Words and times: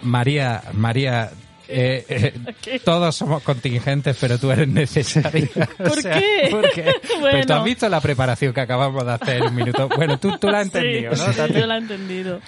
María, 0.09 0.63
María, 0.73 1.29
eh, 1.69 2.33
eh, 2.65 2.79
todos 2.85 3.15
somos 3.15 3.43
contingentes, 3.43 4.17
pero 4.19 4.37
tú 4.37 4.51
eres 4.51 4.67
necesaria. 4.67 5.47
O 5.79 5.83
¿Por 5.83 6.01
sea, 6.01 6.19
qué? 6.19 6.47
¿por 6.51 6.69
qué? 6.71 6.83
Pues 6.83 7.11
tú 7.13 7.19
Bueno. 7.19 7.55
has 7.55 7.63
visto 7.63 7.87
la 7.89 8.01
preparación 8.01 8.53
que 8.53 8.61
acabamos 8.61 9.05
de 9.05 9.11
hacer 9.13 9.37
en 9.37 9.43
un 9.43 9.55
minuto. 9.55 9.87
Bueno, 9.95 10.17
tú, 10.19 10.37
tú 10.37 10.47
la 10.49 10.59
has 10.59 10.65
entendido, 10.65 11.15
Sí, 11.15 11.23
¿no? 11.25 11.33
sí, 11.47 11.53
yo 11.53 11.67
la 11.67 11.75
he 11.75 11.77
entendido. 11.79 12.39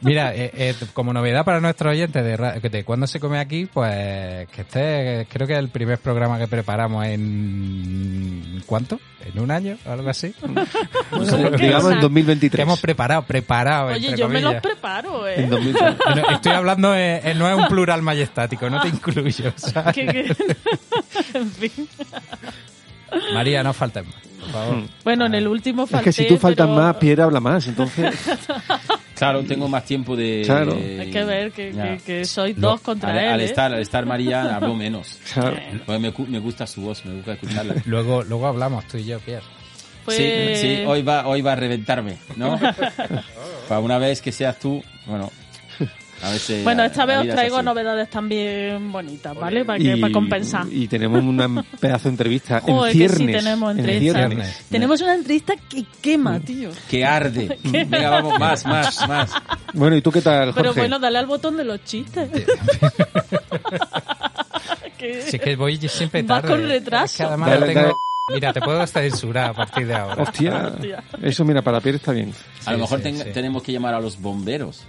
Mira, 0.00 0.34
eh, 0.34 0.50
eh, 0.54 0.74
como 0.94 1.12
novedad 1.12 1.44
para 1.44 1.60
nuestro 1.60 1.90
oyente 1.90 2.22
de, 2.22 2.36
de 2.68 2.84
cuándo 2.84 3.06
se 3.06 3.20
come 3.20 3.38
aquí, 3.38 3.66
pues 3.66 4.48
que 4.48 4.60
este 4.62 5.26
creo 5.30 5.46
que 5.46 5.52
es 5.54 5.58
el 5.58 5.68
primer 5.68 5.98
programa 5.98 6.38
que 6.38 6.46
preparamos 6.48 7.04
en... 7.06 8.62
¿Cuánto? 8.66 8.98
¿En 9.24 9.40
un 9.42 9.50
año 9.50 9.76
o 9.86 9.90
algo 9.92 10.08
así? 10.10 10.28
¿Por 10.40 10.54
qué? 10.54 11.56
digamos 11.58 11.84
O 11.84 11.88
sea, 11.88 11.94
en 11.96 12.00
2023. 12.00 12.56
Que 12.56 12.62
hemos 12.62 12.80
preparado, 12.80 13.22
preparado, 13.22 13.88
Oye, 13.88 14.06
entre 14.06 14.18
yo 14.18 14.28
me 14.28 14.40
los 14.40 14.54
comillas. 14.54 14.62
preparo, 14.62 15.26
¿eh? 15.28 15.34
En 15.42 15.50
2023. 15.50 16.16
No, 16.16 16.30
estoy 16.34 16.52
hablando, 16.52 16.94
eh, 16.94 17.34
no 17.36 17.48
es 17.48 17.56
un 17.56 17.68
plural 17.68 17.97
majestático, 18.02 18.68
no 18.70 18.80
te 18.80 18.88
incluyo. 18.88 19.52
¿sabes? 19.56 19.94
Que- 19.94 20.06
que- 20.06 20.36
en 21.38 21.50
fin. 21.50 21.88
María, 23.32 23.62
no 23.62 23.72
faltes 23.72 24.04
más, 24.04 24.14
por 24.40 24.50
favor. 24.50 24.82
Bueno, 25.04 25.26
en 25.26 25.34
el 25.34 25.48
último 25.48 25.84
Es 25.84 25.90
falté, 25.90 26.04
que 26.04 26.12
si 26.12 26.26
tú 26.26 26.36
faltas 26.36 26.66
pero 26.66 26.78
más, 26.80 26.96
Pierre 26.96 27.22
habla 27.22 27.40
más, 27.40 27.66
entonces... 27.66 28.14
Claro, 29.18 29.42
tengo 29.42 29.66
más 29.66 29.84
tiempo 29.84 30.14
de... 30.14 30.42
Claro. 30.46 30.74
Hay 30.74 31.10
que 31.10 31.24
ver 31.24 31.50
que, 31.50 31.72
que, 31.72 32.00
que 32.06 32.24
sois 32.24 32.56
dos 32.56 32.80
contra 32.80 33.10
al, 33.10 33.18
él, 33.18 33.28
al 33.32 33.40
¿eh? 33.40 33.44
estar, 33.46 33.72
al 33.74 33.80
estar 33.80 34.06
María 34.06 34.42
hablo 34.56 34.76
menos. 34.76 35.18
Claro. 35.34 35.56
Me, 35.88 35.98
me 36.28 36.38
gusta 36.38 36.68
su 36.68 36.82
voz, 36.82 37.04
me 37.04 37.14
gusta 37.16 37.32
escucharla. 37.32 37.74
Luego, 37.86 38.22
luego 38.22 38.46
hablamos 38.46 38.86
tú 38.86 38.96
y 38.96 39.06
yo, 39.06 39.18
Pierre. 39.18 39.42
Pues- 40.04 40.18
Sí, 40.18 40.54
sí, 40.54 40.84
hoy 40.86 41.02
va, 41.02 41.26
hoy 41.26 41.42
va 41.42 41.54
a 41.54 41.56
reventarme, 41.56 42.16
¿no? 42.36 42.60
Para 43.68 43.80
una 43.80 43.98
vez 43.98 44.22
que 44.22 44.30
seas 44.30 44.56
tú, 44.60 44.84
bueno, 45.06 45.32
a 46.22 46.30
veces... 46.30 46.64
Bueno, 46.64 46.84
esta 46.84 47.04
vez 47.06 47.18
os 47.18 47.28
traigo 47.28 47.62
novedades 47.62 48.10
también 48.10 48.90
bonitas, 48.92 49.34
¿vale? 49.36 49.64
Para, 49.64 49.78
que, 49.78 49.96
para 49.96 50.12
compensar. 50.12 50.66
y 50.70 50.88
tenemos 50.88 51.22
una 51.22 51.62
pedazo 51.80 52.04
de 52.04 52.10
entrevista 52.10 52.60
Joder, 52.60 52.92
en 52.92 52.98
que 52.98 53.08
sí 53.08 53.14
ciernes. 53.16 53.44
tenemos 53.44 53.78
en 53.78 54.00
ciernes. 54.00 54.64
Tenemos 54.70 55.00
una 55.00 55.14
entrevista 55.14 55.54
que 55.68 55.84
quema, 56.00 56.40
tío. 56.40 56.70
Que 56.90 57.04
arde. 57.04 57.58
Venga, 57.64 58.10
vamos, 58.10 58.38
más, 58.38 58.64
más, 58.66 59.08
más. 59.08 59.32
Bueno, 59.74 59.96
¿y 59.96 60.02
tú 60.02 60.10
qué 60.10 60.20
tal, 60.22 60.46
Jorge? 60.52 60.60
Pero 60.60 60.74
bueno, 60.74 60.98
dale 60.98 61.18
al 61.18 61.26
botón 61.26 61.56
de 61.56 61.64
los 61.64 61.84
chistes. 61.84 62.28
Que- 64.98 65.22
Si 65.22 65.36
es 65.36 65.42
que 65.42 65.54
voy 65.56 65.76
siempre 65.88 66.22
Vas 66.22 66.42
tarde. 66.42 66.54
con 66.56 66.68
retraso. 66.68 67.04
Es 67.04 67.16
que 67.18 67.22
además 67.22 67.50
Dale, 67.50 67.66
tengo... 67.66 67.80
dale. 67.82 67.94
Mira, 68.34 68.52
te 68.52 68.60
puedo 68.60 68.86
censurar 68.86 69.50
a 69.50 69.54
partir 69.54 69.86
de 69.86 69.94
ahora. 69.94 70.22
Hostia, 70.22 70.72
Hostia. 70.74 71.02
eso 71.22 71.44
mira, 71.46 71.62
para 71.62 71.80
Pierre 71.80 71.96
está 71.96 72.12
bien. 72.12 72.34
A 72.66 72.72
lo 72.72 72.78
mejor 72.78 72.98
sí, 72.98 73.04
ten- 73.04 73.16
sí. 73.18 73.24
tenemos 73.32 73.62
que 73.62 73.72
llamar 73.72 73.94
a 73.94 74.00
los 74.00 74.20
bomberos. 74.20 74.82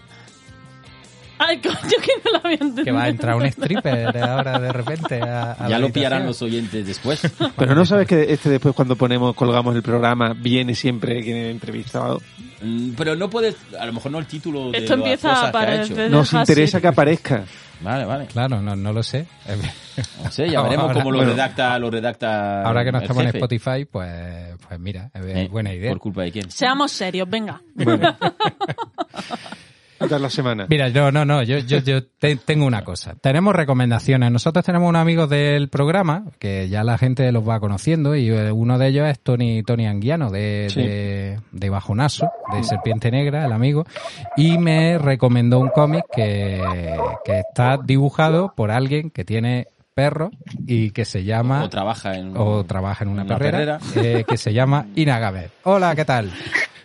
Ay, 1.40 1.60
coño, 1.62 1.74
que 1.80 2.12
no 2.26 2.32
lo 2.34 2.38
había 2.44 2.52
entendido. 2.56 2.84
Que 2.86 2.92
va 2.92 3.04
a 3.04 3.08
entrar 3.10 3.36
un 3.36 3.46
stripper 3.46 4.18
ahora 4.22 4.60
de 4.60 4.74
repente 4.74 5.22
a, 5.22 5.54
a 5.54 5.70
Ya 5.70 5.80
lo 5.80 5.90
pillarán 5.92 6.26
los 6.26 6.42
oyentes 6.42 6.86
después. 6.86 7.22
Pero 7.58 7.74
no 7.76 7.86
sabes 7.86 8.08
que 8.08 8.32
este 8.34 8.50
después 8.50 8.76
cuando 8.76 8.96
ponemos, 8.96 9.34
colgamos 9.36 9.76
el 9.76 9.82
programa, 9.82 10.34
viene 10.34 10.76
siempre 10.76 11.24
quien 11.24 11.38
el 11.38 11.52
entrevistado. 11.52 12.22
Mm, 12.62 12.92
Pero 12.98 13.16
no 13.16 13.30
puedes, 13.30 13.56
a 13.80 13.86
lo 13.86 13.94
mejor 13.94 14.12
no 14.12 14.20
el 14.20 14.26
título 14.26 14.70
de 14.72 14.80
Esto 14.80 14.98
las 14.98 15.00
empieza 15.06 15.30
cosas 15.30 15.44
a 15.46 15.52
que 15.52 15.58
ha 15.58 15.62
aparecer. 15.62 16.00
hecho. 16.02 16.10
Nos 16.10 16.34
interesa 16.34 16.78
así. 16.78 16.82
que 16.82 16.88
aparezca. 16.88 17.44
Vale, 17.82 18.04
vale. 18.04 18.26
Claro, 18.26 18.62
no, 18.62 18.76
no 18.76 18.92
lo 18.92 19.02
sé. 19.02 19.26
No 20.22 20.30
sé, 20.30 20.50
ya 20.50 20.62
veremos 20.64 20.88
Ahora- 20.88 20.94
cómo 20.96 21.12
lo 21.12 21.18
bueno. 21.20 21.32
redacta, 21.32 21.80
lo 21.80 21.90
redacta 21.90 22.64
Ahora 22.64 22.84
que 22.84 22.92
no 22.92 22.98
estamos 23.00 23.22
en 23.24 23.28
jefe. 23.28 23.38
Spotify, 23.38 23.86
pues, 23.86 24.58
pues 24.68 24.78
mira, 24.80 25.10
es 25.14 25.22
Eh, 25.26 25.48
buena 25.50 25.74
idea. 25.74 25.90
¿Por 25.92 26.00
culpa 26.00 26.24
de 26.24 26.32
quién? 26.34 26.52
Seamos 26.52 26.92
serios, 26.92 27.30
venga. 27.30 27.62
Bueno. 27.76 28.18
¿Qué 30.00 30.08
tal 30.08 30.22
la 30.22 30.30
semana? 30.30 30.66
Mira, 30.70 30.90
no, 30.90 31.12
no, 31.12 31.26
no, 31.26 31.44
yo, 31.44 31.58
yo, 31.60 31.80
yo 31.80 32.04
te- 32.06 32.38
tengo 32.38 32.66
una 32.66 32.84
cosa. 32.86 33.16
Tenemos 33.22 33.54
recomendaciones. 33.54 34.32
Nosotros 34.32 34.64
tenemos 34.64 34.88
unos 34.88 35.02
amigos 35.02 35.30
del 35.30 35.68
programa, 35.70 36.24
que 36.40 36.70
ya 36.70 36.84
la 36.86 36.98
gente 36.98 37.30
los 37.34 37.48
va 37.48 37.60
conociendo, 37.60 38.16
y 38.16 38.30
eh, 38.30 38.52
uno 38.52 38.78
de 38.78 38.88
ellos 38.88 39.08
es 39.10 39.20
Tony, 39.20 39.62
Tony 39.64 39.88
Anguiano, 39.88 40.30
de, 40.32 40.68
Sí. 40.70 40.82
de, 40.82 41.40
de 41.52 41.70
Bajonazo, 41.70 42.32
de 42.54 42.64
Serpiente 42.64 43.12
Negra, 43.12 43.46
el 43.46 43.52
amigo, 43.52 43.86
y 44.38 44.58
me 44.58 44.98
recomendó 44.98 45.60
un 45.60 45.70
cómic 45.70 46.06
que, 46.16 46.64
que 47.26 47.40
está 47.40 47.78
dibujado 47.84 48.54
por 48.56 48.72
alguien 48.72 49.10
que 49.10 49.26
tiene 49.26 49.68
perro 49.94 50.32
y 50.66 50.92
que 50.92 51.04
se 51.04 51.26
llama... 51.26 51.64
O 51.66 51.70
trabaja 51.70 52.16
en... 52.16 52.32
o 52.38 52.64
trabaja 52.64 53.04
en 53.04 53.10
una, 53.10 53.24
una 53.24 53.38
perrera, 53.38 53.80
perrera. 53.80 54.20
eh, 54.20 54.24
que 54.26 54.38
se 54.38 54.54
llama 54.54 54.86
Inagabe. 54.96 55.50
Hola, 55.64 55.94
¿qué 55.94 56.06
tal? 56.06 56.32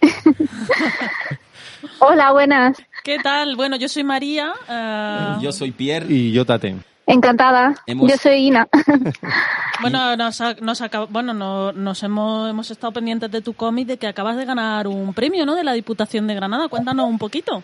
Hola, 2.01 2.33
buenas. 2.33 2.77
¿Qué 3.05 3.19
tal? 3.19 3.55
Bueno, 3.55 3.77
yo 3.77 3.87
soy 3.89 4.03
María. 4.03 4.53
eh, 4.69 5.37
Yo 5.43 5.53
soy 5.53 5.73
Pierre. 5.73 6.07
Y 6.09 6.33
yo 6.33 6.45
Tate. 6.47 6.75
Encantada. 7.07 7.75
Hemos- 7.87 8.11
Yo 8.11 8.17
soy 8.17 8.47
Ina. 8.49 8.67
Bueno, 9.83 10.17
nos, 10.17 10.41
ha- 10.41 10.55
nos 10.63 10.81
acaba- 10.81 11.07
bueno, 11.11 11.35
no- 11.35 11.73
nos 11.73 12.03
hemos, 12.05 12.49
hemos 12.49 12.71
estado 12.71 12.93
pendientes 12.93 13.31
de 13.31 13.43
tu 13.43 13.53
cómic 13.53 13.87
de 13.89 13.97
que 13.99 14.07
acabas 14.07 14.37
de 14.37 14.45
ganar 14.47 14.87
un 14.87 15.13
premio, 15.13 15.45
¿no? 15.45 15.55
De 15.57 15.65
la 15.65 15.73
Diputación 15.75 16.27
de 16.29 16.35
Granada. 16.35 16.69
Cuéntanos 16.69 17.07
un 17.09 17.19
poquito. 17.19 17.63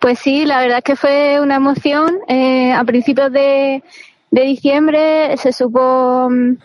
Pues 0.00 0.18
sí, 0.18 0.44
la 0.44 0.60
verdad 0.60 0.78
es 0.78 0.84
que 0.84 0.96
fue 0.96 1.40
una 1.40 1.54
emoción. 1.54 2.12
Eh, 2.28 2.72
a 2.72 2.84
principios 2.84 3.32
de, 3.32 3.82
de 4.32 4.40
diciembre 4.42 5.34
se 5.38 5.52
supo, 5.52 6.28
mm, 6.28 6.56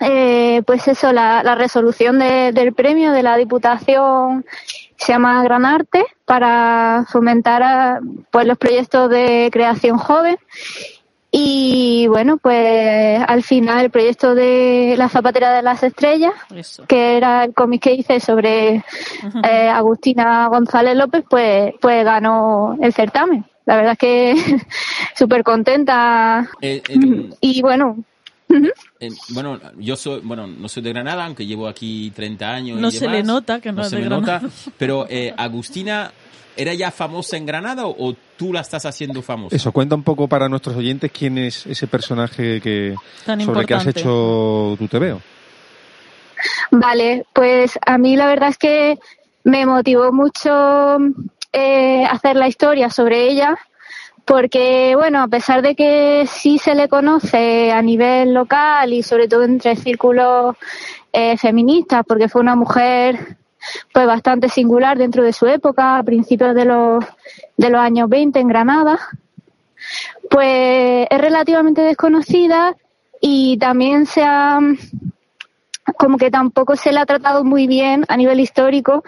eh, 0.00 0.62
pues 0.66 0.88
eso, 0.88 1.12
la, 1.12 1.42
la 1.44 1.54
resolución 1.54 2.18
de- 2.18 2.50
del 2.52 2.72
premio 2.72 3.12
de 3.12 3.22
la 3.22 3.36
Diputación 3.36 4.44
se 5.00 5.12
llama 5.12 5.42
Gran 5.42 5.64
Arte 5.64 6.04
para 6.26 7.06
fomentar 7.08 7.62
a, 7.62 8.00
pues 8.30 8.46
los 8.46 8.58
proyectos 8.58 9.08
de 9.10 9.48
creación 9.50 9.96
joven. 9.98 10.36
Y 11.32 12.06
bueno, 12.08 12.38
pues 12.38 13.22
al 13.26 13.42
final 13.44 13.84
el 13.84 13.90
proyecto 13.90 14.34
de 14.34 14.94
La 14.98 15.08
Zapatera 15.08 15.52
de 15.52 15.62
las 15.62 15.82
Estrellas, 15.82 16.34
Eso. 16.54 16.84
que 16.86 17.16
era 17.16 17.44
el 17.44 17.54
cómic 17.54 17.82
que 17.82 17.94
hice 17.94 18.18
sobre 18.18 18.84
eh, 19.44 19.68
Agustina 19.68 20.48
González 20.48 20.96
López, 20.96 21.24
pues, 21.30 21.72
pues 21.80 22.04
ganó 22.04 22.76
el 22.82 22.92
certamen. 22.92 23.44
La 23.64 23.76
verdad 23.76 23.92
es 23.92 23.98
que 23.98 24.34
súper 25.16 25.44
contenta. 25.44 26.50
Eh, 26.60 26.82
eh, 26.88 27.30
Y 27.40 27.62
bueno, 27.62 27.96
eh, 29.00 29.08
bueno, 29.30 29.58
yo 29.78 29.96
soy, 29.96 30.20
bueno, 30.20 30.46
no 30.46 30.68
soy 30.68 30.82
de 30.82 30.92
Granada, 30.92 31.24
aunque 31.24 31.46
llevo 31.46 31.66
aquí 31.68 32.12
30 32.14 32.48
años. 32.50 32.78
y 32.78 32.80
No 32.82 32.90
se 32.90 33.00
demás. 33.00 33.16
le 33.16 33.22
nota 33.24 33.60
que 33.60 33.72
no 33.72 33.82
es 33.82 33.88
se 33.88 33.96
de 33.96 34.02
me 34.02 34.08
Granada. 34.08 34.40
nota, 34.40 34.54
pero 34.78 35.06
eh, 35.08 35.34
Agustina, 35.36 36.12
¿era 36.56 36.74
ya 36.74 36.90
famosa 36.90 37.36
en 37.36 37.46
Granada 37.46 37.86
o, 37.86 38.10
o 38.10 38.14
tú 38.36 38.52
la 38.52 38.60
estás 38.60 38.84
haciendo 38.86 39.22
famosa? 39.22 39.56
Eso, 39.56 39.72
cuenta 39.72 39.94
un 39.94 40.02
poco 40.02 40.28
para 40.28 40.48
nuestros 40.48 40.76
oyentes 40.76 41.10
quién 41.12 41.38
es 41.38 41.66
ese 41.66 41.86
personaje 41.86 42.60
que 42.60 42.94
Tan 43.24 43.40
sobre 43.40 43.60
el 43.60 43.66
que 43.66 43.74
has 43.74 43.86
hecho 43.86 44.76
tu 44.78 44.86
TVO. 44.88 45.20
Vale, 46.70 47.26
pues 47.32 47.78
a 47.84 47.98
mí 47.98 48.16
la 48.16 48.26
verdad 48.26 48.48
es 48.50 48.58
que 48.58 48.98
me 49.44 49.66
motivó 49.66 50.12
mucho 50.12 50.98
eh, 51.52 52.04
hacer 52.04 52.36
la 52.36 52.48
historia 52.48 52.90
sobre 52.90 53.28
ella, 53.28 53.56
porque 54.24 54.94
bueno, 54.96 55.22
a 55.22 55.28
pesar 55.28 55.62
de 55.62 55.74
que 55.74 56.24
sí 56.26 56.58
se 56.58 56.74
le 56.74 56.88
conoce 56.88 57.72
a 57.72 57.82
nivel 57.82 58.34
local 58.34 58.92
y 58.92 59.02
sobre 59.02 59.28
todo 59.28 59.42
entre 59.44 59.76
círculos 59.76 60.56
eh, 61.12 61.36
feministas, 61.36 62.04
porque 62.06 62.28
fue 62.28 62.40
una 62.40 62.56
mujer 62.56 63.36
pues 63.92 64.06
bastante 64.06 64.48
singular 64.48 64.96
dentro 64.96 65.22
de 65.22 65.32
su 65.32 65.46
época, 65.46 65.98
a 65.98 66.02
principios 66.02 66.54
de 66.54 66.64
los, 66.64 67.04
de 67.56 67.70
los 67.70 67.80
años 67.80 68.08
20 68.08 68.38
en 68.38 68.48
Granada, 68.48 68.98
pues 70.30 71.06
es 71.10 71.20
relativamente 71.20 71.82
desconocida 71.82 72.76
y 73.20 73.58
también 73.58 74.06
se 74.06 74.22
ha 74.22 74.60
como 75.96 76.16
que 76.18 76.30
tampoco 76.30 76.76
se 76.76 76.92
le 76.92 77.00
ha 77.00 77.06
tratado 77.06 77.44
muy 77.44 77.66
bien 77.66 78.04
a 78.08 78.16
nivel 78.16 78.40
histórico. 78.40 79.02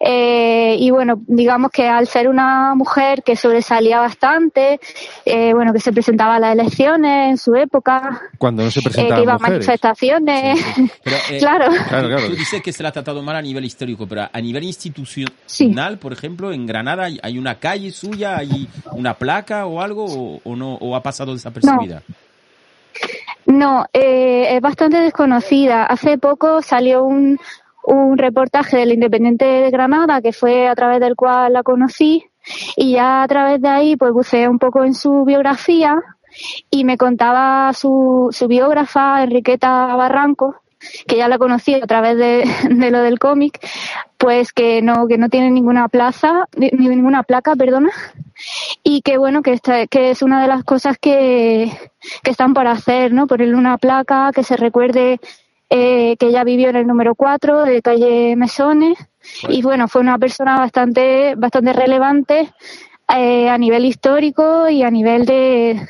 Eh, 0.00 0.76
y 0.78 0.90
bueno 0.90 1.20
digamos 1.26 1.70
que 1.70 1.88
al 1.88 2.06
ser 2.06 2.28
una 2.28 2.74
mujer 2.74 3.22
que 3.22 3.36
sobresalía 3.36 4.00
bastante 4.00 4.80
eh, 5.24 5.52
bueno 5.54 5.72
que 5.72 5.80
se 5.80 5.92
presentaba 5.92 6.36
a 6.36 6.38
las 6.40 6.52
elecciones 6.52 7.30
en 7.30 7.38
su 7.38 7.54
época 7.54 8.20
Cuando 8.38 8.62
no 8.64 8.70
se 8.70 8.80
eh, 8.80 8.82
presentaban 8.84 9.16
que 9.16 9.22
iba 9.22 9.34
a 9.34 9.38
manifestaciones. 9.38 10.64
Pero, 11.02 11.16
eh, 11.30 11.38
claro. 11.38 11.66
Claro, 11.88 12.08
claro. 12.08 12.26
Tú 12.28 12.36
dices 12.36 12.62
que 12.62 12.72
se 12.72 12.82
la 12.82 12.90
ha 12.90 12.92
tratado 12.92 13.22
mal 13.22 13.36
a 13.36 13.42
nivel 13.42 13.64
histórico, 13.64 14.06
pero 14.06 14.28
a 14.32 14.40
nivel 14.40 14.64
institucional, 14.64 15.98
por 15.98 16.12
ejemplo, 16.12 16.52
en 16.52 16.66
Granada 16.66 17.04
hay- 17.04 17.18
hay 17.22 17.38
una 17.38 17.56
calle 17.56 17.90
suya, 17.92 18.36
hay 18.38 18.68
una 18.92 19.14
placa 19.14 19.66
o 19.66 19.80
algo, 19.80 20.04
o, 20.04 20.40
o 20.44 20.56
no, 20.56 20.74
o 20.74 20.94
ha 20.96 21.02
pasado 21.02 21.32
desapercibida. 21.32 22.02
No, 22.08 22.14
eh, 23.92 24.56
es 24.56 24.60
bastante 24.60 24.98
desconocida. 24.98 25.84
Hace 25.84 26.18
poco 26.18 26.62
salió 26.62 27.04
un, 27.04 27.38
un 27.84 28.18
reportaje 28.18 28.76
del 28.76 28.92
Independiente 28.92 29.44
de 29.44 29.70
Granada, 29.70 30.20
que 30.20 30.32
fue 30.32 30.68
a 30.68 30.74
través 30.74 31.00
del 31.00 31.16
cual 31.16 31.54
la 31.54 31.62
conocí, 31.62 32.24
y 32.76 32.92
ya 32.92 33.22
a 33.22 33.28
través 33.28 33.60
de 33.60 33.68
ahí 33.68 33.96
pues 33.96 34.12
buceé 34.12 34.48
un 34.48 34.58
poco 34.58 34.84
en 34.84 34.94
su 34.94 35.24
biografía 35.24 36.00
y 36.70 36.84
me 36.84 36.96
contaba 36.96 37.72
su, 37.72 38.28
su 38.32 38.46
biógrafa, 38.48 39.22
Enriqueta 39.22 39.96
Barranco, 39.96 40.56
que 41.06 41.16
ya 41.16 41.28
la 41.28 41.38
conocí 41.38 41.74
a 41.74 41.86
través 41.86 42.16
de, 42.16 42.44
de 42.70 42.90
lo 42.90 43.00
del 43.02 43.18
cómic, 43.18 43.58
pues 44.16 44.52
que 44.52 44.82
no, 44.82 45.06
que 45.06 45.18
no 45.18 45.28
tiene 45.28 45.50
ninguna 45.50 45.88
plaza, 45.88 46.46
ni 46.56 46.70
ni 46.72 46.88
ninguna 46.88 47.22
placa, 47.22 47.56
perdona, 47.56 47.90
y 48.82 49.02
que 49.02 49.18
bueno, 49.18 49.42
que, 49.42 49.52
esta- 49.52 49.86
que 49.86 50.10
es 50.10 50.22
una 50.22 50.40
de 50.42 50.48
las 50.48 50.64
cosas 50.64 50.96
que, 51.00 51.70
que 52.22 52.30
están 52.30 52.54
por 52.54 52.66
hacer, 52.66 53.12
¿no? 53.12 53.26
Ponerle 53.26 53.54
una 53.56 53.78
placa 53.78 54.30
que 54.34 54.42
se 54.44 54.56
recuerde 54.56 55.20
eh, 55.70 56.16
que 56.18 56.26
ella 56.26 56.44
vivió 56.44 56.68
en 56.70 56.76
el 56.76 56.86
número 56.86 57.14
4 57.14 57.64
de 57.64 57.82
calle 57.82 58.36
Mesones. 58.36 58.98
Y 59.48 59.60
bueno, 59.62 59.88
fue 59.88 60.00
una 60.00 60.18
persona 60.18 60.58
bastante, 60.58 61.34
bastante 61.36 61.72
relevante 61.74 62.50
eh, 63.14 63.48
a 63.50 63.58
nivel 63.58 63.84
histórico 63.84 64.68
y 64.68 64.82
a 64.82 64.90
nivel 64.90 65.26
de, 65.26 65.80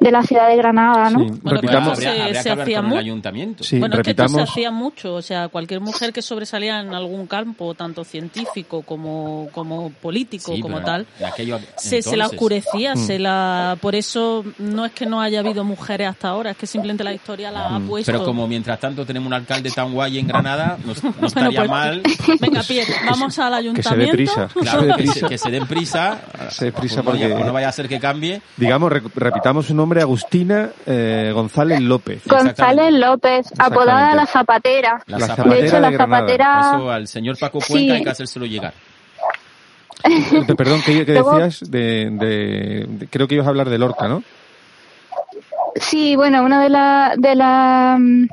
de 0.00 0.10
la 0.10 0.22
ciudad 0.22 0.48
de 0.48 0.56
Granada, 0.56 1.10
¿no? 1.10 1.20
Sí, 1.20 1.26
Bueno, 1.42 1.60
repitamos. 1.60 1.98
pero 1.98 2.10
Habría, 2.10 2.12
se- 2.14 2.20
habría 2.22 2.42
se 2.42 2.44
que 2.44 2.50
hablar 2.50 2.64
hacía 2.66 2.82
con 2.82 2.92
el 2.92 2.98
ayuntamiento. 2.98 3.64
Sí, 3.64 3.78
bueno, 3.78 3.94
es 3.96 4.02
que 4.02 4.10
esto 4.10 4.22
se 4.22 4.28
repitamos. 4.28 4.50
hacía 4.50 4.70
mucho, 4.70 5.14
o 5.14 5.22
sea, 5.22 5.48
cualquier 5.48 5.80
mujer 5.80 6.12
que 6.12 6.22
sobresalía 6.22 6.80
en 6.80 6.94
algún 6.94 7.26
campo, 7.26 7.74
tanto 7.74 8.04
científico 8.04 8.82
como, 8.82 9.48
como 9.52 9.90
político, 9.90 10.54
Sí, 10.54 10.60
como 10.60 10.80
tal, 10.80 11.06
aquello 11.26 11.58
se, 11.76 12.02
se 12.02 12.16
la 12.16 12.26
oscurecía, 12.26 12.94
Mm. 12.94 12.98
se 12.98 13.18
la, 13.18 13.76
por 13.80 13.94
eso 13.94 14.44
no 14.58 14.84
es 14.84 14.92
que 14.92 15.06
no 15.06 15.20
haya 15.20 15.40
habido 15.40 15.64
mujeres 15.64 16.08
hasta 16.08 16.28
ahora, 16.28 16.50
es 16.52 16.56
que 16.56 16.66
simplemente 16.66 17.04
la 17.04 17.12
historia 17.14 17.50
la 17.50 17.76
ha 17.76 17.80
puesto. 17.80 18.10
Mm. 18.10 18.14
Pero 18.14 18.24
como 18.24 18.46
mientras 18.46 18.78
tanto 18.80 19.04
tenemos 19.06 19.26
un 19.26 19.34
alcalde 19.34 19.70
tan 19.70 19.92
guay 19.92 20.18
en 20.18 20.26
Granada, 20.26 20.76
no, 20.84 20.92
no 20.94 21.00
Bueno, 21.12 21.26
estaría 21.26 21.58
pues, 21.60 21.70
mal. 21.70 22.02
Venga, 22.40 22.62
Pierre, 22.62 22.92
vamos 23.08 23.38
al 23.38 23.50
Que 23.74 23.82
se 23.82 23.94
dé 23.96 24.04
ayuntamiento. 24.04 24.12
prisa. 24.16 24.48
Claro, 24.60 24.80
Se 24.80 24.86
dé 24.86 24.92
que 24.94 25.06
se, 25.06 25.10
prisa. 25.12 25.28
que 25.28 25.38
se 25.38 25.50
den 25.50 25.66
prisa. 25.66 26.18
Se 26.50 26.64
dé 26.66 26.72
prisa 26.72 27.02
pues, 27.02 27.18
porque- 27.18 27.32
pues 27.34 27.46
no 27.46 27.52
vaya 27.52 27.68
a 27.68 27.72
ser 27.72 27.88
que 27.88 27.98
cambie. 28.00 28.42
Digamos, 28.56 28.90
re- 28.92 29.02
repitamos 29.14 29.69
su 29.70 29.74
nombre, 29.76 30.00
Agustina 30.02 30.70
eh, 30.86 31.30
González 31.34 31.80
López. 31.80 32.22
González 32.26 32.92
López, 32.92 33.46
apodada 33.58 34.14
La 34.14 34.26
Zapatera. 34.26 35.02
La 35.06 35.18
zapatera 35.20 35.54
De 35.54 35.66
hecho, 35.66 35.74
de 35.76 35.80
la 35.82 35.90
Granada. 35.90 36.18
zapatera... 36.20 36.60
Eso 36.74 36.90
al 36.90 37.08
señor 37.08 37.38
Paco 37.38 37.60
Sí. 37.60 37.72
Cuenca 37.72 37.94
hay 37.94 38.02
que 38.04 38.10
hacérselo 38.10 38.46
llegar. 38.46 38.72
Perdón, 40.56 40.80
¿qué, 40.84 41.04
qué 41.04 41.12
decías? 41.22 41.70
De, 41.70 42.08
de- 42.10 42.86
de- 42.88 43.06
creo 43.08 43.28
que 43.28 43.34
ibas 43.34 43.46
a 43.46 43.50
hablar 43.50 43.68
de 43.68 43.78
Lorca, 43.78 44.08
¿no? 44.08 44.22
Sí, 45.76 46.16
bueno, 46.16 46.42
una 46.42 46.62
de 46.62 46.68
las 46.68 47.16
de 47.16 47.34
la, 47.34 47.96
mm, 47.98 48.24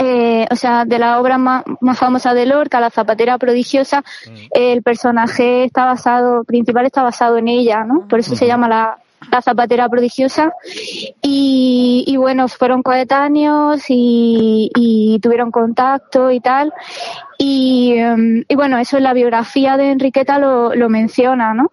eh, 0.00 0.46
o 0.50 0.56
sea, 0.56 0.84
de 0.84 0.98
la 0.98 1.20
obra 1.20 1.38
más, 1.38 1.62
más 1.80 1.98
famosa 1.98 2.34
de 2.34 2.46
Lorca, 2.46 2.80
La 2.80 2.90
Zapatera 2.90 3.38
Prodigiosa, 3.38 4.02
el 4.52 4.82
personaje 4.82 5.64
está 5.64 5.84
basado, 5.84 6.42
principal 6.44 6.86
está 6.86 7.02
basado 7.02 7.36
en 7.38 7.48
ella, 7.48 7.84
¿no? 7.84 8.06
Por 8.08 8.18
eso 8.18 8.34
se 8.34 8.46
llama 8.46 8.68
la, 8.68 8.98
la 9.30 9.42
Zapatera 9.42 9.88
Prodigiosa. 9.88 10.52
Y, 11.22 12.04
y 12.06 12.16
bueno, 12.16 12.48
fueron 12.48 12.82
coetáneos 12.82 13.84
y, 13.88 14.70
y 14.74 15.18
tuvieron 15.20 15.50
contacto 15.50 16.30
y 16.30 16.40
tal. 16.40 16.72
Y, 17.38 17.94
em, 17.96 18.44
y 18.48 18.54
bueno, 18.54 18.78
eso 18.78 18.96
en 18.96 19.04
la 19.04 19.14
biografía 19.14 19.76
de 19.76 19.90
Enriqueta 19.90 20.38
lo, 20.38 20.74
lo 20.74 20.88
menciona, 20.88 21.54
¿no? 21.54 21.70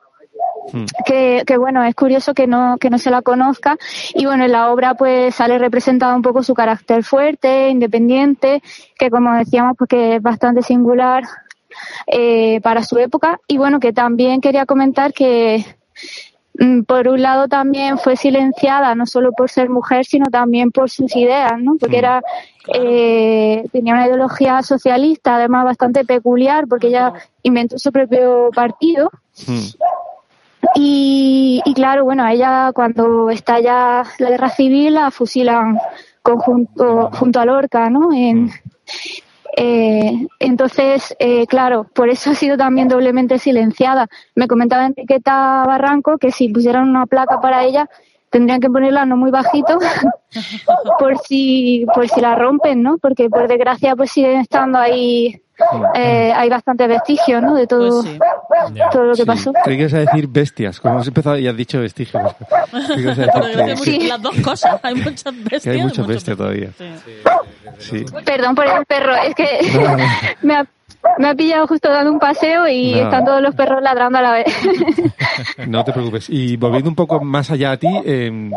Hmm. 0.72 0.86
que, 1.06 1.44
que 1.48 1.57
bueno, 1.57 1.84
es 1.84 1.96
curioso 1.96 2.34
que 2.34 2.46
no, 2.48 2.78
que 2.80 2.90
no 2.90 2.98
se 2.98 3.10
la 3.10 3.22
conozca 3.22 3.78
y 4.13 4.25
bueno, 4.25 4.46
en 4.46 4.51
la 4.51 4.72
obra 4.72 4.94
pues 4.94 5.36
sale 5.36 5.57
representado 5.57 6.16
un 6.16 6.22
poco 6.22 6.44
su 6.44 6.54
carácter 6.54 7.04
fuerte, 7.04 7.69
independiente, 7.69 8.62
que 8.98 9.10
como 9.10 9.34
decíamos 9.34 9.75
pues 9.78 9.90
que 9.90 10.16
es 10.16 10.22
bastante 10.22 10.62
singular 10.62 11.24
eh, 12.07 12.60
para 12.62 12.84
su 12.84 12.98
época 12.98 13.40
y 13.48 13.57
bueno, 13.57 13.80
que 13.80 13.94
también 13.94 14.42
quería 14.42 14.66
comentar 14.66 15.13
que 15.13 15.66
por 16.86 17.08
un 17.08 17.22
lado 17.22 17.48
también 17.48 17.98
fue 17.98 18.16
silenciada 18.18 18.94
no 18.96 19.06
solo 19.06 19.32
por 19.32 19.50
ser 19.50 19.70
mujer 19.70 20.06
sino 20.06 20.25
también 20.30 20.72
por 20.72 20.89
sus 20.89 21.16
ideas, 21.16 21.54
¿no? 21.60 21.75
Porque 21.80 21.96
Mm. 21.98 22.00
era 22.00 22.22
eh, 22.74 23.63
tenía 23.72 23.94
una 23.94 24.06
ideología 24.08 24.62
socialista 24.62 25.36
además 25.36 25.63
bastante 25.66 26.04
peculiar 26.06 26.68
porque 26.68 26.88
ella 26.88 27.13
inventó 27.44 27.80
su 27.80 27.92
propio 27.92 28.50
partido 28.54 29.10
Hmm. 29.48 29.70
y, 30.75 31.62
y 31.66 31.74
claro, 31.74 32.04
bueno, 32.04 32.24
a 32.24 32.34
ella 32.34 32.72
cuando 32.74 33.30
estalla 33.30 34.04
la 34.20 34.30
guerra 34.30 34.50
civil 34.50 34.96
la 34.96 35.12
fusilan 35.12 35.80
conjunto, 36.22 37.10
junto 37.13 37.39
a 37.39 37.46
Lorca, 37.46 37.89
¿no? 37.89 38.12
En, 38.13 38.51
eh, 39.58 40.27
entonces, 40.39 41.15
eh, 41.20 41.48
claro, 41.48 41.86
por 41.94 42.10
eso 42.10 42.32
ha 42.32 42.36
sido 42.36 42.58
también 42.58 42.88
doblemente 42.88 43.39
silenciada. 43.39 44.08
Me 44.36 44.48
comentaba 44.48 44.86
Enriqueta 44.86 45.63
Barranco 45.65 46.18
que 46.18 46.32
si 46.32 46.50
pusieran 46.50 46.89
una 46.89 47.06
placa 47.06 47.41
para 47.41 47.63
ella 47.63 47.89
tendrían 48.29 48.59
que 48.59 48.69
ponerla 48.69 49.05
no 49.05 49.17
muy 49.17 49.31
bajito 49.31 49.77
por 51.00 51.17
si 51.19 51.86
por 51.93 52.07
si 52.07 52.21
la 52.21 52.36
rompen, 52.36 52.81
¿no? 52.83 52.98
Porque 52.98 53.29
por 53.29 53.48
desgracia 53.48 53.95
pues 53.95 54.12
siguen 54.12 54.39
estando 54.39 54.77
ahí 54.79 55.41
eh, 55.93 56.31
hay 56.33 56.48
bastantes 56.50 56.88
vestigios, 56.88 57.41
¿no? 57.43 57.53
De 57.53 57.67
todo 57.67 58.01
Pues 58.01 58.13
sí. 58.13 58.79
todo 58.91 59.03
lo 59.03 59.12
que 59.13 59.21
Sí. 59.21 59.25
pasó. 59.25 59.51
Creí 59.63 59.75
que 59.75 59.81
ibas 59.83 59.93
a 59.93 60.00
decir 60.00 60.27
bestias. 60.29 60.79
Como 60.79 61.00
has 61.00 61.07
empezado 61.07 61.38
y 61.38 61.48
has 61.50 61.57
dicho 61.57 61.81
vestigios. 61.81 62.33
Creí 63.83 64.00
que 64.00 64.07
las 64.07 64.21
dos 64.21 64.36
cosas, 64.39 64.79
hay 64.83 64.95
muchas 64.95 65.36
bestias. 65.36 65.63
que 65.63 65.69
hay 65.71 65.81
muchas 65.81 66.07
bestias 66.07 66.38
todavía. 66.38 66.69
Sí. 66.77 66.86
Sí. 67.77 68.05
Perdón 68.25 68.55
por 68.55 68.65
el 68.67 68.86
perro, 68.86 69.13
es 69.15 69.36
que 69.36 69.59
No, 69.74 69.98
no. 69.98 70.03
me, 70.43 70.55
ha, 70.55 70.65
me 71.18 71.29
ha 71.29 71.36
pillado 71.36 71.68
justo 71.68 71.89
dando 71.89 72.12
un 72.12 72.20
paseo 72.20 72.68
y 72.68 72.91
No. 72.94 73.03
están 73.03 73.25
todos 73.25 73.41
los 73.41 73.56
perros 73.56 73.82
ladrando 73.82 74.18
a 74.18 74.22
la 74.22 74.32
vez. 74.32 74.46
No 75.68 75.84
te 75.84 75.91
preocupes. 75.94 76.29
Y 76.29 76.58
volviendo 76.58 76.89
un 76.89 76.96
poco 76.96 77.20
más 77.24 77.50
allá 77.51 77.72
a 77.72 77.77
ti, 77.77 77.88
eh, 78.06 78.51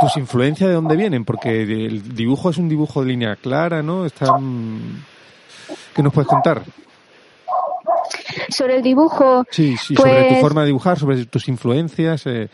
tus 0.00 0.16
influencias 0.16 0.68
de 0.68 0.74
dónde 0.74 0.96
vienen, 0.96 1.24
porque 1.24 1.62
el 1.62 2.14
dibujo 2.14 2.50
es 2.50 2.58
un 2.58 2.68
dibujo 2.68 3.00
de 3.02 3.08
línea 3.08 3.36
clara, 3.36 3.82
¿no? 3.82 4.06
Está, 4.06 4.32
mm, 4.38 5.04
¿Qué 5.94 6.02
nos 6.02 6.12
puedes 6.12 6.28
contar? 6.28 6.62
Sobre 8.48 8.76
el 8.76 8.82
dibujo, 8.82 9.44
Sí, 9.50 9.76
sí, 9.76 9.94
Pues- 9.94 10.08
sobre 10.10 10.28
tu 10.28 10.34
forma 10.40 10.60
de 10.62 10.68
dibujar, 10.68 10.98
sobre 10.98 11.26
tus 11.26 11.48
influencias. 11.48 12.26
eh, 12.26 12.48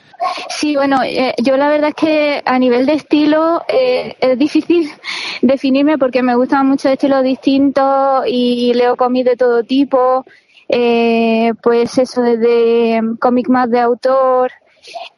Sí, 0.64 0.76
bueno, 0.76 1.02
eh, 1.04 1.35
yo 1.42 1.59
la 1.59 1.68
verdad 1.68 1.90
es 1.90 1.94
que 1.94 2.42
a 2.42 2.59
nivel 2.59 2.87
de 2.87 2.94
estilo 2.94 3.62
eh, 3.68 4.16
es 4.18 4.38
difícil 4.38 4.90
definirme 5.42 5.99
porque 5.99 6.23
me 6.23 6.35
gustan 6.37 6.66
muchos 6.66 6.90
estilos 6.90 7.23
distintos 7.23 8.25
y 8.26 8.73
leo 8.73 8.97
cómics 8.97 9.26
de 9.26 9.37
todo 9.37 9.62
tipo. 9.62 10.25
Eh, 10.66 11.52
pues 11.62 11.99
eso, 11.99 12.23
desde 12.23 12.99
cómic 13.21 13.50
más 13.50 13.71
de 13.71 13.78
autor, 13.78 14.52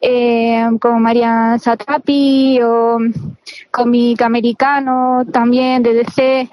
eh, 0.01 0.67
como 0.81 0.99
María 0.99 1.57
Satrapi 1.57 2.59
o 2.61 2.97
cómic 3.71 4.21
americano 4.23 5.23
también 5.31 5.81
de 5.81 5.93
DC. 5.93 6.49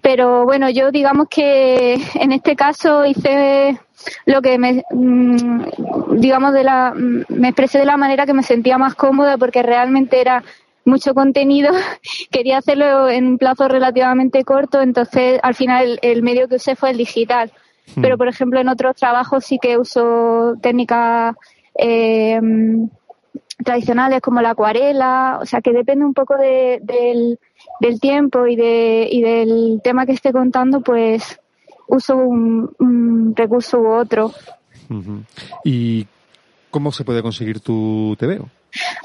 Pero 0.00 0.44
bueno, 0.44 0.70
yo 0.70 0.90
digamos 0.90 1.28
que 1.28 2.00
en 2.14 2.32
este 2.32 2.56
caso 2.56 3.04
hice 3.04 3.78
lo 4.26 4.42
que 4.42 4.58
me, 4.58 4.84
mm, 4.90 6.18
digamos, 6.18 6.52
de 6.52 6.64
la, 6.64 6.92
mm, 6.94 7.24
me 7.28 7.48
expresé 7.48 7.78
de 7.78 7.86
la 7.86 7.96
manera 7.96 8.26
que 8.26 8.34
me 8.34 8.42
sentía 8.42 8.78
más 8.78 8.94
cómoda 8.94 9.36
porque 9.38 9.62
realmente 9.62 10.20
era 10.20 10.42
mucho 10.84 11.14
contenido. 11.14 11.72
Quería 12.30 12.58
hacerlo 12.58 13.08
en 13.08 13.26
un 13.26 13.38
plazo 13.38 13.68
relativamente 13.68 14.44
corto, 14.44 14.80
entonces 14.80 15.38
al 15.42 15.54
final 15.54 15.98
el, 16.02 16.10
el 16.10 16.22
medio 16.22 16.48
que 16.48 16.56
usé 16.56 16.76
fue 16.76 16.90
el 16.90 16.98
digital. 16.98 17.52
Hmm. 17.94 18.02
Pero, 18.02 18.18
por 18.18 18.28
ejemplo, 18.28 18.60
en 18.60 18.68
otros 18.68 18.96
trabajos 18.96 19.44
sí 19.44 19.58
que 19.60 19.78
uso 19.78 20.54
técnicas 20.60 21.36
eh, 21.78 22.40
tradicionales 23.64 24.20
como 24.20 24.40
la 24.40 24.50
acuarela, 24.50 25.38
o 25.40 25.46
sea 25.46 25.60
que 25.60 25.72
depende 25.72 26.04
un 26.04 26.14
poco 26.14 26.36
de, 26.36 26.80
del, 26.82 27.38
del 27.80 28.00
tiempo 28.00 28.46
y, 28.46 28.56
de, 28.56 29.08
y 29.10 29.22
del 29.22 29.80
tema 29.82 30.06
que 30.06 30.12
esté 30.12 30.32
contando, 30.32 30.80
pues 30.80 31.40
uso 31.88 32.16
un, 32.16 32.70
un 32.78 33.34
recurso 33.34 33.80
u 33.80 33.88
otro. 33.88 34.32
¿Y 35.64 36.06
cómo 36.70 36.92
se 36.92 37.04
puede 37.04 37.22
conseguir 37.22 37.60
tu 37.60 38.16
TVO? 38.18 38.48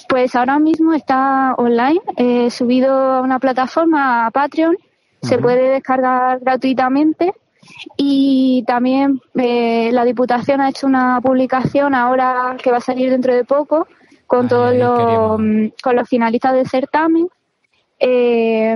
Pues 0.08 0.36
ahora 0.36 0.60
mismo 0.60 0.94
está 0.94 1.56
online, 1.56 2.02
eh, 2.18 2.52
subido 2.52 2.94
a 2.94 3.22
una 3.22 3.40
plataforma, 3.40 4.28
a 4.28 4.32
Patreon, 4.32 4.78
se 5.22 5.38
puede 5.38 5.70
descargar 5.70 6.40
gratuitamente 6.42 7.34
y 7.96 8.66
también 8.68 9.22
eh, 9.36 9.90
la 9.94 10.04
Diputación 10.04 10.60
ha 10.60 10.70
hecho 10.70 10.86
una 10.86 11.22
publicación 11.22 11.96
ahora 11.96 12.58
que 12.62 12.72
va 12.72 12.78
a 12.78 12.82
salir 12.82 13.10
dentro 13.10 13.34
de 13.34 13.46
poco 13.46 13.88
con 14.28 14.50
todos 14.50 14.75
los 14.75 15.40
con 15.82 15.96
los 15.96 16.10
finalistas 16.10 16.54
del 16.54 16.68
certamen. 16.68 17.30
Eh, 18.00 18.75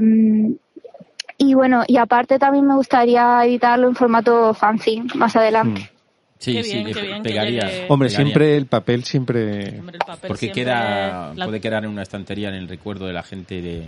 y 1.37 1.53
bueno, 1.53 1.83
y 1.87 1.97
aparte 1.97 2.39
también 2.39 2.65
me 2.67 2.75
gustaría 2.75 3.43
editarlo 3.45 3.87
en 3.87 3.95
formato 3.95 4.53
fanzine 4.53 5.07
más 5.15 5.35
adelante. 5.35 5.81
Mm. 5.81 5.97
Sí, 6.39 6.53
Qué 6.53 6.63
sí, 6.63 6.73
bien, 6.73 6.85
que 6.85 6.93
qué 6.93 7.01
bien 7.01 7.23
que 7.23 7.29
pegaría. 7.29 7.61
llegue. 7.67 7.85
Hombre, 7.89 8.09
pegaría. 8.09 8.25
siempre 8.25 8.57
el 8.57 8.65
papel 8.67 9.03
siempre... 9.03 9.79
Hombre, 9.79 9.95
el 9.95 10.05
papel 10.05 10.27
Porque 10.27 10.39
siempre 10.45 10.63
queda, 10.65 11.33
la- 11.35 11.45
puede 11.45 11.59
quedar 11.61 11.83
en 11.83 11.89
una 11.89 12.03
estantería 12.03 12.49
en 12.49 12.55
el 12.55 12.67
recuerdo 12.67 13.07
de 13.07 13.13
la 13.13 13.23
gente 13.23 13.55
de, 13.61 13.79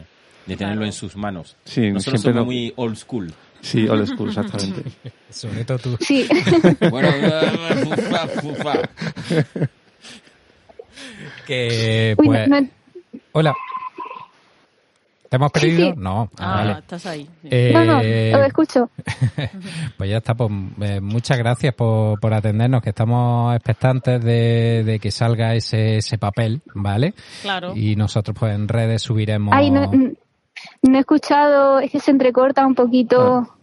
de 0.47 0.55
tenerlo 0.57 0.77
Claro. 0.79 0.85
en 0.85 0.93
sus 0.93 1.15
manos. 1.15 1.55
Sí, 1.65 1.91
Nosotros 1.91 2.21
siempre 2.21 2.21
somos 2.21 2.35
no- 2.35 2.45
muy 2.45 2.73
old 2.75 2.95
school. 2.95 3.31
Sí, 3.61 3.87
old 3.87 4.07
school, 4.07 4.29
exactamente. 4.29 4.83
Sobre 5.29 5.63
todo 5.65 5.77
tú. 5.77 5.97
Sí. 5.99 6.27
Bueno, 6.89 7.09
fufa, 7.83 8.27
fufa. 8.27 8.73
Que, 11.45 12.15
Uy, 12.17 12.27
no- 12.27 12.33
pues, 12.33 12.49
no 12.49 12.69
Hola. 13.33 13.55
¿Te 15.29 15.35
hemos 15.35 15.51
perdido? 15.51 15.91
sí. 15.91 15.93
No. 15.95 16.29
Ah, 16.39 16.55
vale. 16.55 16.71
estás 16.79 17.05
ahí. 17.05 17.29
Eh, 17.43 17.71
no, 17.71 17.85
no, 17.85 17.97
os 17.99 18.47
escucho. 18.47 18.89
Pues 19.97 20.09
ya 20.09 20.17
está, 20.17 20.33
pues 20.33 20.49
eh, 20.81 20.99
muchas 21.01 21.37
gracias 21.37 21.73
por, 21.75 22.19
por 22.19 22.33
atendernos, 22.33 22.81
que 22.81 22.89
estamos 22.89 23.53
expectantes 23.55 24.23
de, 24.23 24.83
de 24.85 24.99
que 24.99 25.11
salga 25.11 25.53
ese, 25.53 25.97
ese 25.97 26.17
papel, 26.17 26.61
¿vale? 26.73 27.13
Claro. 27.41 27.73
Y 27.75 27.95
nosotros 27.95 28.35
pues 28.39 28.55
en 28.55 28.67
redes 28.67 29.01
subiremos... 29.01 29.53
Ay, 29.55 29.71
no, 29.71 29.91
no 30.81 30.97
he 30.97 30.99
escuchado, 30.99 31.79
es 31.79 31.91
que 31.91 31.99
se 31.99 32.11
entrecorta 32.11 32.65
un 32.65 32.75
poquito. 32.75 33.58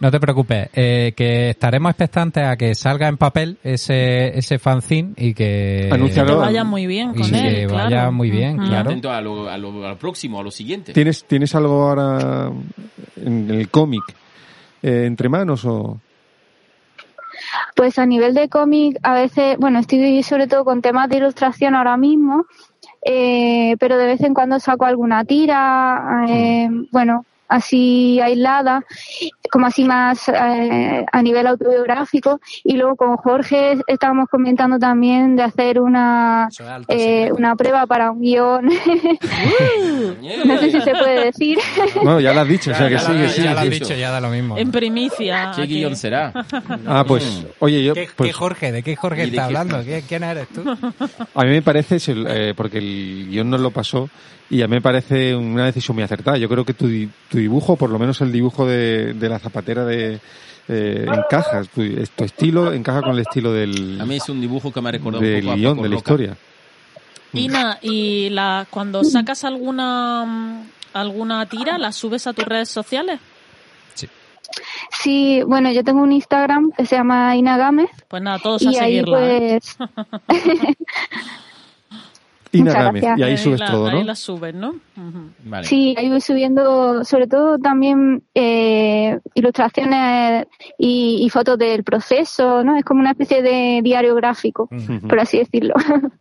No 0.00 0.10
te 0.10 0.20
preocupes, 0.20 0.68
eh, 0.74 1.12
que 1.16 1.50
estaremos 1.50 1.90
expectantes 1.90 2.44
a 2.44 2.56
que 2.56 2.74
salga 2.74 3.08
en 3.08 3.16
papel 3.16 3.58
ese, 3.62 4.36
ese 4.38 4.58
fanzine 4.58 5.12
y 5.16 5.34
que... 5.34 5.88
Vaya 5.90 6.64
muy 6.64 6.86
bien 6.86 7.12
y 7.14 7.20
con 7.20 7.34
él. 7.34 7.54
que 7.54 7.66
claro. 7.66 7.84
vaya 7.84 8.10
muy 8.10 8.30
bien. 8.30 8.62
Y 8.62 8.68
claro. 8.68 8.90
atento 8.90 9.10
a 9.10 9.20
lo, 9.20 9.48
a, 9.48 9.58
lo, 9.58 9.84
a 9.84 9.90
lo 9.90 9.98
próximo, 9.98 10.40
a 10.40 10.42
lo 10.42 10.50
siguiente. 10.50 10.92
¿Tienes, 10.92 11.24
¿Tienes 11.24 11.54
algo 11.54 11.88
ahora 11.88 12.50
en 13.16 13.50
el 13.50 13.68
cómic 13.68 14.02
eh, 14.82 15.04
entre 15.06 15.28
manos 15.28 15.64
o...? 15.64 16.00
Pues 17.74 17.98
a 17.98 18.06
nivel 18.06 18.34
de 18.34 18.48
cómic, 18.48 18.98
a 19.02 19.14
veces, 19.14 19.56
bueno, 19.58 19.78
estoy 19.78 20.22
sobre 20.22 20.46
todo 20.46 20.64
con 20.64 20.82
temas 20.82 21.08
de 21.08 21.16
ilustración 21.16 21.74
ahora 21.74 21.96
mismo, 21.96 22.46
eh, 23.02 23.76
pero 23.78 23.96
de 23.96 24.06
vez 24.06 24.20
en 24.22 24.34
cuando 24.34 24.60
saco 24.60 24.84
alguna 24.84 25.24
tira, 25.24 26.24
eh, 26.28 26.68
bueno, 26.90 27.24
así 27.50 28.18
aislada, 28.20 28.82
como 29.50 29.66
así 29.66 29.84
más 29.84 30.28
eh, 30.28 31.04
a 31.12 31.22
nivel 31.22 31.46
autobiográfico. 31.46 32.40
Y 32.64 32.76
luego 32.76 32.96
con 32.96 33.16
Jorge 33.16 33.76
estábamos 33.86 34.28
comentando 34.30 34.78
también 34.78 35.36
de 35.36 35.42
hacer 35.42 35.80
una, 35.80 36.44
alto 36.44 36.86
eh, 36.88 37.30
una 37.36 37.54
prueba 37.56 37.86
para 37.86 38.10
un 38.12 38.20
guion. 38.22 38.64
no 40.44 40.58
sé 40.58 40.70
si 40.70 40.80
se 40.80 40.92
puede 40.92 41.24
decir. 41.26 41.58
Bueno, 42.02 42.20
ya 42.20 42.32
lo 42.32 42.40
has 42.40 42.48
dicho, 42.48 42.70
o 42.70 42.74
sea 42.74 42.88
que 42.88 42.94
ya 42.94 43.00
sí, 43.00 43.12
sí. 43.28 43.42
ya 43.42 43.52
lo 43.54 43.60
has 43.60 43.70
dicho, 43.70 43.94
ya 43.94 44.10
da 44.10 44.20
lo 44.20 44.28
mismo. 44.30 44.56
En 44.56 44.70
primicia. 44.70 45.52
¿Qué 45.54 45.62
aquí. 45.62 45.74
guion 45.74 45.96
será? 45.96 46.32
Ah, 46.86 47.04
pues, 47.06 47.44
oye, 47.58 47.82
yo... 47.84 47.94
¿Qué, 47.94 48.08
pues, 48.14 48.28
qué 48.28 48.32
Jorge? 48.32 48.72
¿De 48.72 48.82
qué 48.82 48.96
Jorge 48.96 49.26
¿Y 49.26 49.30
de 49.30 49.36
está 49.36 49.42
qué? 49.42 49.46
hablando? 49.46 49.84
¿Qué- 49.84 50.02
¿Quién 50.06 50.22
eres 50.22 50.48
tú? 50.48 50.62
A 51.34 51.44
mí 51.44 51.50
me 51.50 51.62
parece, 51.62 51.98
eh, 52.08 52.54
porque 52.56 52.78
el 52.78 53.26
guion 53.30 53.50
nos 53.50 53.60
lo 53.60 53.70
pasó, 53.70 54.08
y 54.50 54.62
a 54.62 54.66
mí 54.68 54.74
me 54.74 54.80
parece 54.82 55.34
una 55.34 55.64
decisión 55.66 55.94
muy 55.94 56.02
acertada. 56.04 56.36
Yo 56.36 56.48
creo 56.48 56.64
que 56.64 56.74
tu, 56.74 56.86
di- 56.88 57.08
tu 57.30 57.38
dibujo, 57.38 57.76
por 57.76 57.88
lo 57.90 57.98
menos 57.98 58.20
el 58.20 58.32
dibujo 58.32 58.66
de, 58.66 59.14
de 59.14 59.28
la 59.28 59.38
zapatera 59.38 59.84
de 59.84 60.18
eh, 60.68 61.06
encaja, 61.06 61.62
tu, 61.74 61.82
es- 61.82 62.10
tu 62.10 62.24
estilo 62.24 62.72
encaja 62.72 63.00
con 63.02 63.12
el 63.12 63.20
estilo 63.20 63.52
del, 63.52 64.00
A 64.00 64.04
mí 64.06 64.16
es 64.16 64.28
un 64.28 64.40
dibujo 64.40 64.72
que 64.72 64.80
me 64.80 64.88
ha 64.88 64.92
recordado 64.92 65.22
un 65.24 65.30
del 65.30 65.40
poco 65.42 65.52
a 65.52 65.56
guion, 65.56 65.82
de 65.82 65.88
la 65.88 65.94
historia. 65.96 66.36
Ina, 67.32 67.78
y 67.80 68.28
la, 68.30 68.66
cuando 68.70 69.04
sacas 69.04 69.44
alguna 69.44 70.62
alguna 70.92 71.46
tira, 71.46 71.78
¿la 71.78 71.92
subes 71.92 72.26
a 72.26 72.32
tus 72.32 72.44
redes 72.44 72.68
sociales? 72.68 73.20
Sí, 74.90 75.40
bueno, 75.46 75.70
yo 75.70 75.84
tengo 75.84 76.02
un 76.02 76.10
Instagram 76.10 76.72
que 76.76 76.84
se 76.84 76.96
llama 76.96 77.36
Inagame 77.36 77.88
Pues 78.08 78.20
nada, 78.20 78.40
todos 78.40 78.66
a 78.66 78.70
y 78.70 78.74
seguirla. 78.74 79.18
¿eh? 79.28 79.60
pues 79.60 79.78
Y 82.52 82.62
ahí 83.22 83.22
Ahí 83.22 83.36
subes 83.38 83.60
la- 83.60 83.70
todo, 83.70 83.86
Ahí 83.88 83.98
¿no? 83.98 84.04
la 84.04 84.14
subes, 84.14 84.54
¿no? 84.54 84.74
Vale. 85.44 85.66
Sí, 85.66 85.94
ahí 85.96 86.08
voy 86.08 86.20
subiendo 86.20 87.04
sobre 87.04 87.26
todo 87.26 87.58
también 87.58 88.22
eh, 88.34 89.18
ilustraciones 89.34 90.46
y, 90.78 91.20
y 91.24 91.30
fotos 91.30 91.58
del 91.58 91.84
proceso, 91.84 92.64
¿no? 92.64 92.76
Es 92.76 92.84
como 92.84 93.00
una 93.00 93.10
especie 93.12 93.42
de 93.42 93.80
diario 93.82 94.14
gráfico, 94.14 94.68
por 95.08 95.20
así 95.20 95.38
decirlo. 95.38 95.74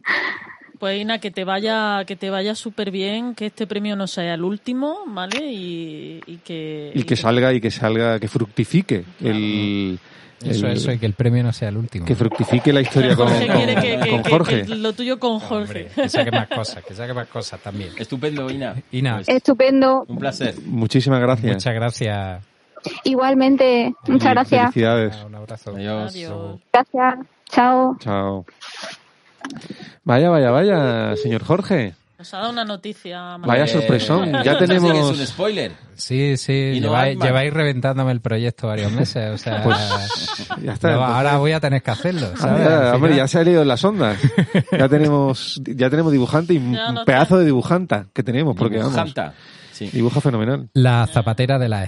Pues 0.79 1.01
Ina, 1.01 1.17
que 1.19 1.29
te 1.29 1.43
vaya, 1.43 2.05
que 2.05 2.15
te 2.15 2.29
vaya 2.29 2.55
súper 2.55 2.89
bien, 2.89 3.35
que 3.35 3.47
este 3.47 3.67
premio 3.67 3.97
no 3.97 4.07
sea 4.07 4.33
el 4.35 4.45
último, 4.45 4.99
¿vale? 5.07 5.51
Y, 5.51 6.21
y 6.25 6.37
que 6.37 6.93
Y 6.95 7.03
que 7.03 7.17
salga, 7.17 7.51
y 7.51 7.59
que 7.59 7.69
salga, 7.69 8.17
que 8.17 8.29
fructifique 8.29 9.03
el, 9.21 9.99
Eso, 10.43 10.67
el- 10.67 10.73
eso, 10.77 10.91
y 10.91 10.97
que 10.97 11.05
el 11.05 11.13
premio 11.13 11.43
no 11.43 11.51
sea 11.51 11.69
el 11.69 11.77
último. 11.77 12.05
que 12.05 12.15
fructifique 12.15 12.71
la 12.71 12.81
historia 12.81 13.15
con, 13.15 13.27
Jorge 13.27 13.47
con- 13.47 13.55
quiere 13.57 13.75
que, 13.75 13.81
que- 13.99 14.09
con 14.09 14.23
que- 14.23 14.29
Jorge. 14.29 14.61
que 14.63 14.75
lo 14.75 14.93
tuyo 14.93 15.19
con 15.19 15.39
Jorge. 15.39 15.63
Hombre, 15.87 15.87
que 15.95 16.09
saque 16.09 16.31
más 16.31 16.47
cosas, 16.47 16.83
que 16.85 16.93
saque 16.93 17.13
más 17.13 17.27
cosas 17.27 17.59
también. 17.61 17.89
Estupendo, 17.97 18.49
Ina. 18.49 18.75
Ina. 18.91 19.15
Pues, 19.15 19.29
Estupendo. 19.29 20.05
un 20.07 20.17
placer. 20.17 20.55
Muchísimas 20.65 21.19
gracias. 21.19 21.53
Muchas 21.55 21.73
gracias. 21.73 22.43
Igualmente, 23.03 23.93
muchas 24.07 24.31
gracias. 24.31 24.61
Felicidades. 24.73 25.15
Un 25.25 25.35
abrazo. 25.35 25.71
Adiós. 25.75 26.11
Adiós. 26.15 26.59
Gracias. 26.71 27.27
Chao. 27.49 27.97
Chao. 27.99 28.45
Vaya, 30.03 30.29
vaya, 30.29 30.51
vaya, 30.51 31.15
señor 31.17 31.43
Jorge. 31.43 31.93
Nos 32.19 32.33
ha 32.33 32.37
dado 32.39 32.49
una 32.51 32.65
noticia. 32.65 33.37
Vaya 33.37 33.65
sorpresón. 33.65 34.31
Ya 34.43 34.57
tenemos- 34.57 35.13
Es 35.13 35.19
un 35.21 35.25
spoiler. 35.25 35.71
Sí, 35.95 36.35
sí, 36.35 36.79
no 36.81 36.89
lleváis, 37.13 37.53
reventándome 37.53 38.11
el 38.11 38.19
proyecto 38.19 38.67
varios 38.67 38.91
meses, 38.91 39.31
o 39.33 39.37
sea, 39.37 39.63
Pues, 39.63 39.77
Ya 40.61 40.73
está. 40.73 40.91
no, 40.91 41.03
ahora 41.05 41.37
voy 41.37 41.53
a 41.53 41.61
tener 41.61 41.81
que 41.81 41.91
hacerlo, 41.91 42.27
Ah, 42.35 42.37
¿sabes? 42.37 42.93
hombre, 42.93 43.15
ya 43.15 43.25
se 43.27 43.39
ha 43.39 43.43
leído 43.43 43.61
en 43.61 43.67
las 43.69 43.83
ondas. 43.85 44.17
Ya 44.77 44.89
tenemos, 44.89 45.61
ya 45.65 45.89
tenemos 45.89 46.11
dibujante 46.11 46.53
y 46.53 46.57
un 46.57 46.73
no 46.73 47.05
pedazo 47.05 47.37
de 47.39 47.45
dibujanta 47.45 48.07
que 48.13 48.21
tenemos, 48.21 48.53
porque 48.55 48.77
vamos, 48.77 48.91
Dibujanta. 48.93 49.33
Sí. 49.71 49.89
dibuja 49.93 50.19
fenomenal. 50.19 50.69
La 50.73 51.07
zapatera 51.07 51.57
de 51.57 51.69
las 51.69 51.85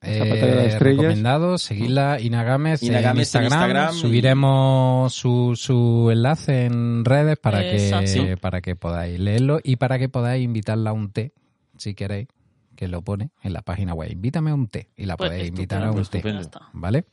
estrellas. 0.00 0.28
Zapatera 0.28 0.46
de 0.46 0.54
las 0.56 0.64
Eh, 0.64 0.68
estrellas. 0.68 0.96
recomendado, 1.02 1.58
seguidla 1.58 2.20
Ina 2.20 2.44
Gámez 2.44 2.82
Ina 2.82 2.98
en, 2.98 3.02
Gámez 3.04 3.34
en 3.34 3.42
Instagram. 3.42 3.52
Instagram 3.70 3.94
y- 3.94 3.98
Subiremos 3.98 5.12
su, 5.14 5.54
su 5.56 6.08
enlace 6.12 6.64
en 6.66 7.04
redes 7.04 7.36
para 7.38 7.64
Exacto. 7.68 8.24
que, 8.24 8.36
para 8.36 8.60
que 8.60 8.76
podáis 8.76 9.18
leerlo 9.18 9.60
y 9.62 9.76
para 9.76 9.98
que 9.98 10.08
podáis 10.08 10.44
invitarla 10.44 10.90
a 10.90 10.92
un 10.92 11.10
té, 11.12 11.32
si 11.76 11.94
queréis, 11.94 12.28
que 12.76 12.86
lo 12.86 13.02
pone 13.02 13.30
en 13.42 13.52
la 13.52 13.62
página 13.62 13.92
web. 13.94 14.10
Invítame 14.12 14.50
a 14.50 14.54
un 14.54 14.68
té 14.68 14.88
y 14.96 15.04
la 15.06 15.16
Pues 15.16 15.30
podéis 15.30 15.48
invitar 15.48 15.82
a 15.82 15.88
un 15.90 15.96
pues 15.96 16.10
té. 16.10 16.18
estupendo. 16.18 16.42
Está. 16.42 16.60
¿Vale? 16.72 17.04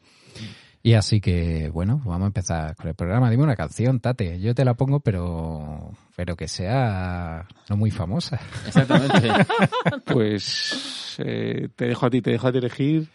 Y 0.87 0.93
así 0.93 1.19
que, 1.19 1.71
bueno, 1.73 1.99
vamos 2.05 2.21
a 2.21 2.27
empezar 2.27 2.75
con 2.75 2.87
el 2.87 2.93
programa. 2.93 3.31
Dime 3.31 3.41
una 3.41 3.55
canción, 3.55 3.99
Tate. 3.99 4.39
Yo 4.39 4.53
te 4.53 4.63
la 4.63 4.75
pongo, 4.75 4.99
pero, 4.99 5.91
pero 6.15 6.35
que 6.35 6.47
sea 6.47 7.47
no 7.69 7.75
muy 7.75 7.89
famosa. 7.89 8.39
Exactamente. 8.67 9.31
Pues 10.05 11.15
eh, 11.17 11.69
te 11.75 11.85
dejo 11.87 12.05
a 12.05 12.09
ti, 12.11 12.21
te 12.21 12.29
dejo 12.29 12.47
a 12.47 12.51
ti 12.51 12.59
elegir. 12.59 13.07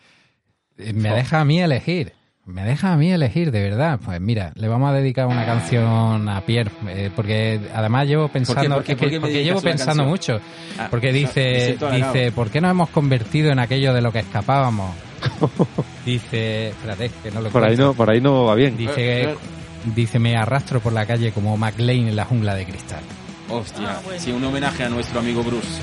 Me 0.78 1.10
deja 1.10 1.40
a 1.40 1.44
mí 1.44 1.60
elegir. 1.60 2.12
Me 2.44 2.64
deja 2.64 2.92
a 2.92 2.96
mí 2.96 3.12
elegir, 3.12 3.52
de 3.52 3.62
verdad. 3.62 4.00
Pues 4.04 4.20
mira, 4.20 4.52
le 4.56 4.66
vamos 4.66 4.90
a 4.90 4.94
dedicar 4.94 5.26
una 5.28 5.46
canción 5.46 6.28
a 6.28 6.40
Pierre, 6.44 6.72
eh, 6.88 7.10
porque 7.14 7.60
además 7.72 8.08
llevo 8.08 8.26
pensando, 8.28 8.74
¿Por 8.76 8.82
qué? 8.84 8.92
es 8.92 8.98
¿Por 8.98 9.06
que- 9.06 9.10
qué 9.12 9.20
me 9.20 9.26
porque 9.28 9.44
llevo 9.44 9.60
pensando 9.62 10.02
canción? 10.04 10.08
mucho, 10.08 10.40
Ah, 10.76 10.88
porque 10.90 11.12
dice, 11.12 11.78
dice, 11.92 12.32
¿por 12.32 12.50
qué 12.50 12.60
nos 12.60 12.72
hemos 12.72 12.90
convertido 12.90 13.52
en 13.52 13.60
aquello 13.60 13.94
de 13.94 14.00
lo 14.00 14.10
que 14.10 14.18
escapábamos? 14.18 14.90
dice, 16.06 16.68
espérate, 16.68 17.10
que 17.22 17.30
no 17.30 17.40
lo 17.40 17.50
Por 17.50 17.64
ahí 17.64 17.76
no, 17.76 17.94
por 17.94 18.10
ahí 18.10 18.20
no 18.20 18.44
va 18.44 18.54
bien. 18.54 18.76
Dice, 18.76 19.34
dice, 19.94 20.18
me 20.18 20.36
arrastro 20.36 20.80
por 20.80 20.92
la 20.92 21.06
calle 21.06 21.32
como 21.32 21.56
McLean 21.56 22.08
en 22.08 22.16
la 22.16 22.24
jungla 22.24 22.54
de 22.54 22.64
cristal. 22.66 23.00
Hostia, 23.48 23.96
Ah, 23.96 24.00
bueno. 24.04 24.20
sí, 24.20 24.30
un 24.30 24.44
homenaje 24.44 24.84
a 24.84 24.88
nuestro 24.88 25.20
amigo 25.20 25.42
Bruce. 25.42 25.80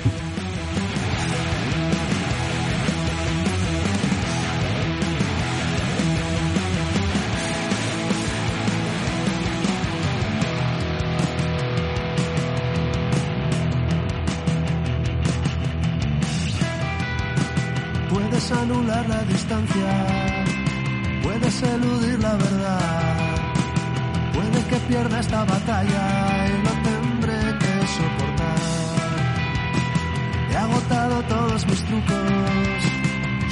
Distancia, 19.67 21.21
puedes 21.24 21.63
eludir 21.63 22.19
la 22.19 22.36
verdad. 22.36 23.41
Puede 24.33 24.63
que 24.69 24.75
pierda 24.88 25.19
esta 25.19 25.45
batalla 25.45 26.47
y 26.47 26.63
lo 26.63 26.71
tendré 26.89 27.57
que 27.59 27.88
soportar. 27.88 28.57
He 30.51 30.55
agotado 30.57 31.21
todos 31.24 31.65
mis 31.67 31.83
trucos, 31.83 32.83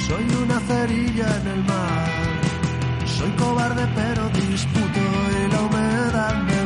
soy 0.06 0.24
una 0.42 0.60
cerilla 0.60 1.36
en 1.40 1.46
el 1.48 1.64
mar. 1.64 2.26
Soy 3.06 3.30
cobarde 3.30 3.86
pero 3.94 4.28
disputo 4.28 5.00
y 5.00 5.52
la 5.52 5.60
humedad 5.62 6.42
me 6.42 6.65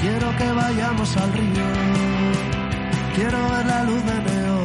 Quiero 0.00 0.34
que 0.34 0.50
vayamos 0.52 1.14
al 1.18 1.30
río, 1.34 1.66
quiero 3.14 3.38
ver 3.50 3.66
la 3.66 3.84
luz 3.84 4.02
de 4.06 4.14
neón, 4.22 4.64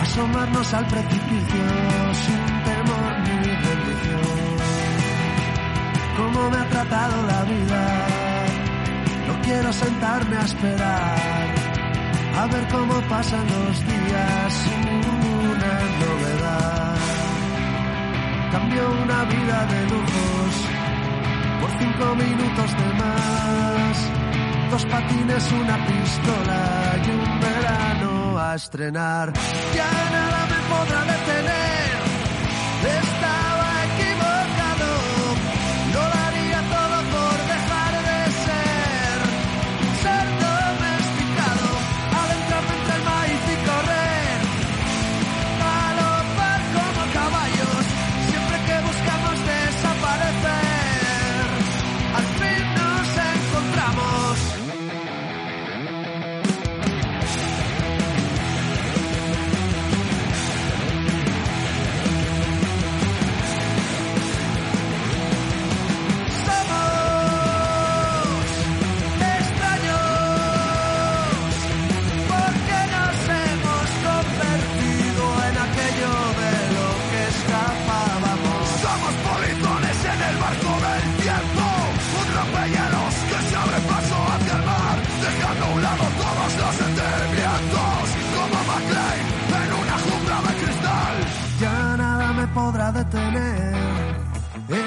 asomarnos 0.00 0.72
al 0.72 0.86
precipicio 0.86 1.64
sin 2.24 2.42
temor 2.64 3.12
ni 3.20 3.54
rendición. 3.66 4.56
Cómo 6.16 6.50
me 6.50 6.56
ha 6.56 6.68
tratado 6.70 7.22
la 7.26 7.42
vida, 7.44 8.06
no 9.28 9.42
quiero 9.42 9.70
sentarme 9.74 10.36
a 10.38 10.44
esperar, 10.46 11.54
a 12.38 12.46
ver 12.46 12.68
cómo 12.68 12.94
pasan 13.10 13.44
los 13.46 13.86
días 13.86 14.52
sin 14.54 14.80
ninguna 14.86 15.72
novedad. 16.00 16.96
Cambio 18.52 18.90
una 19.04 19.24
vida 19.24 19.66
de 19.66 19.82
lujos 19.90 20.75
cinco 21.78 22.14
minutos 22.14 22.70
de 22.76 22.92
más. 22.94 24.10
Dos 24.70 24.84
patines, 24.86 25.52
una 25.52 25.86
pistola 25.86 26.96
y 27.04 27.10
un 27.10 27.40
verano 27.40 28.38
a 28.38 28.54
estrenar. 28.54 29.32
Ya 29.74 29.90
nada 30.10 30.46
me 30.46 30.60
podrá 30.68 31.00
detener. 31.04 31.56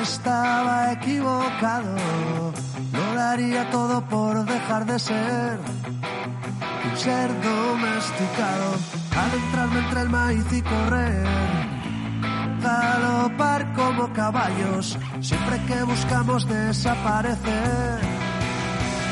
Estaba 0.09 0.91
equivocado, 0.91 1.95
lo 2.93 3.13
daría 3.15 3.69
todo 3.69 4.01
por 4.07 4.43
dejar 4.45 4.85
de 4.85 4.99
ser 4.99 5.59
un 6.85 6.97
ser 6.97 7.29
domesticado, 7.41 8.75
adentrarme 9.15 9.79
entre 9.79 10.01
el 10.01 10.09
maíz 10.09 10.45
y 10.51 10.61
correr, 10.61 11.25
galopar 12.61 13.73
como 13.73 14.11
caballos, 14.13 14.97
siempre 15.21 15.61
que 15.67 15.83
buscamos 15.83 16.47
desaparecer, 16.47 17.99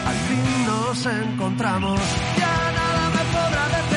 al 0.07 0.15
fin 0.27 0.65
nos 0.65 1.05
encontramos, 1.05 1.99
ya 2.37 2.71
nada 2.79 3.09
me 3.15 3.23
podrá 3.35 3.65
detener, 3.77 3.96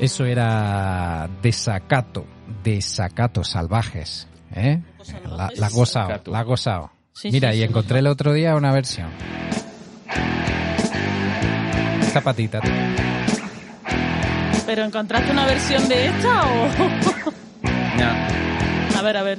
Eso 0.00 0.24
era 0.24 1.28
desacato, 1.42 2.24
desacato 2.64 3.44
salvajes, 3.44 4.26
¿eh? 4.54 4.80
La, 5.24 5.48
Desacato. 5.48 6.30
la 6.30 6.40
has 6.40 6.46
gozado. 6.46 6.90
Sí, 7.12 7.30
Mira, 7.30 7.50
sí, 7.50 7.58
y 7.58 7.60
sí. 7.60 7.64
encontré 7.66 7.98
el 7.98 8.06
otro 8.06 8.32
día 8.32 8.54
una 8.56 8.72
versión. 8.72 9.10
Esta 12.00 12.22
patita. 12.22 12.60
¿Pero 14.64 14.84
encontraste 14.84 15.32
una 15.32 15.44
versión 15.46 15.86
de 15.88 16.06
esta 16.06 16.42
o...? 16.42 16.68
Ya. 17.98 18.26
a 18.98 19.02
ver, 19.02 19.16
a 19.18 19.22
ver. 19.22 19.38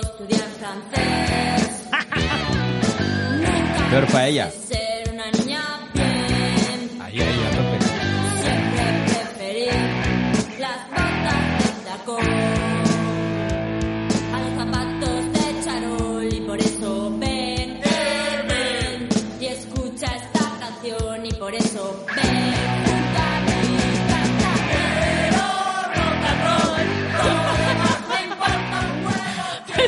estudiar 0.00 0.48
francés. 0.58 1.82
Peor 3.90 4.06
para 4.06 4.26
ella. 4.26 4.50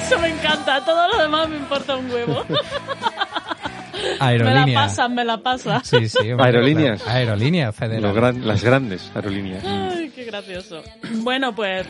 Eso 0.06 0.18
me 0.18 0.28
encanta. 0.28 0.84
Todo 0.84 1.08
lo 1.08 1.22
demás 1.22 1.48
me 1.48 1.56
importa 1.56 1.96
un 1.96 2.10
huevo. 2.10 2.44
Me 3.96 4.18
la 4.18 4.26
Aerolínea. 4.26 4.80
pasas, 4.80 5.10
me 5.10 5.24
la 5.24 5.38
pasas. 5.38 5.86
Sí, 5.88 6.08
sí. 6.08 6.30
Aerolíneas. 6.38 7.04
Aerolíneas 7.08 7.74
federal. 7.74 8.02
Los 8.02 8.14
gran- 8.14 8.46
las 8.46 8.62
grandes 8.62 9.10
aerolíneas. 9.14 9.64
Ay, 9.64 10.10
qué 10.14 10.24
gracioso. 10.24 10.82
Bueno, 11.22 11.54
pues 11.54 11.86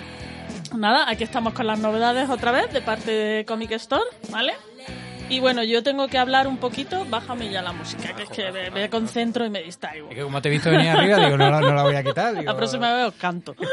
nada, 0.74 1.11
aquí 1.11 1.24
estamos 1.24 1.52
con 1.52 1.66
las 1.66 1.79
novedades 1.81 2.31
otra 2.31 2.52
vez 2.52 2.72
de 2.72 2.81
parte 2.81 3.11
de 3.11 3.44
Comic 3.44 3.72
Store, 3.72 4.05
¿vale? 4.31 4.55
Y 5.29 5.40
bueno, 5.40 5.64
yo 5.64 5.83
tengo 5.83 6.07
que 6.07 6.16
hablar 6.18 6.46
un 6.46 6.59
poquito, 6.59 7.05
bájame 7.11 7.50
ya 7.50 7.61
la 7.61 7.72
música, 7.72 8.14
que 8.14 8.22
es 8.22 8.31
que 8.31 8.52
me, 8.52 8.70
me 8.70 8.88
concentro 8.88 9.44
y 9.44 9.50
me 9.50 9.61
distraigo. 9.62 10.09
Es 10.09 10.14
que 10.14 10.22
como 10.22 10.40
te 10.40 10.48
he 10.48 10.52
visto 10.52 10.70
venir 10.70 10.90
arriba, 10.90 11.18
digo, 11.18 11.37
no, 11.37 11.50
la- 11.50 11.61
no 11.61 11.74
la 11.74 11.83
voy 11.83 11.96
a 11.96 12.05
quitar. 12.05 12.33
Digo, 12.35 12.44
La 12.44 12.57
próxima 12.57 12.94
vez 12.94 13.07
os 13.09 13.14
canto. 13.14 13.55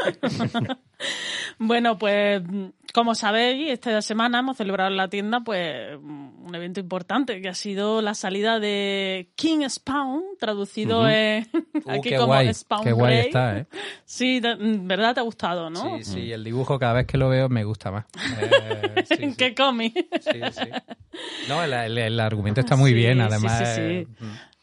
bueno, 1.58 1.98
pues 1.98 2.42
como 2.92 3.14
sabéis, 3.14 3.70
esta 3.72 4.00
semana 4.02 4.38
hemos 4.40 4.56
celebrado 4.56 4.90
en 4.90 4.96
la 4.96 5.08
tienda 5.08 5.40
pues 5.40 5.96
un 5.96 6.50
evento 6.54 6.78
importante 6.80 7.40
que 7.42 7.48
ha 7.48 7.54
sido 7.54 8.00
la 8.02 8.14
salida 8.14 8.60
de 8.60 9.30
King 9.34 9.68
Spawn, 9.68 10.22
traducido 10.38 11.00
Ujú. 11.00 11.08
en 11.08 11.46
Uh, 11.84 11.90
aquí 11.90 12.10
qué 12.10 12.16
como 12.16 12.26
guay, 12.28 12.54
Spawn 12.54 12.84
qué 12.84 12.92
guay 12.92 13.16
está, 13.18 13.58
¿eh? 13.58 13.66
Sí, 14.04 14.40
de- 14.40 14.56
¿verdad 14.58 15.14
te 15.14 15.20
ha 15.20 15.24
gustado, 15.24 15.68
no? 15.70 15.98
Sí, 15.98 16.04
sí, 16.04 16.32
el 16.32 16.44
dibujo 16.44 16.78
cada 16.78 16.92
vez 16.94 17.06
que 17.06 17.18
lo 17.18 17.28
veo 17.28 17.48
me 17.48 17.64
gusta 17.64 17.90
más. 17.90 18.04
Eh, 18.40 19.04
sí, 19.06 19.16
¿En 19.20 19.34
qué 19.34 19.54
cómic? 19.54 19.94
sí, 20.20 20.40
sí. 20.52 20.68
No, 21.48 21.62
el, 21.64 21.72
el- 21.72 21.98
el 21.98 22.20
argumento 22.20 22.60
está 22.60 22.76
muy 22.76 22.90
Sí, 22.90 22.94
bien, 22.96 23.18
sí, 23.18 23.22
además. 23.22 23.58
sí, 23.58 23.64
sí. 23.74 23.80
eh, 23.82 24.06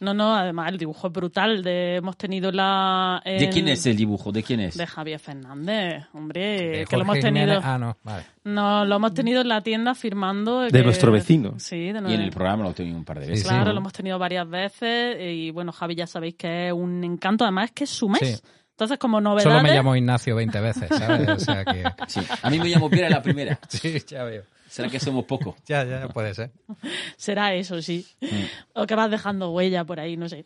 No, 0.02 0.14
no, 0.16 0.36
además 0.36 0.70
el 0.72 0.78
dibujo 0.80 1.08
es 1.08 1.14
brutal. 1.14 1.64
De, 1.64 1.98
hemos 1.98 2.18
tenido 2.18 2.52
la... 2.52 3.22
¿De 3.24 3.50
quién 3.50 3.68
es 3.68 3.86
el 3.86 3.96
dibujo? 3.96 4.32
¿De 4.32 4.42
quién 4.44 4.60
es? 4.60 4.76
De 4.76 4.88
Javier 4.88 5.20
Fernández, 5.20 6.06
hombre, 6.14 6.80
de 6.80 6.86
que 6.86 6.98
lo 6.98 7.04
hemos 7.04 7.20
tenido... 7.20 7.62
Jiménez- 7.62 7.62
Ah, 7.64 7.78
no, 7.78 7.98
vale. 8.04 8.26
No, 8.44 8.84
lo 8.84 8.96
hemos 8.96 9.14
tenido 9.14 9.42
en 9.42 9.48
la 9.48 9.62
tienda 9.62 9.94
firmando. 9.94 10.62
De 10.62 10.72
que- 10.72 10.84
nuestro 10.84 11.12
vecino. 11.12 11.54
Sí, 11.60 11.92
de 11.92 12.00
Y 12.10 12.14
en 12.16 12.22
el 12.22 12.32
programa 12.32 12.64
lo 12.64 12.72
he 12.72 12.74
tenido 12.74 12.98
un 12.98 13.06
par 13.06 13.20
de 13.20 13.28
veces. 13.28 13.48
Claro, 13.48 13.72
lo 13.72 13.78
hemos 13.80 13.94
tenido 13.94 14.18
varias 14.18 14.50
veces 14.50 15.18
y 15.22 15.52
bueno, 15.52 15.72
Javi 15.72 15.94
ya 15.96 16.08
sabéis 16.08 16.34
que 16.36 16.68
es 16.68 16.74
un 16.74 17.04
encanto, 17.04 17.44
además 17.44 17.66
es 17.66 17.72
que 17.72 17.84
es 17.84 17.90
su 17.92 18.10
mes. 18.10 18.42
Sí. 18.44 18.48
Entonces, 18.82 18.98
como 18.98 19.22
novedades... 19.22 19.44
Solo 19.44 19.62
me 19.62 19.76
llamo 19.76 19.96
Ignacio 19.96 20.36
20 20.36 20.60
veces, 20.60 20.90
¿sabes? 20.90 21.30
O 21.30 21.40
sea 21.40 21.64
que... 21.64 21.84
Sí. 22.08 22.20
A 22.42 22.50
mí 22.50 22.58
me 22.58 22.68
llamo 22.68 22.90
Piera 22.90 23.12
la 23.12 23.22
primera. 23.22 23.60
Sí, 23.70 24.02
ya 24.08 24.24
veo. 24.24 24.42
¿Será 24.68 24.90
que 24.90 25.00
somos 25.00 25.26
pocos? 25.26 25.54
Ya, 25.68 25.84
ya, 25.84 26.08
puede 26.08 26.34
ser. 26.34 26.50
Será 27.16 27.54
eso, 27.54 27.80
sí. 27.84 28.08
Mm. 28.22 28.26
O 28.74 28.88
que 28.88 28.96
vas 28.96 29.12
dejando 29.12 29.52
huella 29.52 29.86
por 29.86 30.00
ahí, 30.00 30.18
no 30.18 30.28
sé. 30.28 30.46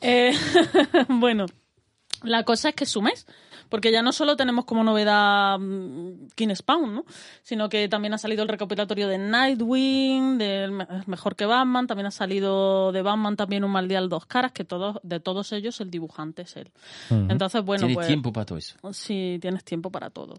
Eh, 0.00 0.32
bueno, 1.08 1.44
la 2.22 2.44
cosa 2.44 2.70
es 2.70 2.74
que 2.74 2.86
sumes, 2.86 3.26
porque 3.74 3.90
ya 3.90 4.02
no 4.02 4.12
solo 4.12 4.36
tenemos 4.36 4.66
como 4.66 4.84
novedad 4.84 5.58
mm, 5.58 6.28
King 6.36 6.54
Spawn, 6.54 6.94
¿no? 6.94 7.04
Sino 7.42 7.68
que 7.68 7.88
también 7.88 8.14
ha 8.14 8.18
salido 8.18 8.44
el 8.44 8.48
recopilatorio 8.48 9.08
de 9.08 9.18
Nightwing, 9.18 10.38
del 10.38 10.70
Me- 10.70 10.86
Mejor 11.06 11.34
que 11.34 11.44
Batman, 11.44 11.88
también 11.88 12.06
ha 12.06 12.12
salido 12.12 12.92
de 12.92 13.02
Batman 13.02 13.34
también 13.34 13.64
un 13.64 13.72
mal 13.72 13.88
día 13.88 13.98
al 13.98 14.08
dos 14.08 14.26
caras, 14.26 14.52
que 14.52 14.62
todos, 14.62 15.00
de 15.02 15.18
todos 15.18 15.50
ellos 15.52 15.80
el 15.80 15.90
dibujante 15.90 16.42
es 16.42 16.56
él. 16.56 16.70
Entonces, 17.10 17.64
bueno, 17.64 17.80
Tienes 17.80 17.96
pues... 17.96 18.06
tiempo 18.06 18.32
para 18.32 18.46
todo 18.46 18.58
eso. 18.58 18.76
Sí, 18.92 19.38
tienes 19.40 19.64
tiempo 19.64 19.90
para 19.90 20.08
todo. 20.10 20.34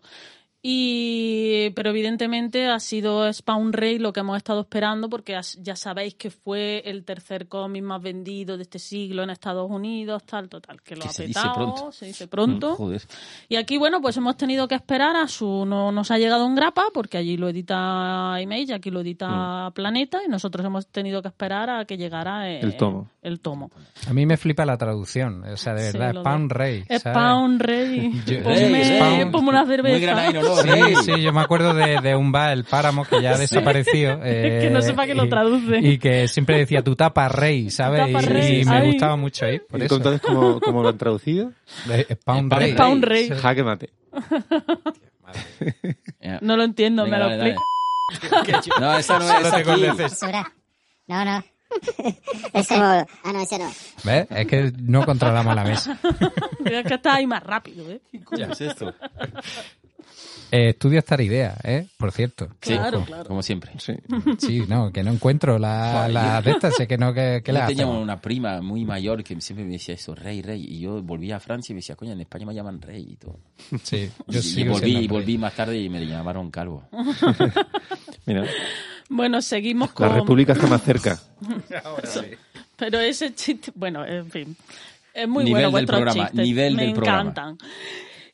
Y, 0.68 1.70
pero 1.76 1.92
evidentemente 1.92 2.66
ha 2.66 2.80
sido 2.80 3.32
Spawn 3.32 3.72
Rey 3.72 4.00
lo 4.00 4.12
que 4.12 4.22
hemos 4.22 4.36
estado 4.36 4.62
esperando 4.62 5.10
porque 5.10 5.40
ya 5.60 5.76
sabéis 5.76 6.16
que 6.16 6.32
fue 6.32 6.82
el 6.86 7.06
tercer 7.06 7.48
cómic 7.48 7.84
más 7.84 8.02
vendido 8.02 8.58
de 8.58 8.64
este 8.64 8.80
siglo 8.80 9.22
en 9.22 9.30
Estados 9.30 9.70
Unidos, 9.70 10.24
tal, 10.26 10.50
total, 10.50 10.82
que 10.82 10.96
lo 10.96 11.04
Que 11.04 11.08
ha 11.10 11.12
se 11.12 11.28
dice 11.28 11.40
petado, 11.40 11.54
pronto. 11.56 11.92
se 11.92 12.06
dice 12.08 12.28
pronto. 12.28 12.72
Mm, 12.74 12.76
joder. 12.78 13.02
Y 13.48 13.58
aquí, 13.58 13.78
bueno, 13.78 14.02
pues 14.02 14.18
hemos 14.18 14.38
tenido 14.38 14.68
que 14.68 14.74
esperar 14.76 15.16
a 15.16 15.28
su... 15.28 15.66
No 15.68 15.92
nos 15.92 16.10
ha 16.10 16.18
llegado 16.18 16.46
un 16.48 16.56
grapa 16.56 16.86
porque 16.94 17.20
allí 17.20 17.38
lo 17.38 17.48
edita 17.48 18.36
Image, 18.42 18.74
aquí 18.74 18.90
lo 18.90 19.02
edita 19.02 19.72
Planeta 19.76 20.22
y 20.26 20.30
nosotros 20.30 20.66
hemos 20.66 20.88
tenido 20.88 21.22
que 21.22 21.28
esperar 21.28 21.70
a 21.70 21.86
que 21.86 21.96
llegara 21.96 22.50
eh, 22.50 22.60
El 22.62 22.76
tomo. 22.76 23.10
El 23.22 23.40
tomo. 23.40 23.70
A 24.08 24.14
mí 24.14 24.26
me 24.26 24.36
flipa 24.38 24.66
la 24.66 24.78
traducción, 24.78 25.44
o 25.44 25.58
sea, 25.58 25.74
de 25.76 25.92
Sí, 25.92 25.98
verdad, 25.98 26.14
lo 26.16 26.22
Spawn 26.22 26.48
de- 26.48 26.54
Rey. 26.56 26.84
¿sabes? 26.88 27.02
Spawn 27.02 27.60
Rey. 27.60 28.12
Yo- 28.26 28.44
Ponme, 28.44 29.00
Spawn- 29.00 29.32
ponme 29.32 29.50
una 29.50 29.66
Sí, 30.62 30.96
sí, 31.04 31.22
yo 31.22 31.34
me 31.34 31.42
acuerdo 31.42 31.74
de, 31.74 32.00
de 32.02 32.16
un 32.16 32.32
bar, 32.32 32.52
el 32.54 32.64
Páramo, 32.64 33.06
que 33.06 33.22
ya 33.22 33.32
ha 33.32 33.36
Sí. 33.36 33.42
desaparecido. 33.42 34.24
Es 34.24 34.64
que 34.64 34.70
no 34.72 34.82
sé 34.82 34.94
para 34.94 35.08
qué 35.08 35.16
lo 35.16 35.26
y- 35.26 35.30
traduce. 35.30 35.78
Y 35.80 35.98
que 35.98 36.28
siempre 36.28 36.58
decía 36.58 36.84
tu 36.84 36.96
tapa 36.96 37.28
rey, 37.30 37.70
¿sabes? 37.70 38.02
tapa 38.12 38.24
Y- 38.24 38.26
rey, 38.28 38.62
y, 38.62 38.66
me 38.66 38.78
ay. 38.78 38.88
gustaba 38.92 39.16
mucho 39.16 39.46
ahí, 39.46 39.60
por 39.60 39.80
¿Y 39.82 39.86
eso. 39.86 39.96
entonces 39.98 40.22
cómo, 40.22 40.60
cómo 40.60 40.82
lo 40.84 40.90
han 40.90 40.98
traducido? 40.98 41.52
Eh, 41.90 42.06
Spawn 42.22 42.50
Rey. 42.50 42.72
Spawn 42.74 43.02
Rey. 43.02 43.30
Jaque 43.30 43.64
mate. 43.64 43.90
No 46.42 46.56
lo 46.58 46.64
entiendo, 46.64 47.04
Venga, 47.04 47.18
me 47.28 47.38
lo 47.38 47.44
explico. 47.46 47.62
No, 48.80 48.98
esa 48.98 49.20
no 49.20 49.26
es 49.26 49.54
aquí. 49.54 49.82
No, 51.08 51.26
no. 51.26 51.44
es 52.54 52.68
como... 52.68 52.84
Ah, 52.84 53.06
no, 53.34 53.42
ese 53.42 53.58
no. 53.58 53.70
¿Ves? 54.04 54.28
Es 54.30 54.48
que 54.48 54.72
no 54.80 55.06
controlamos 55.06 55.56
la 55.56 55.64
mesa. 55.64 55.98
Es 56.66 56.84
que 56.88 56.96
está 56.96 57.16
ahí 57.16 57.28
más 57.28 57.44
rápido, 57.44 57.88
¿eh? 57.92 58.02
¿Qué 58.12 58.42
es 58.44 58.62
esto? 58.62 58.92
Eh, 60.52 60.70
estudio 60.70 61.00
esta 61.00 61.22
idea, 61.22 61.58
¿eh? 61.64 61.88
Por 61.98 62.12
cierto. 62.12 62.48
Sí, 62.62 62.74
Claro, 62.74 62.92
como, 63.00 63.06
claro. 63.06 63.26
como 63.26 63.42
siempre. 63.44 63.72
Sí. 63.78 63.94
Sí, 64.38 64.64
no, 64.68 64.92
que 64.92 65.04
no 65.04 65.12
encuentro 65.12 65.58
la, 65.60 66.08
la 66.08 66.42
de 66.42 66.52
estas, 66.52 66.76
sé 66.76 66.88
que 66.88 66.98
no, 66.98 67.14
que, 67.14 67.42
que 67.44 67.52
yo 67.52 67.58
la 67.60 67.68
tenía 67.68 67.84
hacemos. 67.86 68.02
una 68.02 68.22
prima 68.22 68.62
muy 68.62 68.86
mayor 68.86 69.24
que 69.24 69.40
siempre 69.42 69.66
me 69.66 69.74
decía 69.74 69.96
eso, 69.96 70.16
rey, 70.16 70.42
rey. 70.42 70.64
Y 70.64 70.80
yo 70.82 71.02
volví 71.02 71.32
a 71.32 71.40
Francia 71.40 71.74
y 71.74 71.76
me 71.76 71.80
decía, 71.80 71.96
coño, 71.96 72.14
en 72.14 72.22
España 72.22 72.46
me 72.46 72.54
llaman 72.54 72.82
rey 72.82 73.06
y 73.12 73.16
todo. 73.18 73.40
Sí, 73.84 74.10
Y, 74.28 74.32
yo 74.34 74.40
y 74.40 74.44
sigo 74.44 74.74
volví, 74.74 74.98
y 74.98 75.08
volví 75.08 75.38
más 75.38 75.54
tarde 75.56 75.78
y 75.80 75.90
me 75.90 76.06
llamaron 76.06 76.52
calvo. 76.52 76.88
Mira, 78.26 78.46
Bueno, 79.10 79.42
seguimos 79.42 79.90
la 79.90 79.94
con... 79.96 80.14
República 80.16 80.54
está 80.54 80.68
más 80.68 80.84
cerca. 80.84 81.20
Pero 82.78 83.00
ese 83.00 83.34
chiste, 83.34 83.72
bueno, 83.76 84.06
en 84.06 84.30
fin. 84.30 84.56
Es 85.14 85.28
muy 85.28 85.46
Nivel 85.46 85.54
bueno 85.70 85.78
del 85.78 85.86
vuestros 85.86 86.02
programa, 86.02 86.28
chistes. 86.30 86.46
nivel 86.46 86.76
Me 86.76 86.84
del 86.84 86.94
programa. 86.94 87.34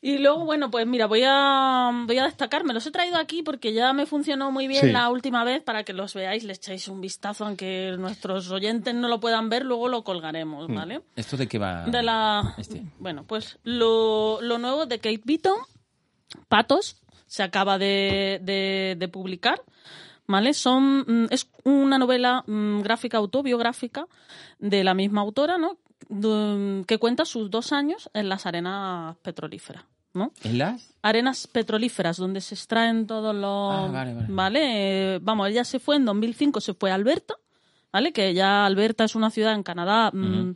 Y 0.04 0.18
luego, 0.18 0.44
bueno, 0.44 0.68
pues 0.68 0.84
mira, 0.84 1.06
voy 1.06 1.22
a, 1.24 1.92
voy 2.06 2.18
a 2.18 2.24
destacar, 2.24 2.64
me 2.64 2.74
los 2.74 2.84
he 2.86 2.90
traído 2.90 3.18
aquí 3.18 3.44
porque 3.44 3.72
ya 3.72 3.92
me 3.92 4.04
funcionó 4.04 4.50
muy 4.50 4.66
bien 4.66 4.80
Sí. 4.86 4.90
la 4.90 5.08
última 5.08 5.44
vez 5.44 5.62
para 5.62 5.84
que 5.84 5.92
los 5.92 6.12
veáis, 6.14 6.42
le 6.42 6.54
echáis 6.54 6.88
un 6.88 7.00
vistazo, 7.00 7.44
aunque 7.46 7.94
nuestros 7.98 8.50
oyentes 8.50 8.94
no 8.96 9.06
lo 9.06 9.20
puedan 9.20 9.48
ver, 9.48 9.64
luego 9.64 9.86
lo 9.86 10.02
colgaremos, 10.02 10.68
Mm. 10.68 10.74
¿vale? 10.74 11.02
¿Esto 11.14 11.36
de 11.36 11.46
qué 11.46 11.58
va? 11.60 11.84
De 11.84 12.02
la... 12.02 12.52
Este. 12.58 12.82
Bueno, 12.98 13.22
pues 13.28 13.58
lo, 13.62 14.40
lo 14.42 14.58
nuevo 14.58 14.86
de 14.86 14.98
Kate 14.98 15.22
Beaton, 15.24 15.56
Patos, 16.48 16.96
se 17.26 17.44
acaba 17.44 17.78
de, 17.78 18.40
de- 18.42 18.96
de 18.98 19.08
publicar, 19.08 19.62
¿vale? 20.26 20.52
Son, 20.52 21.04
mm, 21.06 21.26
es 21.30 21.48
una 21.62 21.98
novela 21.98 22.42
mm, 22.48 22.80
gráfica 22.80 23.18
autobiográfica 23.18 24.06
de 24.58 24.82
la 24.82 24.94
misma 24.94 25.20
autora, 25.20 25.58
¿no? 25.58 25.76
Que 26.86 26.98
cuenta 26.98 27.24
sus 27.24 27.48
dos 27.50 27.72
años 27.72 28.10
en 28.12 28.28
las 28.28 28.44
arenas 28.44 29.16
petrolíferas, 29.22 29.84
¿no? 30.14 30.32
¿En 30.44 30.58
las? 30.58 30.92
Arenas 31.02 31.46
petrolíferas, 31.46 32.16
donde 32.16 32.40
se 32.40 32.54
extraen 32.54 33.06
todos 33.06 33.34
los... 33.34 33.74
Ah, 33.74 33.88
vale, 33.92 34.14
vale. 34.28 35.14
Eh, 35.14 35.18
vamos, 35.22 35.48
ella 35.48 35.64
se 35.64 35.78
fue 35.80 35.96
en 35.96 36.04
2005, 36.04 36.60
se 36.60 36.74
fue 36.74 36.90
a 36.90 36.94
Alberta, 36.94 37.34
¿vale? 37.92 38.12
Que 38.12 38.34
ya 38.34 38.64
Alberta 38.66 39.04
es 39.04 39.14
una 39.14 39.30
ciudad 39.30 39.54
en 39.54 39.62
Canadá, 39.62 40.10
mm, 40.12 40.54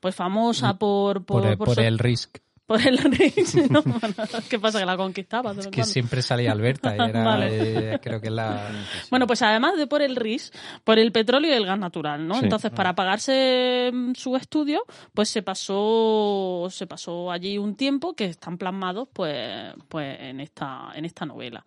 pues 0.00 0.14
famosa 0.14 0.76
por... 0.78 1.24
Por, 1.24 1.42
Por, 1.42 1.50
el- 1.52 1.58
por 1.58 1.74
ser- 1.74 1.84
el 1.86 1.98
Risk. 1.98 2.38
Por 2.66 2.80
el 2.86 2.98
Rix, 2.98 3.54
¿no? 3.70 3.82
Bueno, 3.86 4.14
¿Qué 4.48 4.58
pasa? 4.58 4.80
Que 4.80 4.86
la 4.86 4.96
conquistaba. 4.96 5.52
en 5.52 5.56
Que 5.58 5.62
cuando. 5.70 5.84
siempre 5.84 6.20
salía 6.22 6.52
Alberta 6.52 6.96
y 6.96 7.00
era, 7.08 7.24
Vale. 7.24 7.48
eh, 7.94 7.98
creo 8.02 8.20
que 8.20 8.26
es 8.26 8.32
la... 8.32 8.70
Bueno, 9.10 9.26
pues 9.26 9.40
además 9.42 9.76
de 9.76 9.86
por 9.86 10.02
el 10.02 10.16
RIS, 10.16 10.52
por 10.84 10.98
el 10.98 11.12
petróleo 11.12 11.50
y 11.52 11.54
el 11.56 11.64
gas 11.64 11.78
natural, 11.78 12.26
¿no? 12.26 12.34
Sí. 12.34 12.44
Entonces, 12.44 12.72
para 12.72 12.94
pagarse 12.94 13.90
mm, 13.92 14.14
su 14.14 14.36
estudio, 14.36 14.82
pues 15.14 15.28
se 15.28 15.42
pasó, 15.42 16.66
se 16.70 16.86
pasó 16.86 17.30
allí 17.30 17.56
un 17.58 17.76
tiempo 17.76 18.14
que 18.14 18.24
están 18.26 18.58
plasmados, 18.58 19.08
pues, 19.12 19.72
pues 19.88 20.18
en 20.20 20.40
esta, 20.40 20.90
en 20.94 21.04
esta 21.04 21.24
novela. 21.24 21.64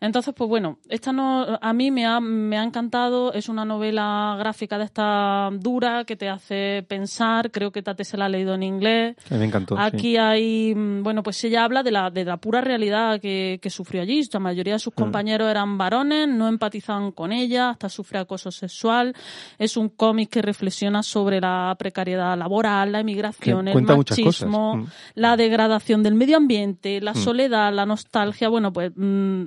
Entonces, 0.00 0.32
pues 0.36 0.48
bueno, 0.48 0.78
esta 0.88 1.12
no, 1.12 1.58
a 1.60 1.72
mí 1.72 1.90
me 1.90 2.06
ha, 2.06 2.20
me 2.20 2.56
ha 2.56 2.62
encantado, 2.62 3.32
es 3.32 3.48
una 3.48 3.64
novela 3.64 4.36
gráfica 4.38 4.78
de 4.78 4.84
esta 4.84 5.50
dura 5.52 6.04
que 6.04 6.14
te 6.14 6.28
hace 6.28 6.84
pensar, 6.88 7.50
creo 7.50 7.72
que 7.72 7.82
Tate 7.82 8.04
se 8.04 8.16
la 8.16 8.26
ha 8.26 8.28
leído 8.28 8.54
en 8.54 8.62
inglés. 8.62 9.16
Me 9.30 9.44
encantó. 9.44 9.74
sí. 9.76 9.82
Aquí 9.84 10.16
hay, 10.16 10.72
mm, 10.74 11.02
bueno, 11.02 11.22
pues 11.24 11.42
ella 11.42 11.64
habla 11.64 11.82
de 11.82 11.90
la, 11.90 12.10
de 12.10 12.24
la 12.24 12.36
pura 12.36 12.60
realidad 12.60 13.20
que, 13.20 13.58
que 13.60 13.70
sufrió 13.70 14.02
allí. 14.02 14.22
La 14.32 14.38
mayoría 14.38 14.74
de 14.74 14.78
sus 14.78 14.92
Mm. 14.92 15.02
compañeros 15.02 15.50
eran 15.50 15.76
varones, 15.78 16.28
no 16.28 16.46
empatizaban 16.48 17.10
con 17.12 17.32
ella, 17.32 17.70
hasta 17.70 17.88
sufre 17.88 18.18
acoso 18.20 18.50
sexual. 18.52 19.14
Es 19.58 19.76
un 19.76 19.88
cómic 19.88 20.30
que 20.30 20.42
reflexiona 20.42 21.02
sobre 21.02 21.40
la 21.40 21.74
precariedad 21.78 22.38
laboral, 22.38 22.92
la 22.92 23.00
emigración, 23.00 23.66
el 23.68 23.82
machismo. 23.82 24.76
Mm. 24.76 24.86
la 25.16 25.36
degradación 25.36 26.02
del 26.04 26.14
medio 26.14 26.36
ambiente, 26.36 27.00
la 27.00 27.12
Mm. 27.12 27.16
soledad, 27.16 27.72
la 27.72 27.84
nostalgia. 27.86 28.48
Bueno, 28.48 28.72
pues 28.72 28.92
mm, 28.94 29.42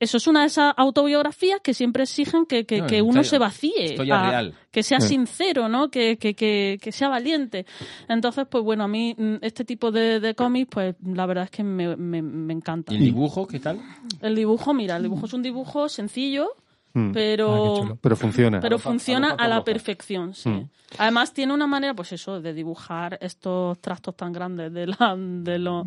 eso 0.00 0.16
es 0.16 0.26
una 0.26 0.40
de 0.42 0.46
esas 0.46 0.72
autobiografías 0.76 1.60
que 1.60 1.74
siempre 1.74 2.04
exigen 2.04 2.46
que, 2.46 2.64
que, 2.66 2.80
No, 2.82 2.86
que 2.86 3.02
uno 3.02 3.24
se 3.24 3.38
vacíe, 3.38 3.84
historia 3.84 4.20
a- 4.20 4.30
real. 4.30 4.54
que 4.70 4.82
sea 4.82 5.00
sincero, 5.00 5.68
¿no? 5.68 5.90
Que, 5.90 6.18
que, 6.18 6.34
que, 6.34 6.78
que 6.80 6.92
sea 6.92 7.08
valiente. 7.08 7.66
Entonces, 8.08 8.46
pues 8.50 8.62
bueno, 8.62 8.84
a 8.84 8.88
mí 8.88 9.14
mm, 9.18 9.36
este 9.42 9.64
tipo 9.64 9.90
de, 9.90 10.20
de 10.20 10.34
cómics, 10.34 10.68
pues 10.70 10.94
la 11.04 11.26
verdad 11.26 11.44
es 11.44 11.50
que 11.50 11.64
me, 11.64 11.96
me, 11.96 12.22
me 12.22 12.52
encanta. 12.52 12.92
¿Y 12.92 12.96
el 12.98 13.02
dibujo 13.04 13.46
qué 13.46 13.58
tal? 13.58 13.80
El 14.20 14.34
dibujo, 14.36 14.72
mira, 14.74 14.96
el 14.96 15.02
dibujo 15.02 15.26
es 15.26 15.32
un 15.32 15.42
dibujo 15.42 15.88
sencillo, 15.88 16.48
Mm. 16.94 17.12
pero 17.12 17.98
Pero 18.00 18.16
funciona. 18.16 18.60
pero 18.60 18.78
funciona 18.78 19.30
a 19.32 19.46
la 19.48 19.62
perfección, 19.64 20.34
sí. 20.34 20.48
Mm. 20.48 20.68
Además 20.98 21.34
tiene 21.34 21.52
una 21.52 21.66
manera, 21.66 21.92
pues 21.94 22.12
eso, 22.12 22.40
de 22.40 22.54
dibujar 22.54 23.18
estos 23.20 23.78
trastos 23.78 24.16
tan 24.16 24.32
grandes 24.32 24.72
de 24.72 24.86
la, 24.86 25.14
de 25.18 25.58
lo 25.58 25.84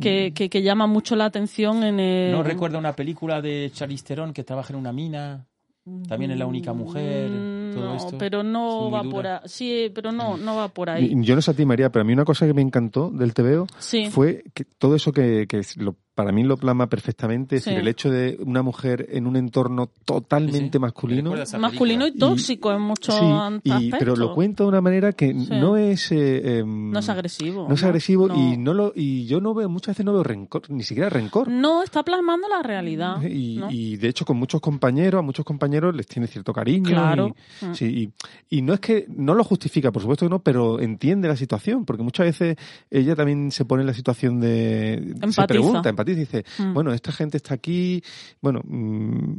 que, 0.00 0.32
que, 0.34 0.50
que 0.50 0.62
llama 0.62 0.86
mucho 0.86 1.16
la 1.16 1.24
atención 1.24 1.82
en 1.84 1.98
el... 1.98 2.32
¿No 2.32 2.42
recuerda 2.42 2.78
una 2.78 2.92
película 2.94 3.40
de 3.40 3.70
Charlize 3.72 4.04
Theron 4.04 4.32
que 4.34 4.44
trabaja 4.44 4.72
en 4.74 4.78
una 4.78 4.92
mina? 4.92 5.46
También 6.06 6.30
es 6.30 6.38
la 6.38 6.46
única 6.46 6.72
mujer, 6.72 7.28
todo 7.74 7.86
no, 7.86 7.96
esto. 7.96 8.16
pero 8.16 8.44
no 8.44 8.88
va 8.88 9.02
por 9.02 9.26
ahí. 9.26 9.40
Sí, 9.46 9.90
pero 9.92 10.12
no, 10.12 10.36
no 10.36 10.54
va 10.54 10.68
por 10.68 10.88
ahí. 10.90 11.12
Yo 11.24 11.34
no 11.34 11.42
sé 11.42 11.50
a 11.50 11.54
ti, 11.54 11.66
María, 11.66 11.90
pero 11.90 12.02
a 12.02 12.04
mí 12.04 12.12
una 12.12 12.24
cosa 12.24 12.46
que 12.46 12.54
me 12.54 12.62
encantó 12.62 13.10
del 13.10 13.34
TVO 13.34 13.66
Sí. 13.78 14.06
fue 14.08 14.44
que 14.54 14.64
todo 14.64 14.94
eso 14.94 15.10
que, 15.12 15.46
que 15.48 15.60
lo- 15.78 15.96
para 16.14 16.30
mí 16.30 16.42
lo 16.44 16.58
plasma 16.58 16.88
perfectamente, 16.88 17.56
es 17.56 17.64
Sí. 17.64 17.70
decir, 17.70 17.80
el 17.82 17.88
hecho 17.88 18.10
de 18.10 18.36
una 18.44 18.60
mujer 18.62 19.06
en 19.10 19.26
un 19.26 19.34
entorno 19.36 19.88
totalmente 20.04 20.78
masculino. 20.78 21.32
Masculino 21.58 22.06
y 22.06 22.12
tóxico 22.18 22.70
en 22.70 22.82
muchos 22.82 23.14
Sí, 23.14 23.24
y- 23.64 23.70
aspectos. 23.70 23.98
pero 23.98 24.16
lo 24.16 24.34
cuenta 24.34 24.62
de 24.64 24.68
una 24.68 24.80
manera 24.82 25.12
que 25.12 25.32
Sí. 25.32 25.48
no 25.50 25.76
es 25.78 26.12
eh, 26.12 26.58
em, 26.58 26.90
No 26.90 26.98
es 26.98 27.08
agresivo. 27.08 27.66
no 27.66 27.74
es 27.74 27.82
agresivo 27.82 28.28
y 28.34 28.58
no 28.58 28.74
lo 28.74 28.92
y 28.94 29.24
yo 29.26 29.40
no 29.40 29.54
veo 29.54 29.70
muchas 29.70 29.94
veces 29.94 30.04
no 30.04 30.12
veo 30.12 30.22
rencor 30.22 30.68
ni 30.70 30.82
siquiera 30.82 31.08
rencor 31.08 31.48
No, 31.48 31.82
está 31.82 32.02
plasmando 32.02 32.46
la 32.46 32.62
realidad. 32.62 33.22
y, 33.22 33.56
¿no? 33.56 33.70
y, 33.70 33.96
de 33.96 34.08
hecho 34.08 34.26
con 34.26 34.36
muchos 34.36 34.60
compañeros 34.60 35.18
a 35.18 35.22
muchos 35.22 35.46
compañeros 35.46 35.94
les 35.96 36.06
tiene 36.06 36.26
cierto 36.26 36.52
cariño 36.52 36.90
Claro. 36.90 37.34
y, 37.62 37.64
Mm. 37.66 37.74
sí, 37.74 38.12
y, 38.50 38.56
y 38.58 38.60
no 38.62 38.74
es 38.74 38.80
que 38.80 39.06
no 39.08 39.32
lo 39.34 39.44
justifica 39.44 39.90
por 39.90 40.02
supuesto 40.02 40.26
que 40.26 40.30
no 40.30 40.40
pero 40.42 40.78
entiende 40.78 41.26
la 41.26 41.36
situación 41.36 41.86
porque 41.86 42.02
muchas 42.02 42.26
veces 42.26 42.56
ella 42.90 43.16
también 43.16 43.50
se 43.50 43.64
pone 43.64 43.80
en 43.82 43.86
la 43.86 43.94
situación 43.94 44.40
de 44.40 45.00
se 45.02 45.10
Empatiza. 45.24 45.46
pregunta 45.46 45.88
empatiza 45.88 46.01
y 46.08 46.14
dice 46.14 46.44
Mm. 46.58 46.74
bueno 46.74 46.92
esta 46.92 47.12
gente 47.12 47.36
está 47.36 47.54
aquí 47.54 48.02
bueno 48.40 48.60
mm, 48.64 49.38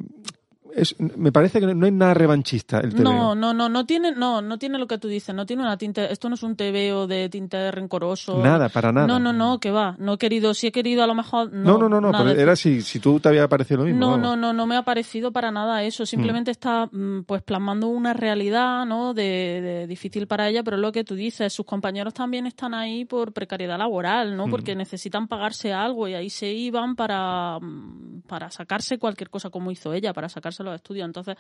es- 0.75 0.95
me 0.99 1.31
parece 1.31 1.59
que 1.59 1.73
no 1.73 1.85
hay 1.85 1.91
nada 1.91 2.13
revanchista 2.13 2.79
el 2.79 2.93
TVO. 2.93 3.03
No, 3.03 3.35
no, 3.35 3.53
no, 3.53 3.69
no 3.69 3.85
tiene, 3.85 4.11
no, 4.13 4.41
no 4.41 4.57
tiene 4.57 4.77
lo 4.77 4.87
que 4.87 4.97
tú 4.97 5.07
dices, 5.07 5.33
no 5.33 5.45
tiene 5.45 5.63
una 5.63 5.77
tinte, 5.77 6.11
esto 6.11 6.29
no 6.29 6.35
es 6.35 6.43
un 6.43 6.55
TVO 6.55 7.07
de 7.07 7.29
tinte 7.29 7.71
rencoroso. 7.71 8.41
Nada, 8.43 8.69
para 8.69 8.91
nada. 8.91 9.07
No, 9.07 9.19
no, 9.19 9.33
no, 9.33 9.59
que 9.59 9.71
va, 9.71 9.95
no 9.99 10.13
he 10.13 10.17
querido, 10.17 10.53
si 10.53 10.67
he 10.67 10.71
querido 10.71 11.03
a 11.03 11.07
lo 11.07 11.15
mejor, 11.15 11.51
no 11.53 11.77
no 11.77 11.89
no, 11.89 12.01
no, 12.01 12.11
pero 12.11 12.29
era 12.29 12.55
si, 12.55 12.81
si 12.81 12.99
tú 12.99 13.19
te 13.19 13.29
había 13.29 13.47
parecido 13.47 13.79
lo 13.81 13.85
mismo 13.85 13.99
No, 13.99 14.07
vamos. 14.11 14.23
no, 14.23 14.35
no, 14.35 14.53
no 14.53 14.65
me 14.67 14.75
ha 14.75 14.83
parecido 14.83 15.31
para 15.31 15.51
nada 15.51 15.83
eso. 15.83 16.05
Simplemente 16.05 16.51
está 16.51 16.87
mm, 16.91 17.23
pues 17.25 17.41
plasmando 17.43 17.87
una 17.87 18.13
realidad, 18.13 18.85
¿no? 18.85 19.13
De, 19.13 19.23
de 19.61 19.87
difícil 19.87 20.27
para 20.27 20.49
ella, 20.49 20.63
pero 20.63 20.77
lo 20.77 20.91
que 20.91 21.03
tú 21.03 21.15
dices, 21.15 21.53
sus 21.53 21.65
compañeros 21.65 22.13
también 22.13 22.45
están 22.47 22.73
ahí 22.73 23.05
por 23.05 23.33
precariedad 23.33 23.77
laboral, 23.77 24.35
¿no? 24.35 24.47
Mm. 24.47 24.51
Porque 24.51 24.75
necesitan 24.75 25.27
pagarse 25.27 25.73
algo 25.73 26.07
y 26.07 26.13
ahí 26.13 26.29
se 26.29 26.51
iban 26.51 26.95
para, 26.95 27.59
mm, 27.59 28.21
para 28.27 28.49
sacarse 28.51 28.97
cualquier 28.97 29.29
cosa 29.29 29.49
como 29.49 29.71
hizo 29.71 29.93
ella, 29.93 30.13
para 30.13 30.29
sacarse 30.29 30.62
los 30.63 30.75
estudios. 30.75 31.05
Entonces, 31.05 31.35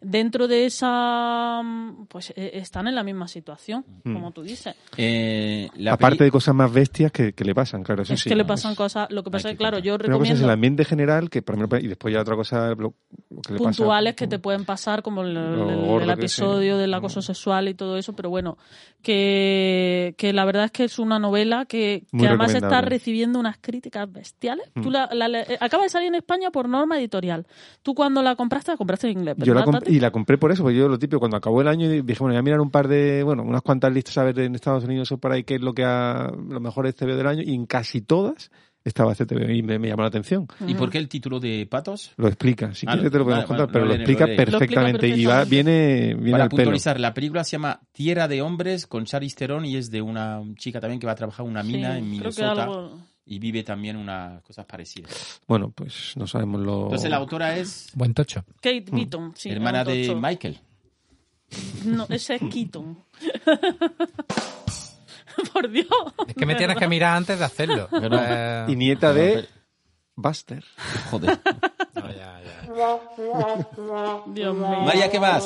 dentro 0.00 0.48
de 0.48 0.66
esa, 0.66 1.60
mm, 1.62 2.06
pues 2.06 2.32
eh, 2.36 2.50
están 2.54 2.88
en 2.88 2.94
la 2.94 3.02
misma 3.02 3.28
situación, 3.28 3.84
Mm. 4.04 4.14
como 4.14 4.30
tú 4.32 4.42
dices. 4.42 4.74
Eh, 4.96 5.68
la 5.76 5.92
Aparte 5.94 6.18
peli- 6.18 6.26
de 6.28 6.30
cosas 6.32 6.54
más 6.54 6.72
bestias 6.72 7.12
que, 7.12 7.32
que 7.32 7.44
le 7.44 7.54
pasan, 7.54 7.82
claro, 7.82 8.02
eso 8.02 8.14
es 8.14 8.20
sí. 8.20 8.28
que 8.28 8.36
le 8.36 8.44
pasan 8.44 8.74
cosas, 8.74 9.10
lo 9.10 9.22
que 9.22 9.30
pasa 9.30 9.48
es 9.50 9.54
que, 9.54 9.58
claro, 9.58 9.78
yo 9.78 9.94
Una 9.94 9.98
cosa 9.98 10.06
es 10.06 10.10
el 10.10 10.18
recomiendo 10.22 10.52
ambiente 10.52 10.84
general, 10.84 11.30
que 11.30 11.42
ejemplo, 11.56 11.78
y 11.78 11.88
después 11.88 12.14
ya 12.14 12.20
otra 12.20 12.36
cosa, 12.36 12.68
lo, 12.70 12.94
lo 13.30 13.42
que 13.42 13.52
le 13.54 13.58
pasa. 13.58 13.78
puntuales 13.78 14.14
que 14.14 14.26
te 14.26 14.38
pueden 14.38 14.64
pasar, 14.64 15.02
como 15.02 15.22
el, 15.22 15.36
episodio 16.10 16.76
del 16.78 16.92
acoso 16.94 17.20
sexual 17.22 17.68
y 17.68 17.74
todo 17.74 17.96
eso, 17.96 18.14
pero 18.14 18.30
bueno, 18.30 18.56
que, 19.02 20.14
que 20.18 20.32
la 20.32 20.44
verdad 20.44 20.64
es 20.66 20.70
que 20.70 20.84
es 20.84 20.98
una 20.98 21.18
novela 21.18 21.64
que, 21.64 22.04
que 22.16 22.26
además 22.28 22.54
está 22.54 22.80
recibiendo 22.80 23.38
unas 23.38 23.56
críticas 23.58 24.10
bestiales. 24.10 24.70
Mm. 24.74 24.82
Tú 24.82 24.90
la- 24.90 25.08
la- 25.12 25.28
le- 25.28 25.46
acaba 25.60 25.84
de 25.84 25.88
salir 25.88 26.08
en 26.08 26.14
España 26.16 26.50
por 26.50 26.68
norma 26.68 26.98
editorial. 26.98 27.46
Tú 27.82 27.94
cuando 27.94 28.22
la 28.22 28.36
compraste, 28.36 28.67
la 28.72 28.76
compraste 28.76 29.08
en 29.10 29.18
inglés, 29.18 29.34
Yo 29.38 29.54
la 29.54 29.60
¿verdad, 29.64 29.80
comp- 29.82 29.90
y 29.90 30.00
la 30.00 30.10
compré 30.10 30.38
por 30.38 30.52
eso, 30.52 30.62
porque 30.62 30.76
yo 30.78 30.88
lo 30.88 30.98
típico, 30.98 31.18
cuando 31.20 31.36
acabó 31.36 31.60
el 31.60 31.68
año 31.68 31.88
dije, 31.88 32.02
bueno, 32.18 32.32
voy 32.34 32.36
a 32.36 32.42
mirar 32.42 32.60
un 32.60 32.70
par 32.70 32.88
de, 32.88 33.22
bueno, 33.22 33.42
unas 33.42 33.62
cuantas 33.62 33.92
listas 33.92 34.16
a 34.18 34.24
ver 34.24 34.38
en 34.40 34.54
Estados 34.54 34.84
Unidos 34.84 35.10
o 35.12 35.18
por 35.18 35.32
ahí 35.32 35.44
qué 35.44 35.56
es 35.56 35.60
lo 35.60 35.74
que 35.74 35.84
ha, 35.84 36.30
lo 36.30 36.60
mejor 36.60 36.86
es 36.86 36.94
TV 36.96 37.14
del 37.16 37.26
año, 37.26 37.42
y 37.44 37.54
en 37.54 37.66
casi 37.66 38.00
todas 38.00 38.50
estaba 38.84 39.12
este 39.12 39.26
TV 39.26 39.54
y 39.54 39.62
me, 39.62 39.78
me 39.78 39.88
llamó 39.88 40.00
la 40.02 40.08
atención. 40.08 40.46
¿Y 40.66 40.74
por 40.74 40.88
qué 40.88 40.96
el 40.96 41.08
título 41.08 41.40
de 41.40 41.66
Patos? 41.70 42.12
Lo 42.16 42.26
explica, 42.28 42.72
si 42.72 42.86
Ah, 42.88 42.92
quieres 42.92 43.10
te 43.12 43.18
lo 43.18 43.24
podemos 43.24 43.44
vale, 43.44 43.48
contar, 43.48 43.66
vale, 43.66 43.72
pero 43.72 43.84
lo 43.84 43.92
explica 43.94 44.26
lo 44.26 44.36
perfectamente 44.36 45.08
y 45.08 45.26
va, 45.26 45.44
viene, 45.44 46.14
viene 46.14 46.30
Para 46.30 46.44
al 46.44 46.48
pelo. 46.48 46.58
puntualizar, 46.62 46.98
la 46.98 47.12
película 47.12 47.44
se 47.44 47.52
llama 47.52 47.80
Tierra 47.92 48.28
de 48.28 48.40
Hombres 48.40 48.86
con 48.86 49.04
Charlize 49.04 49.36
Theron 49.36 49.66
y 49.66 49.76
es 49.76 49.90
de 49.90 50.00
una 50.00 50.40
chica 50.56 50.80
también 50.80 51.00
que 51.00 51.06
va 51.06 51.12
a 51.12 51.16
trabajar 51.16 51.44
en 51.44 51.52
una 51.52 51.62
Sí, 51.64 51.72
mina 51.72 51.98
en 51.98 52.04
creo 52.18 52.30
que 52.32 52.40
Minnesota 52.40 52.62
algo- 52.62 52.98
y 53.28 53.38
vive 53.38 53.62
también 53.62 53.96
unas 53.96 54.42
cosas 54.42 54.64
parecidas. 54.64 55.40
Bueno, 55.46 55.70
pues 55.70 56.14
no 56.16 56.26
sabemos 56.26 56.62
lo... 56.62 56.84
Entonces 56.84 57.10
la 57.10 57.16
autora 57.16 57.56
es 57.56 57.90
Buen 57.94 58.14
tocho. 58.14 58.44
Kate 58.56 58.86
Beaton, 58.90 59.32
sí. 59.36 59.50
hermana 59.50 59.84
de. 59.84 60.14
Michael. 60.14 60.58
No, 61.84 62.06
ese 62.08 62.36
es 62.36 62.42
Keaton. 62.52 62.98
por 65.52 65.70
Dios. 65.70 65.86
Es 66.26 66.34
que 66.34 66.46
me 66.46 66.54
tienes 66.54 66.76
que 66.76 66.88
mirar 66.88 67.16
antes 67.16 67.38
de 67.38 67.44
hacerlo. 67.44 67.88
Eh, 67.92 68.66
Y 68.68 68.76
nieta 68.76 69.12
de 69.12 69.46
Buster. 70.16 70.64
Joder. 71.10 71.38
Dios 74.26 74.54
mío. 74.56 74.80
María, 74.84 75.10
¿qué 75.10 75.18
más? 75.20 75.44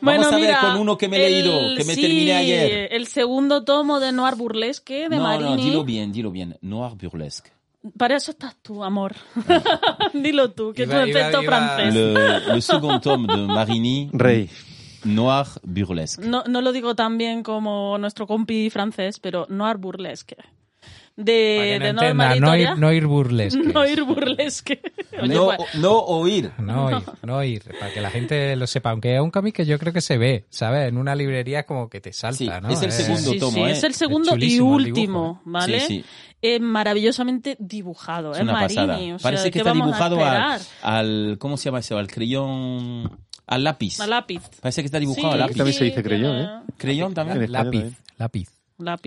Bueno, 0.00 0.22
Vamos 0.22 0.32
a 0.32 0.36
ver 0.36 0.40
mira, 0.46 0.60
con 0.60 0.76
uno 0.80 0.96
que 0.98 1.08
me 1.08 1.16
he 1.18 1.26
el- 1.26 1.44
leído, 1.44 1.76
que 1.76 1.84
me 1.84 1.94
sí, 1.94 2.00
terminé 2.02 2.34
ayer. 2.34 2.88
El 2.92 3.06
segundo 3.06 3.64
tomo 3.64 4.00
de 4.00 4.12
Noir 4.12 4.34
Burlesque 4.36 5.08
de 5.08 5.16
no, 5.16 5.22
Marini. 5.22 5.50
no, 5.50 5.56
dilo 5.56 5.84
bien, 5.84 6.12
dilo 6.12 6.30
bien. 6.30 6.56
Noir 6.62 6.92
burlesque. 6.96 7.50
Para 7.96 8.16
eso 8.16 8.32
estás 8.32 8.56
tú, 8.60 8.84
amor. 8.84 9.14
Dilo 10.12 10.50
tú, 10.50 10.72
que 10.74 10.82
Iba- 10.82 11.04
efecto 11.04 11.42
iba- 11.42 11.50
francés. 11.50 11.94
Le, 11.94 12.40
le 12.54 12.60
second 12.60 13.00
tome 13.02 13.34
de 13.34 13.46
Marini. 13.46 14.10
Rey. 14.12 14.50
Noir 15.04 15.46
burlesque. 15.62 16.22
No, 16.26 16.44
no 16.46 16.60
lo 16.60 16.72
digo 16.72 16.94
tan 16.94 17.16
bien 17.16 17.42
como 17.42 17.96
nuestro 17.96 18.26
compi 18.26 18.68
francés, 18.68 19.18
pero 19.18 19.46
Noir 19.48 19.78
Burlesque. 19.78 20.36
De, 21.24 21.76
no 21.78 21.84
de 21.84 21.90
entienda, 21.90 22.02
Norma 22.02 22.34
no 22.36 22.56
ir, 22.56 22.78
no 22.78 22.92
ir 22.92 23.06
burlesque. 23.08 23.58
Noir 23.62 24.04
Burlesque. 24.04 24.80
Oye, 25.22 25.34
No, 25.34 25.46
pues, 25.56 25.74
no 25.74 25.98
oír. 25.98 26.50
No 26.58 26.86
oír, 26.86 27.02
no 27.22 27.36
oír, 27.36 27.62
para 27.78 27.92
que 27.92 28.00
la 28.00 28.10
gente 28.10 28.56
lo 28.56 28.66
sepa. 28.66 28.90
Aunque 28.90 29.14
es 29.16 29.20
un 29.20 29.30
cómic 29.30 29.54
que 29.56 29.66
yo 29.66 29.78
creo 29.78 29.92
que 29.92 30.00
se 30.00 30.16
ve, 30.18 30.46
¿sabes? 30.48 30.88
En 30.88 30.96
una 30.96 31.14
librería 31.14 31.64
como 31.64 31.88
que 31.90 32.00
te 32.00 32.12
salta, 32.12 32.36
Sí, 32.38 32.48
¿no? 32.62 32.68
es 32.70 32.82
el 32.82 32.92
segundo 32.92 33.30
sí, 33.32 33.38
tomo, 33.38 33.52
sí, 33.52 33.60
¿eh? 33.60 33.70
es 33.72 33.84
el 33.84 33.94
segundo 33.94 34.36
y 34.38 34.60
último, 34.60 34.82
dibujo. 34.84 35.40
¿vale? 35.44 35.80
Sí, 35.80 35.86
sí. 35.86 36.04
Es 36.42 36.58
maravillosamente 36.60 37.56
dibujado, 37.60 38.30
Es 38.32 38.38
es, 38.38 38.42
una 38.44 38.52
Marini. 38.54 38.74
pasada. 38.76 38.96
o 38.96 38.98
sea, 38.98 39.18
Parece 39.18 39.44
que 39.44 39.50
¿qué 39.50 39.58
está 39.58 39.70
a 39.70 39.74
dibujado 39.74 40.24
al, 40.24 40.60
al- 40.82 41.36
¿Cómo 41.38 41.56
se 41.58 41.64
llama 41.66 41.80
eso? 41.80 41.98
Al 41.98 42.06
creyón. 42.06 43.18
Al 43.46 43.64
lápiz. 43.64 44.00
A 44.00 44.06
lápiz. 44.06 44.40
Parece 44.62 44.80
que 44.82 44.86
está 44.86 44.98
dibujado 44.98 45.28
Sí, 45.28 45.32
al 45.34 45.40
lápiz. 45.40 45.56
También 45.56 45.76
se 45.76 45.84
dice 45.84 46.02
creyón, 46.02 46.36
¿eh? 46.38 46.48
Creyón 46.78 47.12
también. 47.12 47.52
Lápiz, 47.52 47.52
también. 47.80 47.96
lápiz, 48.16 48.48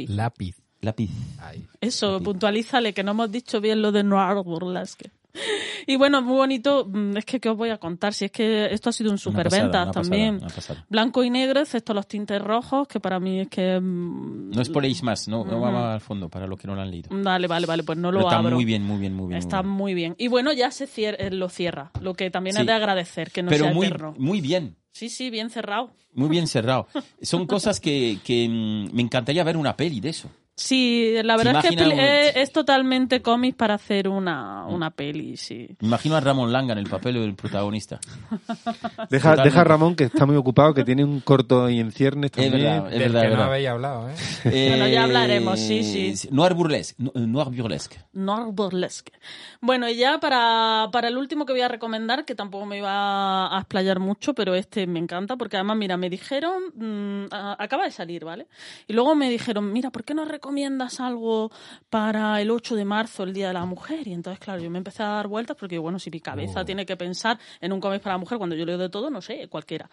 Lápiz. 0.09 0.55
Lápiz. 0.83 1.09
Lápiz. 1.39 1.67
Eso, 1.81 2.19
puntualízale, 2.21 2.93
que 2.93 3.03
no 3.03 3.11
hemos 3.11 3.31
dicho 3.31 3.59
bien 3.61 3.81
lo 3.81 3.91
de 3.91 4.03
Noir 4.03 4.43
Burlesque. 4.43 5.11
Y 5.85 5.97
bueno, 5.97 6.21
muy 6.21 6.35
bonito, 6.37 6.85
mm, 6.89 7.17
es 7.17 7.25
que 7.25 7.41
¿qué 7.41 7.49
os 7.49 7.57
voy 7.57 7.69
a 7.69 7.77
contar? 7.77 8.13
Si 8.13 8.23
es 8.23 8.31
que 8.31 8.67
esto 8.73 8.89
ha 8.89 8.93
sido 8.93 9.11
un 9.11 9.17
superventas 9.17 9.67
pasada, 9.69 9.83
una 9.83 9.91
pasada, 9.91 10.03
también. 10.09 10.39
pasada. 10.39 10.85
Blanco 10.89 11.23
y 11.25 11.29
negro, 11.29 11.59
excepto 11.59 11.93
los 11.93 12.07
tintes 12.07 12.41
rojos, 12.41 12.87
que 12.87 13.01
para 13.01 13.19
mí 13.19 13.41
es 13.41 13.49
que... 13.49 13.81
mm, 13.81 14.51
No 14.51 14.63
spoiléis 14.63 15.03
más, 15.03 15.27
no, 15.27 15.43
no 15.43 15.51
Ujú. 15.53 15.59
vamos 15.59 15.83
al 15.83 15.99
fondo 15.99 16.29
para 16.29 16.47
los 16.47 16.57
que 16.57 16.67
no 16.67 16.75
lo 16.75 16.81
han 16.83 16.89
leído. 16.89 17.09
Dale, 17.21 17.47
vale, 17.47 17.65
vale, 17.67 17.83
pues 17.83 17.97
no 17.97 18.13
lo 18.13 18.19
Pero 18.19 18.29
está 18.29 18.39
abro. 18.39 18.55
muy 18.55 18.63
bien, 18.63 18.83
muy 18.83 18.97
bien, 18.97 19.13
muy 19.13 19.27
bien. 19.27 19.39
Está 19.39 19.61
muy 19.61 19.73
muy 19.73 19.93
bien. 19.93 20.15
Y 20.17 20.29
bueno, 20.29 20.53
ya 20.53 20.71
se 20.71 20.87
cier- 20.87 21.17
eh, 21.19 21.31
lo 21.31 21.49
cierra, 21.49 21.91
lo 21.99 22.13
que 22.13 22.29
también 22.31 22.55
Sí. 22.55 22.61
es 22.61 22.67
de 22.67 22.71
agradecer, 22.73 23.31
que 23.31 23.43
no. 23.43 23.49
Pero 23.49 23.65
sea 23.65 23.73
muy, 23.73 23.87
eterno. 23.87 24.15
muy 24.17 24.39
bien, 24.39 24.77
Sí, 24.93 25.09
sí, 25.09 25.29
bien 25.31 25.49
cerrado. 25.49 25.91
muy 26.13 26.29
bien 26.29 26.47
cerrado. 26.47 26.87
Son 27.21 27.45
cosas 27.45 27.81
que, 27.81 28.19
que 28.23 28.47
mm, 28.47 28.95
me 28.95 29.01
encantaría 29.01 29.43
ver 29.43 29.57
una 29.57 29.75
peli 29.75 29.99
de 29.99 30.09
eso. 30.11 30.29
Sí, 30.55 31.15
la 31.23 31.35
verdad 31.35 31.65
es 31.65 31.75
que 31.75 31.83
un- 31.83 31.91
eh, 31.99 32.41
es 32.41 32.51
totalmente 32.51 33.21
cómic 33.23 33.55
para 33.55 33.73
hacer 33.73 34.07
una, 34.07 34.67
una 34.67 34.91
peli, 34.91 35.35
sí. 35.35 35.67
Imagino 35.81 36.15
a 36.15 36.19
Ramón 36.19 36.51
Langa 36.51 36.73
en 36.73 36.77
el 36.79 36.87
papel 36.87 37.15
del 37.15 37.33
protagonista. 37.35 37.99
Deja, 39.09 39.35
deja 39.37 39.61
a 39.61 39.63
Ramón, 39.63 39.95
que 39.95 40.05
está 40.05 40.25
muy 40.25 40.35
ocupado, 40.35 40.73
que 40.73 40.83
tiene 40.83 41.03
un 41.03 41.21
corto 41.21 41.69
y 41.69 41.79
en 41.79 41.91
ciernes 41.91 42.31
Es 42.35 42.51
también. 42.51 42.63
verdad, 42.71 42.93
es 42.93 42.99
Del 42.99 43.11
verdad. 43.13 43.21
que 43.21 43.25
es 43.27 43.31
no 43.33 43.37
verdad. 43.37 43.47
habéis 43.47 43.67
hablado, 43.67 44.09
¿eh? 44.09 44.13
Bueno, 44.69 44.87
ya 44.87 44.93
Eh, 44.93 44.97
hablaremos, 45.03 45.59
sí, 45.59 45.83
sí. 46.15 46.27
Noir 46.31 46.53
burlesque. 46.53 46.95
no- 47.03 47.11
eh, 47.15 47.19
Noir 47.27 47.49
burlesque. 47.49 47.97
Noir 48.13 48.53
Burlesque. 48.53 49.11
Bueno, 49.59 49.89
y 49.89 49.95
ya 49.95 50.19
para, 50.19 50.89
para 50.91 51.07
el 51.07 51.17
último 51.17 51.45
que 51.45 51.53
voy 51.53 51.61
a 51.61 51.67
recomendar, 51.67 52.25
que 52.25 52.35
tampoco 52.35 52.65
me 52.67 52.77
iba 52.77 53.55
a 53.55 53.59
explayar 53.59 53.99
mucho, 53.99 54.33
pero 54.35 54.53
este 54.55 54.85
me 54.87 54.99
encanta, 54.99 55.35
porque 55.35 55.57
además, 55.57 55.77
mira, 55.77 55.97
me 55.97 56.09
dijeron, 56.09 56.61
mm, 56.75 57.33
a- 57.33 57.55
acaba 57.57 57.85
de 57.85 57.91
salir, 57.91 58.23
¿vale? 58.23 58.47
Y 58.87 58.93
luego 58.93 59.15
me 59.15 59.29
dijeron, 59.29 59.71
mira, 59.73 59.89
¿por 59.89 60.03
qué 60.03 60.13
no 60.13 60.25
recomiendas 60.47 60.99
algo 60.99 61.51
para 61.89 62.41
el 62.41 62.51
8 62.51 62.75
de 62.75 62.83
marzo, 62.83 63.23
el 63.23 63.31
Día 63.31 63.47
de 63.47 63.53
la 63.53 63.63
Mujer? 63.65 64.05
Y 64.05 64.11
entonces, 64.11 64.43
claro, 64.43 64.61
yo 64.61 64.69
me 64.69 64.77
empecé 64.77 65.01
a 65.01 65.07
dar 65.07 65.27
vueltas 65.29 65.55
porque, 65.57 65.77
bueno, 65.77 65.99
si 65.99 66.11
mi 66.11 66.19
cabeza 66.19 66.61
Oh. 66.61 66.65
tiene 66.65 66.85
que 66.85 66.97
pensar 66.97 67.39
en 67.61 67.71
un 67.71 67.79
cómic 67.79 68.01
para 68.01 68.15
la 68.15 68.17
mujer, 68.17 68.37
cuando 68.37 68.53
yo 68.53 68.65
leo 68.65 68.77
de 68.77 68.89
todo, 68.89 69.09
no 69.09 69.21
sé, 69.21 69.47
cualquiera. 69.47 69.89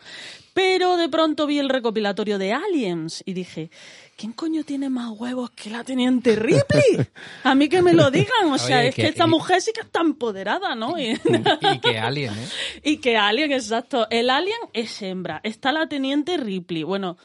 Pero 0.53 0.97
de 0.97 1.09
pronto 1.09 1.47
vi 1.47 1.61
el 1.61 1.69
recopilatorio 1.69 2.37
de 2.37 2.53
Aliens 2.53 3.23
y 3.25 3.33
dije, 3.33 3.71
¿quién 4.17 4.33
coño 4.33 4.65
tiene 4.65 4.91
más 4.91 5.11
huevos 5.17 5.51
que 5.53 5.71
la 5.71 5.85
Teniente 5.85 6.35
Ripley? 6.35 7.07
A 7.45 7.55
mí 7.55 7.69
que 7.69 7.81
me 7.81 7.93
lo 7.93 8.11
digan, 8.11 8.51
o 8.51 8.59
sea, 8.59 8.79
Oye, 8.81 8.89
es 8.89 8.95
que, 8.97 9.03
que- 9.03 9.09
esta 9.09 9.27
y- 9.27 9.31
mujer 9.31 9.61
sí 9.63 9.71
que 9.73 9.83
está 9.83 10.01
empoderada, 10.01 10.75
¿no? 10.75 10.99
Y, 10.99 11.13
Y 11.13 11.79
que 11.81 11.97
Alien, 11.97 12.35
¿eh? 12.35 12.49
y 12.83 12.97
que 12.97 13.17
Alien, 13.17 13.53
exacto. 13.53 14.09
El 14.11 14.31
Alien 14.31 14.59
es 14.73 15.01
hembra. 15.01 15.41
Está 15.45 15.71
la 15.71 15.87
Teniente 15.89 16.37
Ripley. 16.39 16.83
Bueno, 16.83 17.17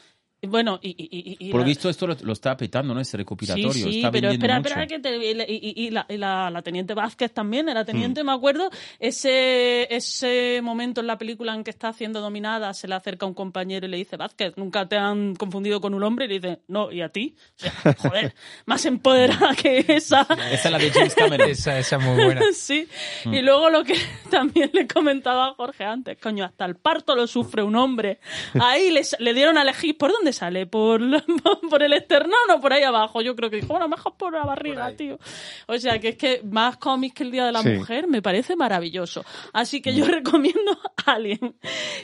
bueno, 0.46 0.78
y... 0.82 0.90
y- 0.90 1.36
y- 1.40 1.48
y 1.48 1.50
Por 1.50 1.60
lo 1.60 1.64
la- 1.64 1.68
visto 1.68 1.88
esto 1.88 2.06
lo, 2.06 2.16
lo 2.22 2.32
está 2.32 2.56
petando, 2.56 2.94
¿no? 2.94 3.00
Ese 3.00 3.16
recopilatorio. 3.16 3.72
Sí, 3.72 3.82
sí, 3.82 3.96
está 3.98 4.10
pero 4.10 4.30
espera, 4.30 4.56
mucho. 4.58 4.68
espera, 4.68 4.86
que 4.86 4.98
te, 4.98 5.16
y, 5.16 5.34
la- 5.34 5.44
y- 5.44 5.72
y 5.76 5.90
la, 5.90 6.06
y 6.08 6.16
la- 6.16 6.50
la 6.50 6.62
teniente 6.62 6.94
Vázquez 6.94 7.32
también, 7.32 7.68
era 7.68 7.82
Mm. 7.82 7.86
teniente, 7.86 8.24
me 8.24 8.32
acuerdo, 8.32 8.70
ese, 8.98 9.86
ese 9.94 10.60
momento 10.62 11.00
en 11.00 11.06
la 11.06 11.18
película 11.18 11.54
en 11.54 11.64
que 11.64 11.70
está 11.70 11.88
haciendo 11.88 12.20
dominada, 12.20 12.72
se 12.74 12.88
le 12.88 12.94
acerca 12.94 13.26
un 13.26 13.34
compañero 13.34 13.86
y 13.86 13.88
le 13.90 13.96
dice, 13.96 14.16
Vázquez, 14.16 14.54
¿nunca 14.56 14.88
te 14.88 14.96
han 14.96 15.34
confundido 15.36 15.80
con 15.80 15.94
un 15.94 16.02
hombre? 16.02 16.26
Y 16.26 16.28
le 16.28 16.34
dice, 16.34 16.60
no, 16.68 16.90
¿y 16.92 17.00
a 17.02 17.08
ti? 17.08 17.34
O 17.36 17.58
sea, 17.62 17.72
joder, 17.98 18.34
más 18.66 18.84
empoderada 18.86 19.54
que 19.54 19.84
esa. 19.88 20.22
Esa 20.22 20.68
es 20.68 20.70
la 20.70 20.78
de 20.78 20.90
James 20.90 21.14
Cameron. 21.14 21.50
Esa, 21.56 21.78
esa 21.78 21.96
es 21.96 22.02
muy 22.02 22.24
buena. 22.24 22.40
Sí, 22.52 22.86
Mm. 23.24 23.34
y 23.34 23.42
luego 23.42 23.70
lo 23.70 23.84
que 23.84 23.94
también 24.30 24.70
le 24.72 24.86
comentaba 24.86 25.48
a 25.48 25.54
Jorge 25.54 25.84
antes, 25.84 26.18
coño, 26.18 26.44
hasta 26.44 26.64
el 26.64 26.76
parto 26.76 27.14
lo 27.14 27.26
sufre 27.26 27.62
un 27.62 27.76
hombre. 27.76 28.18
Ahí 28.60 28.90
le, 28.90 29.02
le 29.18 29.34
dieron 29.34 29.56
a 29.58 29.62
elegir, 29.62 29.96
¿por 29.96 30.10
dónde 30.12 30.32
sale? 30.36 30.66
¿Por, 30.66 31.00
por 31.70 31.82
el 31.82 31.92
esternón 31.92 32.50
o 32.54 32.60
por 32.60 32.72
ahí 32.72 32.82
abajo? 32.82 33.20
Yo 33.22 33.34
creo 33.34 33.50
que 33.50 33.56
dijo, 33.56 33.68
bueno, 33.68 33.88
mejor 33.88 34.14
por 34.16 34.32
la 34.32 34.44
barriga, 34.44 34.92
tío. 34.92 35.18
O 35.66 35.76
sea, 35.78 35.98
que 35.98 36.10
es 36.10 36.16
que 36.16 36.42
más 36.44 36.76
cómics 36.76 37.14
que 37.14 37.24
el 37.24 37.30
Día 37.30 37.44
de 37.46 37.52
la 37.52 37.62
Sí. 37.62 37.70
Mujer 37.70 38.06
me 38.06 38.22
parece 38.22 38.54
maravilloso. 38.56 39.24
Así 39.52 39.80
que 39.82 39.94
yo 39.94 40.04
recomiendo 40.06 40.78
Alien. 41.06 41.56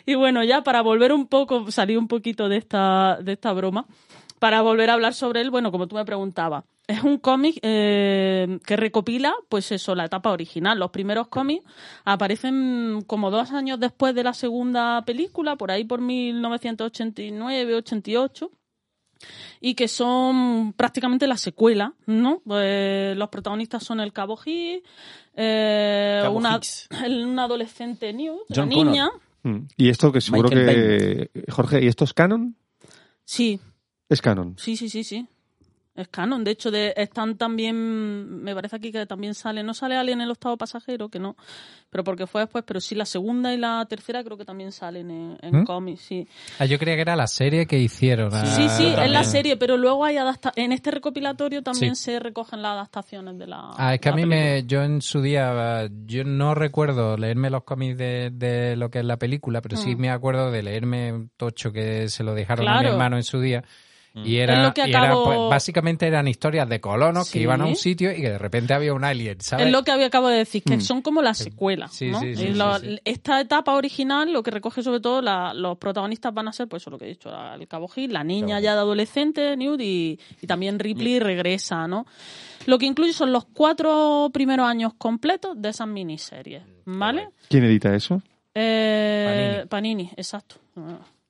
Y 0.07 0.15
bueno, 0.15 0.43
ya 0.45 0.63
para 0.63 0.83
volver 0.83 1.13
un 1.13 1.27
poco, 1.27 1.71
salir 1.71 1.99
un 1.99 2.09
poquito 2.09 2.49
de 2.49 2.57
esta, 2.57 3.19
de 3.23 3.33
esta 3.33 3.53
broma, 3.53 3.87
para 4.43 4.61
volver 4.61 4.91
a 4.91 4.95
hablar 4.95 5.15
sobre 5.15 5.41
él, 5.41 5.53
bueno, 5.53 5.71
como 5.71 5.87
tú 5.87 5.95
me 5.95 6.05
preguntabas, 6.05 6.65
es 6.89 7.05
un 7.05 7.19
cómic 7.19 7.61
eh, 7.63 8.59
que 8.67 8.75
recopila, 8.75 9.33
pues 9.49 9.71
eso, 9.71 9.95
la 9.95 10.07
etapa 10.07 10.33
original. 10.33 10.81
Los 10.81 10.91
primeros 10.91 11.29
cómics 11.29 11.65
aparecen 12.05 13.05
como 13.07 13.31
dos 13.31 13.53
años 13.53 13.79
después 13.79 14.17
de 14.17 14.25
la 14.25 14.35
segunda 14.35 15.05
película, 15.05 15.55
por 15.55 15.71
ahí 15.71 15.85
por 15.85 16.01
1989-88 16.01 18.51
y 19.61 19.75
que 19.77 19.87
son 19.87 20.73
prácticamente 20.73 21.29
la 21.29 21.37
secuela, 21.37 21.95
¿no? 22.07 22.43
Pues 22.45 23.17
los 23.17 23.29
protagonistas 23.29 23.85
son 23.85 24.01
el 24.01 24.13
Cabo 24.13 24.37
Hicks, 24.45 24.83
eh, 25.37 26.19
Cabo 26.25 26.37
una, 26.37 26.57
Hicks. 26.57 26.89
el- 27.05 27.27
una 27.27 27.45
adolescente 27.45 28.13
Newt, 28.13 28.41
John 28.49 28.69
la 28.69 28.75
niña. 28.75 29.09
Mm. 29.45 29.67
Y 29.77 29.89
esto 29.89 30.11
que 30.11 30.21
seguro 30.21 30.49
Michael 30.49 31.31
que... 31.33 31.45
Jorge, 31.53 31.85
¿y 31.85 31.87
esto 31.87 32.03
es 32.03 32.13
canon? 32.13 32.57
Sí, 33.25 33.61
Es 34.13 34.21
canon. 34.23 34.55
Sí, 34.59 34.77
sí, 34.77 34.89
sí, 34.89 35.05
sí. 35.05 35.27
Es 35.95 36.09
canon. 36.09 36.43
De 36.43 36.53
hecho, 36.53 36.71
de, 36.71 36.95
están 36.97 37.37
también. 37.37 38.43
Me 38.43 38.55
parece 38.55 38.77
aquí 38.77 38.91
que 38.91 39.05
también 39.05 39.35
sale. 39.35 39.63
No 39.63 39.75
sale 39.75 39.95
Alien 39.95 40.21
en 40.21 40.25
el 40.25 40.31
octavo 40.31 40.57
pasajero, 40.57 41.11
que 41.11 41.19
no. 41.19 41.37
Pero 41.91 42.03
porque 42.03 42.27
fue 42.27 42.41
después. 42.41 42.65
Pero 42.67 42.81
sí, 42.81 42.95
la 42.95 43.05
segunda 43.05 43.53
y 43.53 43.59
la 43.59 43.85
tercera 43.87 44.25
creo 44.25 44.39
que 44.39 44.47
también 44.47 44.73
salen 44.73 45.11
en, 45.11 45.39
en 45.43 45.61
¿Mm? 45.61 45.65
cómics, 45.67 46.01
sí. 46.01 46.27
Ah, 46.59 46.65
yo 46.65 46.79
creía 46.79 46.95
que 46.97 47.03
era 47.03 47.15
la 47.15 47.27
serie 47.27 47.67
que 47.67 47.79
hicieron. 47.79 48.31
ah, 48.35 48.47
Sí, 48.47 48.67
sí, 48.71 48.87
es 48.87 49.11
la 49.11 49.23
serie, 49.23 49.59
pero 49.59 49.77
luego 49.77 50.03
hay 50.07 50.17
adapta 50.17 50.51
En 50.57 50.73
este 50.73 50.91
recopilatorio 50.93 51.63
también 51.63 51.95
Sí. 51.95 52.05
se 52.05 52.19
recogen 52.21 52.63
las 52.63 52.73
adaptaciones 52.73 53.37
de 53.37 53.47
la. 53.49 53.73
Ah, 53.77 53.93
es 53.93 54.01
que 54.01 54.09
a 54.09 54.13
mí 54.15 54.25
me, 54.25 54.65
yo 54.65 54.83
en 54.83 55.03
su 55.03 55.21
día, 55.21 55.91
yo 56.07 56.25
no 56.25 56.55
recuerdo 56.55 57.19
leerme 57.19 57.51
los 57.51 57.65
cómics 57.65 57.99
de, 57.99 58.31
de 58.33 58.77
lo 58.77 58.91
que 58.91 59.01
es 59.01 59.05
la 59.05 59.19
película, 59.19 59.61
pero 59.61 59.77
sí 59.77 59.95
Mm. 59.95 60.01
me 60.01 60.11
acuerdo 60.11 60.51
de 60.51 60.63
leerme 60.63 61.13
un 61.13 61.31
tocho 61.37 61.71
que 61.71 62.09
se 62.09 62.25
lo 62.25 62.33
dejaron 62.35 62.67
a 62.67 62.81
mi 62.81 62.87
hermano 62.87 63.17
en 63.19 63.25
su 63.25 63.39
día. 63.41 63.63
Y 64.15 64.37
Es 64.37 64.43
era, 64.43 64.63
lo 64.63 64.75
que 64.75 64.87
y 64.87 64.91
era, 64.91 65.15
pues, 65.15 65.39
básicamente 65.49 66.07
eran 66.07 66.29
historias 66.29 66.69
de 66.69 66.81
colonos 66.81 67.29
Sí. 67.29 67.35
que 67.39 67.43
iban 67.45 67.63
a 67.63 67.67
un 67.67 67.77
sitio 67.77 68.13
y 68.13 68.17
que 68.21 68.31
de 68.31 68.39
repente 68.39 68.75
había 68.75 68.93
un 68.93 69.05
alien, 69.05 69.41
¿sabes? 69.41 69.67
Es 69.67 69.73
lo 69.73 69.83
que 69.85 69.91
había 69.91 70.07
acabo 70.09 70.29
de 70.29 70.37
decir, 70.39 70.63
que 70.63 70.77
Mm. 70.77 70.81
son 70.83 71.01
como 71.01 71.23
las 71.23 71.39
secuelas. 71.39 71.93
Sí, 71.95 72.11
¿no? 72.11 72.21
sí, 72.21 72.37
sí, 72.37 72.45
Y 72.45 72.47
sí, 72.49 72.55
lo- 72.59 72.79
sí. 72.79 72.99
Esta 73.05 73.41
etapa 73.41 73.73
original 73.75 74.31
lo 74.33 74.43
que 74.43 74.51
recoge 74.51 74.83
sobre 74.83 75.01
todo 75.01 75.23
la- 75.23 75.55
los 75.55 75.79
protagonistas 75.79 76.35
van 76.35 76.49
a 76.49 76.53
ser, 76.53 76.69
pues 76.69 76.83
eso 76.83 76.91
lo 76.91 76.99
que 76.99 77.07
he 77.07 77.09
dicho, 77.09 77.31
el 77.59 77.67
Cabo 77.69 77.91
Hill, 77.97 78.13
la 78.13 78.23
niña 78.23 78.61
ya 78.61 78.75
de 78.75 78.81
adolescente, 78.81 79.57
Newt, 79.57 79.81
y, 79.81 80.21
y 80.43 80.47
también 80.47 80.79
Ripley 80.79 81.19
regresa, 81.19 81.89
¿no? 81.89 82.05
Lo 82.67 82.79
que 82.79 82.87
incluye 82.87 83.13
son 83.15 83.33
los 83.33 83.47
cuatro 83.47 84.31
primeros 84.33 84.67
años 84.69 84.93
completos 84.99 85.61
de 85.61 85.71
esas 85.71 85.89
miniseries, 85.89 86.63
¿vale? 86.85 87.31
¿Quién 87.49 87.65
edita 87.65 87.95
eso? 87.95 88.23
Eh, 88.55 89.65
Panini. 89.69 90.11
exacto. 90.17 90.57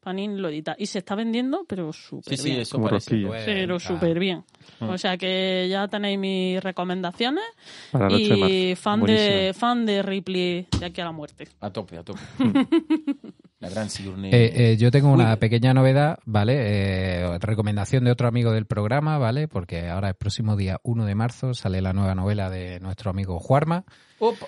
Panini 0.02 0.36
lo 0.38 0.48
edita. 0.48 0.74
Y 0.78 0.86
se 0.86 0.98
está 0.98 1.14
vendiendo, 1.14 1.64
pero 1.68 1.92
súper 1.92 2.36
Sí, 2.36 2.42
sí, 2.42 2.48
bien. 2.50 2.60
eso 2.62 2.76
Como 2.76 2.88
parece. 2.88 3.10
rosquilla. 3.14 3.44
Pero 3.44 3.78
súper 3.78 4.18
bien. 4.18 4.44
Mm. 4.80 4.88
O 4.88 4.98
sea 4.98 5.16
que 5.16 5.68
ya 5.70 5.86
tenéis 5.86 6.18
mis 6.18 6.62
recomendaciones. 6.62 7.44
Para 7.92 8.08
la 8.08 8.10
noche 8.10 8.34
de 8.34 8.70
y 8.70 8.74
fan 8.74 9.02
de, 9.02 9.52
fan 9.56 9.86
de 9.86 10.02
Ripley 10.02 10.66
de 10.80 10.86
aquí 10.86 11.00
a 11.00 11.04
la 11.04 11.12
muerte. 11.12 11.46
A 11.60 11.70
tope, 11.70 11.98
a 11.98 12.02
tope. 12.02 12.20
la 13.60 13.70
gran 13.70 13.88
Sigourney. 13.88 14.30
Eh, 14.32 14.72
eh, 14.72 14.76
yo 14.76 14.90
tengo 14.90 15.12
una 15.12 15.36
pequeña 15.36 15.72
novedad, 15.72 16.18
¿vale? 16.24 16.54
Eh, 16.58 17.38
recomendación 17.38 18.02
de 18.04 18.10
otro 18.10 18.26
amigo 18.26 18.50
del 18.50 18.66
programa, 18.66 19.18
¿vale? 19.18 19.46
Porque 19.46 19.88
ahora 19.88 20.08
el 20.08 20.14
próximo 20.14 20.56
día 20.56 20.80
1 20.82 21.04
de 21.06 21.14
marzo 21.14 21.54
sale 21.54 21.80
la 21.80 21.92
nueva 21.92 22.16
novela 22.16 22.50
de 22.50 22.80
nuestro 22.80 23.10
amigo 23.10 23.38
Juarma. 23.38 23.84
Opa. 24.18 24.46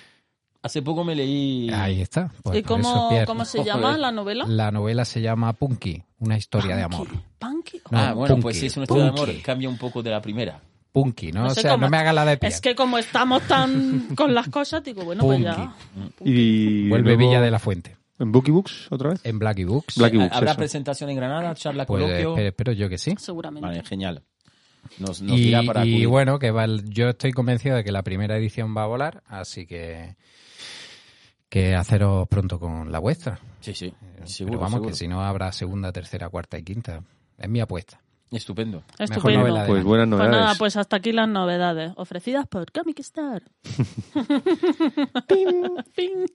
Hace 0.64 0.81
poco 0.83 1.05
me 1.05 1.14
leí. 1.14 1.70
Ahí 1.70 2.00
está. 2.00 2.33
Pues 2.42 2.59
¿Y 2.59 2.62
por 2.62 2.81
eso, 2.81 2.90
cómo, 2.92 3.09
Pierre. 3.11 3.27
cómo 3.27 3.44
se 3.44 3.62
llama 3.62 3.96
la 3.98 4.11
novela? 4.11 4.44
La 4.48 4.70
novela 4.70 5.05
se 5.05 5.20
llama 5.20 5.53
Punky, 5.53 6.03
una 6.20 6.37
historia 6.38 6.74
de 6.74 6.83
amor. 6.83 7.07
Punky. 7.38 7.81
No, 7.90 7.98
ah, 7.98 8.12
bueno, 8.14 8.35
Punky, 8.37 8.42
pues 8.42 8.59
sí, 8.61 8.66
es 8.66 8.77
una 8.79 8.85
historia 8.85 9.05
de 9.05 9.11
Punky. 9.12 9.31
amor. 9.31 9.42
Cambia 9.42 9.68
un 9.68 9.77
poco 9.79 10.03
de 10.03 10.11
la 10.11 10.22
primera. 10.22 10.59
Punky, 10.90 11.33
¿no? 11.33 11.42
No 11.42 11.46
o 11.48 11.50
sé 11.55 11.61
sea, 11.62 11.72
cómo- 11.72 11.83
no 11.87 11.90
me 11.90 11.96
hagas 11.98 12.14
la 12.14 12.24
de 12.24 12.37
pie. 12.38 12.48
Es 12.48 12.61
que 12.61 12.74
como 12.74 12.96
estamos 12.98 13.42
tan 13.42 14.09
con 14.16 14.33
las 14.33 14.48
cosas, 14.48 14.83
digo, 14.83 15.05
bueno, 15.05 15.22
pues 15.22 15.40
ya. 15.40 15.74
Y 16.24 16.88
Vuelve 16.88 17.14
luego- 17.14 17.29
Villa 17.31 17.40
de 17.40 17.50
la 17.50 17.59
Fuente. 17.59 17.96
¿En 18.18 18.31
Bookie 18.33 18.53
Books 18.53 18.87
otra 18.90 19.11
vez? 19.11 19.20
En 19.24 19.38
Blacky 19.40 19.64
Books. 19.64 19.96
Blacky 19.96 20.16
Books, 20.18 20.33
¿Habrá 20.37 20.53
eso. 20.53 20.59
presentación 20.59 21.11
en 21.11 21.16
Granada, 21.16 21.53
charla, 21.57 21.85
Pues 21.85 22.00
coloquio? 22.05 22.31
espero, 22.31 22.48
espero 22.48 22.72
yo 22.72 22.88
que 22.88 22.96
sí. 22.96 23.14
Seguramente. 23.18 23.66
Vale, 23.68 23.83
genial. 23.85 24.22
Nos, 24.98 25.20
nos 25.20 25.37
Y, 25.38 25.44
dirá 25.46 25.62
para 25.64 25.85
y 25.85 25.90
acudir. 25.94 26.09
bueno, 26.09 26.38
que 26.38 26.50
va 26.53 26.64
el- 26.64 26.88
yo 26.88 27.09
estoy 27.09 27.33
convencido 27.33 27.74
de 27.77 27.83
que 27.85 27.90
la 27.90 28.03
primera 28.03 28.37
edición 28.37 28.74
va 28.77 28.85
a 28.85 28.87
volar, 28.87 29.22
así 29.27 29.66
que 29.66 30.14
que 31.54 31.76
haceros 31.76 32.26
pronto 32.26 32.58
con 32.58 32.90
la 32.90 32.98
vuestra. 32.98 33.38
Sí, 33.60 33.72
sí. 33.74 33.94
Pero 34.16 34.26
Seguro, 34.26 34.58
vamos, 34.58 34.72
seguro. 34.72 34.88
que 34.90 34.96
si 34.96 35.06
no 35.06 35.20
habrá 35.22 35.52
segunda, 35.52 35.92
tercera, 35.92 36.28
cuarta 36.28 36.58
y 36.58 36.64
quinta. 36.64 37.00
Es 37.38 37.48
mi 37.48 37.60
apuesta. 37.60 38.00
Estupendo. 38.32 38.82
Mejor 38.98 39.04
Estupendo. 39.04 39.38
novela 39.38 39.60
del 39.60 39.68
Pues 39.70 39.84
buenas 39.84 40.08
Pues 40.08 40.18
novedades. 40.18 40.40
nada, 40.40 40.54
pues 40.58 40.76
hasta 40.76 40.96
aquí 40.96 41.12
las 41.12 41.28
novedades 41.28 41.92
ofrecidas 41.94 42.48
por 42.48 42.72
Comic 42.72 42.98
Star. 42.98 43.44
Ping. 45.28 46.26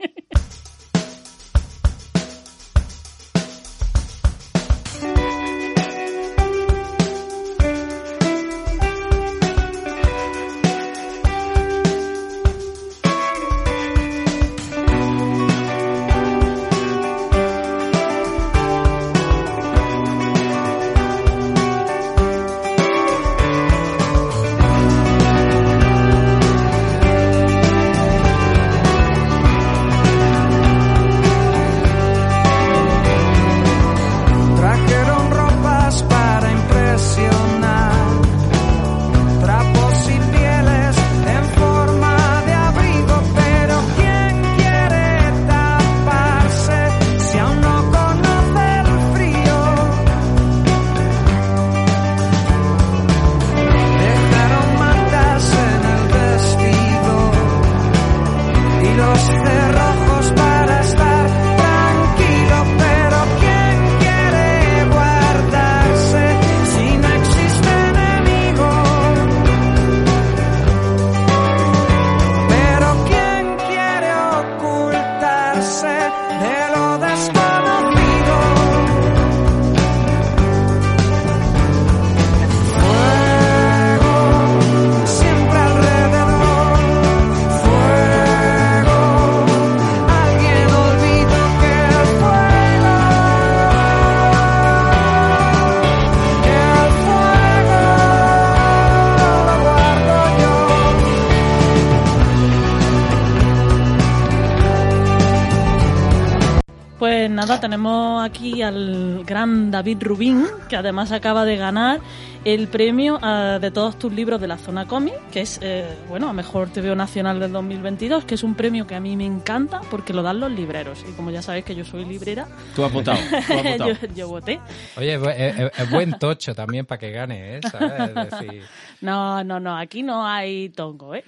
Nada, 107.40 107.60
tenemos 107.62 108.22
aquí 108.22 108.62
al 108.62 109.24
gran 109.26 109.72
David 109.72 110.00
Rubín, 110.02 110.46
que 110.68 110.76
además 110.76 111.14
acaba 111.14 111.46
de 111.46 111.56
ganar 111.56 112.02
el 112.44 112.68
premio 112.68 113.18
ah, 113.22 113.60
de 113.62 113.72
todos 113.72 113.98
tus 113.98 114.12
libros 114.12 114.42
de 114.42 114.48
la 114.48 114.58
zona 114.58 114.86
cómic, 114.86 115.14
que 115.32 115.42
es, 115.42 115.58
eh, 115.62 115.86
bueno, 116.10 116.28
a 116.30 116.34
Mejor 116.34 116.70
TVO 116.70 116.96
Nacional 116.96 117.40
del 117.40 117.54
2022, 117.54 118.26
que 118.26 118.36
es 118.36 118.44
un 118.44 118.56
premio 118.56 118.86
que 118.88 118.96
a 118.96 119.00
mí 119.00 119.16
me 119.16 119.26
encanta 119.26 119.80
porque 119.90 120.14
lo 120.14 120.22
dan 120.22 120.42
los 120.42 120.52
libreros. 120.52 121.06
Y 121.10 121.14
como 121.14 121.32
ya 121.32 121.42
sabéis 121.42 121.64
que 121.64 121.76
yo 121.76 121.86
soy 121.86 122.04
librera, 122.04 122.46
Tú 122.76 122.84
has 122.84 122.92
votado. 122.92 123.18
tú 123.48 123.54
has 123.54 123.64
votado. 123.64 123.90
yo, 123.92 124.08
yo 124.16 124.28
voté. 124.28 124.60
Oye, 124.98 125.16
es, 125.16 125.22
es- 125.60 125.80
es 125.80 125.90
buen 125.92 126.20
tocho 126.20 126.54
también 126.54 126.86
para 126.86 127.00
que 127.00 127.12
gane, 127.12 127.56
¿eh? 127.58 127.62
¿Sabes? 127.72 128.10
Es 128.16 128.16
decir, 128.32 128.64
No, 129.02 129.46
no, 129.46 129.62
no, 129.62 129.78
aquí 129.78 130.04
no 130.04 130.26
hay 130.28 130.68
tongo, 130.70 131.16
¿eh? 131.16 131.24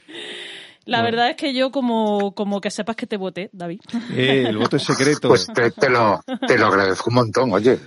La 0.86 1.02
verdad 1.04 1.30
es 1.30 1.36
que 1.36 1.54
yo 1.54 1.72
como, 1.72 2.34
como 2.34 2.60
que 2.60 2.72
sepas 2.72 2.96
que 2.96 3.06
te 3.06 3.18
voté, 3.18 3.50
David. 3.54 3.82
Eh, 4.14 4.46
el 4.48 4.58
voto 4.58 4.78
es 4.78 4.84
secreto. 4.84 5.28
Pues 5.28 5.48
te, 5.48 5.72
te 5.72 5.90
lo, 5.90 6.24
te 6.48 6.58
lo 6.58 6.68
agradezco 6.68 7.10
un 7.10 7.16
montón, 7.16 7.54
oye. 7.54 7.80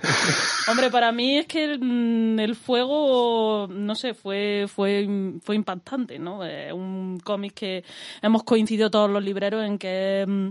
Hombre, 0.67 0.89
para 0.89 1.11
mí 1.11 1.37
es 1.37 1.45
que 1.45 1.77
mm, 1.77 2.39
el 2.39 2.55
fuego, 2.55 3.67
no 3.69 3.95
sé, 3.95 4.13
fue, 4.13 4.67
fue, 4.73 5.07
fue 5.43 5.55
impactante, 5.55 6.19
¿no? 6.19 6.45
Eh, 6.45 6.71
un 6.71 7.19
cómic 7.19 7.53
que 7.53 7.83
hemos 8.21 8.43
coincidido 8.43 8.89
todos 8.89 9.09
los 9.09 9.23
libreros 9.23 9.65
en 9.65 9.77
que 9.77 10.21
es 10.21 10.27
mm, 10.27 10.49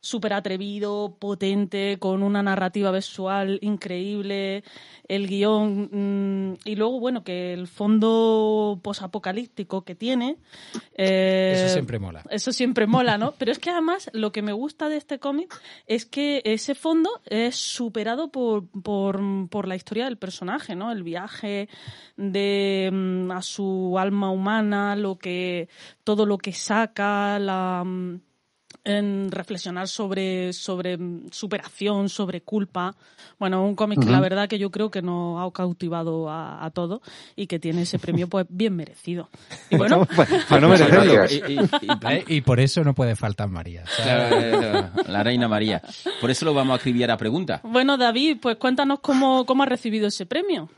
súper 0.00 0.32
atrevido, 0.32 1.16
potente, 1.18 1.98
con 1.98 2.22
una 2.22 2.42
narrativa 2.42 2.90
visual 2.90 3.58
increíble, 3.60 4.64
el 5.08 5.26
guion, 5.26 5.90
mm, 5.92 6.58
y 6.64 6.76
luego, 6.76 7.00
bueno, 7.00 7.22
que 7.22 7.52
el 7.52 7.66
fondo 7.66 8.80
posapocalíptico 8.82 9.82
que 9.82 9.94
tiene. 9.94 10.38
eh, 10.94 11.52
Eso 11.54 11.68
siempre 11.74 11.98
mola. 11.98 12.24
Eso 12.30 12.52
siempre 12.52 12.86
mola, 12.86 13.18
¿no? 13.18 13.32
Pero 13.38 13.52
es 13.52 13.58
que 13.58 13.70
además 13.70 14.10
lo 14.14 14.32
que 14.32 14.40
me 14.42 14.52
gusta 14.52 14.88
de 14.88 14.96
este 14.96 15.18
cómic 15.18 15.60
es 15.86 16.06
que 16.06 16.40
ese 16.44 16.74
fondo 16.74 17.10
es 17.26 17.56
superado 17.56 18.30
por, 18.30 18.68
por, 18.68 19.20
por 19.50 19.68
la 19.68 19.76
historia 19.76 20.06
del 20.06 20.16
personaje, 20.16 20.74
¿no? 20.74 20.92
El 20.92 21.02
viaje 21.02 21.68
de 22.16 22.90
mm, 22.90 23.30
a 23.32 23.42
su 23.42 23.98
alma 23.98 24.30
humana, 24.30 24.96
lo 24.96 25.18
que 25.18 25.68
todo 26.04 26.24
lo 26.24 26.38
que 26.38 26.52
saca, 26.52 27.38
la 27.38 27.82
mm, 27.84 28.20
en 28.84 29.30
reflexionar 29.30 29.88
sobre, 29.88 30.52
sobre 30.52 30.98
superación, 31.30 32.08
sobre 32.08 32.40
culpa. 32.40 32.94
Bueno, 33.38 33.64
un 33.64 33.74
cómic 33.74 34.00
que 34.00 34.10
la 34.10 34.20
verdad 34.20 34.48
que 34.48 34.58
yo 34.58 34.70
creo 34.70 34.90
que 34.90 35.02
nos 35.02 35.40
ha 35.40 35.52
cautivado 35.52 36.28
a, 36.30 36.64
a 36.64 36.70
todos 36.70 37.00
y 37.36 37.46
que 37.46 37.58
tiene 37.58 37.82
ese 37.82 37.98
premio 37.98 38.28
pues 38.28 38.46
bien 38.48 38.74
merecido. 38.76 39.28
Y 39.70 39.76
bueno, 39.76 40.06
no. 40.08 40.24
Gracias. 40.88 41.32
Y- 41.50 41.52
y- 41.52 41.58
y-. 42.30 42.36
Y 42.36 42.40
por 42.42 42.60
eso 42.60 42.82
no 42.84 42.94
puede 42.94 43.16
faltar 43.16 43.48
María. 43.48 43.84
claro, 43.96 44.90
la 45.06 45.22
reina 45.22 45.48
María. 45.48 45.82
Por 46.20 46.30
eso 46.30 46.44
lo 46.44 46.54
vamos 46.54 46.74
a 46.74 46.76
escribir 46.76 47.10
a 47.10 47.16
pregunta. 47.16 47.60
Bueno, 47.64 47.96
David, 47.98 48.38
pues 48.40 48.56
cuéntanos 48.56 49.00
cómo, 49.00 49.44
cómo 49.46 49.62
has 49.62 49.68
recibido 49.68 50.06
ese 50.08 50.26
premio. 50.26 50.68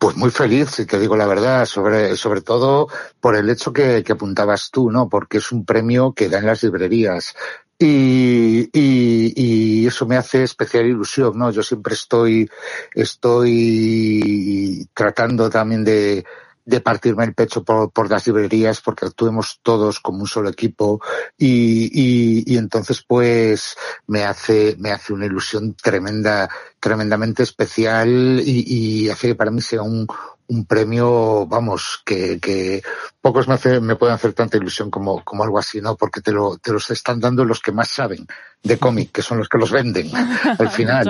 Pues 0.00 0.16
muy 0.16 0.30
feliz, 0.30 0.70
si 0.70 0.86
te 0.86 0.98
digo 0.98 1.14
la 1.14 1.26
verdad, 1.26 1.66
sobre, 1.66 2.16
sobre 2.16 2.40
todo 2.40 2.88
por 3.20 3.36
el 3.36 3.50
hecho 3.50 3.70
que, 3.70 4.02
que 4.02 4.12
apuntabas 4.12 4.70
tú, 4.70 4.90
¿no? 4.90 5.10
Porque 5.10 5.36
es 5.36 5.52
un 5.52 5.66
premio 5.66 6.14
que 6.14 6.30
da 6.30 6.38
en 6.38 6.46
las 6.46 6.62
librerías. 6.62 7.34
Y, 7.78 8.62
y, 8.72 9.34
y 9.36 9.86
eso 9.86 10.06
me 10.06 10.16
hace 10.16 10.42
especial 10.44 10.86
ilusión, 10.86 11.36
¿no? 11.36 11.50
Yo 11.50 11.62
siempre 11.62 11.92
estoy, 11.92 12.48
estoy 12.94 14.88
tratando 14.94 15.50
también 15.50 15.84
de, 15.84 16.24
de 16.64 16.80
partirme 16.80 17.24
el 17.24 17.34
pecho 17.34 17.64
por, 17.64 17.90
por 17.90 18.10
las 18.10 18.26
librerías 18.26 18.80
porque 18.80 19.06
actuemos 19.06 19.60
todos 19.62 20.00
como 20.00 20.20
un 20.20 20.26
solo 20.26 20.48
equipo 20.48 21.00
y, 21.36 22.44
y, 22.52 22.56
entonces 22.56 23.04
pues 23.06 23.76
me 24.06 24.24
hace, 24.24 24.76
me 24.78 24.92
hace 24.92 25.12
una 25.12 25.26
ilusión 25.26 25.74
tremenda, 25.74 26.48
tremendamente 26.78 27.42
especial 27.42 28.40
y, 28.44 29.04
y 29.04 29.08
hace 29.10 29.28
que 29.28 29.34
para 29.34 29.50
mí 29.50 29.60
sea 29.60 29.82
un, 29.82 30.06
un 30.50 30.64
premio, 30.66 31.46
vamos, 31.46 32.02
que, 32.04 32.38
que 32.40 32.82
pocos 33.20 33.46
me, 33.48 33.54
hace- 33.54 33.80
me 33.80 33.96
pueden 33.96 34.14
hacer 34.14 34.32
tanta 34.32 34.56
ilusión 34.56 34.90
como, 34.90 35.22
como 35.24 35.44
algo 35.44 35.58
así, 35.58 35.80
¿no? 35.80 35.96
Porque 35.96 36.20
te 36.20 36.32
lo, 36.32 36.58
te 36.58 36.72
los 36.72 36.90
están 36.90 37.20
dando 37.20 37.44
los 37.44 37.60
que 37.60 37.70
más 37.72 37.88
saben 37.88 38.26
de 38.62 38.76
cómic, 38.76 39.12
que 39.12 39.22
son 39.22 39.38
los 39.38 39.48
que 39.48 39.58
los 39.58 39.70
venden 39.70 40.10
al 40.58 40.68
final. 40.70 41.04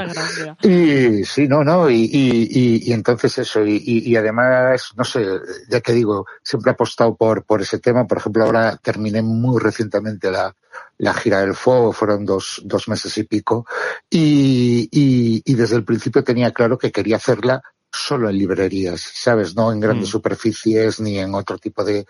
Y 0.62 1.24
sí, 1.24 1.48
no, 1.48 1.64
no, 1.64 1.88
y, 1.90 2.02
y, 2.04 2.48
y, 2.50 2.90
y 2.90 2.92
entonces 2.92 3.38
eso, 3.38 3.64
y, 3.64 3.76
y, 3.84 4.10
y 4.10 4.16
además, 4.16 4.90
no 4.96 5.04
sé, 5.04 5.26
ya 5.68 5.80
que 5.80 5.92
digo, 5.92 6.26
siempre 6.42 6.70
he 6.70 6.74
apostado 6.74 7.16
por, 7.16 7.42
por 7.44 7.62
ese 7.62 7.78
tema. 7.78 8.06
Por 8.06 8.18
ejemplo, 8.18 8.44
ahora 8.44 8.76
terminé 8.76 9.22
muy 9.22 9.58
recientemente 9.58 10.30
la, 10.30 10.54
la 10.98 11.14
gira 11.14 11.40
del 11.40 11.54
fuego, 11.54 11.92
fueron 11.92 12.24
dos, 12.26 12.60
dos 12.64 12.88
meses 12.88 13.16
y 13.18 13.24
pico, 13.24 13.66
y, 14.08 14.88
y, 14.92 15.42
y 15.44 15.54
desde 15.54 15.76
el 15.76 15.84
principio 15.84 16.22
tenía 16.22 16.52
claro 16.52 16.76
que 16.78 16.92
quería 16.92 17.16
hacerla 17.16 17.62
solo 17.92 18.28
en 18.30 18.38
librerías, 18.38 19.00
¿sabes? 19.00 19.54
No 19.56 19.72
en 19.72 19.80
grandes 19.80 20.08
Mm. 20.08 20.12
superficies 20.12 21.00
ni 21.00 21.18
en 21.18 21.34
otro 21.34 21.58
tipo 21.58 21.84
de, 21.84 22.06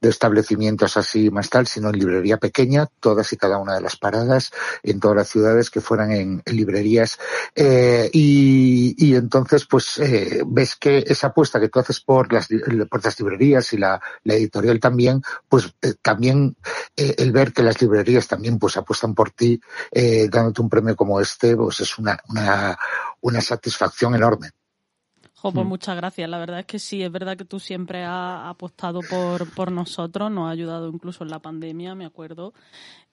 de 0.00 0.08
establecimientos 0.08 0.96
así 0.96 1.30
más 1.30 1.48
tal, 1.48 1.66
sino 1.66 1.88
en 1.90 1.98
librería 1.98 2.36
pequeña, 2.36 2.88
todas 3.00 3.32
y 3.32 3.36
cada 3.36 3.58
una 3.58 3.74
de 3.76 3.80
las 3.80 3.96
paradas, 3.96 4.50
en 4.82 4.98
todas 5.00 5.16
las 5.16 5.28
ciudades 5.28 5.70
que 5.70 5.80
fueran 5.80 6.12
en, 6.12 6.42
en 6.44 6.56
librerías. 6.56 7.18
Eh, 7.54 8.10
y, 8.12 8.94
y 8.98 9.14
entonces, 9.14 9.64
pues, 9.66 9.98
eh, 9.98 10.42
ves 10.44 10.76
que 10.76 11.04
esa 11.06 11.28
apuesta 11.28 11.60
que 11.60 11.68
tú 11.68 11.78
haces 11.78 12.00
por 12.00 12.32
las, 12.32 12.48
por 12.90 13.04
las 13.04 13.18
librerías 13.20 13.72
y 13.72 13.78
la, 13.78 14.00
la 14.24 14.34
editorial 14.34 14.80
también, 14.80 15.22
pues 15.48 15.72
eh, 15.82 15.94
también 16.02 16.56
eh, 16.96 17.14
el 17.18 17.30
ver 17.32 17.52
que 17.52 17.62
las 17.62 17.80
librerías 17.80 18.26
también 18.26 18.58
pues 18.58 18.76
apuestan 18.76 19.14
por 19.14 19.30
ti, 19.30 19.60
eh, 19.92 20.28
dándote 20.30 20.62
un 20.62 20.68
premio 20.68 20.96
como 20.96 21.20
este, 21.20 21.56
pues 21.56 21.80
es 21.80 21.96
una, 21.98 22.18
una, 22.28 22.76
una 23.20 23.40
satisfacción 23.40 24.14
enorme. 24.16 24.50
Jo, 25.42 25.50
pues 25.50 25.66
Mm. 25.66 25.68
muchas 25.70 25.96
gracias. 25.96 26.30
La 26.30 26.38
verdad 26.38 26.60
es 26.60 26.66
que 26.66 26.78
sí, 26.78 27.02
es 27.02 27.10
verdad 27.10 27.36
que 27.36 27.44
tú 27.44 27.58
siempre 27.58 28.04
has 28.04 28.46
apostado 28.46 29.00
por, 29.02 29.52
por 29.54 29.72
nosotros, 29.72 30.30
nos 30.30 30.46
ha 30.46 30.50
ayudado 30.50 30.88
incluso 30.88 31.24
en 31.24 31.30
la 31.30 31.40
pandemia, 31.40 31.96
me 31.96 32.04
acuerdo. 32.06 32.54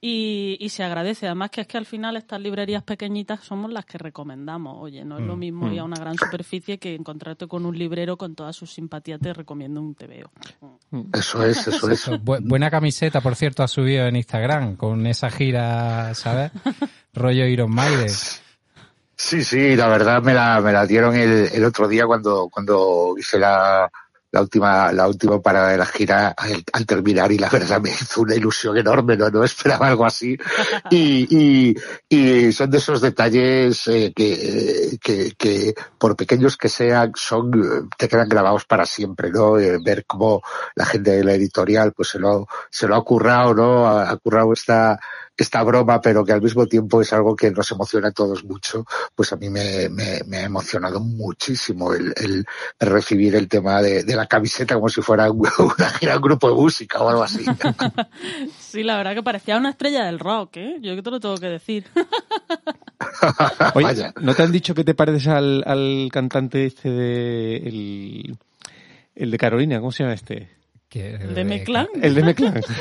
Y, 0.01 0.55
y 0.61 0.69
se 0.69 0.83
agradece. 0.83 1.25
Además 1.25 1.49
que 1.49 1.61
es 1.61 1.67
que 1.67 1.77
al 1.77 1.85
final 1.87 2.15
estas 2.15 2.39
librerías 2.39 2.83
pequeñitas 2.83 3.41
somos 3.43 3.71
las 3.71 3.83
que 3.85 3.97
recomendamos. 3.97 4.77
Oye, 4.79 5.03
no 5.03 5.17
es 5.17 5.25
lo 5.25 5.35
Mm, 5.35 5.39
mismo 5.39 5.71
ir 5.73 5.79
a 5.79 5.83
una 5.83 5.97
gran 5.99 6.17
superficie 6.17 6.77
que 6.77 6.93
encontrarte 6.95 7.47
con 7.47 7.65
un 7.65 7.77
librero 7.77 8.15
con 8.15 8.35
toda 8.35 8.53
su 8.53 8.65
simpatía 8.67 9.17
te 9.17 9.33
recomiendo 9.33 9.81
un 9.81 9.95
TVO. 9.95 10.29
Eso 11.13 11.43
es, 11.43 11.67
eso 11.67 11.89
es. 11.91 12.07
Bu- 12.07 12.39
buena 12.47 12.69
camiseta, 12.69 13.19
por 13.21 13.35
cierto, 13.35 13.63
ha 13.63 13.67
subido 13.67 14.05
en 14.05 14.15
Instagram 14.15 14.75
con 14.75 15.05
esa 15.07 15.29
gira, 15.31 16.13
¿sabes? 16.13 16.51
Rollo 17.13 17.45
Iron 17.47 17.71
Maiden. 17.73 18.07
Sí, 19.21 19.43
sí, 19.43 19.75
la 19.75 19.89
verdad 19.89 20.23
me 20.23 20.33
la, 20.33 20.61
me 20.61 20.71
la 20.71 20.85
dieron 20.85 21.13
el, 21.13 21.49
el 21.51 21.65
otro 21.65 21.89
día 21.89 22.05
cuando, 22.07 22.47
cuando 22.49 23.15
hice 23.17 23.37
la, 23.37 23.91
la 24.31 24.41
última, 24.41 24.93
la 24.93 25.09
última 25.09 25.41
parada 25.41 25.71
de 25.71 25.77
la 25.77 25.85
gira 25.85 26.29
al, 26.29 26.63
al 26.71 26.85
terminar 26.85 27.29
y 27.29 27.37
la 27.37 27.49
verdad 27.49 27.81
me 27.81 27.89
hizo 27.89 28.21
una 28.21 28.35
ilusión 28.35 28.77
enorme, 28.77 29.17
no, 29.17 29.29
no 29.29 29.43
esperaba 29.43 29.89
algo 29.89 30.05
así. 30.05 30.37
Y, 30.89 31.27
y, 31.29 31.75
y 32.07 32.51
son 32.53 32.71
de 32.71 32.77
esos 32.77 33.01
detalles 33.01 33.87
eh, 33.89 34.13
que, 34.15 34.97
que, 35.01 35.33
que 35.37 35.75
por 35.97 36.15
pequeños 36.15 36.55
que 36.55 36.69
sean, 36.69 37.11
son, 37.15 37.89
te 37.97 38.07
quedan 38.07 38.29
grabados 38.29 38.63
para 38.65 38.85
siempre, 38.85 39.31
¿no? 39.31 39.59
Eh, 39.59 39.79
ver 39.83 40.05
cómo 40.05 40.41
la 40.75 40.85
gente 40.85 41.11
de 41.11 41.23
la 41.25 41.33
editorial 41.33 41.91
pues 41.91 42.07
se 42.07 42.19
lo, 42.19 42.47
se 42.69 42.87
lo 42.87 42.95
ha 42.95 43.03
currado, 43.03 43.53
¿no? 43.53 43.85
Ha, 43.85 44.09
ha 44.09 44.17
currado 44.17 44.53
esta, 44.53 44.97
esta 45.43 45.63
broma, 45.63 46.01
pero 46.01 46.23
que 46.25 46.31
al 46.33 46.41
mismo 46.41 46.65
tiempo 46.67 47.01
es 47.01 47.11
algo 47.13 47.35
que 47.35 47.51
nos 47.51 47.69
emociona 47.71 48.09
a 48.09 48.11
todos 48.11 48.43
mucho, 48.43 48.85
pues 49.15 49.31
a 49.33 49.35
mí 49.37 49.49
me, 49.49 49.89
me, 49.89 50.21
me 50.27 50.37
ha 50.37 50.43
emocionado 50.43 50.99
muchísimo 50.99 51.93
el, 51.93 52.13
el 52.17 52.45
recibir 52.79 53.35
el 53.35 53.47
tema 53.47 53.81
de, 53.81 54.03
de 54.03 54.15
la 54.15 54.27
camiseta 54.27 54.75
como 54.75 54.89
si 54.89 55.01
fuera 55.01 55.29
un- 55.31 55.47
una 55.77 55.89
gira, 55.91 56.15
un 56.15 56.21
grupo 56.21 56.49
de 56.49 56.55
música 56.55 56.99
o 57.01 57.09
algo 57.09 57.23
así. 57.23 57.45
Sí, 58.59 58.83
la 58.83 58.97
verdad 58.97 59.15
que 59.15 59.23
parecía 59.23 59.57
una 59.57 59.71
estrella 59.71 60.05
del 60.05 60.19
rock, 60.19 60.57
¿eh? 60.57 60.77
Yo 60.81 60.95
que 60.95 61.01
te 61.01 61.09
lo 61.09 61.19
tengo 61.19 61.37
que 61.37 61.47
decir. 61.47 61.85
Oye, 63.73 63.83
Vaya. 63.85 64.13
¿no 64.21 64.33
te 64.35 64.43
han 64.43 64.51
dicho 64.51 64.75
que 64.75 64.83
te 64.83 64.93
pareces 64.93 65.27
al, 65.27 65.63
al 65.65 66.09
cantante 66.11 66.65
este 66.65 66.89
de... 66.91 67.55
El, 67.57 68.37
el 69.15 69.31
de 69.31 69.37
Carolina, 69.37 69.79
¿cómo 69.79 69.91
se 69.91 70.03
llama 70.03 70.13
este? 70.13 70.49
Que- 70.89 71.17
¿De 71.19 71.43
Meclán? 71.45 71.87
El 72.01 72.15
de 72.15 72.23
Meclán. 72.23 72.61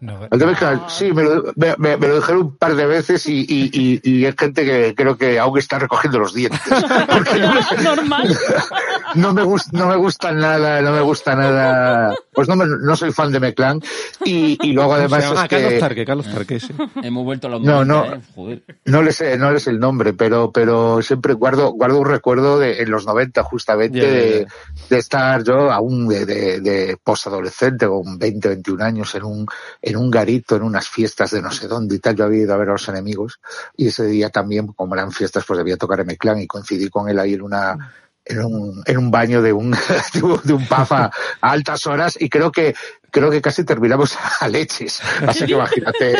No, 0.00 0.18
El 0.32 0.38
de 0.38 0.46
Mezcla, 0.46 0.86
sí, 0.88 1.12
me 1.12 1.22
lo, 1.22 1.52
me, 1.54 1.74
me- 1.78 1.96
me 1.96 2.08
lo 2.08 2.16
dijeron 2.16 2.40
un 2.42 2.56
par 2.56 2.74
de 2.74 2.86
veces 2.86 3.24
y, 3.26 3.42
y, 3.48 3.70
y, 3.72 4.00
y 4.02 4.24
es 4.24 4.34
gente 4.36 4.64
que 4.64 4.94
creo 4.96 5.16
que 5.16 5.38
aún 5.38 5.58
está 5.58 5.78
recogiendo 5.78 6.18
los 6.18 6.34
dientes. 6.34 6.60
Porque 7.12 7.38
no, 7.38 7.54
Normal. 7.94 8.36
no 9.14 9.32
me 9.32 9.42
gusta, 9.44 9.70
no 9.78 9.86
me 9.86 9.96
gusta 9.96 10.32
nada, 10.32 10.80
no 10.80 10.90
me 10.92 11.02
gusta 11.02 11.36
nada. 11.36 12.14
Pues 12.32 12.48
no, 12.48 12.56
me- 12.56 12.64
no 12.66 12.96
soy 12.96 13.12
fan 13.12 13.30
de 13.30 13.38
Meclán 13.38 13.80
y, 14.24 14.58
y 14.66 14.72
luego 14.72 14.94
además 14.94 15.22
Se 15.22 15.28
llama- 15.28 15.40
es 15.40 15.44
ah, 15.44 15.48
Carlos 15.48 15.72
que 15.72 15.78
Tarque, 15.78 16.04
Carlos 16.04 16.26
Tarque, 16.32 16.58
sí. 16.60 16.72
Hemos 17.02 17.24
vuelto 17.24 17.46
a 17.46 17.50
los 17.50 17.60
No, 17.62 17.84
90, 17.84 17.86
no. 17.86 18.14
¿eh? 18.16 18.20
Joder. 18.34 18.62
no 18.86 19.02
le 19.02 19.12
sé, 19.12 19.36
no 19.38 19.52
le 19.52 19.60
sé 19.60 19.70
el 19.70 19.78
nombre, 19.78 20.14
pero, 20.14 20.50
pero 20.50 21.00
siempre 21.02 21.34
guardo, 21.34 21.72
guardo 21.72 22.00
un 22.00 22.06
recuerdo 22.06 22.58
de 22.58 22.82
en 22.82 22.90
los 22.90 23.06
90 23.06 23.42
justamente 23.44 23.98
Ya, 23.98 24.04
ya, 24.04 24.08
ya. 24.10 24.16
de, 24.16 24.46
de 24.90 24.98
estar 24.98 25.44
yo 25.44 25.70
aún 25.70 26.08
de, 26.08 26.26
de, 26.26 26.60
de 26.60 26.96
posadolescente 27.32 27.86
con 27.86 28.18
20, 28.18 28.48
21 28.48 28.84
años 28.84 29.14
en 29.14 29.24
un, 29.24 29.46
en 29.80 29.96
un 29.96 30.10
garito, 30.10 30.56
en 30.56 30.62
unas 30.62 30.88
fiestas 30.88 31.30
de 31.30 31.40
no 31.40 31.50
sé 31.50 31.66
dónde 31.66 31.96
y 31.96 31.98
tal. 31.98 32.16
Yo 32.16 32.24
había 32.24 32.42
ido 32.42 32.54
a 32.54 32.58
ver 32.58 32.68
a 32.68 32.72
los 32.72 32.88
enemigos 32.88 33.40
y 33.76 33.88
ese 33.88 34.06
día 34.06 34.30
también, 34.30 34.68
como 34.68 34.94
eran 34.94 35.12
fiestas, 35.12 35.44
pues 35.46 35.58
debía 35.58 35.76
tocar 35.76 36.00
en 36.00 36.16
clan 36.16 36.40
y 36.40 36.46
coincidí 36.46 36.88
con 36.88 37.08
él 37.08 37.18
ahí 37.18 37.34
en 37.34 37.42
una, 37.42 37.94
en 38.24 38.44
un, 38.44 38.82
en 38.84 38.98
un 38.98 39.10
baño 39.10 39.40
de 39.40 39.52
un, 39.52 39.70
de 40.44 40.52
un, 40.52 40.66
pub 40.66 40.92
a 40.92 41.10
altas 41.40 41.86
horas 41.86 42.16
y 42.20 42.28
creo 42.28 42.52
que, 42.52 42.74
creo 43.12 43.30
que 43.30 43.40
casi 43.40 43.64
terminamos 43.64 44.16
a 44.40 44.48
leches. 44.48 45.00
Así 45.28 45.46
que 45.46 45.52
imagínate 45.52 46.14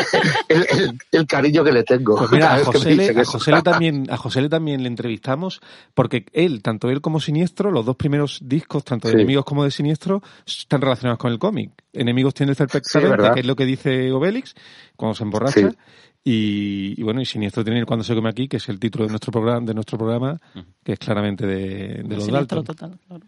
el, 0.47 0.65
el, 0.69 0.97
el 1.11 1.27
cariño 1.27 1.63
que 1.63 1.73
le 1.73 1.83
tengo. 1.83 2.15
Pues 2.15 2.31
mira, 2.31 2.55
a 2.55 2.63
José, 2.63 2.95
le, 2.95 3.01
dicen 3.03 3.17
a, 3.17 3.21
eso. 3.23 3.31
José 3.33 3.51
le 3.51 3.61
también, 3.63 4.07
a 4.09 4.15
José 4.15 4.41
le 4.41 4.49
también 4.49 4.83
le 4.83 4.87
entrevistamos 4.87 5.59
porque 5.93 6.25
él, 6.31 6.61
tanto 6.61 6.89
él 6.89 7.01
como 7.01 7.19
Siniestro, 7.19 7.71
los 7.71 7.85
dos 7.85 7.97
primeros 7.97 8.39
discos, 8.43 8.85
tanto 8.85 9.09
de 9.09 9.13
Sí. 9.13 9.17
Enemigos 9.17 9.43
como 9.43 9.63
de 9.63 9.71
Siniestro, 9.71 10.21
están 10.45 10.81
relacionados 10.81 11.19
con 11.19 11.31
el 11.31 11.39
cómic. 11.39 11.71
Enemigos 11.91 12.33
tiene 12.33 12.51
el 12.51 12.55
perfectamente, 12.55 13.31
que 13.33 13.39
es 13.41 13.45
lo 13.45 13.55
que 13.55 13.65
dice 13.65 14.11
Obelix 14.11 14.55
cuando 14.95 15.15
se 15.15 15.23
emborracha. 15.23 15.69
Sí. 15.71 15.77
Y, 16.25 16.93
y 16.97 17.03
bueno, 17.03 17.19
y 17.19 17.25
Siniestro 17.25 17.65
tiene 17.65 17.79
el 17.79 17.85
Cuando 17.85 18.05
se 18.05 18.15
come 18.15 18.29
aquí, 18.29 18.47
que 18.47 18.55
es 18.57 18.69
el 18.69 18.79
título 18.79 19.03
de 19.05 19.09
nuestro 19.09 19.31
programa, 19.31 19.65
de 19.65 19.73
nuestro 19.73 19.97
programa, 19.97 20.39
que 20.83 20.93
es 20.93 20.99
claramente 20.99 21.45
de, 21.45 22.01
de 22.03 22.15
los 22.15 22.23
Siniestro 22.23 22.61
Dalton. 22.61 22.63
total, 22.63 22.99
claro. 23.07 23.25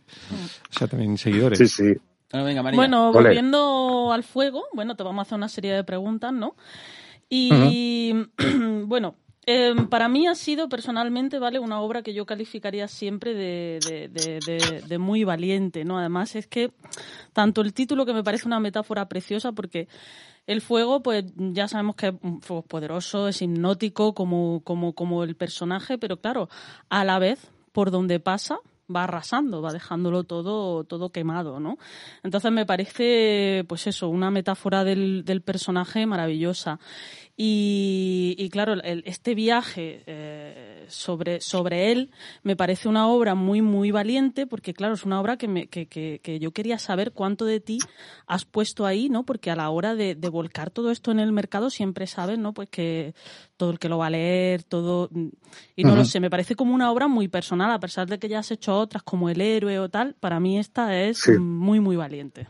O 0.70 0.74
sea, 0.74 0.88
también 0.88 1.18
seguidores. 1.18 1.60
Sí, 1.60 1.68
sí. 1.68 1.94
Bueno, 2.36 2.46
venga, 2.46 2.64
María. 2.64 2.78
Bueno, 2.78 3.10
Ole. 3.10 3.20
volviendo 3.30 4.12
al 4.12 4.24
fuego, 4.24 4.64
bueno, 4.74 4.96
te 4.96 5.04
vamos 5.04 5.20
a 5.20 5.22
hacer 5.24 5.38
una 5.38 5.50
serie 5.50 5.74
de 5.74 5.84
preguntas, 5.84 6.34
¿no? 6.34 6.56
Y 7.30 8.14
bueno, 8.86 9.16
eh, 9.46 9.74
para 9.90 10.08
mí 10.10 10.28
ha 10.28 10.36
sido 10.36 10.70
personalmente, 10.70 11.40
¿vale? 11.40 11.60
Una 11.60 11.80
obra 11.82 12.02
que 12.02 12.14
yo 12.14 12.26
calificaría 12.26 12.88
siempre 12.88 13.34
de, 13.34 13.82
de- 13.82 14.08
de- 14.10 14.42
de- 14.42 14.82
de 14.82 14.98
muy 14.98 15.24
valiente, 15.24 15.86
¿no? 15.86 15.98
Además 16.00 16.36
es 16.36 16.48
que 16.48 16.72
tanto 17.34 17.62
el 17.62 17.74
título 17.74 18.06
que 18.06 18.14
me 18.14 18.24
parece 18.24 18.48
una 18.48 18.60
metáfora 18.60 19.08
preciosa 19.08 19.52
porque 19.52 19.88
el 20.48 20.62
fuego, 20.62 21.02
pues 21.02 21.26
ya 21.36 21.68
sabemos 21.68 21.96
que 21.96 22.08
es 22.08 22.14
un 22.22 22.42
fuego 22.42 22.62
poderoso, 22.64 23.28
es 23.28 23.42
hipnótico 23.42 24.14
como, 24.14 24.62
como, 24.64 24.94
como 24.94 25.24
el 25.24 25.36
personaje, 25.36 25.98
pero 25.98 26.18
claro, 26.22 26.50
a 26.90 27.04
la 27.04 27.18
vez, 27.18 27.52
por 27.72 27.90
donde 27.92 28.20
pasa, 28.20 28.60
va 28.94 29.04
arrasando, 29.04 29.62
va 29.62 29.74
dejándolo 29.74 30.24
todo, 30.24 30.84
todo 30.84 31.12
quemado, 31.12 31.60
¿no? 31.60 31.78
Entonces 32.24 32.52
me 32.52 32.66
parece, 32.66 33.66
pues 33.68 33.88
eso, 33.88 34.10
una 34.10 34.32
metáfora 34.32 34.84
del, 34.84 35.24
del 35.26 35.42
personaje 35.42 36.06
maravillosa. 36.06 36.80
Y, 37.38 38.36
y 38.38 38.50
claro, 38.50 38.74
el- 38.82 39.04
este 39.06 39.36
viaje 39.36 40.04
eh, 40.08 40.86
sobre, 40.88 41.42
sobre 41.42 41.92
él 41.92 42.10
me 42.44 42.56
parece 42.56 42.88
una 42.88 43.08
obra 43.10 43.36
muy, 43.36 43.62
muy 43.62 43.92
valiente, 43.92 44.48
porque 44.48 44.74
claro, 44.74 44.94
es 44.94 45.04
una 45.04 45.20
obra 45.20 45.36
que, 45.36 45.50
me, 45.50 45.68
que, 45.68 45.88
que, 45.88 46.22
que 46.24 46.40
yo 46.40 46.52
quería 46.52 46.80
saber 46.80 47.12
cuánto 47.12 47.44
de 47.44 47.60
ti 47.60 47.80
has 48.26 48.46
puesto 48.46 48.86
ahí, 48.86 49.10
¿no? 49.10 49.24
Porque 49.26 49.52
a 49.52 49.56
la 49.58 49.70
hora 49.70 49.96
de, 49.96 50.16
de 50.16 50.30
volcar 50.30 50.70
todo 50.72 50.92
esto 50.92 51.12
en 51.12 51.20
el 51.20 51.34
mercado 51.34 51.70
siempre 51.70 52.08
sabes, 52.08 52.40
¿no? 52.40 52.54
Pues 52.54 52.70
que 52.70 53.14
todo 53.58 53.72
el 53.72 53.80
que 53.80 53.90
lo 53.90 53.98
va 53.98 54.08
a 54.08 54.12
leer, 54.12 54.64
todo... 54.64 55.10
Y 55.76 55.84
no 55.84 55.96
lo 55.96 56.06
sé, 56.06 56.20
me 56.22 56.30
parece 56.30 56.56
como 56.56 56.74
una 56.74 56.90
obra 56.92 57.08
muy 57.10 57.28
personal, 57.28 57.70
a 57.72 57.80
pesar 57.80 58.08
de 58.08 58.18
que 58.18 58.30
ya 58.30 58.40
has 58.40 58.52
hecho 58.52 58.78
otras 58.78 59.04
como 59.04 59.30
El 59.30 59.42
héroe 59.42 59.78
o 59.80 59.90
tal, 59.90 60.14
para 60.20 60.40
mí 60.40 60.58
esta 60.58 61.02
es 61.02 61.18
Sí. 61.20 61.32
muy, 61.34 61.80
muy 61.82 61.96
valiente. 61.98 62.48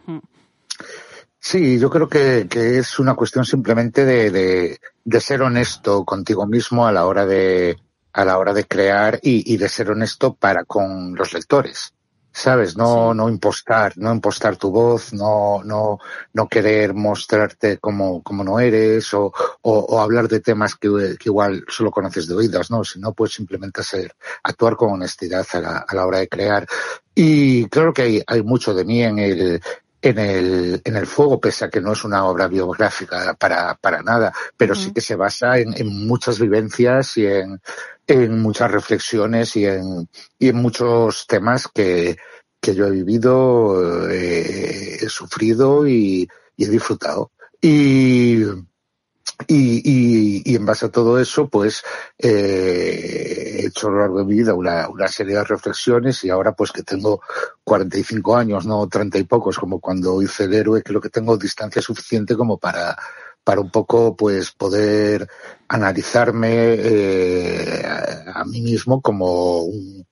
Sí, 1.47 1.77
yo 1.77 1.91
creo 1.91 2.09
que, 2.09 2.47
que 2.49 2.79
es 2.79 2.97
una 2.97 3.13
cuestión 3.13 3.45
simplemente 3.45 4.03
de, 4.03 4.31
de, 4.31 4.79
de 5.03 5.21
ser 5.21 5.43
honesto 5.43 6.03
contigo 6.03 6.47
mismo 6.47 6.87
a 6.87 6.91
la 6.91 7.05
hora 7.05 7.27
de, 7.27 7.77
a 8.13 8.25
la 8.25 8.39
hora 8.39 8.51
de 8.51 8.65
crear 8.65 9.19
y, 9.21 9.53
y 9.53 9.57
de 9.57 9.69
ser 9.69 9.91
honesto 9.91 10.33
para 10.33 10.65
con 10.65 11.13
los 11.13 11.33
lectores. 11.33 11.93
¿Sabes? 12.31 12.75
No, 12.75 13.13
no 13.13 13.29
impostar, 13.29 13.93
no 13.95 14.11
impostar 14.11 14.57
tu 14.57 14.71
voz, 14.71 15.13
no, 15.13 15.61
no, 15.63 15.99
no 16.33 16.47
querer 16.47 16.95
mostrarte 16.95 17.77
como, 17.77 18.23
como 18.23 18.43
no 18.43 18.59
eres 18.59 19.13
o, 19.13 19.25
o, 19.25 19.31
o 19.61 20.01
hablar 20.01 20.27
de 20.27 20.39
temas 20.39 20.75
que, 20.75 20.89
que 20.89 21.29
igual 21.29 21.63
solo 21.69 21.91
conoces 21.91 22.27
de 22.27 22.33
oídas, 22.33 22.71
¿no? 22.71 22.83
Sino 22.83 23.13
pues 23.13 23.33
simplemente 23.33 23.83
ser, 23.83 24.15
actuar 24.43 24.75
con 24.75 24.93
honestidad 24.93 25.45
a 25.53 25.59
la, 25.59 25.77
a 25.87 25.95
la 25.95 26.07
hora 26.07 26.17
de 26.17 26.27
crear. 26.27 26.67
Y 27.13 27.69
claro 27.69 27.93
que 27.93 28.01
hay, 28.01 28.23
hay 28.25 28.41
mucho 28.41 28.73
de 28.73 28.83
mí 28.83 29.03
en 29.03 29.19
el, 29.19 29.61
en 30.05 30.19
el, 30.19 30.81
en 30.83 30.95
el 30.95 31.07
fuego, 31.07 31.39
pese 31.39 31.65
a 31.65 31.69
que 31.69 31.81
no 31.81 31.93
es 31.93 32.03
una 32.03 32.25
obra 32.25 32.47
biográfica 32.47 33.33
para, 33.33 33.73
para 33.73 34.03
nada, 34.03 34.31
pero 34.55 34.75
sí 34.75 34.93
que 34.93 35.01
se 35.01 35.15
basa 35.15 35.57
en, 35.57 35.73
en 35.75 36.05
muchas 36.05 36.39
vivencias 36.39 37.17
y 37.17 37.25
en, 37.25 37.59
en 38.05 38.39
muchas 38.39 38.71
reflexiones 38.71 39.55
y 39.55 39.65
en, 39.65 40.07
y 40.37 40.49
en 40.49 40.57
muchos 40.57 41.25
temas 41.25 41.67
que, 41.73 42.17
que 42.61 42.75
yo 42.75 42.85
he 42.85 42.91
vivido, 42.91 44.07
eh, 44.11 44.97
he 45.01 45.09
sufrido 45.09 45.87
y, 45.87 46.29
y 46.55 46.65
he 46.65 46.69
disfrutado. 46.69 47.31
Y, 47.59 48.43
y, 49.47 49.81
y, 49.83 50.41
y 50.45 50.55
en 50.55 50.65
base 50.65 50.85
a 50.87 50.91
todo 50.91 51.19
eso, 51.19 51.47
pues 51.49 51.83
eh, 52.17 53.59
he 53.59 53.65
hecho 53.67 53.87
a 53.87 53.91
lo 53.91 53.99
largo 53.99 54.19
de 54.19 54.25
mi 54.25 54.35
vida 54.35 54.53
una, 54.53 54.89
una 54.89 55.07
serie 55.07 55.35
de 55.35 55.43
reflexiones 55.43 56.23
y 56.23 56.29
ahora 56.29 56.53
pues 56.53 56.71
que 56.71 56.83
tengo 56.83 57.21
45 57.63 58.35
años, 58.35 58.65
no 58.65 58.87
30 58.87 59.17
y 59.17 59.23
pocos, 59.23 59.57
como 59.57 59.79
cuando 59.79 60.21
hice 60.21 60.45
el 60.45 60.53
héroe, 60.53 60.83
creo 60.83 61.01
que 61.01 61.09
tengo 61.09 61.37
distancia 61.37 61.81
suficiente 61.81 62.35
como 62.35 62.57
para 62.57 62.97
para 63.43 63.61
un 63.61 63.69
poco 63.69 64.15
pues 64.15 64.51
poder 64.51 65.29
analizarme 65.67 66.49
eh, 66.73 67.85
a, 67.85 68.41
a 68.41 68.45
mí 68.45 68.59
mismo 68.61 69.01
como 69.01 69.59
un 69.59 70.05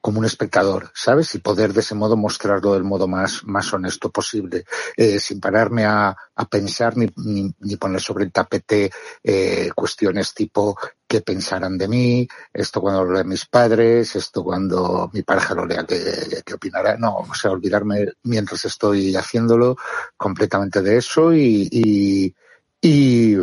como 0.00 0.20
un 0.20 0.24
espectador, 0.24 0.90
¿sabes? 0.94 1.34
Y 1.34 1.38
poder 1.38 1.72
de 1.72 1.80
ese 1.80 1.94
modo 1.94 2.16
mostrarlo 2.16 2.74
del 2.74 2.84
modo 2.84 3.08
más, 3.08 3.44
más 3.44 3.72
honesto 3.72 4.10
posible, 4.10 4.64
eh, 4.96 5.18
sin 5.18 5.40
pararme 5.40 5.84
a, 5.84 6.16
a 6.34 6.44
pensar 6.46 6.96
ni, 6.96 7.08
ni, 7.16 7.52
ni 7.60 7.76
poner 7.76 8.00
sobre 8.00 8.24
el 8.24 8.32
tapete 8.32 8.90
eh, 9.22 9.70
cuestiones 9.74 10.32
tipo 10.34 10.78
qué 11.06 11.22
pensarán 11.22 11.78
de 11.78 11.88
mí, 11.88 12.28
esto 12.52 12.80
cuando 12.80 13.04
lo 13.04 13.14
lean 13.14 13.28
mis 13.28 13.46
padres, 13.46 14.14
esto 14.14 14.44
cuando 14.44 15.10
mi 15.12 15.22
pareja 15.22 15.54
lo 15.54 15.64
lea, 15.66 15.84
qué, 15.84 16.42
qué 16.44 16.54
opinará. 16.54 16.96
No, 16.98 17.16
o 17.18 17.34
sea, 17.34 17.50
olvidarme 17.50 18.06
mientras 18.24 18.64
estoy 18.66 19.16
haciéndolo 19.16 19.76
completamente 20.16 20.82
de 20.82 20.98
eso 20.98 21.32
y, 21.32 21.66
y, 21.72 22.34
y, 22.80 23.36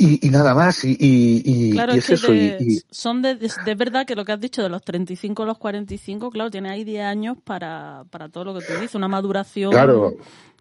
y, 0.00 0.26
y 0.26 0.30
nada 0.30 0.54
más. 0.54 0.84
Y, 0.84 0.96
y, 0.98 1.72
Claro, 1.72 1.94
y 1.94 1.98
es 1.98 2.10
eso. 2.10 2.32
de- 2.32 2.82
son 2.90 3.22
de, 3.22 3.34
de, 3.36 3.52
de 3.64 3.74
verdad 3.74 4.06
que 4.06 4.16
lo 4.16 4.24
que 4.24 4.32
has 4.32 4.40
dicho 4.40 4.62
de 4.62 4.68
los 4.68 4.82
35 4.82 5.42
a 5.42 5.46
los 5.46 5.58
45, 5.58 6.30
claro, 6.30 6.50
tiene 6.50 6.70
ahí 6.70 6.84
10 6.84 7.04
años 7.04 7.36
para, 7.44 8.04
para 8.10 8.28
todo 8.28 8.44
lo 8.44 8.54
que 8.54 8.62
tú 8.62 8.72
dices, 8.74 8.94
una 8.94 9.08
maduración 9.08 9.70
Claro. 9.70 10.14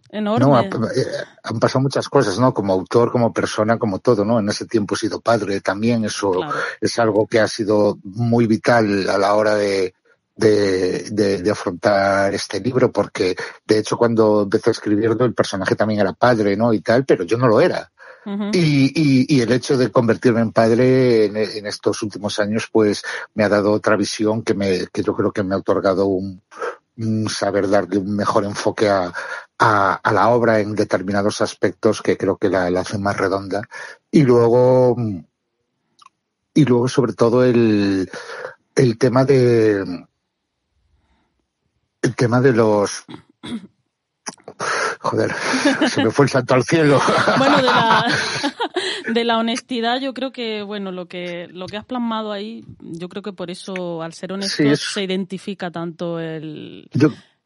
enorme. 0.09 0.45
No, 0.45 0.59
eh, 0.89 1.05
han 1.43 1.59
pasado 1.59 1.81
muchas 1.81 2.09
cosas, 2.09 2.39
¿no? 2.39 2.53
Como 2.53 2.73
autor, 2.73 3.11
como 3.11 3.31
persona, 3.31 3.77
como 3.77 3.99
todo, 3.99 4.25
¿no? 4.25 4.39
En 4.39 4.49
ese 4.49 4.65
tiempo 4.65 4.95
he 4.95 4.97
sido 4.97 5.21
padre 5.21 5.61
también, 5.61 6.03
eso 6.05 6.41
es 6.81 6.99
algo 6.99 7.25
que 7.27 7.39
ha 7.39 7.47
sido 7.47 7.97
muy 8.03 8.45
vital 8.47 9.09
a 9.09 9.17
la 9.17 9.33
hora 9.35 9.55
de, 9.55 9.93
de, 10.35 11.09
de- 11.11 11.41
de 11.43 11.51
afrontar 11.51 12.33
este 12.33 12.59
libro, 12.59 12.91
porque 12.91 13.35
de 13.65 13.77
hecho 13.79 13.97
cuando 13.97 14.43
empecé 14.43 14.69
a 14.69 14.71
escribirlo 14.71 15.25
el 15.25 15.33
personaje 15.33 15.75
también 15.75 15.99
era 16.01 16.13
padre, 16.13 16.55
¿no? 16.57 16.73
Y 16.73 16.81
tal, 16.81 17.05
pero 17.05 17.23
yo 17.23 17.37
no 17.37 17.47
lo 17.47 17.61
era. 17.61 17.91
Y, 18.25 18.91
y, 18.93 19.35
y 19.35 19.41
el 19.41 19.51
hecho 19.51 19.77
de 19.77 19.91
convertirme 19.91 20.41
en 20.41 20.51
padre 20.51 21.25
en, 21.25 21.65
estos 21.65 22.03
últimos 22.03 22.37
años, 22.39 22.69
pues 22.71 23.03
me 23.33 23.43
ha 23.43 23.49
dado 23.49 23.71
otra 23.71 23.95
visión 23.95 24.43
que, 24.43 24.53
me, 24.53 24.87
que 24.87 25.01
yo 25.01 25.15
creo 25.15 25.31
que 25.31 25.41
me 25.41 25.55
ha 25.55 25.59
otorgado 25.59 26.05
un, 26.05 26.41
un 26.97 27.29
saber 27.29 27.69
darle 27.69 27.97
un 27.97 28.15
mejor 28.15 28.43
enfoque 28.43 28.89
a, 28.89 29.11
a, 29.57 29.93
a 29.93 30.13
la 30.13 30.29
obra 30.29 30.59
en 30.59 30.75
determinados 30.75 31.41
aspectos 31.41 32.01
que 32.01 32.17
creo 32.17 32.37
que 32.37 32.49
la, 32.49 32.69
la 32.69 32.81
hace 32.81 32.97
más 32.97 33.17
redonda. 33.17 33.61
Y 34.11 34.23
luego, 34.23 34.95
y 36.53 36.65
luego 36.65 36.87
sobre 36.87 37.13
todo 37.13 37.43
el, 37.43 38.09
el 38.75 38.97
tema 38.97 39.25
de, 39.25 40.05
el 42.01 42.15
tema 42.15 42.41
de 42.41 42.53
los, 42.53 43.05
joder, 44.99 45.33
se 45.89 46.03
me 46.03 46.11
fue 46.11 46.25
el 46.25 46.29
santo 46.29 46.53
al 46.53 46.63
cielo. 46.63 46.99
Bueno, 47.37 47.57
de 47.57 47.63
la, 47.63 48.05
de 49.13 49.23
la 49.23 49.37
honestidad, 49.37 49.99
yo 49.99 50.13
creo 50.13 50.31
que, 50.31 50.61
bueno, 50.63 50.91
lo 50.91 51.07
que, 51.07 51.47
lo 51.51 51.65
que 51.67 51.77
has 51.77 51.85
plasmado 51.85 52.31
ahí, 52.31 52.63
yo 52.81 53.09
creo 53.09 53.23
que 53.23 53.33
por 53.33 53.49
eso, 53.49 54.01
al 54.03 54.13
ser 54.13 54.33
honesto, 54.33 54.55
Sí, 54.63 54.67
es- 54.69 54.81
se 54.93 55.03
identifica 55.03 55.71
tanto 55.71 56.19
el, 56.19 56.87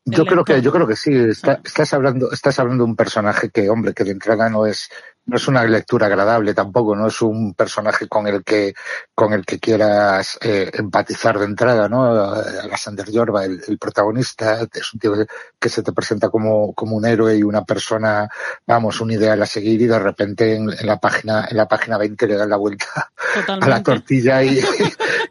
Yo- 0.06 0.26
creo 0.26 0.44
que, 0.44 0.62
yo 0.62 0.72
creo 0.74 0.86
que 0.86 0.98
sí. 0.98 1.14
Está- 1.16 1.62
estás 1.64 1.94
hablando, 1.94 2.30
estás 2.34 2.60
hablando 2.60 2.84
de 2.84 2.90
un 2.90 2.96
personaje 2.98 3.50
que, 3.50 3.70
hombre, 3.70 3.94
que 3.94 4.04
de 4.04 4.12
entrada 4.12 4.50
no 4.50 4.66
es, 4.66 4.90
no 5.26 5.38
es 5.38 5.48
una 5.48 5.64
lectura 5.64 6.08
agradable 6.08 6.54
tampoco, 6.54 6.96
no 6.96 7.08
es 7.08 7.22
un 7.22 7.54
personaje 7.54 8.08
con 8.08 8.28
el 8.28 8.44
que, 8.44 8.74
con 9.16 9.32
el 9.32 9.46
que 9.46 9.58
quieras 9.58 10.38
eh, 10.42 10.70
empatizar 10.74 11.40
de 11.40 11.46
entrada, 11.46 11.88
¿no? 11.88 12.04
Alexander 12.04 13.10
Yorba, 13.10 13.46
el, 13.46 13.62
el 13.68 13.78
protagonista, 13.78 14.68
es 14.74 14.94
un 14.94 15.00
tío 15.00 15.14
que, 15.60 15.70
se 15.70 15.82
te 15.82 15.94
presenta 15.94 16.30
como, 16.30 16.74
como 16.74 16.98
un 16.98 17.06
héroe 17.06 17.38
y 17.38 17.44
una 17.44 17.64
persona, 17.64 18.30
vamos, 18.68 19.00
un 19.00 19.12
ideal 19.12 19.42
a 19.42 19.46
seguir 19.46 19.82
y 19.82 19.88
de 19.88 19.98
repente 19.98 20.56
en, 20.56 20.70
en 20.70 20.86
la 20.86 20.98
página, 20.98 21.48
en 21.50 21.56
la 21.56 21.68
página 21.68 21.98
20 21.98 22.28
le 22.28 22.36
dan 22.36 22.50
la 22.50 22.58
vuelta 22.58 23.10
a 23.48 23.68
la 23.68 23.82
tortilla 23.82 24.44
y, 24.44 24.60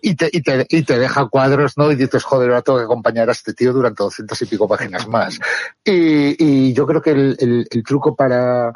y, 0.01 0.15
te, 0.15 0.31
y, 0.33 0.41
te, 0.41 0.67
y 0.71 0.83
te 0.85 0.99
deja 0.99 1.27
cuadros, 1.27 1.77
¿no? 1.77 1.93
Y 1.93 1.97
dices, 1.97 2.25
joder, 2.25 2.49
ahora 2.49 2.63
tengo 2.63 2.79
que 2.79 2.85
acompañar 2.85 3.29
a 3.29 3.33
este 3.33 3.53
tío 3.53 3.75
durante 3.75 4.03
200 4.03 4.41
y 4.41 4.47
pico 4.47 4.67
páginas 4.67 5.07
más. 5.07 5.39
Y, 5.85 6.35
y 6.43 6.73
yo 6.73 6.87
creo 6.87 7.03
que 7.03 7.11
el, 7.11 7.37
el, 7.39 7.69
el 7.71 7.83
truco 7.85 8.17
para 8.17 8.73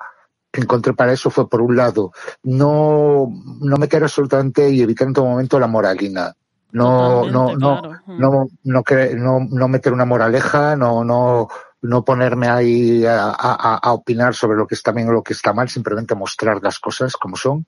que 0.56 0.62
encontré 0.62 0.92
para 0.94 1.12
eso 1.12 1.30
fue, 1.30 1.48
por 1.48 1.60
un 1.60 1.76
lado, 1.76 2.12
no, 2.42 3.30
no 3.60 3.76
meter 3.76 4.02
absolutamente 4.02 4.68
y 4.70 4.80
evitar 4.82 5.06
en 5.06 5.14
todo 5.14 5.26
momento 5.26 5.60
la 5.60 5.66
moralina. 5.68 6.34
No, 6.72 7.24
no, 7.30 7.54
no, 7.54 7.80
claro. 7.80 8.00
No, 8.18 8.48
no, 8.64 8.82
no, 9.16 9.46
no 9.50 9.68
meter 9.68 9.92
una 9.92 10.04
moraleja, 10.04 10.74
no, 10.76 11.04
no, 11.04 11.48
no 11.82 12.04
ponerme 12.04 12.48
ahí 12.48 13.04
a, 13.06 13.26
a- 13.28 13.76
a 13.82 13.92
opinar 13.92 14.34
sobre 14.34 14.56
lo 14.56 14.66
que 14.66 14.74
está 14.74 14.92
bien 14.92 15.08
o 15.08 15.12
lo 15.12 15.22
que 15.22 15.34
está 15.34 15.52
mal, 15.52 15.68
simplemente 15.68 16.14
mostrar 16.14 16.62
las 16.62 16.78
cosas 16.78 17.16
como 17.16 17.36
son. 17.36 17.66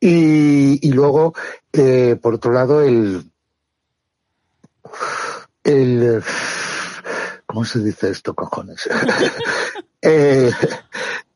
Y, 0.00 0.86
y 0.86 0.92
luego, 0.92 1.34
eh, 1.72 2.16
por 2.20 2.34
otro 2.34 2.52
lado, 2.52 2.80
el, 2.82 3.30
el, 5.64 6.22
¿cómo 7.46 7.64
se 7.64 7.78
dice 7.80 8.10
esto, 8.10 8.34
cojones? 8.34 8.88
Eh, 10.04 10.50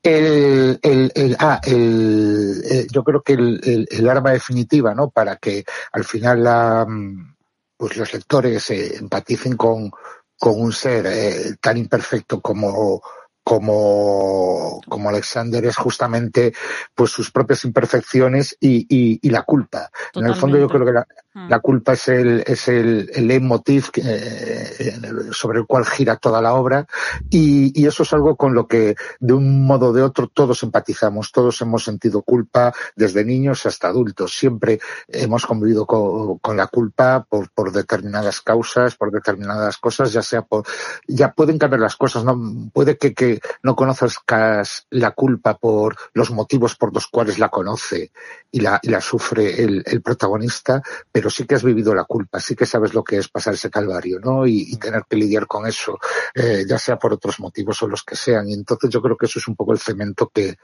el, 0.07 0.79
el, 0.83 1.13
el- 1.15 1.37
ah, 1.41 1.61
el, 1.65 2.63
eh, 2.71 2.87
yo 2.93 3.03
creo 3.05 3.23
que 3.23 3.35
el, 3.35 4.09
arma 4.09 4.33
definitiva, 4.33 4.95
¿no? 4.95 5.11
Para 5.11 5.37
que 5.37 5.65
al 5.93 6.05
final 6.05 6.43
la, 6.45 6.85
mm, 6.89 7.37
pues 7.77 7.97
los 7.97 8.13
lectores 8.13 8.71
eh, 8.71 8.97
empaticen 8.97 9.57
con, 9.57 9.91
con 10.39 10.61
un 10.61 10.73
ser 10.73 11.07
eh, 11.07 11.57
tan 11.61 11.77
imperfecto 11.79 12.41
como, 12.41 13.03
como, 13.47 14.81
como 14.89 15.09
Alexander 15.09 15.65
es 15.65 15.77
justamente 15.77 16.53
pues 16.95 17.11
sus 17.11 17.31
propias 17.31 17.65
imperfecciones 17.65 18.57
y, 18.61 18.87
y, 18.89 19.21
y 19.23 19.31
la 19.31 19.43
culpa. 19.43 19.91
En 20.15 20.27
el 20.27 20.35
fondo 20.35 20.59
yo 20.59 20.69
creo 20.69 20.85
que 20.85 20.93
la, 20.93 21.07
Mm. 21.37 21.51
la 21.51 21.61
culpa 21.61 21.93
es 21.93 22.09
el, 22.09 22.43
es 22.47 22.67
el, 22.69 23.11
el 23.15 23.27
leitmotiv 23.29 23.91
que, 23.91 24.01
eh, 24.03 24.93
sobre 25.33 25.59
el 25.59 25.67
cual 25.67 25.85
gira 25.85 26.17
toda 26.17 26.41
la 26.41 26.55
obra 26.55 26.87
y, 27.29 27.79
y 27.79 27.87
eso 27.87 28.05
es 28.05 28.13
algo 28.15 28.37
con 28.37 28.55
lo 28.55 28.67
que 28.67 28.95
de 29.21 29.35
un 29.35 29.67
modo 29.67 29.89
o 29.89 29.93
de 29.93 30.01
otro 30.01 30.29
todos 30.29 30.63
empatizamos, 30.63 31.33
todos 31.33 31.61
hemos 31.61 31.85
sentido 31.85 32.23
culpa 32.23 32.73
desde 32.95 33.23
niños 33.23 33.67
hasta 33.67 33.89
adultos. 33.89 34.35
Siempre 34.35 34.81
hemos 35.09 35.45
convivido 35.45 35.85
co- 35.85 36.39
con, 36.41 36.57
la 36.57 36.69
culpa 36.69 37.27
por, 37.29 37.51
por 37.51 37.71
determinadas 37.71 38.41
causas, 38.41 38.97
por 38.97 39.11
determinadas 39.13 39.77
cosas, 39.77 40.15
ya 40.15 40.23
sea 40.23 40.41
por, 40.41 40.65
ya 41.07 41.33
pueden 41.35 41.59
cambiar 41.59 41.81
las 41.83 41.97
cosas, 41.97 42.25
no 42.25 42.71
puede 42.73 42.97
que, 42.97 43.13
que 43.13 43.36
no 43.63 43.75
conozcas 43.75 44.87
la 44.91 45.13
culpa 45.13 45.57
por 45.57 45.97
los 46.15 46.31
motivos 46.31 46.77
por 46.77 46.93
los 46.95 47.07
cuales 47.07 47.39
la 47.39 47.49
conoce 47.49 48.13
y 48.51 48.61
la, 48.61 48.79
y 48.83 48.89
la 48.89 49.01
sufre 49.01 49.63
el, 49.63 50.03
protagonista, 50.03 50.83
pero 51.11 51.31
sí 51.31 51.47
que 51.47 51.57
has 51.57 51.65
vivido 51.65 51.95
la 51.95 52.05
culpa, 52.05 52.41
sí 52.41 52.55
que 52.55 52.67
sabes 52.67 52.95
lo 52.95 53.03
que 53.03 53.19
es 53.19 53.29
pasar 53.29 53.55
ese 53.55 53.71
calvario, 53.71 54.21
¿no? 54.21 54.47
Y, 54.47 54.73
y 54.73 54.77
tener 54.77 55.03
que 55.09 55.17
lidiar 55.17 55.47
con 55.47 55.67
eso, 55.67 55.99
eh, 56.35 56.65
ya 56.67 56.79
sea 56.79 56.99
por 56.99 57.13
otros 57.13 57.41
motivos 57.41 57.83
o 57.83 57.89
los 57.89 58.05
que 58.05 58.17
sean. 58.17 58.49
Y 58.49 58.55
entonces 58.55 58.91
yo 58.91 59.03
creo 59.03 59.17
que 59.17 59.27
eso 59.27 59.39
es 59.39 59.49
un 59.49 59.57
poco 59.57 59.73
el 59.73 59.79
cemento 59.79 60.31
que, 60.33 60.57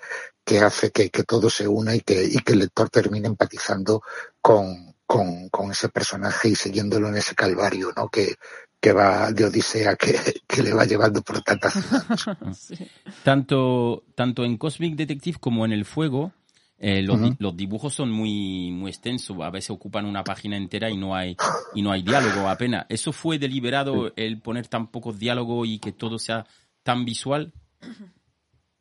que 0.44 0.60
hace 0.60 0.90
que, 0.90 1.10
que 1.10 1.24
todo 1.24 1.50
se 1.50 1.66
una 1.66 1.94
y 1.94 2.00
que, 2.00 2.22
y 2.24 2.38
que 2.38 2.52
el 2.52 2.60
lector 2.60 2.88
termine 2.88 3.28
empatizando 3.28 4.02
con, 4.40 4.94
con, 5.06 5.48
con 5.48 5.70
ese 5.70 5.88
personaje 5.88 6.50
y 6.50 6.54
siguiéndolo 6.54 7.08
en 7.08 7.16
ese 7.16 7.34
calvario, 7.34 7.92
¿no? 7.96 8.08
Que, 8.08 8.36
que 8.82 8.92
va 8.92 9.30
de 9.30 9.44
Odisea, 9.44 9.94
que, 9.96 10.12
que 10.46 10.62
le 10.62 10.74
va 10.74 10.84
llevando 10.84 11.22
por 11.22 11.40
tantas 11.42 11.72
Tanto, 13.24 14.02
tanto 14.16 14.44
en 14.44 14.56
Cosmic 14.58 14.96
Detective 14.96 15.38
como 15.40 15.64
en 15.64 15.72
El 15.72 15.84
Fuego, 15.84 16.32
eh, 16.78 17.00
los, 17.02 17.20
di- 17.20 17.28
Ujú. 17.28 17.36
los 17.38 17.56
dibujos 17.56 17.94
son 17.94 18.10
muy, 18.10 18.72
muy 18.72 18.90
extensos. 18.90 19.36
A 19.40 19.50
veces 19.50 19.70
ocupan 19.70 20.04
una 20.04 20.24
página 20.24 20.56
entera 20.56 20.90
y 20.90 20.96
no 20.96 21.14
hay, 21.14 21.36
y 21.74 21.82
no 21.82 21.92
hay 21.92 22.02
diálogo 22.02 22.48
apenas. 22.48 22.86
¿Eso 22.88 23.12
fue 23.12 23.38
deliberado 23.38 24.12
el 24.16 24.40
poner 24.40 24.66
tan 24.66 24.88
pocos 24.88 25.16
diálogos 25.18 25.68
y 25.68 25.78
que 25.78 25.92
todo 25.92 26.18
sea 26.18 26.44
tan 26.82 27.04
visual? 27.04 27.52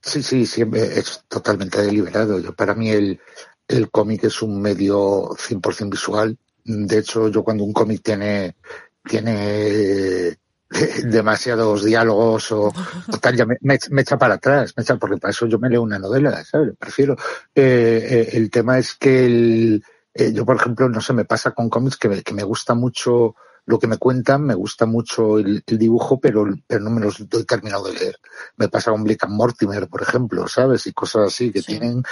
Sí, 0.01 0.23
sí, 0.23 0.47
siempre 0.47 0.81
es 0.97 1.23
totalmente 1.27 1.79
deliberado. 1.83 2.39
Yo, 2.39 2.55
para 2.55 2.73
mí 2.73 2.89
el, 2.89 3.19
el 3.67 3.91
cómic 3.91 4.23
es 4.23 4.41
un 4.41 4.59
medio 4.59 5.29
100% 5.37 5.91
visual. 5.91 6.35
De 6.63 6.97
hecho, 6.97 7.27
yo 7.29 7.43
cuando 7.43 7.63
un 7.63 7.73
cómic 7.73 8.01
tiene, 8.03 8.55
tiene 9.03 10.37
demasiados 11.03 11.83
diálogos 11.83 12.51
o, 12.51 12.73
tal, 13.19 13.35
ya 13.35 13.45
me 13.45 14.01
echa 14.01 14.17
para 14.17 14.35
atrás, 14.35 14.73
me 14.77 14.83
echa, 14.83 14.95
porque 14.95 15.17
para 15.17 15.31
eso 15.31 15.45
yo 15.45 15.59
me 15.59 15.69
leo 15.69 15.81
una 15.81 15.99
novela, 15.99 16.43
¿sabes? 16.43 16.73
Prefiero. 16.79 17.15
Eh, 17.53 18.07
eh, 18.09 18.29
el 18.37 18.49
tema 18.49 18.77
es 18.77 18.95
que 18.95 19.25
el, 19.25 19.83
eh, 20.13 20.31
yo, 20.33 20.45
por 20.45 20.55
ejemplo, 20.55 20.87
no 20.89 21.01
sé, 21.01 21.13
me 21.13 21.25
pasa 21.25 21.51
con 21.51 21.69
cómics 21.69 21.97
que 21.97 22.09
me, 22.09 22.23
que 22.23 22.33
me 22.33 22.43
gusta 22.43 22.73
mucho 22.73 23.35
lo 23.65 23.79
que 23.79 23.87
me 23.87 23.97
cuentan, 23.97 24.43
me 24.43 24.55
gusta 24.55 24.85
mucho 24.85 25.37
el, 25.37 25.63
el 25.65 25.77
dibujo, 25.77 26.19
pero, 26.19 26.45
pero 26.67 26.81
no 26.81 26.89
me 26.89 27.01
los 27.01 27.29
doy 27.29 27.45
terminado 27.45 27.87
de 27.87 27.93
leer. 27.93 28.19
Me 28.57 28.69
pasa 28.69 28.91
con 28.91 29.03
Blick 29.03 29.23
and 29.23 29.33
Mortimer, 29.33 29.87
por 29.87 30.01
ejemplo, 30.01 30.47
¿sabes? 30.47 30.87
Y 30.87 30.93
cosas 30.93 31.27
así 31.27 31.51
que 31.51 31.61
tienen, 31.61 32.03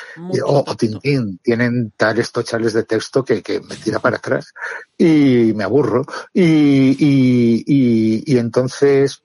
o, 0.46 0.64
o 0.66 0.76
Tintín, 0.76 1.40
tienen 1.44 1.92
tales 1.98 2.32
tochales 2.32 2.74
de 2.74 2.84
texto 2.84 3.26
que, 3.26 3.42
que 3.42 3.60
me 3.62 3.76
tira 3.76 4.00
para 4.00 4.18
atrás 4.18 4.54
y 4.98 5.54
me 5.56 5.64
aburro. 5.64 6.06
Y, 6.34 6.44
y, 6.44 7.64
y, 7.66 8.34
y 8.34 8.38
entonces, 8.38 9.24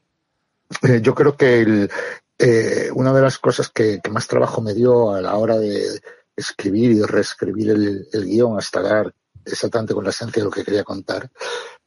eh, 0.83 1.01
yo 1.03 1.15
creo 1.15 1.37
que 1.37 1.61
el, 1.61 1.91
eh, 2.39 2.91
una 2.95 3.13
de 3.13 3.23
las 3.23 3.39
cosas 3.39 3.69
que, 3.69 4.01
que 4.03 4.11
más 4.11 4.27
trabajo 4.27 4.61
me 4.63 4.75
dio 4.75 5.13
a 5.13 5.21
la 5.21 5.37
hora 5.37 5.59
de 5.59 6.01
escribir 6.35 6.91
y 6.91 7.03
reescribir 7.03 7.71
el, 7.71 8.09
el 8.13 8.25
guion 8.25 8.59
hasta 8.59 8.81
dar 8.83 9.15
exactamente 9.45 9.95
con 9.95 10.05
la 10.05 10.11
esencia 10.11 10.41
de 10.41 10.47
lo 10.47 10.51
que 10.51 10.65
quería 10.65 10.83
contar 10.85 11.31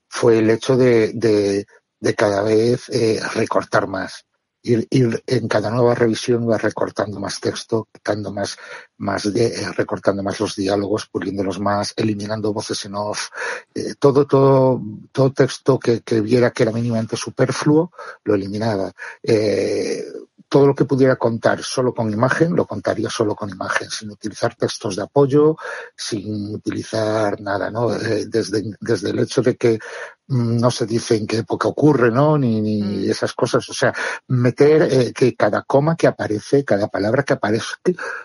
fue 0.10 0.40
el 0.40 0.50
hecho 0.50 0.78
de, 0.78 1.12
de, 1.14 1.66
de 2.00 2.16
cada 2.16 2.42
vez 2.44 2.90
eh, 2.90 3.20
recortar 3.36 3.88
más. 3.88 4.26
Ir, 4.64 4.88
ir, 4.90 5.24
en 5.28 5.48
cada 5.48 5.70
nueva 5.70 5.96
revisión 5.96 6.44
iba 6.44 6.58
recortando 6.58 7.20
más 7.20 7.40
texto, 7.40 7.88
quitando 7.94 8.34
más, 8.34 8.58
más 8.98 9.32
de, 9.32 9.48
eh, 9.48 9.72
recortando 9.76 10.24
más 10.24 10.40
los 10.40 10.56
diálogos, 10.56 11.08
puliéndolos 11.08 11.60
más, 11.60 11.94
eliminando 11.96 12.52
voces 12.52 12.84
en 12.86 12.96
off, 12.96 13.30
eh, 13.74 13.94
todo, 13.98 14.26
todo, 14.26 14.82
todo 15.12 15.32
texto 15.32 15.80
que, 15.80 16.02
que 16.02 16.20
viera 16.22 16.52
que 16.52 16.64
era 16.64 16.72
mínimamente 16.72 17.16
superfluo, 17.16 17.92
lo 18.24 18.36
eliminaba. 18.36 18.92
Eh, 19.24 20.04
todo 20.50 20.68
lo 20.68 20.76
que 20.76 20.86
pudiera 20.86 21.18
contar 21.18 21.62
solo 21.62 21.94
con 21.94 22.12
imagen, 22.12 22.56
lo 22.56 22.66
contaría 22.66 23.10
solo 23.10 23.36
con 23.36 23.50
imagen, 23.50 23.90
sin 23.90 24.12
utilizar 24.12 24.56
textos 24.56 24.96
de 24.96 25.04
apoyo, 25.04 25.58
sin 25.96 26.56
utilizar 26.56 27.42
nada, 27.42 27.70
¿no? 27.70 27.90
Desde, 27.90 28.64
desde 28.80 29.10
el 29.10 29.20
hecho 29.20 29.42
de 29.42 29.58
que 29.58 29.80
no 30.28 30.72
se 30.72 30.86
dice 30.86 31.16
en 31.16 31.28
qué 31.28 31.38
época 31.38 31.68
ocurre, 31.68 32.12
¿no? 32.12 32.38
Ni, 32.38 32.62
ni 32.62 32.82
mm. 32.82 33.10
esas 33.10 33.34
cosas. 33.34 33.68
O 33.70 33.74
sea, 33.74 33.94
meter 34.28 34.82
eh, 34.84 35.14
que 35.14 35.36
cada 35.36 35.64
coma 35.64 35.96
que 35.96 36.08
aparece, 36.08 36.66
cada 36.66 36.88
palabra 36.88 37.24
que 37.24 37.34
aparece, 37.34 37.76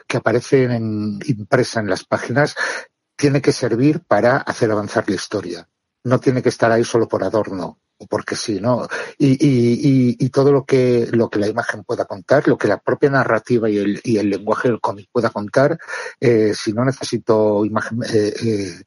que 0.06 0.16
aparece 0.16 0.64
en, 0.64 1.20
impresa 1.26 1.80
en 1.80 1.88
las 1.88 2.04
páginas, 2.04 2.54
tiene 3.16 3.40
que 3.40 3.52
servir 3.52 4.00
para 4.00 4.38
hacer 4.38 4.70
avanzar 4.70 5.08
la 5.08 5.14
historia. 5.14 5.68
No 6.04 6.18
tiene 6.18 6.42
que 6.42 6.48
estar 6.48 6.72
ahí 6.72 6.84
solo 6.84 7.06
por 7.06 7.22
adorno 7.22 7.78
porque 8.08 8.36
sí, 8.36 8.60
¿no? 8.60 8.88
Y, 9.18 9.32
y, 9.32 9.72
y, 9.74 10.16
y, 10.18 10.28
todo 10.30 10.52
lo 10.52 10.64
que, 10.64 11.08
lo 11.12 11.28
que 11.28 11.38
la 11.38 11.48
imagen 11.48 11.84
pueda 11.84 12.04
contar, 12.04 12.46
lo 12.48 12.58
que 12.58 12.68
la 12.68 12.78
propia 12.78 13.10
narrativa 13.10 13.68
y 13.68 13.78
el, 13.78 14.00
y 14.04 14.18
el 14.18 14.30
lenguaje 14.30 14.68
del 14.68 14.80
cómic 14.80 15.08
pueda 15.12 15.30
contar, 15.30 15.78
eh, 16.20 16.52
si 16.54 16.72
no 16.72 16.84
necesito 16.84 17.64
imagen, 17.64 18.02
eh, 18.02 18.34
eh, 18.42 18.82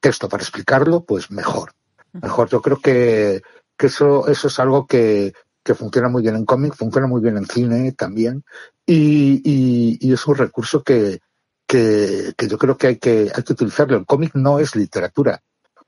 texto 0.00 0.28
para 0.28 0.42
explicarlo, 0.42 1.04
pues 1.04 1.30
mejor. 1.30 1.72
Mejor. 2.12 2.48
Yo 2.48 2.60
creo 2.60 2.78
que, 2.78 3.42
que 3.76 3.86
eso, 3.86 4.28
eso 4.28 4.48
es 4.48 4.58
algo 4.58 4.86
que, 4.86 5.32
que 5.64 5.74
funciona 5.74 6.08
muy 6.08 6.22
bien 6.22 6.36
en 6.36 6.44
cómic, 6.44 6.74
funciona 6.74 7.06
muy 7.06 7.20
bien 7.20 7.36
en 7.36 7.46
cine 7.46 7.92
también, 7.92 8.44
y, 8.86 9.40
y, 9.44 9.98
y 10.00 10.12
es 10.12 10.26
un 10.26 10.36
recurso 10.36 10.82
que, 10.82 11.20
que, 11.66 12.32
que 12.36 12.48
yo 12.48 12.58
creo 12.58 12.76
que 12.76 12.86
hay 12.88 12.96
que, 12.96 13.30
hay 13.34 13.42
que 13.42 13.52
utilizarlo. 13.52 13.96
El 13.96 14.06
cómic 14.06 14.34
no 14.34 14.58
es 14.58 14.76
literatura 14.76 15.42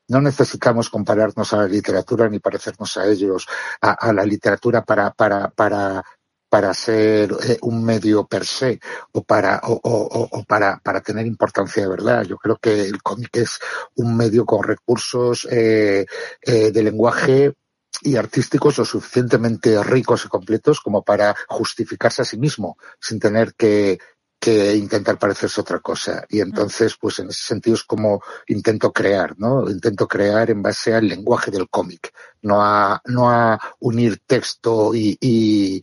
no 0.08 0.20
necesitamos 0.20 0.90
compararnos 0.90 1.52
a 1.52 1.58
la 1.58 1.66
literatura 1.66 2.28
ni 2.28 2.38
parecernos 2.38 2.96
a 2.96 3.06
ellos, 3.06 3.46
a, 3.80 3.92
a 3.92 4.12
la 4.12 4.24
literatura 4.24 4.82
para, 4.82 5.10
para, 5.12 5.48
para, 5.50 6.04
para 6.54 6.72
ser 6.72 7.32
eh, 7.48 7.58
un 7.62 7.84
medio 7.84 8.28
per 8.28 8.46
se 8.46 8.78
o 9.10 9.24
para, 9.24 9.60
o, 9.64 9.72
o, 9.72 10.28
o, 10.38 10.44
para, 10.44 10.78
para 10.78 11.00
tener 11.00 11.26
importancia 11.26 11.82
de 11.82 11.88
verdad. 11.88 12.22
Yo 12.22 12.36
creo 12.36 12.58
que 12.58 12.82
el 12.82 13.02
cómic 13.02 13.38
es 13.38 13.58
un 13.96 14.16
medio 14.16 14.46
con 14.46 14.62
recursos 14.62 15.48
eh, 15.50 16.06
eh, 16.42 16.70
de 16.70 16.82
lenguaje 16.84 17.54
y 18.02 18.14
artísticos 18.14 18.78
lo 18.78 18.84
suficientemente 18.84 19.82
ricos 19.82 20.26
y 20.26 20.28
completos 20.28 20.80
como 20.80 21.02
para 21.02 21.34
justificarse 21.48 22.22
a 22.22 22.24
sí 22.24 22.36
mismo, 22.36 22.78
sin 23.00 23.18
tener 23.18 23.54
que, 23.54 23.98
que 24.38 24.76
intentar 24.76 25.18
parecerse 25.18 25.60
otra 25.60 25.80
cosa. 25.80 26.24
Y 26.28 26.38
entonces, 26.38 26.96
pues 27.00 27.18
en 27.18 27.30
ese 27.30 27.42
sentido 27.42 27.74
es 27.74 27.82
como 27.82 28.22
intento 28.46 28.92
crear, 28.92 29.34
¿no? 29.38 29.68
Intento 29.68 30.06
crear 30.06 30.50
en 30.50 30.62
base 30.62 30.94
al 30.94 31.08
lenguaje 31.08 31.50
del 31.50 31.68
cómic, 31.68 32.12
no 32.42 32.62
a, 32.62 33.02
no 33.06 33.28
a 33.28 33.58
unir 33.80 34.20
texto 34.24 34.94
y, 34.94 35.18
y, 35.20 35.82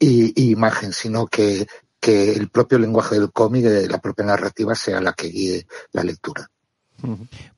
y- 0.00 0.32
y 0.34 0.50
imagen, 0.50 0.92
sino 0.92 1.26
que, 1.28 1.66
que 2.00 2.32
el 2.32 2.48
propio 2.48 2.78
lenguaje 2.78 3.20
del 3.20 3.30
cómic, 3.30 3.64
eh, 3.66 3.86
la 3.88 3.98
propia 3.98 4.24
narrativa, 4.24 4.74
sea 4.74 5.00
la 5.00 5.12
que 5.12 5.28
guíe 5.28 5.66
la 5.92 6.02
lectura. 6.02 6.48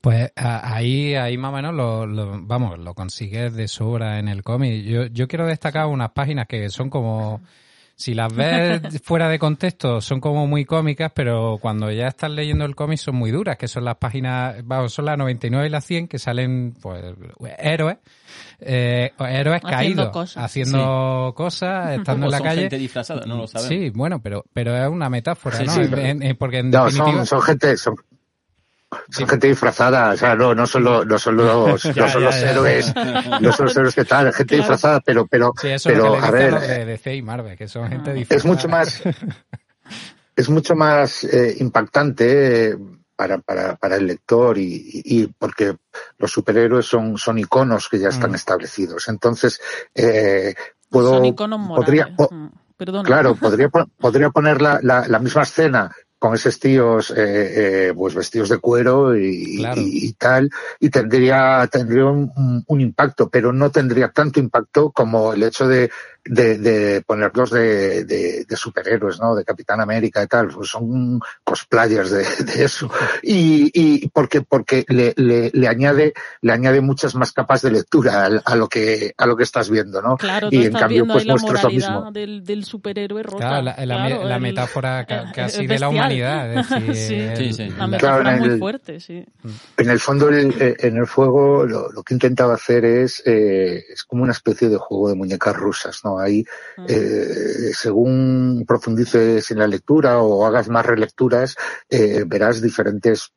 Pues 0.00 0.30
ahí, 0.36 1.14
ahí 1.14 1.36
más 1.38 1.50
o 1.52 1.56
menos 1.56 1.74
lo, 1.74 2.06
lo- 2.06 2.42
vamos, 2.42 2.78
lo 2.78 2.94
consigues 2.94 3.54
de 3.54 3.66
sobra 3.68 4.18
en 4.18 4.28
el 4.28 4.42
cómic. 4.42 4.84
Yo, 4.84 5.06
yo 5.06 5.26
quiero 5.26 5.46
destacar 5.46 5.86
unas 5.86 6.10
páginas 6.12 6.46
que 6.46 6.68
son 6.68 6.90
como, 6.90 7.40
si 7.94 8.14
las 8.14 8.34
ves 8.34 8.80
fuera 9.04 9.28
de 9.28 9.38
contexto, 9.38 10.00
son 10.00 10.20
como 10.20 10.46
muy 10.46 10.64
cómicas, 10.64 11.12
pero 11.14 11.58
cuando 11.60 11.90
ya 11.90 12.08
estás 12.08 12.30
leyendo 12.30 12.64
el 12.64 12.74
cómic 12.74 12.98
son 12.98 13.14
muy 13.16 13.30
duras, 13.30 13.56
que 13.56 13.68
son 13.68 13.84
las 13.84 13.96
páginas, 13.96 14.56
vamos, 14.64 14.92
son 14.92 15.04
las 15.04 15.16
99 15.18 15.66
y 15.66 15.70
las 15.70 15.84
100 15.84 16.08
que 16.08 16.18
salen, 16.18 16.74
pues, 16.80 17.02
héroes, 17.58 17.98
eh, 18.60 19.12
héroes 19.18 19.60
Haciendo 19.64 19.70
caídos, 19.76 20.08
cosas. 20.10 20.44
haciendo 20.44 21.32
cosas, 21.36 21.98
estando 21.98 22.26
O 22.26 22.28
en 22.28 22.30
la 22.32 22.38
son 22.38 22.46
calle. 22.46 22.60
gente 22.62 22.78
disfrazada, 22.78 23.26
no 23.26 23.36
lo 23.36 23.46
sabemos. 23.46 23.68
Sí, 23.68 23.90
bueno, 23.90 24.20
pero, 24.20 24.44
pero 24.52 24.76
es 24.76 24.88
una 24.88 25.08
metáfora, 25.08 25.58
Sí, 25.58 25.64
¿no? 25.66 25.72
sí, 25.72 25.80
En- 25.80 25.90
pero- 25.90 26.02
en- 26.02 26.22
en- 26.22 26.36
porque 26.36 26.58
en 26.58 26.70
No, 26.70 26.84
definitiva... 26.86 27.12
son, 27.18 27.26
son 27.26 27.42
gente, 27.42 27.76
son, 27.76 27.96
son 29.10 29.28
gente 29.28 29.48
disfrazada, 29.48 30.12
o 30.12 30.16
sea, 30.16 30.34
no, 30.34 30.54
no 30.54 30.66
son 30.66 30.84
los, 30.84 31.06
no 31.06 31.18
son 31.18 31.36
los, 31.36 31.82
Ya, 31.94 32.02
no 32.02 32.08
son 32.08 32.22
ya, 32.22 32.26
los 32.28 32.40
ya. 32.40 32.50
héroes, 32.50 32.94
no 33.40 33.52
son 33.52 33.66
los 33.66 33.76
héroes 33.76 33.94
que 33.94 34.04
tal, 34.04 34.26
gente 34.32 34.44
Claro. 34.56 34.60
disfrazada, 34.62 35.00
pero, 35.00 35.26
pero, 35.26 35.52
Sí, 35.60 35.68
eso 35.68 35.88
es 35.88 35.94
pero, 35.94 36.06
lo 36.08 36.14
que 36.16 36.20
le 36.20 36.26
a 36.26 36.30
ver, 36.30 36.60
de 36.60 36.84
DC 36.86 37.14
y 37.16 37.22
Marvel, 37.22 37.56
que 37.56 37.68
son 37.68 37.88
gente 37.88 38.10
es 38.10 38.16
disfrazada. 38.16 38.54
mucho 38.54 38.68
más, 38.68 39.02
es 40.36 40.48
mucho 40.48 40.74
más 40.74 41.24
eh, 41.24 41.56
impactante 41.60 42.70
eh, 42.70 42.78
para, 43.16 43.38
para, 43.38 43.76
para 43.76 43.96
el 43.96 44.06
lector 44.06 44.58
y, 44.58 44.64
y- 45.04 45.22
y 45.22 45.26
porque 45.26 45.76
los 46.18 46.30
superhéroes 46.32 46.86
son, 46.86 47.18
son 47.18 47.38
iconos 47.38 47.88
que 47.88 47.98
ya 47.98 48.08
están 48.08 48.32
Mm. 48.32 48.36
establecidos. 48.36 49.08
Entonces, 49.08 49.60
eh, 49.94 50.54
puedo, 50.90 51.10
Son 51.10 51.24
iconos 51.26 51.60
morales. 51.60 51.84
podría, 51.86 52.16
po- 52.16 52.28
Mm, 52.32 52.48
Perdona. 52.76 53.04
Claro, 53.06 53.36
podría, 53.36 53.68
po- 53.68 53.86
podría 54.00 54.30
poner 54.30 54.60
la, 54.60 54.80
la, 54.82 55.06
la 55.06 55.18
misma 55.20 55.42
escena 55.42 55.94
con 56.22 56.34
esos 56.34 56.60
tíos 56.60 57.10
eh, 57.10 57.88
eh, 57.88 57.92
pues 57.96 58.14
vestidos 58.14 58.48
de 58.48 58.58
cuero 58.58 59.16
y, 59.16 59.56
Claro. 59.56 59.82
y- 59.82 60.06
y 60.06 60.12
tal, 60.12 60.48
y 60.78 60.88
tendría, 60.88 61.66
tendría 61.66 62.04
un, 62.04 62.64
un 62.64 62.80
impacto, 62.80 63.28
pero 63.28 63.52
no 63.52 63.72
tendría 63.72 64.12
tanto 64.12 64.38
impacto 64.38 64.92
como 64.92 65.32
el 65.32 65.42
hecho 65.42 65.66
de, 65.66 65.90
de, 66.24 66.58
de 66.58 67.02
ponerlos 67.02 67.50
de, 67.50 68.04
de, 68.04 68.44
de 68.48 68.56
superhéroes, 68.56 69.18
¿no? 69.20 69.34
De 69.34 69.44
Capitán 69.44 69.80
América 69.80 70.22
y 70.22 70.26
tal, 70.26 70.48
pues 70.48 70.68
son 70.70 71.20
cosplayers 71.44 72.10
de, 72.10 72.24
de 72.44 72.64
eso. 72.64 72.90
Y, 73.22 73.70
y 73.74 74.08
porque, 74.08 74.42
porque 74.42 74.84
le, 74.88 75.12
le, 75.16 75.50
le 75.52 75.68
añade, 75.68 76.12
le 76.40 76.52
añade 76.52 76.80
muchas 76.80 77.14
más 77.14 77.32
capas 77.32 77.62
de 77.62 77.70
lectura 77.72 78.24
a, 78.26 78.52
a 78.52 78.56
lo 78.56 78.68
que, 78.68 79.12
a 79.16 79.26
lo 79.26 79.36
que 79.36 79.42
estás 79.42 79.68
viendo, 79.68 80.00
¿no? 80.00 80.16
Claro, 80.16 80.48
y 80.50 80.56
en 80.58 80.62
estás 80.64 80.80
cambio, 80.82 80.96
viendo 81.04 81.14
pues 81.14 81.26
la 81.26 81.34
lo 81.34 81.38
mismo. 81.40 81.48
moralidad 81.90 82.12
del, 82.12 82.44
del 82.44 82.64
superhéroe 82.64 83.22
rota. 83.22 83.36
Claro, 83.38 83.62
la, 83.62 83.86
la, 83.86 84.06
Claro, 84.06 84.24
la 84.24 84.36
el- 84.36 84.42
metáfora 84.42 85.04
ca- 85.06 85.32
casi 85.34 85.66
de 85.66 85.78
la 85.78 85.88
humanidad. 85.88 86.52
Es 86.58 86.68
decir, 86.86 86.92
Sí. 86.94 87.22
Sí, 87.36 87.52
sí. 87.52 87.68
La 87.76 87.86
metáfora 87.86 88.22
Claro, 88.22 88.30
en 88.30 88.38
muy 88.40 88.48
el- 88.50 88.58
fuerte, 88.58 89.00
sí. 89.00 89.24
En 89.76 89.90
el 89.90 89.98
fondo, 90.00 90.28
el- 90.28 90.54
eh, 90.60 90.76
en 90.78 90.96
el 90.96 91.06
juego, 91.06 91.64
lo, 91.66 91.90
lo 91.90 92.02
que 92.02 92.14
he 92.14 92.16
intentado 92.16 92.52
hacer 92.52 92.84
es, 92.84 93.22
eh, 93.26 93.84
es 93.92 94.04
como 94.04 94.22
una 94.22 94.32
especie 94.32 94.68
de 94.68 94.76
juego 94.76 95.08
de 95.08 95.14
muñecas 95.16 95.56
rusas, 95.56 96.00
¿no? 96.04 96.11
Ahí, 96.18 96.44
eh, 96.88 97.70
según 97.74 98.64
profundices 98.66 99.50
en 99.50 99.58
la 99.58 99.66
lectura 99.66 100.20
o 100.20 100.46
hagas 100.46 100.68
más 100.68 100.86
relecturas, 100.86 101.56
eh, 101.88 102.24
verás 102.26 102.60
diferentes 102.62 103.32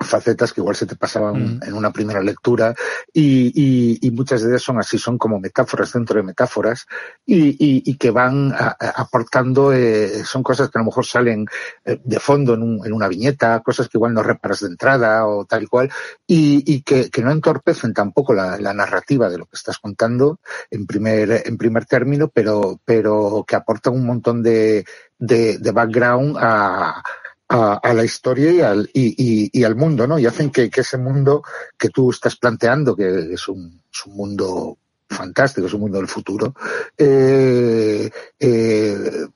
facetas 0.00 0.52
que 0.52 0.60
igual 0.60 0.76
se 0.76 0.86
te 0.86 0.96
pasaban 0.96 1.56
Mm. 1.56 1.60
en 1.64 1.74
una 1.74 1.92
primera 1.92 2.20
lectura 2.20 2.74
y, 3.12 3.52
y- 3.54 3.98
y 4.06 4.10
muchas 4.10 4.42
de 4.42 4.50
ellas 4.50 4.62
son 4.62 4.78
así, 4.78 4.98
son 4.98 5.18
como 5.18 5.38
metáforas 5.40 5.92
dentro 5.92 6.16
de 6.16 6.22
metáforas 6.22 6.86
y, 7.26 7.48
y- 7.50 7.82
y 7.84 7.96
que 7.96 8.10
van 8.10 8.52
a- 8.52 8.76
a- 8.78 9.02
aportando, 9.02 9.72
eh, 9.72 10.24
son 10.24 10.42
cosas 10.42 10.70
que 10.70 10.78
a 10.78 10.82
lo 10.82 10.86
mejor 10.86 11.04
salen 11.06 11.46
eh, 11.84 12.00
de 12.02 12.20
fondo 12.20 12.54
en, 12.54 12.62
un- 12.62 12.86
en 12.86 12.92
una 12.92 13.08
viñeta, 13.08 13.60
cosas 13.60 13.88
que 13.88 13.98
igual 13.98 14.14
no 14.14 14.22
reparas 14.22 14.60
de 14.60 14.68
entrada 14.68 15.26
o 15.26 15.44
tal 15.44 15.62
y 15.64 15.66
cual 15.66 15.90
y, 16.26 16.62
y 16.72 16.82
que, 16.82 17.10
que 17.10 17.22
no 17.22 17.30
entorpecen 17.30 17.92
tampoco 17.92 18.32
la, 18.34 18.58
la 18.58 18.72
narrativa 18.74 19.28
de 19.28 19.38
lo 19.38 19.46
que 19.46 19.56
estás 19.56 19.78
contando 19.78 20.40
en 20.70 20.86
primer, 20.86 21.42
en 21.46 21.56
primer 21.56 21.84
término, 21.86 22.28
pero, 22.28 22.80
pero 22.84 23.44
que 23.46 23.56
aportan 23.56 23.94
un 23.94 24.06
montón 24.06 24.42
de, 24.42 24.84
de, 25.18 25.58
de 25.58 25.70
background 25.72 26.36
a, 26.38 27.02
a, 27.48 27.74
a 27.74 27.94
la 27.94 28.04
historia 28.04 28.52
y 28.52 28.60
al, 28.60 28.90
y, 28.92 29.64
al 29.64 29.76
mundo, 29.76 30.06
¿no? 30.06 30.18
Y 30.18 30.26
hacen 30.26 30.50
que, 30.50 30.70
que 30.70 30.80
ese 30.80 30.98
mundo 30.98 31.42
que 31.78 31.90
tú 31.90 32.10
estás 32.10 32.36
planteando, 32.36 32.96
que 32.96 33.32
es 33.32 33.48
un, 33.48 33.82
es 33.92 34.06
un 34.06 34.16
mundo 34.16 34.78
fantástico, 35.08 35.66
es 35.66 35.74
un 35.74 35.80
mundo 35.82 35.98
del 35.98 36.08
futuro, 36.08 36.54
eh, 36.96 38.10
eh, 38.38 39.26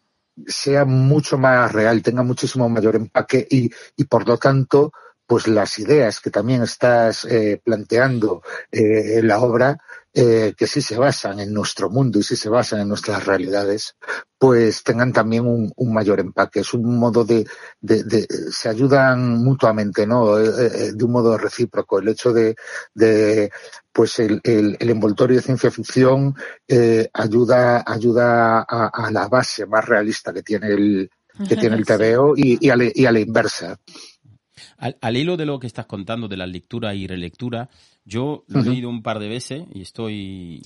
sea 0.47 0.85
mucho 0.85 1.39
más 1.39 1.73
real, 1.73 2.03
tenga 2.03 2.23
muchísimo 2.23 2.69
mayor 2.69 2.97
empaque 2.97 3.47
y, 3.51 3.71
y 3.97 4.05
por 4.05 4.27
lo 4.27 4.39
tanto, 4.39 4.93
pues 5.27 5.47
las 5.47 5.79
ideas 5.79 6.21
que 6.21 6.31
también 6.31 6.63
estás 6.63 7.25
eh, 7.27 7.61
planteando 7.63 8.43
en 8.71 9.29
la 9.29 9.41
obra, 9.41 9.79
eh, 10.21 10.53
que 10.57 10.67
sí 10.67 10.81
se 10.83 10.97
basan 10.99 11.39
en 11.41 11.53
nuestro 11.55 11.91
mundo 11.91 12.19
y 12.19 12.23
sí 12.25 12.35
se 12.37 12.49
basan 12.49 12.81
en 12.81 12.89
nuestras 12.89 13.25
realidades, 13.25 13.95
pues 14.39 14.83
tengan 14.83 15.13
también 15.13 15.47
un, 15.47 15.73
un 15.77 15.93
mayor 15.95 16.19
empaque. 16.21 16.61
Es 16.61 16.75
un 16.75 16.99
modo 16.99 17.25
de, 17.25 17.47
de, 17.81 18.03
de- 18.05 18.27
se 18.51 18.69
ayudan 18.69 19.39
mutuamente, 19.45 20.07
¿no? 20.07 20.39
Eh, 20.39 20.49
eh, 20.89 20.93
de 20.95 21.05
un 21.05 21.13
modo 21.13 21.39
recíproco. 21.39 21.99
El 22.01 22.09
hecho 22.09 22.33
de, 22.33 22.57
de 22.95 23.51
pues 23.93 24.19
el, 24.19 24.41
el, 24.43 24.77
el 24.81 24.91
envoltorio 24.91 25.37
de 25.37 25.43
ciencia 25.43 25.71
ficción 25.71 26.35
eh, 26.67 27.09
ayuda, 27.13 27.85
ayuda 27.87 28.61
a, 28.69 28.91
a 28.93 29.11
la 29.13 29.29
base 29.29 29.67
más 29.67 29.85
realista 29.85 30.33
que 30.33 30.43
tiene 30.43 30.69
el, 30.69 31.11
que 31.49 31.57
tiene 31.57 31.77
el. 31.77 31.85
TVO 31.87 32.35
y, 32.37 32.59
y, 32.67 32.71
a 32.71 32.77
la, 32.77 32.85
y 32.93 33.07
a 33.07 33.13
la 33.13 33.21
inversa. 33.21 33.79
Al, 34.79 34.97
al 35.01 35.17
hilo 35.17 35.37
de 35.37 35.45
lo 35.45 35.59
que 35.59 35.67
estás 35.67 35.87
contando 35.87 36.29
de 36.29 36.37
la 36.37 36.47
lectura 36.47 36.95
y 36.95 37.07
relectura, 37.07 37.69
yo 38.05 38.45
lo 38.47 38.61
he 38.61 38.63
leído 38.71 38.89
un 38.89 39.03
par 39.03 39.19
de 39.19 39.29
veces 39.29 39.65
y 39.75 39.83
estoy, 39.83 40.63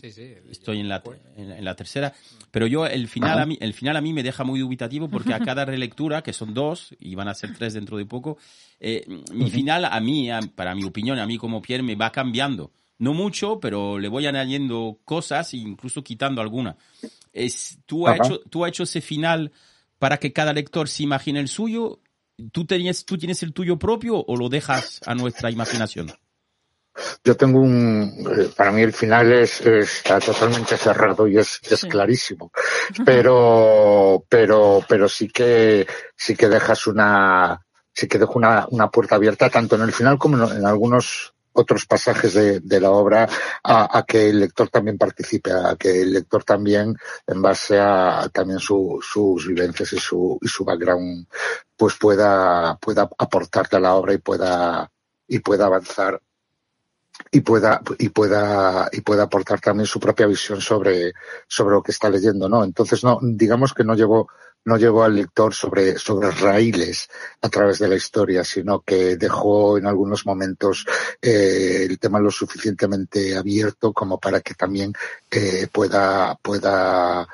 estoy 0.51 0.81
en, 0.81 0.89
la, 0.89 1.03
en, 1.37 1.49
la- 1.49 1.59
en 1.59 1.65
la 1.65 1.75
tercera, 1.75 2.13
pero 2.51 2.67
yo 2.67 2.87
el 2.87 3.09
final, 3.09 3.39
a 3.41 3.47
mí, 3.47 3.57
el 3.61 3.73
final 3.73 3.97
a 3.97 4.01
mí 4.03 4.13
me 4.13 4.23
deja 4.23 4.45
muy 4.45 4.61
dubitativo 4.61 5.09
porque 5.09 5.33
a 5.33 5.41
cada 5.45 5.65
relectura, 5.65 6.23
que 6.23 6.33
son 6.35 6.53
dos 6.53 6.95
y 7.01 7.15
van 7.15 7.29
a 7.29 7.35
ser 7.35 7.51
tres 7.53 7.73
dentro 7.73 7.97
de 7.97 8.05
poco, 8.07 8.37
eh, 8.81 9.05
mi 9.31 9.51
final 9.51 9.87
a 9.87 9.99
mí, 10.01 10.31
a- 10.31 10.43
para 10.55 10.75
mi 10.75 10.85
opinión, 10.85 11.19
a 11.19 11.27
mí 11.27 11.39
como 11.39 11.63
Pierre, 11.63 11.83
me 11.83 11.95
va 11.97 12.13
cambiando. 12.13 12.71
No 12.99 13.15
mucho, 13.15 13.59
pero 13.61 13.99
le 13.99 14.09
voy 14.09 14.27
añadiendo 14.27 15.01
cosas 15.07 15.55
e 15.55 15.57
incluso 15.57 16.05
quitando 16.05 16.41
alguna. 16.43 16.77
Es, 17.33 17.79
¿tú, 17.87 18.07
has 18.07 18.17
hecho, 18.27 18.41
¿Tú 18.51 18.65
has 18.65 18.69
hecho 18.69 18.83
ese 18.83 19.01
final 19.01 19.53
para 19.99 20.19
que 20.19 20.33
cada 20.35 20.53
lector 20.53 20.87
se 20.89 21.03
imagine 21.03 21.41
el 21.41 21.49
suyo? 21.49 22.01
¿Tú, 22.53 22.67
tenías, 22.67 23.05
¿Tú 23.05 23.19
tienes 23.19 23.43
el 23.43 23.53
tuyo 23.53 23.79
propio 23.79 24.17
o 24.17 24.37
lo 24.37 24.49
dejas 24.49 25.01
a 25.07 25.15
nuestra 25.15 25.51
imaginación? 25.51 26.13
Yo 27.25 27.37
tengo 27.37 27.61
un, 27.61 28.27
eh, 28.37 28.51
para 28.55 28.71
mí 28.71 28.83
el 28.83 28.93
final 28.93 29.33
es, 29.33 29.61
está 29.63 30.21
totalmente 30.21 30.77
cerrado 30.77 31.27
y 31.27 31.39
es, 31.39 31.61
es 31.71 31.85
clarísimo. 31.85 32.53
Pero, 33.07 34.25
pero, 34.29 34.85
pero 34.87 35.09
sí 35.09 35.29
que, 35.29 35.87
sí 36.15 36.37
que 36.37 36.49
dejas 36.49 36.87
una, 36.87 37.65
sí 37.95 38.07
que 38.07 38.19
dejo 38.19 38.35
una, 38.35 38.67
una 38.71 38.91
puerta 38.91 39.15
abierta 39.15 39.49
tanto 39.49 39.77
en 39.77 39.83
el 39.83 39.93
final 39.93 40.19
como 40.19 40.37
en, 40.37 40.59
en 40.59 40.67
algunos 40.67 41.33
otros 41.53 41.87
pasajes 41.87 42.35
de, 42.35 42.61
de 42.61 42.81
la 42.81 42.91
obra 42.91 43.29
a, 43.63 43.99
a 43.99 44.03
que 44.05 44.31
el 44.31 44.41
lector 44.41 44.69
también 44.69 44.99
participe, 44.99 45.53
a 45.53 45.77
que 45.77 46.03
el 46.03 46.13
lector 46.13 46.45
también, 46.45 46.97
en 47.27 47.43
base 47.43 47.79
a 47.79 48.29
también 48.33 48.59
su, 48.59 48.99
sus 49.03 49.47
vivencias 49.47 49.93
y 49.93 49.99
su, 49.99 50.39
y 50.41 50.49
su 50.49 50.65
background, 50.65 51.27
pues 51.77 51.97
pueda, 51.99 52.77
pueda 52.77 53.09
aportarte 53.19 53.77
a 53.77 53.81
la 53.81 53.95
obra 53.95 54.15
y 54.15 54.19
pueda, 54.19 54.91
y 55.29 55.39
pueda 55.41 55.67
avanzar 55.67 56.21
y 57.31 57.41
pueda 57.41 57.81
y 57.99 58.09
pueda 58.09 58.89
y 58.91 59.01
pueda 59.01 59.25
aportar 59.25 59.61
también 59.61 59.87
su 59.87 60.01
propia 60.01 60.27
visión 60.27 60.61
sobre 60.61 61.13
sobre 61.47 61.75
lo 61.75 61.83
que 61.83 61.93
está 61.93 62.09
leyendo 62.11 62.49
no 62.49 62.65
entonces 62.65 63.05
no 63.05 63.19
digamos 63.23 63.75
que 63.75 63.85
no 63.85 63.95
llevo 63.95 64.29
no 64.65 64.77
llevo 64.77 65.03
al 65.03 65.17
lector 65.17 65.55
sobre 65.55 65.99
sobre 65.99 66.31
raíles 66.31 67.09
a 67.41 67.49
través 67.49 67.79
de 67.79 67.89
la 67.89 67.97
historia 67.97 68.45
sino 68.45 68.81
que 68.81 69.17
dejó 69.17 69.79
en 69.79 69.87
algunos 69.87 70.25
momentos 70.27 70.87
eh, 71.21 71.87
el 71.89 71.99
tema 71.99 72.21
lo 72.21 72.31
suficientemente 72.31 73.37
abierto 73.37 73.93
como 73.93 74.19
para 74.19 74.41
que 74.41 74.55
también 74.55 74.93
eh, 75.31 75.67
pueda 75.71 76.37
pueda 76.41 77.27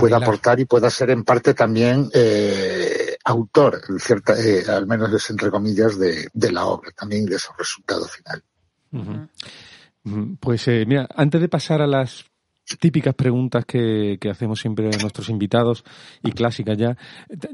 pueda 0.00 0.16
aportar 0.16 0.60
y 0.60 0.64
pueda 0.64 0.90
ser 0.90 1.10
en 1.10 1.24
parte 1.24 1.54
también 1.54 2.10
eh, 2.12 3.16
autor 3.24 3.80
en 3.88 3.98
cierta 3.98 4.34
eh, 4.38 4.64
al 4.68 4.86
menos 4.86 5.12
es 5.12 5.30
entre 5.30 5.50
comillas 5.50 5.98
de, 5.98 6.28
de 6.32 6.52
la 6.52 6.66
obra 6.66 6.90
también 6.90 7.24
y 7.24 7.26
de 7.26 7.38
su 7.38 7.52
resultado 7.52 8.06
final. 8.06 8.42
Pues 10.40 10.66
eh, 10.68 10.84
mira, 10.86 11.08
antes 11.14 11.40
de 11.40 11.48
pasar 11.48 11.80
a 11.80 11.86
las 11.86 12.24
típicas 12.80 13.14
preguntas 13.14 13.64
que, 13.64 14.18
que 14.20 14.30
hacemos 14.30 14.60
siempre 14.60 14.86
a 14.86 14.98
nuestros 14.98 15.28
invitados 15.28 15.84
y 16.22 16.32
clásicas 16.32 16.78
ya, 16.78 16.96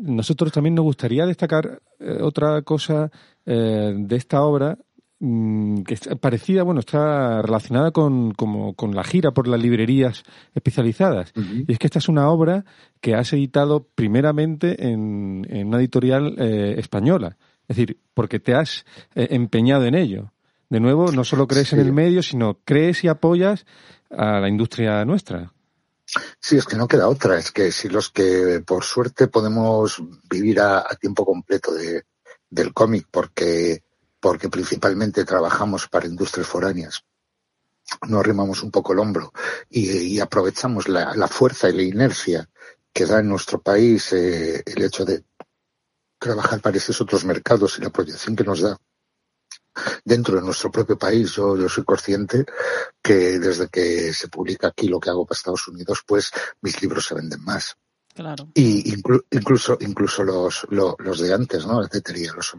nosotros 0.00 0.52
también 0.52 0.74
nos 0.74 0.84
gustaría 0.84 1.26
destacar 1.26 1.80
eh, 1.98 2.18
otra 2.20 2.62
cosa 2.62 3.11
eh, 3.46 3.94
de 3.96 4.16
esta 4.16 4.42
obra 4.42 4.78
mm, 5.18 5.82
que 5.82 5.94
está 5.94 6.16
parecida, 6.16 6.62
bueno, 6.62 6.80
está 6.80 7.42
relacionada 7.42 7.90
con, 7.90 8.32
como, 8.32 8.74
con 8.74 8.94
la 8.94 9.04
gira 9.04 9.32
por 9.32 9.48
las 9.48 9.61
librerías 9.61 10.22
especializadas. 10.54 11.32
Y 11.34 11.72
es 11.72 11.78
que 11.78 11.86
esta 11.86 11.98
es 11.98 12.09
una 12.09 12.28
obra 12.30 12.64
que 13.00 13.14
has 13.14 13.32
editado 13.32 13.86
primeramente 13.94 14.86
en, 14.86 15.46
en 15.48 15.68
una 15.68 15.78
editorial 15.78 16.34
eh, 16.38 16.74
española. 16.78 17.36
Es 17.68 17.76
decir, 17.76 17.98
porque 18.14 18.40
te 18.40 18.54
has 18.54 18.84
eh, 19.14 19.28
empeñado 19.30 19.84
en 19.84 19.94
ello. 19.94 20.32
De 20.70 20.80
nuevo, 20.80 21.10
no 21.12 21.24
solo 21.24 21.46
crees 21.46 21.72
en 21.72 21.80
el 21.80 21.92
medio, 21.92 22.22
sino 22.22 22.60
crees 22.64 23.02
y 23.04 23.08
apoyas 23.08 23.64
a 24.10 24.40
la 24.40 24.48
industria 24.48 25.04
nuestra. 25.04 25.52
Sí, 26.40 26.56
es 26.56 26.64
que 26.64 26.76
no 26.76 26.88
queda 26.88 27.08
otra. 27.08 27.38
Es 27.38 27.52
que 27.52 27.72
si 27.72 27.88
los 27.88 28.10
que 28.10 28.62
por 28.66 28.84
suerte 28.84 29.28
podemos 29.28 30.02
vivir 30.28 30.60
a, 30.60 30.80
a 30.80 30.96
tiempo 30.96 31.24
completo 31.24 31.72
de, 31.72 32.04
del 32.50 32.72
cómic, 32.72 33.06
porque, 33.10 33.82
porque 34.20 34.48
principalmente 34.48 35.24
trabajamos 35.24 35.88
para 35.88 36.06
industrias 36.06 36.46
foráneas, 36.46 37.04
nos 38.06 38.20
arrimamos 38.20 38.62
un 38.62 38.70
poco 38.70 38.92
el 38.92 38.98
hombro 38.98 39.32
y, 39.70 39.90
y 39.90 40.20
aprovechamos 40.20 40.88
la, 40.88 41.14
la 41.14 41.28
fuerza 41.28 41.68
y 41.70 41.72
la 41.72 41.82
inercia 41.82 42.48
que 42.92 43.06
da 43.06 43.20
en 43.20 43.28
nuestro 43.28 43.60
país 43.62 44.12
eh, 44.12 44.62
el 44.66 44.82
hecho 44.82 45.04
de 45.04 45.24
trabajar 46.18 46.60
para 46.60 46.76
esos 46.76 47.00
otros 47.00 47.24
mercados 47.24 47.78
y 47.78 47.82
la 47.82 47.90
proyección 47.90 48.36
que 48.36 48.44
nos 48.44 48.60
da 48.60 48.76
dentro 50.05 50.37
de 50.37 50.43
nuestro 50.43 50.70
propio 50.70 50.99
país. 50.99 51.33
Yo, 51.33 51.57
yo 51.57 51.68
soy 51.68 51.85
consciente 51.85 52.45
que 53.03 53.39
desde 53.39 53.68
que 53.68 54.12
se 54.12 54.29
publica 54.29 54.68
aquí 54.68 54.89
lo 54.89 55.01
que 55.01 55.11
hago 55.11 55.26
para 55.26 55.37
Estados 55.37 55.66
Unidos, 55.68 56.03
pues 56.07 56.31
mis 56.61 56.81
libros 56.83 57.07
se 57.07 57.14
venden 57.14 57.43
más. 57.45 57.76
Claro. 58.18 58.48
Y 58.54 58.82
inclu- 58.96 59.24
incluso, 59.30 59.78
incluso 59.80 60.24
los, 60.24 60.66
lo- 60.70 60.96
los 60.98 61.20
de 61.20 61.32
antes, 61.32 61.64
¿no? 61.64 61.86
Tetería, 61.86 62.32
los 62.34 62.50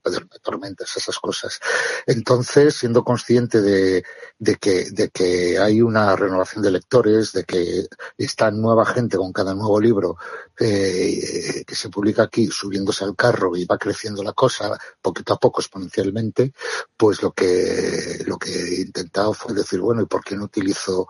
cuaderno 0.00 0.28
de 0.32 0.38
tormentas, 0.40 0.96
esas 0.96 1.18
cosas. 1.18 1.58
Entonces, 2.06 2.76
siendo 2.76 3.02
consciente 3.02 3.60
de, 3.60 4.04
de 4.38 4.54
que, 4.54 4.90
de 4.92 5.08
que 5.08 5.58
hay 5.58 5.82
una 5.82 6.14
renovación 6.14 6.62
de 6.62 6.70
lectores, 6.70 7.32
de 7.32 7.42
que 7.42 7.88
está 8.16 8.52
nueva 8.52 8.86
gente 8.86 9.16
con 9.16 9.32
cada 9.32 9.54
nuevo 9.54 9.80
libro, 9.80 10.16
eh, 10.56 11.64
que 11.66 11.74
se 11.74 11.88
publica 11.88 12.22
aquí 12.22 12.46
subiéndose 12.46 13.02
al 13.04 13.16
carro 13.16 13.56
y 13.56 13.64
va 13.64 13.76
creciendo 13.76 14.22
la 14.22 14.34
cosa 14.34 14.78
poquito 15.02 15.32
a 15.34 15.38
poco 15.40 15.60
exponencialmente, 15.60 16.52
pues 16.96 17.22
lo 17.24 17.32
que, 17.32 18.22
lo 18.24 18.38
que 18.38 18.50
he 18.52 18.80
intentado 18.82 19.34
fue 19.34 19.52
decir, 19.52 19.80
bueno, 19.80 20.00
¿y 20.02 20.06
por 20.06 20.22
qué 20.22 20.36
no 20.36 20.44
utilizo 20.44 21.08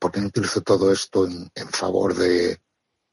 ¿por 0.00 0.10
qué 0.10 0.20
no 0.20 0.28
utilizo 0.28 0.62
todo 0.62 0.90
esto 0.90 1.26
en, 1.26 1.48
en 1.54 1.68
favor 1.68 2.14
de, 2.16 2.58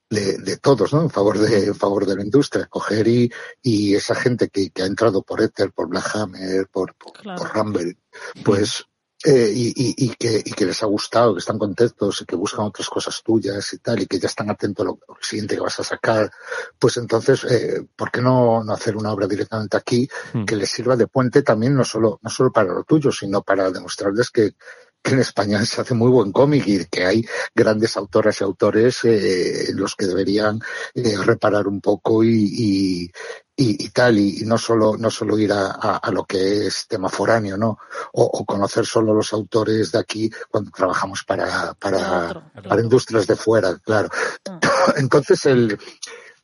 de, 0.10 0.38
de 0.38 0.58
todos, 0.58 0.94
¿no? 0.94 1.02
En 1.02 1.10
favor 1.10 1.38
de, 1.38 1.66
en 1.66 1.76
favor 1.76 2.06
de 2.06 2.16
la 2.16 2.24
industria. 2.24 2.66
Coger 2.68 3.08
y, 3.08 3.32
y 3.62 3.94
esa 3.94 4.16
gente 4.16 4.50
que, 4.50 4.70
que 4.72 4.82
ha 4.82 4.86
entrado 4.86 5.22
por 5.22 5.42
Ether, 5.42 5.72
por 5.74 5.90
Black 5.90 6.16
Hammer, 6.16 6.68
por, 6.72 6.96
por, 6.96 7.14
por 7.22 7.54
Rumble, 7.54 7.98
pues, 8.44 8.86
eh, 9.26 9.52
y, 9.54 9.70
y, 9.70 10.06
y 10.06 10.10
que, 10.16 10.44
y 10.46 10.52
que 10.54 10.66
les 10.66 10.82
ha 10.84 10.86
gustado, 10.86 11.34
que 11.34 11.40
están 11.40 11.58
contentos 11.58 12.22
y 12.22 12.26
que 12.26 12.36
buscan 12.36 12.68
otras 12.68 12.88
cosas 12.88 13.22
tuyas 13.24 13.74
y 13.74 13.80
tal, 13.80 14.02
y 14.02 14.06
que 14.06 14.20
ya 14.20 14.28
están 14.28 14.50
atentos 14.50 14.86
a 14.86 14.90
lo, 14.90 15.00
a 15.08 15.14
lo 15.14 15.22
siguiente 15.22 15.56
que 15.56 15.62
vas 15.62 15.80
a 15.80 15.84
sacar, 15.84 16.32
pues 16.80 16.98
entonces, 16.98 17.44
eh, 17.46 17.84
¿por 17.96 18.12
qué 18.12 18.22
no, 18.22 18.64
no 18.64 18.74
hacer 18.74 18.96
una 18.96 19.12
obra 19.12 19.28
directamente 19.28 19.76
aquí 19.76 20.08
que 20.46 20.56
les 20.56 20.70
sirva 20.70 20.96
de 20.96 21.08
puente 21.08 21.42
también, 21.42 21.76
no 21.76 21.84
solo, 21.84 22.20
no 22.22 22.30
solo 22.30 22.52
para 22.52 22.72
lo 22.72 22.84
tuyo, 22.84 23.12
sino 23.12 23.42
para 23.42 23.72
demostrarles 23.72 24.30
que, 24.30 24.54
que 25.02 25.14
en 25.14 25.20
España 25.20 25.66
se 25.66 25.82
hace 25.82 25.94
muy 25.94 26.10
buen 26.10 26.32
cómic 26.32 26.68
y 26.68 26.86
que 26.86 27.06
hay 27.06 27.26
grandes 27.56 27.96
autoras 27.98 28.42
y 28.42 28.44
autores 28.44 29.04
eh, 29.06 29.70
en 29.70 29.78
los 29.78 29.96
que 29.96 30.06
deberían 30.06 30.60
eh, 30.94 31.16
reparar 31.24 31.68
un 31.68 31.80
poco 31.82 32.24
y, 32.24 32.30
y, 32.30 33.12
y, 33.56 33.86
y 33.86 33.90
tal, 33.90 34.18
y, 34.18 34.42
y 34.42 34.46
no 34.46 34.58
solo, 34.58 34.98
no 34.98 35.10
solo 35.10 35.38
ir 35.40 35.52
a, 35.52 35.72
a, 35.72 35.98
a 35.98 36.12
lo 36.12 36.26
que 36.26 36.68
es 36.68 36.88
tema 36.88 37.10
foráneo, 37.10 37.58
¿no? 37.58 37.80
O, 38.14 38.24
o 38.24 38.46
conocer 38.46 38.86
solo 38.86 39.14
los 39.14 39.34
autores 39.34 39.92
de 39.92 40.00
aquí 40.00 40.30
cuando 40.50 40.72
trabajamos 40.72 41.24
para, 41.24 41.74
para, 41.74 42.52
para 42.68 42.82
industrias 42.82 43.26
de 43.28 43.36
fuera, 43.36 43.78
claro. 43.78 44.10
Entonces, 44.98 45.46
el, 45.46 45.78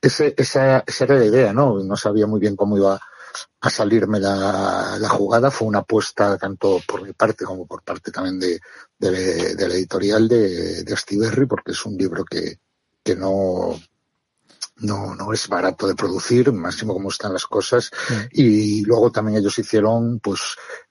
ese, 0.02 0.34
esa, 0.38 0.84
esa 0.86 1.04
era 1.06 1.16
la 1.16 1.26
idea, 1.26 1.54
¿no? 1.54 1.80
No 1.84 1.96
sabía 1.96 2.28
muy 2.28 2.40
bien 2.40 2.56
cómo 2.56 2.78
iba 2.78 3.00
a 3.62 3.70
salirme 3.70 4.20
la, 4.20 4.98
la 5.00 5.10
jugada. 5.10 5.52
Fue 5.52 5.68
una 5.68 5.80
apuesta 5.80 6.38
tanto 6.38 6.82
por 6.88 7.02
mi 7.02 7.14
parte 7.14 7.46
como 7.46 7.66
por 7.66 7.84
parte 7.84 8.12
también 8.12 8.40
de, 8.40 8.60
de, 8.98 9.56
de 9.56 9.68
la 9.68 9.74
editorial 9.74 10.28
de, 10.28 10.84
de 10.84 10.94
Astiberri, 10.94 11.46
porque 11.46 11.72
es 11.72 11.86
un 11.86 11.98
libro 11.98 12.24
que, 12.26 12.60
que 13.04 13.16
no, 13.16 13.80
no, 14.78 15.16
no 15.16 15.34
es 15.34 15.48
barato 15.48 15.88
de 15.88 15.96
producir, 15.96 16.52
máximo 16.52 16.94
como 16.94 17.10
están 17.10 17.34
las 17.34 17.46
cosas. 17.46 17.92
Y 18.32 18.84
luego 18.86 19.12
también 19.12 19.38
ellos 19.38 19.58
hicieron 19.60 20.20
pues 20.20 20.42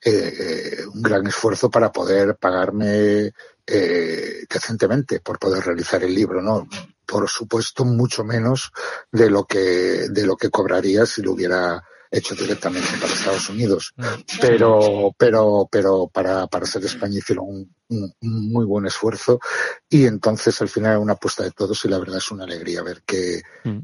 eh, 0.04 0.84
un 0.92 1.02
gran 1.02 1.26
esfuerzo 1.26 1.70
para 1.70 1.90
poder 1.90 2.36
pagarme 2.36 3.32
eh, 3.66 4.44
decentemente 4.48 5.20
por 5.20 5.38
poder 5.38 5.64
realizar 5.64 6.02
el 6.02 6.14
libro, 6.14 6.42
¿no? 6.42 6.68
Por 7.04 7.28
supuesto, 7.28 7.84
mucho 7.84 8.24
menos 8.24 8.72
de 9.10 9.28
lo 9.28 9.44
que, 9.44 10.08
de 10.08 10.24
lo 10.24 10.36
que 10.36 10.50
cobraría 10.50 11.04
si 11.04 11.20
lo 11.20 11.32
hubiera 11.32 11.84
hecho 12.14 12.34
directamente 12.34 12.88
para 13.00 13.12
Estados 13.12 13.48
Unidos. 13.48 13.94
Pero, 14.40 15.12
pero, 15.16 15.66
pero 15.70 16.08
para, 16.12 16.46
para 16.46 16.66
ser 16.66 16.84
España 16.84 17.18
hicieron 17.18 17.46
un, 17.48 17.74
un, 17.88 18.12
un 18.20 18.52
muy 18.52 18.64
buen 18.66 18.86
esfuerzo 18.86 19.40
y 19.88 20.04
entonces 20.04 20.60
al 20.60 20.68
final 20.68 20.90
era 20.92 20.98
una 21.00 21.14
apuesta 21.14 21.42
de 21.42 21.50
todos 21.52 21.84
y 21.84 21.88
la 21.88 21.98
verdad 21.98 22.18
es 22.18 22.30
una 22.30 22.44
alegría 22.44 22.82
ver 22.82 23.02
que, 23.06 23.40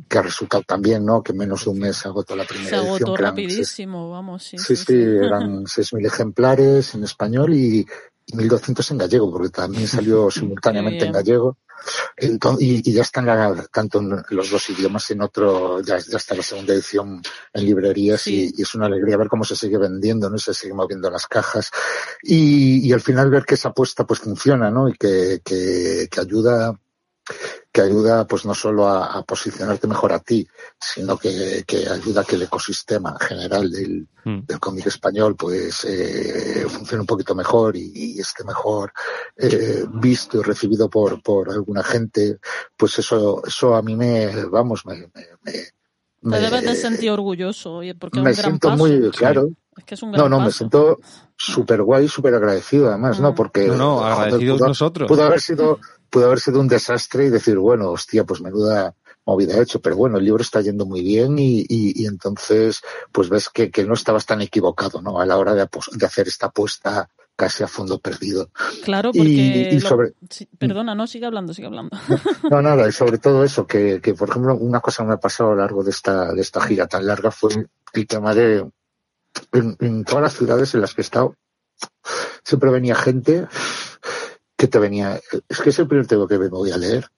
que 0.09 0.19
ha 0.19 0.23
resultado 0.23 0.63
tan 0.63 0.83
bien, 0.83 1.05
¿no? 1.07 1.23
Que 1.23 1.33
en 1.33 1.39
menos 1.39 1.65
de 1.65 1.71
un 1.71 1.79
mes 1.79 1.97
se 1.97 2.09
agotó 2.09 2.37
la 2.37 2.45
Se 2.45 2.49
primera 2.51 2.77
edición. 2.77 2.87
agotó 2.89 3.17
seis- 3.17 3.29
rapidísimo, 3.29 4.11
vamos, 4.11 4.43
sí. 4.45 4.59
Sí, 4.59 4.77
sí, 4.77 4.95
eran 4.95 5.65
6.000 5.67 6.07
ejemplares 6.07 6.95
en 6.95 7.05
español 7.05 7.55
y 7.55 7.87
1.200 8.33 8.91
en 8.93 8.99
gallego, 8.99 9.31
porque 9.31 9.49
también 9.51 9.87
salió 9.89 10.31
simultáneamente 10.31 11.05
en 11.07 11.13
gallego. 11.13 11.57
Y, 12.59 12.91
y 12.91 12.93
ya 12.93 13.03
están 13.03 13.27
la- 13.27 13.67
tanto 13.73 14.01
en 14.01 14.23
los 14.31 14.51
dos 14.51 14.69
idiomas 14.71 15.09
en 15.13 15.23
otro, 15.23 15.81
ya, 15.81 15.99
ya 15.99 16.17
está 16.17 16.35
la 16.35 16.43
segunda 16.43 16.75
edición 16.75 17.23
en 17.53 17.65
librerías 17.65 18.27
y, 18.27 18.53
y 18.57 18.63
es 18.63 18.75
una 18.75 18.87
alegría 18.87 19.17
ver 19.17 19.29
cómo 19.29 19.45
se 19.45 19.55
sigue 19.55 19.79
vendiendo, 19.79 20.29
¿no? 20.29 20.37
Y 20.37 20.41
se 20.41 20.53
sigue 20.55 20.75
moviendo 20.75 21.09
las 21.11 21.27
cajas. 21.27 21.71
Y, 22.23 22.87
y 22.87 22.93
al 22.93 23.01
final 23.01 23.31
ver 23.31 23.45
que 23.45 23.55
esa 23.55 23.69
apuesta 23.69 24.05
pues 24.05 24.19
funciona, 24.21 24.71
¿no? 24.71 24.89
Y 24.89 24.95
que, 24.95 25.41
que, 25.45 26.09
que 26.11 26.21
ayuda 26.21 26.79
que 27.79 27.85
ayuda 27.85 28.27
pues 28.27 28.45
no 28.45 28.55
solo 28.55 28.89
a, 28.89 29.07
a 29.19 29.23
posicionarte 29.23 29.87
mejor 29.87 30.13
a 30.13 30.19
ti, 30.19 30.45
sino 30.81 31.17
que, 31.17 31.63
que 31.65 31.89
ayuda 31.89 32.23
a 32.23 32.25
que 32.25 32.35
el 32.35 32.43
ecosistema 32.43 33.11
en 33.21 33.27
general 33.29 33.71
del, 33.71 34.09
del 34.25 34.59
cómic 34.59 34.87
español 34.87 35.37
pues 35.37 35.85
eh, 35.85 36.67
funcione 36.69 37.03
un 37.03 37.07
poquito 37.07 37.37
mejor 37.37 37.77
y, 37.77 37.93
y 37.95 38.19
esté 38.21 38.43
mejor 38.43 38.93
eh, 39.37 39.85
visto 39.95 40.41
y 40.41 40.43
recibido 40.43 40.91
por, 40.91 41.23
por 41.23 41.51
alguna 41.51 41.85
gente, 41.85 42.39
pues 42.77 42.99
eso, 42.99 43.43
eso 43.47 43.77
a 43.77 43.83
mí 43.83 43.95
me, 43.95 44.45
vamos, 44.47 44.85
me, 44.85 44.97
me, 44.97 45.27
me- 46.23 46.33
Te 46.37 46.41
debes 46.41 46.65
de 46.65 46.75
sentir 46.75 47.11
orgulloso, 47.13 47.81
porque 48.01 48.21
me 48.21 48.31
es 48.31 48.39
un 48.39 48.43
gran 48.43 48.51
siento 48.51 48.69
paso. 48.71 48.83
muy 48.83 49.11
claro. 49.13 49.51
Es 49.77 49.85
que 49.85 49.95
es 49.95 50.03
un 50.03 50.11
gran 50.11 50.25
No, 50.29 50.29
no, 50.39 50.45
me 50.45 50.51
siento 50.51 50.99
súper 51.39 51.83
guay, 51.83 52.09
súper 52.09 52.35
agradecido 52.35 52.89
además, 52.89 53.21
¿no? 53.21 53.35
Porque 53.35 53.67
No, 53.69 53.77
no, 53.77 53.97
joder, 54.01 54.13
agradecidos 54.13 54.59
pudo- 54.61 54.67
nosotros. 54.69 55.09
Pudo 55.09 55.23
haber 55.25 55.41
sido, 55.41 55.79
pudo 56.11 56.27
haber 56.27 56.41
sido 56.41 56.61
un 56.61 56.69
desastre 56.69 57.27
y 57.27 57.31
decir, 57.31 57.57
bueno, 57.59 57.91
hostia, 57.93 58.25
pues 58.25 58.41
menuda 58.43 58.95
movida 59.25 59.57
he 59.57 59.63
hecho, 59.63 59.81
pero 59.81 59.95
bueno, 59.97 60.19
el 60.19 60.25
libro 60.25 60.43
está 60.43 60.61
yendo 60.63 60.85
muy 60.87 61.03
bien 61.03 61.39
y, 61.39 61.61
y, 61.61 62.03
y 62.03 62.07
entonces, 62.07 62.81
pues 63.13 63.29
ves 63.29 63.49
que, 63.51 63.71
que 63.71 63.85
no 63.85 63.95
estabas 63.95 64.27
tan 64.27 64.41
equivocado, 64.41 65.01
¿no? 65.03 65.21
A 65.21 65.27
la 65.27 65.37
hora 65.37 65.55
de, 65.55 65.69
hacer 66.05 66.27
esta 66.29 66.47
apuesta 66.47 67.09
casi 67.37 67.63
a 67.63 67.69
fondo 67.69 68.01
perdido. 68.01 68.51
Claro, 68.83 69.11
Y- 69.13 69.19
porque... 69.19 69.69
y 69.77 69.81
sobre- 69.81 70.15
sí, 70.31 70.49
perdona, 70.59 70.95
no, 70.97 71.07
sigue 71.07 71.27
hablando, 71.27 71.53
sigue 71.55 71.69
hablando. 71.69 71.97
No, 72.51 72.61
nada, 72.63 72.89
y 72.89 72.93
sobre 72.93 73.19
todo 73.19 73.45
eso, 73.45 73.65
que, 73.67 74.01
que 74.01 74.15
por 74.15 74.31
ejemplo, 74.31 74.57
una 74.57 74.81
cosa 74.81 75.03
que 75.05 75.09
me 75.09 75.15
ha 75.15 75.21
pasado 75.21 75.51
a 75.51 75.55
lo 75.55 75.61
largo 75.61 75.85
de 75.85 75.91
esta, 75.91 76.33
de 76.33 76.41
esta 76.41 76.61
gira 76.63 76.89
tan 76.89 77.07
larga 77.07 77.31
fue 77.31 77.69
el 77.93 78.07
tema 78.09 78.35
de, 78.35 78.67
en, 79.53 79.77
en 79.81 80.05
todas 80.05 80.23
las 80.23 80.35
ciudades 80.35 80.75
en 80.75 80.81
las 80.81 80.95
que 80.95 81.01
he 81.01 81.05
estado, 81.05 81.35
siempre 82.45 82.71
venía 82.71 82.95
gente 82.95 83.47
que 84.57 84.67
te 84.67 84.79
venía, 84.79 85.21
es 85.49 85.61
que 85.61 85.71
es 85.71 85.79
el 85.79 85.87
primer 85.87 86.07
tema 86.07 86.27
que 86.27 86.39
me 86.39 86.49
voy 86.49 86.73
a 86.73 86.79
leer. 86.79 87.09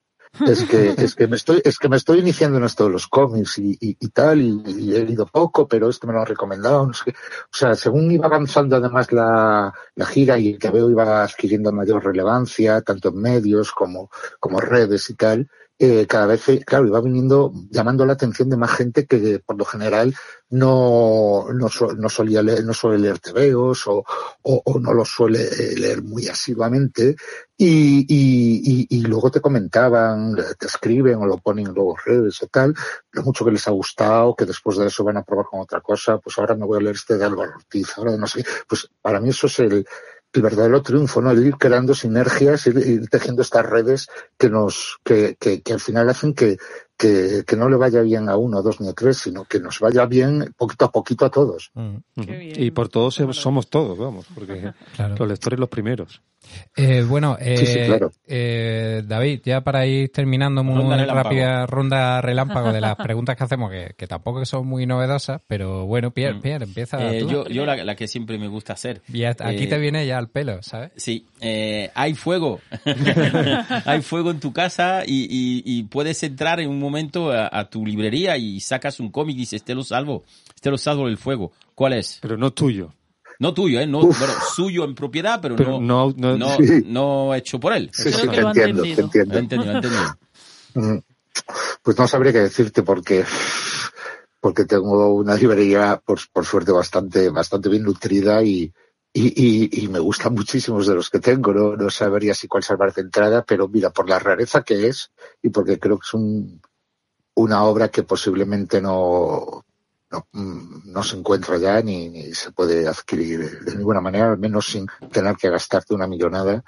Es 0.47 0.65
que, 0.65 0.91
es 0.99 1.15
que 1.15 1.27
me 1.27 1.37
estoy, 1.37 1.61
es 1.65 1.79
que 1.79 1.89
me 1.89 1.97
estoy 1.97 2.21
iniciando 2.21 2.59
en 2.59 2.65
esto 2.65 2.85
de 2.85 2.91
los 2.91 3.09
cómics 3.09 3.59
y, 3.59 3.73
y, 3.81 3.97
y 3.99 4.09
tal, 4.09 4.41
y, 4.41 4.63
y 4.67 4.95
he 4.95 5.05
leído 5.05 5.27
poco, 5.27 5.67
pero 5.67 5.89
esto 5.89 6.07
me 6.07 6.13
lo 6.13 6.21
han 6.21 6.27
recomendado, 6.27 6.87
no 6.87 6.93
sé 6.93 7.07
qué. 7.07 7.11
O 7.13 7.57
sea, 7.57 7.75
según 7.75 8.11
iba 8.13 8.27
avanzando 8.27 8.77
además 8.77 9.11
la, 9.13 9.73
la 9.95 10.07
gira 10.07 10.39
y 10.39 10.53
el 10.53 10.59
que 10.59 10.71
veo 10.71 10.91
iba 10.91 11.25
adquiriendo 11.25 11.73
mayor 11.73 12.05
relevancia, 12.05 12.81
tanto 12.83 13.09
en 13.09 13.21
medios 13.21 13.73
como, 13.73 14.11
como 14.39 14.61
redes 14.61 15.11
y 15.11 15.15
tal, 15.15 15.49
eh, 15.83 16.07
cada 16.07 16.27
vez, 16.27 16.45
claro, 16.67 16.87
iba 16.87 17.01
viniendo, 17.01 17.55
llamando 17.71 18.05
la 18.05 18.13
atención 18.13 18.51
de 18.51 18.59
más 18.59 18.73
gente 18.73 19.07
que 19.07 19.39
por 19.39 19.57
lo 19.57 19.65
general 19.65 20.15
no, 20.51 21.47
no, 21.55 21.69
no 21.97 22.09
solía 22.11 22.43
leer, 22.43 22.67
no 22.67 22.75
suele 22.75 22.99
leer 22.99 23.19
TVOs 23.19 23.87
o, 23.87 24.05
o, 24.43 24.79
no 24.79 24.93
lo 24.93 25.07
suele 25.07 25.43
eh, 25.43 25.79
leer 25.79 26.03
muy 26.03 26.29
asiduamente. 26.29 27.17
Y, 27.57 28.01
y, 28.09 28.89
y, 28.91 28.99
y 28.99 29.01
luego 29.05 29.31
te 29.31 29.41
comentaban, 29.41 30.37
te 30.59 30.67
escriben 30.67 31.17
o 31.17 31.27
lo 31.27 31.39
ponen 31.39 31.69
en 31.69 31.75
luego 31.75 31.97
redes 32.05 32.43
o 32.43 32.47
tal, 32.49 32.75
lo 33.13 33.23
mucho 33.23 33.47
que 33.47 33.53
les 33.53 33.67
ha 33.67 33.71
gustado, 33.71 34.37
que 34.37 34.45
después 34.45 34.77
de 34.77 34.87
eso 34.87 35.03
van 35.03 35.17
a 35.17 35.23
probar 35.23 35.47
con 35.47 35.61
otra 35.61 35.81
cosa, 35.81 36.19
pues 36.19 36.39
ahora 36.39 36.55
me 36.55 36.67
voy 36.67 36.79
a 36.79 36.83
leer 36.83 36.97
este 36.97 37.17
de 37.17 37.25
Álvaro 37.25 37.53
Ortiz, 37.57 37.97
ahora 37.97 38.19
no 38.19 38.27
sé, 38.27 38.45
pues 38.69 38.91
para 39.01 39.19
mí 39.19 39.31
eso 39.31 39.47
es 39.47 39.59
el, 39.61 39.87
el 40.33 40.43
verdadero 40.43 40.83
triunfo, 40.83 41.21
¿no? 41.21 41.31
El 41.31 41.45
ir 41.47 41.57
creando 41.57 41.95
sinergias, 41.95 42.67
ir, 42.67 42.79
ir 42.79 43.09
tejiendo 43.09 43.43
estas 43.43 43.67
redes 43.67 44.09
que 44.39 44.49
nos, 44.49 44.99
que, 45.05 45.37
que, 45.39 45.61
que 45.63 45.73
al 45.73 45.81
final 45.81 46.09
hacen 46.09 46.35
que, 46.35 46.57
que, 46.97 47.45
que 47.47 47.57
no 47.57 47.69
le 47.69 47.77
vaya 47.77 48.03
bien 48.03 48.29
a 48.29 48.37
uno, 48.37 48.63
dos 48.63 48.81
ni 48.81 48.89
a 48.89 48.93
tres, 48.93 49.19
sino 49.19 49.45
que 49.45 49.59
nos 49.59 49.81
vaya 49.81 50.07
bien 50.07 50.55
poquito 50.57 50.85
a 50.85 50.93
poquito 50.93 51.25
a 51.25 51.31
todos. 51.31 51.73
Ujú. 51.75 52.03
Y 52.17 52.71
por 52.71 52.89
todos 52.89 53.15
somos 53.33 53.69
todos, 53.71 53.99
vamos, 53.99 54.27
porque 54.35 54.73
Claro. 54.97 55.17
los 55.19 55.29
lectores 55.29 55.59
los 55.59 55.69
primeros. 55.69 56.23
Eh, 56.77 57.03
bueno, 57.07 57.37
eh, 57.41 57.57
Sí, 57.59 57.67
sí, 57.67 57.81
claro. 57.87 58.11
eh, 58.27 59.03
David, 59.07 59.41
ya 59.45 59.61
para 59.61 59.87
ir 59.87 60.11
terminando 60.11 60.65
muy 60.65 60.75
Ronda 60.83 61.05
rápida 61.13 61.67
ronda 61.67 62.21
relámpago 62.23 62.73
de 62.73 62.81
las 62.81 62.97
preguntas 62.97 63.37
que 63.37 63.45
hacemos, 63.45 63.71
que, 63.71 63.95
que 63.97 64.07
tampoco 64.07 64.45
son 64.47 64.67
muy 64.67 64.87
novedosas, 64.87 65.43
pero 65.47 65.85
bueno, 65.87 66.11
Pierre, 66.13 66.41
Pierre, 66.41 66.65
empieza 66.65 67.13
Eh, 67.13 67.21
tú. 67.21 67.29
yo 67.29 67.49
yo 67.49 67.67
la, 67.67 67.77
la 67.85 67.95
que 67.95 68.09
siempre 68.09 68.39
me 68.39 68.49
gusta 68.49 68.73
hacer. 68.73 69.03
Y 69.13 69.25
aquí 69.25 69.65
Eh, 69.65 69.67
te 69.67 69.79
viene 69.79 70.07
ya 70.07 70.17
al 70.19 70.29
pelo, 70.29 70.63
¿sabes? 70.63 70.93
Sí, 70.97 71.27
eh, 71.41 71.91
hay 71.95 72.15
fuego. 72.15 72.61
hay 73.85 74.01
fuego 74.03 74.31
en 74.31 74.41
tu 74.41 74.53
casa 74.53 75.03
y, 75.07 75.25
y- 75.31 75.63
y 75.65 75.83
puedes 75.85 76.23
entrar 76.23 76.61
en 76.61 76.69
un 76.71 76.79
momento 76.79 77.31
a, 77.33 77.49
a 77.53 77.69
tu 77.69 77.85
librería 77.85 78.37
y 78.37 78.61
sacas 78.61 79.01
un 79.01 79.11
cómic 79.11 79.37
y 79.37 79.41
dices, 79.41 79.63
te 79.63 79.75
lo 79.75 79.83
salvo, 79.83 80.25
te 80.61 80.71
lo 80.71 80.79
salvo 80.79 81.07
del 81.07 81.19
fuego. 81.19 81.53
¿Cuál 81.75 81.95
es? 81.95 82.19
Pero 82.23 82.37
no 82.37 82.51
tuyo. 82.53 82.93
No 83.41 83.55
tuyo, 83.55 83.81
¿eh? 83.81 83.87
No, 83.87 84.01
bueno, 84.01 84.35
suyo 84.55 84.85
en 84.85 84.95
propiedad, 84.95 85.41
pero, 85.41 85.57
Pero 85.57 85.81
no, 85.81 86.13
no- 86.17 86.37
no, 86.37 86.37
no- 86.37 86.57
Sí. 86.59 86.83
no 86.87 87.35
hecho 87.35 87.59
por 87.59 87.73
él. 87.73 87.91
Sí, 87.93 88.13
sí, 88.13 88.29
te 88.29 88.41
entiendo, 88.41 88.83
te 88.83 89.01
entiendo. 89.01 89.39
Entendido. 89.39 90.19
Mm, 90.75 90.99
Pues 91.83 91.99
no 91.99 92.07
sabría 92.07 92.33
qué 92.33 92.41
decirte 92.41 92.83
porque 92.83 93.25
porque 94.41 94.65
tengo 94.65 95.15
una 95.15 95.35
librería 95.35 96.01
por, 96.05 96.19
por 96.33 96.45
suerte 96.45 96.71
bastante 96.73 97.29
bastante 97.31 97.69
bien 97.69 97.83
nutrida 97.83 98.43
y, 98.43 98.73
y, 99.13 99.27
y, 99.73 99.85
y 99.85 99.89
me 99.89 99.99
gustan 99.99 100.35
muchísimos 100.35 100.87
de 100.87 100.95
los 100.95 101.09
que 101.11 101.19
tengo. 101.21 101.53
No, 101.53 101.77
no 101.77 101.91
sabría 101.91 102.35
si 102.35 102.47
cuál 102.47 102.63
salvar 102.63 102.93
de 102.93 103.03
entrada, 103.03 103.45
pero 103.47 103.69
mira, 103.69 103.91
por 103.91 104.09
la 104.09 104.19
rareza 104.19 104.63
que 104.63 104.87
es 104.89 105.11
y 105.43 105.49
porque 105.49 105.79
creo 105.79 105.99
que 105.99 106.05
es 106.07 106.15
un, 106.15 106.61
una 107.35 107.65
obra 107.65 107.89
que 107.89 108.03
posiblemente 108.03 108.81
no, 108.83 109.65
no, 110.11 110.27
mm, 110.33 110.93
no 110.93 111.03
se 111.03 111.17
encuentra 111.17 111.57
ya 111.59 111.81
ni, 111.83 112.09
ni 112.09 112.35
se 112.35 112.53
puede 112.53 112.87
adquirir 112.87 113.61
de 113.61 113.77
ninguna 113.77 114.01
manera, 114.01 114.33
al 114.33 114.39
menos 114.39 114.67
sin 114.67 114.87
tener 115.13 115.37
que 115.37 115.51
gastarte 115.51 115.95
una 115.95 116.07
millonada. 116.07 116.63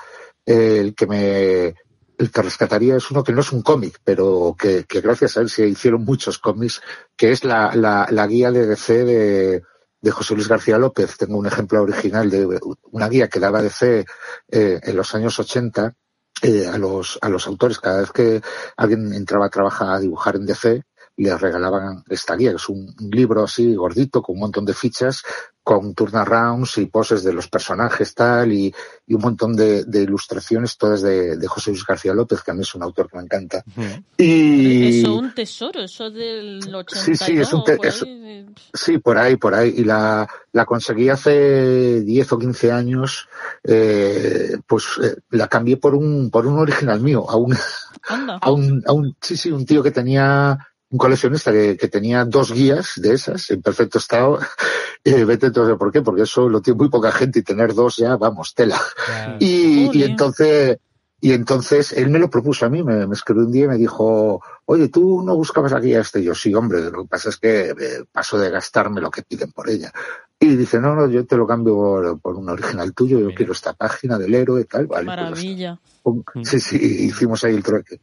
Eh, 0.45 0.79
el 0.81 0.95
que 0.95 1.07
me 1.07 1.75
el 2.19 2.31
que 2.31 2.43
rescataría 2.43 2.97
es 2.97 3.11
uno 3.11 3.25
que 3.25 3.33
no 3.33 3.41
es 3.41 3.53
un 3.53 3.63
cómic, 3.63 4.01
pero 4.05 4.55
que, 4.59 4.85
que 4.85 5.01
gracias 5.01 5.37
a 5.37 5.41
él 5.41 5.51
se 5.51 5.67
hicieron 5.67 6.05
muchos 6.05 6.39
cómics, 6.39 6.81
que 7.17 7.33
es 7.33 7.43
la, 7.43 7.75
la, 7.75 8.07
la 8.11 8.27
guía 8.27 8.53
de 8.53 8.67
DC 8.67 9.05
de, 9.05 9.63
de 10.01 10.11
José 10.11 10.35
Luis 10.35 10.49
García 10.49 10.79
López. 10.79 11.17
Tengo 11.17 11.39
un 11.39 11.47
ejemplo 11.47 11.83
original 11.83 12.31
de 12.31 12.61
una 12.91 13.09
guía 13.09 13.29
que 13.29 13.41
daba 13.41 13.63
DC 13.63 14.05
eh, 14.51 14.81
en 14.83 14.97
los 14.97 15.15
años 15.15 15.39
80 15.39 15.95
eh, 16.43 16.67
a, 16.67 16.79
los, 16.79 17.19
a 17.23 17.29
los 17.29 17.47
autores. 17.47 17.81
Cada 17.81 18.01
vez 18.01 18.13
que 18.13 18.43
alguien 18.77 19.13
entraba 19.15 19.47
a 19.47 19.51
trabajar 19.51 19.91
a 19.91 20.01
dibujar 20.01 20.37
en 20.37 20.47
DC, 20.47 20.83
les 21.17 21.41
regalaban 21.41 22.03
esta 22.09 22.37
guía, 22.37 22.51
que 22.51 22.57
es 22.57 22.69
un, 22.69 22.95
libro 23.11 23.45
así 23.45 23.75
gordito 23.75 24.23
con 24.23 24.35
un 24.37 24.41
montón 24.41 24.65
de 24.65 24.75
fichas, 24.75 25.23
con 25.63 25.95
turnarounds 25.95 26.79
y 26.79 26.87
poses 26.87 27.23
de 27.23 27.33
los 27.33 27.49
personajes 27.49 28.15
tal 28.15 28.53
y, 28.53 28.75
y 29.07 29.15
un 29.15 29.21
montón 29.21 29.55
de, 29.55 29.85
de 29.85 30.03
ilustraciones 30.03 30.77
todas 30.77 31.03
de, 31.03 31.37
de 31.37 31.47
José 31.47 31.71
Luis 31.71 31.85
García 31.87 32.15
López, 32.15 32.43
que 32.43 32.51
a 32.51 32.55
mí 32.55 32.63
es 32.63 32.75
un 32.75 32.83
autor 32.83 33.09
que 33.09 33.17
me 33.19 33.23
encanta. 33.25 33.63
Y 34.17 35.01
Eso 35.01 35.13
es 35.13 35.19
un 35.23 35.35
tesoro, 35.35 35.81
eso 35.83 36.11
del 36.11 36.59
82. 36.75 37.05
Sí, 37.05 37.17
sí, 37.17 37.39
es 37.39 37.53
un 37.53 37.63
te- 37.65 37.77
por. 37.77 37.87
Sí, 38.75 38.99
por 38.99 39.19
ahí, 39.19 39.37
por 39.37 39.55
ahí. 39.55 39.75
Y 39.77 39.85
la, 39.85 40.29
la 40.53 40.65
conseguí 40.67 41.09
hace 41.09 42.01
10 42.03 42.33
o 42.33 42.39
15 42.39 42.73
años, 42.73 43.29
eh, 43.65 44.57
pues 44.67 44.85
eh, 45.03 45.17
la 45.31 45.49
cambié 45.49 45.77
por 45.77 45.95
un, 45.95 46.31
por 46.31 46.47
un 46.47 46.59
original 46.59 47.01
mío, 47.01 47.29
a 47.31 47.37
un, 47.37 47.57
Anda. 48.09 48.39
a 48.41 48.51
un, 48.51 48.83
a 48.87 48.93
un, 48.93 49.17
sí, 49.21 49.37
sí, 49.37 49.51
un 49.51 49.65
tío 49.65 49.83
que 49.83 49.91
tenía, 49.91 50.59
un 50.93 50.99
coleccionista 50.99 51.51
que, 51.51 51.77
que 51.77 51.89
tenía 51.89 52.25
dos 52.27 52.53
guías 52.53 52.93
de 52.97 53.15
esas 53.15 53.51
en 53.51 53.63
perfecto 53.63 53.99
estado. 53.99 54.39
Eh, 55.05 55.25
vete 55.25 55.47
entonces, 55.47 55.77
¿por 55.77 55.91
qué? 55.91 56.01
Porque 56.01 56.23
eso 56.23 56.49
lo 56.49 56.63
tiene 56.63 56.79
muy 56.79 56.89
poca 56.89 57.11
gente 57.11 57.41
y 57.41 57.43
tener 57.43 57.75
dos 57.75 57.97
ya, 57.97 58.17
vamos, 58.17 58.55
tela. 58.55 58.81
Y, 59.41 60.01
entonces, 60.01 60.79
y 61.21 61.33
entonces 61.33 61.91
él 61.91 62.09
me 62.09 62.21
lo 62.21 62.31
propuso 62.31 62.67
a 62.67 62.69
mí, 62.69 62.85
me, 62.85 63.09
me 63.09 63.15
escribió 63.15 63.43
un 63.43 63.51
día 63.51 63.65
y 63.65 63.69
me 63.69 63.79
dijo, 63.79 64.41
oye, 64.65 64.91
tú 64.91 65.25
no 65.25 65.35
buscabas 65.35 65.73
aquí 65.73 65.93
a 65.95 66.03
este. 66.03 66.21
Y 66.21 66.25
yo, 66.25 66.37
sí, 66.37 66.55
hombre, 66.55 66.83
lo 66.83 67.03
que 67.03 67.09
pasa 67.09 67.31
es 67.31 67.37
que 67.37 67.71
eh, 67.71 68.05
paso 68.13 68.39
de 68.39 68.51
gastarme 68.51 69.01
lo 69.01 69.11
que 69.11 69.23
piden 69.23 69.51
por 69.51 69.69
ella. 69.69 69.93
Y 70.45 70.57
dice, 70.57 70.81
no, 70.81 70.95
no, 70.97 71.09
yo 71.09 71.25
te 71.25 71.37
lo 71.37 71.47
cambio 71.47 71.75
por, 71.75 72.21
por 72.21 72.37
un 72.37 72.49
original 72.49 72.93
tuyo, 72.95 73.21
yo 73.21 73.33
quiero 73.35 73.53
esta 73.53 73.73
página 73.75 74.19
del 74.19 74.35
héroe 74.35 74.63
y 74.63 74.65
tal, 74.65 74.87
vale. 74.89 75.05
pues. 75.05 75.17
Maravilla. 75.21 75.79
Pum. 76.03 76.23
Sí, 76.43 76.59
sí, 76.59 76.77
hicimos 77.07 77.45
ahí 77.45 77.55
el 77.55 77.63
trueque. 77.63 78.01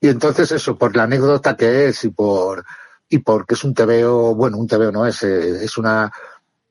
Y 0.00 0.08
entonces 0.08 0.52
eso, 0.52 0.76
por 0.76 0.94
la 0.94 1.04
anécdota 1.04 1.56
que 1.56 1.88
es 1.88 2.04
y 2.04 2.10
por 2.10 2.64
y 3.08 3.18
porque 3.20 3.54
es 3.54 3.64
un 3.64 3.72
tebeo, 3.72 4.34
bueno, 4.34 4.58
un 4.58 4.66
tebeo 4.66 4.92
no 4.92 5.06
es, 5.06 5.22
eh, 5.22 5.64
es 5.64 5.78
una 5.78 6.12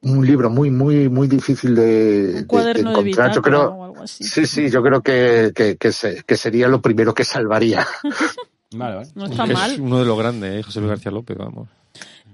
un 0.02 0.24
libro 0.24 0.52
muy, 0.52 0.70
muy, 0.70 1.10
muy 1.10 1.28
difícil 1.28 1.74
de, 1.74 1.84
de- 1.84 2.34
de 2.34 2.46
Cuaderno 2.46 2.92
de 2.92 3.00
encontrar. 3.00 3.34
Yo 3.34 3.42
creo, 3.42 3.70
o 3.72 3.84
algo 3.86 4.04
así. 4.04 4.24
sí, 4.24 4.46
sí, 4.46 4.70
yo 4.70 4.84
creo 4.84 5.02
que, 5.02 5.52
que, 5.56 5.78
que, 5.78 5.92
se- 5.92 6.24
que 6.24 6.38
sería 6.38 6.68
lo 6.68 6.80
primero 6.80 7.16
que 7.16 7.24
salvaría. 7.26 7.86
Vale, 8.76 8.96
vale. 8.98 9.10
No 9.16 9.26
está 9.26 9.46
es 9.46 9.54
mal. 9.54 9.78
uno 9.80 10.00
de 10.00 10.06
los 10.06 10.18
grandes, 10.20 10.60
¿eh? 10.60 10.62
José 10.64 10.80
Luis 10.82 10.90
García 10.90 11.10
López, 11.10 11.38
vamos. 11.38 11.70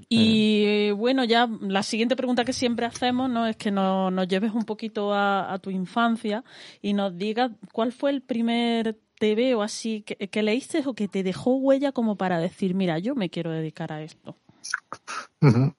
Y 0.10 0.92
bueno, 0.92 1.24
ya 1.24 1.48
la 1.62 1.84
siguiente 1.84 2.16
pregunta 2.16 2.46
que 2.46 2.54
siempre 2.54 2.86
hacemos 2.86 3.30
no 3.30 3.48
es 3.48 3.56
que 3.56 3.72
nos, 3.72 4.12
nos 4.12 4.28
lleves 4.28 4.54
un 4.54 4.64
poquito 4.66 5.14
a, 5.14 5.54
a 5.54 5.60
tu 5.60 5.70
infancia 5.70 6.44
y 6.82 6.94
nos 6.94 7.18
digas 7.18 7.52
cuál 7.72 7.92
fue 7.92 8.12
el 8.12 8.22
primer 8.22 9.00
TV 9.20 9.56
o 9.56 9.62
así 9.62 10.02
que, 10.02 10.16
que 10.16 10.44
leíste 10.44 10.84
o 10.86 10.94
que 10.94 11.08
te 11.08 11.24
dejó 11.24 11.56
huella 11.56 11.92
como 11.92 12.18
para 12.18 12.40
decir, 12.40 12.76
mira, 12.76 13.00
yo 13.00 13.16
me 13.16 13.30
quiero 13.30 13.52
dedicar 13.52 13.92
a 13.94 14.04
esto. 14.04 14.38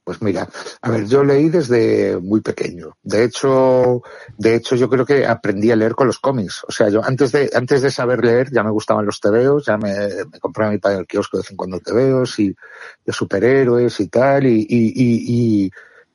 Pues 0.05 0.21
mira, 0.21 0.47
a 0.83 0.91
ver, 0.91 1.07
yo 1.07 1.25
leí 1.25 1.49
desde 1.49 2.19
muy 2.19 2.43
pequeño. 2.43 2.99
De 3.03 3.25
hecho, 3.25 4.03
de 4.37 4.57
hecho 4.57 4.77
yo 4.77 4.91
creo 4.91 5.07
que 5.07 5.27
aprendí 5.27 5.71
a 5.71 5.77
leer 5.77 5.95
con 5.95 6.07
los 6.07 6.19
cómics. 6.19 6.65
O 6.69 6.73
sea, 6.73 6.91
yo 6.91 7.03
antes 7.03 7.33
de 7.33 7.51
antes 7.55 7.81
de 7.81 7.91
saber 7.91 8.23
leer 8.23 8.51
ya 8.53 8.63
me 8.63 8.71
gustaban 8.71 9.07
los 9.07 9.21
tebeos, 9.21 9.65
ya 9.65 9.79
me, 9.79 9.95
me 10.31 10.39
compraba 10.39 10.71
mi 10.71 10.79
padre 10.79 10.99
el 10.99 11.07
kiosco 11.07 11.39
de 11.39 11.43
vez 11.43 11.51
en 11.51 11.57
cuando 11.57 11.81
tebeos 11.81 12.39
y 12.39 12.55
de 13.05 13.13
superhéroes 13.13 13.99
y 14.01 14.09
tal 14.09 14.47
y 14.47 14.67
y, 14.69 15.71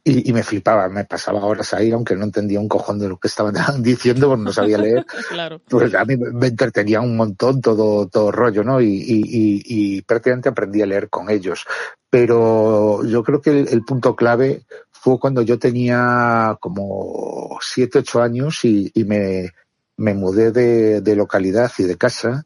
y, 0.06 0.22
y, 0.28 0.34
me 0.34 0.44
flipaba, 0.44 0.88
me 0.90 1.06
pasaba 1.06 1.44
horas 1.44 1.74
ahí, 1.74 1.92
aunque 1.92 2.16
no 2.16 2.24
entendía 2.24 2.60
un 2.60 2.68
cojón 2.68 3.00
de 3.00 3.10
lo 3.10 3.18
que 3.18 3.28
estaban 3.28 3.54
diciendo, 3.84 4.30
porque 4.30 4.44
no 4.44 4.54
sabía 4.54 4.78
leer. 4.78 5.06
claro. 5.30 5.62
Pues 5.70 5.94
a 5.94 6.06
mí 6.06 6.18
me 6.18 6.32
me 6.32 6.48
entretenía 6.48 7.02
un 7.02 7.16
montón 7.16 7.62
todo, 7.62 8.08
todo 8.08 8.32
rollo, 8.32 8.64
¿no? 8.64 8.82
Y, 8.82 8.88
y, 8.88 9.22
y, 9.26 9.62
y 9.66 10.02
prácticamente 10.02 10.50
aprendí 10.50 10.82
a 10.82 10.86
leer 10.86 11.10
con 11.10 11.30
ellos. 11.30 11.66
Pero 12.10 13.04
yo 13.06 13.24
creo 13.24 13.42
que 13.42 13.52
el, 13.60 13.84
punto 13.84 14.16
clave 14.16 14.64
fue 14.92 15.20
cuando 15.20 15.42
yo 15.42 15.60
tenía 15.60 16.58
como 16.60 17.58
siete, 17.62 18.00
ocho 18.00 18.22
años 18.22 18.66
y, 18.66 18.92
me, 19.06 19.52
mudé 19.98 20.52
de, 20.52 21.02
de 21.02 21.16
localidad 21.16 21.72
y 21.78 21.84
de 21.84 21.98
casa 21.98 22.46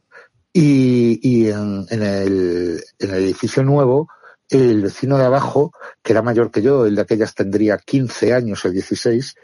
y, 0.51 1.19
y 1.21 1.49
en, 1.49 1.85
en, 1.89 2.03
el, 2.03 2.83
en 2.99 3.09
el 3.09 3.23
edificio 3.23 3.63
nuevo 3.63 4.09
el 4.49 4.81
vecino 4.81 5.17
de 5.17 5.25
abajo, 5.25 5.71
que 6.01 6.13
era 6.13 6.21
mayor 6.21 6.51
que 6.51 6.61
yo, 6.61 6.85
el 6.85 6.95
de 6.95 7.01
aquellas 7.01 7.33
tendría 7.33 7.77
15 7.77 8.33
años 8.33 8.63
o 8.65 8.69
16, 8.69 9.35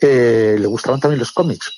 eh, 0.00 0.56
le 0.58 0.66
gustaban 0.66 1.00
también 1.00 1.20
los 1.20 1.32
cómics. 1.32 1.77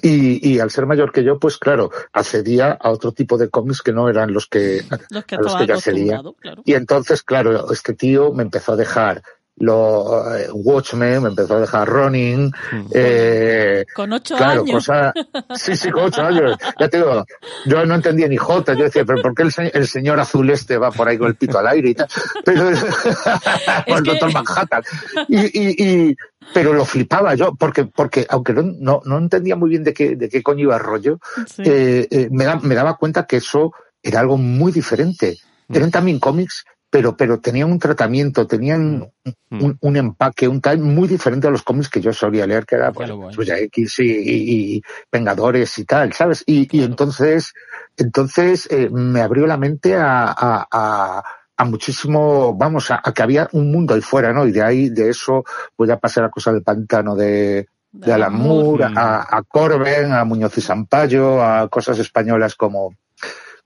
Y, 0.00 0.54
y 0.54 0.58
al 0.60 0.70
ser 0.70 0.86
mayor 0.86 1.12
que 1.12 1.22
yo, 1.22 1.38
pues 1.38 1.58
claro, 1.58 1.90
accedía 2.12 2.72
a 2.72 2.90
otro 2.90 3.12
tipo 3.12 3.36
de 3.36 3.50
cómics 3.50 3.82
que 3.82 3.92
no 3.92 4.08
eran 4.08 4.32
los 4.32 4.46
que, 4.46 4.82
Los 5.10 5.24
que 5.24 5.34
a 5.34 5.40
los 5.40 5.54
que 5.56 5.66
yo 5.66 5.74
accedía. 5.74 6.22
claro. 6.40 6.62
Y 6.64 6.74
entonces, 6.74 7.22
claro, 7.22 7.70
este 7.70 7.92
tío 7.94 8.32
me 8.32 8.42
empezó 8.42 8.72
a 8.72 8.76
dejar 8.76 9.22
lo, 9.56 10.34
eh, 10.36 10.48
Watchmen, 10.52 11.22
me 11.22 11.28
empezó 11.28 11.54
a 11.56 11.60
dejar 11.60 11.88
Ronin, 11.88 12.50
eh, 12.92 13.84
Con 13.94 14.12
ocho 14.12 14.36
claro, 14.36 14.62
años. 14.62 14.86
cosa, 14.86 15.12
sí, 15.54 15.76
sí, 15.76 15.90
con 15.90 16.04
ocho 16.04 16.22
años, 16.22 16.56
ya 16.80 16.88
te 16.88 16.96
digo, 16.96 17.24
yo 17.66 17.84
no 17.86 17.94
entendía 17.94 18.26
ni 18.28 18.36
jota, 18.36 18.74
yo 18.74 18.84
decía, 18.84 19.04
pero 19.04 19.22
¿por 19.22 19.34
qué 19.34 19.42
el, 19.42 19.52
el 19.74 19.86
señor 19.86 20.18
azul 20.18 20.48
este 20.50 20.78
va 20.78 20.90
por 20.90 21.06
ahí 21.08 21.18
con 21.18 21.28
el 21.28 21.36
pito 21.36 21.58
al 21.58 21.68
aire 21.68 21.90
y 21.90 21.94
tal? 21.94 22.08
Pero, 22.44 22.68
o 23.88 23.96
el 23.96 24.02
que- 24.02 24.10
doctor 24.10 24.32
Manhattan. 24.32 24.82
Y, 25.28 25.36
y, 25.38 25.76
y, 26.10 26.16
pero 26.52 26.72
lo 26.72 26.84
flipaba 26.84 27.34
yo, 27.34 27.54
porque, 27.54 27.84
porque 27.84 28.26
aunque 28.30 28.52
no, 28.54 28.62
no, 28.62 29.00
no 29.04 29.18
entendía 29.18 29.54
muy 29.56 29.70
bien 29.70 29.84
de 29.84 29.92
qué, 29.94 30.16
de 30.16 30.28
qué 30.28 30.42
coño 30.42 30.62
iba 30.62 30.76
el 30.76 30.82
rollo, 30.82 31.18
Sí. 31.46 31.62
eh, 31.64 32.08
eh, 32.10 32.28
me, 32.30 32.44
da- 32.44 32.58
me 32.60 32.74
daba 32.74 32.96
cuenta 32.96 33.26
que 33.26 33.36
eso 33.36 33.72
era 34.02 34.20
algo 34.20 34.36
muy 34.38 34.72
diferente. 34.72 35.38
Eran 35.68 35.90
también 35.90 36.18
cómics, 36.18 36.64
pero, 36.92 37.16
pero 37.16 37.40
tenían 37.40 37.72
un 37.72 37.78
tratamiento, 37.78 38.46
tenían 38.46 39.10
un, 39.50 39.78
un 39.80 39.96
empaque, 39.96 40.46
un 40.46 40.60
tal 40.60 40.78
muy 40.78 41.08
diferente 41.08 41.46
a 41.46 41.50
los 41.50 41.62
cómics 41.62 41.88
que 41.88 42.02
yo 42.02 42.12
solía 42.12 42.46
leer, 42.46 42.66
que 42.66 42.74
era 42.74 42.92
pues, 42.92 43.08
Suya 43.34 43.58
X 43.58 43.98
y, 44.00 44.02
y- 44.12 44.74
y 44.76 44.82
Vengadores 45.10 45.78
y 45.78 45.86
tal, 45.86 46.12
¿sabes? 46.12 46.44
Y, 46.46 46.68
y 46.76 46.82
entonces, 46.84 47.54
entonces 47.96 48.68
eh, 48.70 48.90
me 48.90 49.22
abrió 49.22 49.46
la 49.46 49.56
mente 49.56 49.96
a, 49.96 50.24
a, 50.26 50.66
a, 50.70 51.22
a 51.56 51.64
muchísimo, 51.64 52.54
vamos, 52.54 52.90
a, 52.90 53.00
a 53.02 53.12
que 53.14 53.22
había 53.22 53.48
un 53.52 53.72
mundo 53.72 53.94
ahí 53.94 54.02
fuera, 54.02 54.34
¿no? 54.34 54.46
Y 54.46 54.52
de 54.52 54.62
ahí, 54.62 54.90
de 54.90 55.08
eso, 55.08 55.44
voy 55.78 55.90
a 55.90 55.98
pasar 55.98 56.24
a 56.24 56.30
cosas 56.30 56.52
del 56.52 56.62
pantano 56.62 57.14
de, 57.16 57.68
de 58.04 58.12
Alan 58.12 58.34
Moore, 58.34 58.84
a, 58.84 59.36
a 59.38 59.42
Corben, 59.44 60.12
a 60.12 60.24
Muñoz 60.26 60.58
y 60.58 60.60
Sampaio, 60.60 61.42
a 61.42 61.68
cosas 61.68 61.98
españolas 61.98 62.54
como 62.54 62.94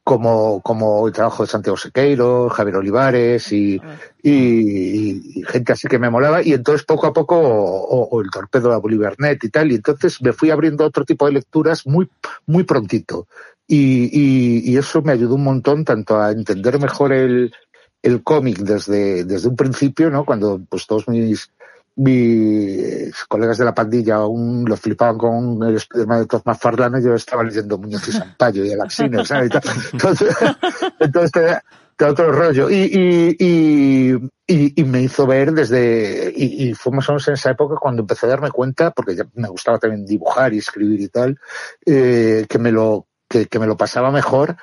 como, 0.07 0.61
como 0.63 1.09
el 1.09 1.13
trabajo 1.13 1.43
de 1.43 1.49
Santiago 1.49 1.77
Sequeiro, 1.77 2.49
Javier 2.49 2.77
Olivares 2.77 3.51
y, 3.51 3.81
y, 4.23 5.43
gente 5.49 5.73
así 5.73 5.89
que 5.89 5.99
me 5.99 6.11
molaba. 6.11 6.45
Y 6.45 6.53
entonces 6.53 6.87
poco 6.87 7.09
a 7.09 7.13
poco, 7.13 7.37
o, 7.37 8.23
el 8.23 8.31
torpedo 8.31 8.71
de 8.71 8.77
Bolívar 8.77 9.17
Net 9.19 9.43
y 9.43 9.49
tal. 9.49 9.73
Y 9.73 9.75
entonces 9.75 10.23
me 10.23 10.33
fui 10.33 10.51
abriendo 10.51 10.85
otro 10.85 11.05
tipo 11.05 11.27
de 11.27 11.33
lecturas 11.33 11.89
muy, 11.89 12.09
muy 12.47 12.63
prontito. 12.63 13.27
Y, 13.67 14.05
y, 14.13 14.71
y 14.71 14.77
eso 14.77 15.03
me 15.03 15.11
ayudó 15.11 15.35
un 15.35 15.43
montón 15.43 15.85
tanto 15.85 16.21
a 16.21 16.31
entender 16.31 16.79
mejor 16.79 17.13
el, 17.13 17.53
el 18.01 18.23
cómic 18.23 18.59
desde, 18.59 19.25
desde 19.25 19.49
un 19.49 19.57
principio, 19.57 20.09
¿no? 20.09 20.25
Cuando 20.25 20.61
pues 20.69 20.87
todos 20.87 21.09
mis, 21.09 21.51
mis 21.97 23.25
colegas 23.27 23.59
de 23.59 23.65
la 23.65 23.75
pandilla 23.75 24.17
aún 24.17 24.65
lo 24.67 24.77
flipaban 24.77 25.17
con 25.17 25.63
el 25.63 25.81
Spiderman 25.81 26.21
de 26.21 26.27
Todd 26.27 26.43
McFarlane, 26.45 27.03
yo 27.03 27.15
estaba 27.15 27.43
leyendo 27.43 27.79
Muñoz 27.79 28.07
y 28.09 28.13
Sampaio 28.13 28.65
y 28.65 28.91
Siner, 28.91 29.27
¿sabes? 29.27 29.51
Entonces, 29.93 30.37
entonces 31.01 31.59
da 31.99 32.11
otro 32.11 32.33
rollo. 32.33 32.69
Y, 32.71 33.37
y, 33.39 34.15
y, 34.47 34.81
y, 34.81 34.85
me 34.85 35.03
hizo 35.03 35.27
ver 35.27 35.53
desde, 35.53 36.33
y, 36.37 36.69
y 36.69 36.75
fue 36.75 36.93
más 36.93 37.09
o 37.09 37.13
menos 37.13 37.27
en 37.29 37.35
esa 37.35 37.51
época 37.51 37.77
cuando 37.81 38.03
empecé 38.03 38.27
a 38.27 38.31
darme 38.31 38.51
cuenta, 38.51 38.91
porque 38.91 39.17
ya 39.17 39.25
me 39.35 39.49
gustaba 39.49 39.79
también 39.79 40.05
dibujar 40.05 40.53
y 40.53 40.59
escribir 40.59 41.01
y 41.01 41.09
tal, 41.09 41.39
eh, 41.85 42.47
que 42.49 42.59
me 42.59 42.73
lo, 42.73 43.07
que, 43.29 43.47
que 43.47 43.59
me 43.59 43.67
lo 43.67 43.77
pasaba 43.77 44.11
mejor 44.11 44.57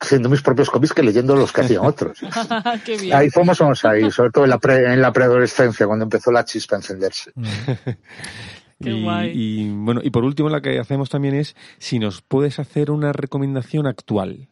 haciendo 0.00 0.28
mis 0.30 0.40
propios 0.42 0.70
cómics 0.70 0.92
que 0.94 1.02
leyendo 1.02 1.36
los 1.36 1.52
que 1.52 1.60
hacían 1.60 1.84
otros. 1.84 2.18
Qué 2.84 2.96
bien. 2.96 3.14
Ahí 3.14 3.28
menos 3.36 3.84
ahí, 3.84 4.10
sobre 4.10 4.30
todo 4.30 4.44
en 4.44 4.50
la, 4.50 4.58
pre- 4.58 4.92
en 4.92 5.00
la 5.02 5.12
preadolescencia, 5.12 5.86
cuando 5.86 6.04
empezó 6.04 6.32
la 6.32 6.44
chispa 6.44 6.76
a 6.76 6.78
encenderse. 6.78 7.32
Qué 8.82 8.90
y, 8.90 9.02
guay. 9.02 9.30
y, 9.34 9.70
bueno, 9.70 10.00
y 10.02 10.10
por 10.10 10.24
último, 10.24 10.48
la 10.48 10.62
que 10.62 10.78
hacemos 10.78 11.10
también 11.10 11.34
es 11.34 11.54
si 11.78 11.98
nos 11.98 12.22
puedes 12.22 12.58
hacer 12.58 12.90
una 12.90 13.12
recomendación 13.12 13.86
actual. 13.86 14.48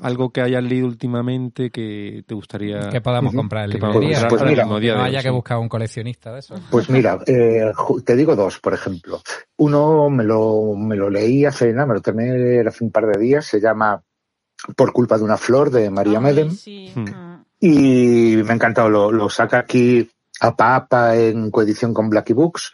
Algo 0.00 0.30
que 0.30 0.40
hayas 0.40 0.62
leído 0.62 0.86
últimamente 0.86 1.70
que 1.70 2.22
te 2.24 2.32
gustaría 2.32 2.88
Que 2.88 3.00
podamos 3.00 3.34
comprar 3.34 3.68
librería. 3.68 3.90
comprar 4.20 4.28
Pues 4.28 4.42
al 4.42 4.48
mira, 4.48 4.62
mismo 4.62 4.78
día 4.78 4.94
no 4.94 5.02
haya 5.02 5.20
que 5.22 5.30
buscar 5.30 5.58
un 5.58 5.68
coleccionista 5.68 6.32
de 6.32 6.38
eso. 6.38 6.54
Pues 6.70 6.88
mira, 6.88 7.18
eh, 7.26 7.72
te 8.04 8.14
digo 8.14 8.36
dos, 8.36 8.60
por 8.60 8.74
ejemplo. 8.74 9.20
Uno 9.56 10.08
me 10.08 10.22
lo, 10.22 10.74
me 10.76 10.94
lo 10.94 11.10
leí 11.10 11.44
hace 11.44 11.72
nada, 11.72 11.86
me 11.86 11.94
lo 11.94 12.00
terminé 12.00 12.60
hace 12.60 12.84
un 12.84 12.92
par 12.92 13.06
de 13.06 13.18
días, 13.18 13.44
se 13.44 13.60
llama 13.60 14.00
Por 14.76 14.92
culpa 14.92 15.16
de 15.18 15.24
una 15.24 15.36
flor, 15.36 15.70
de 15.70 15.88
María 15.90 16.20
Medem. 16.20 16.48
Mm. 16.48 17.04
Y 17.60 18.36
me 18.44 18.50
ha 18.50 18.54
encantado, 18.54 18.88
lo, 18.88 19.10
lo 19.12 19.28
saca 19.30 19.58
aquí 19.60 20.08
a 20.40 20.54
Papa 20.54 21.16
en 21.16 21.50
coedición 21.50 21.92
con 21.92 22.08
Blacky 22.08 22.32
Books 22.32 22.72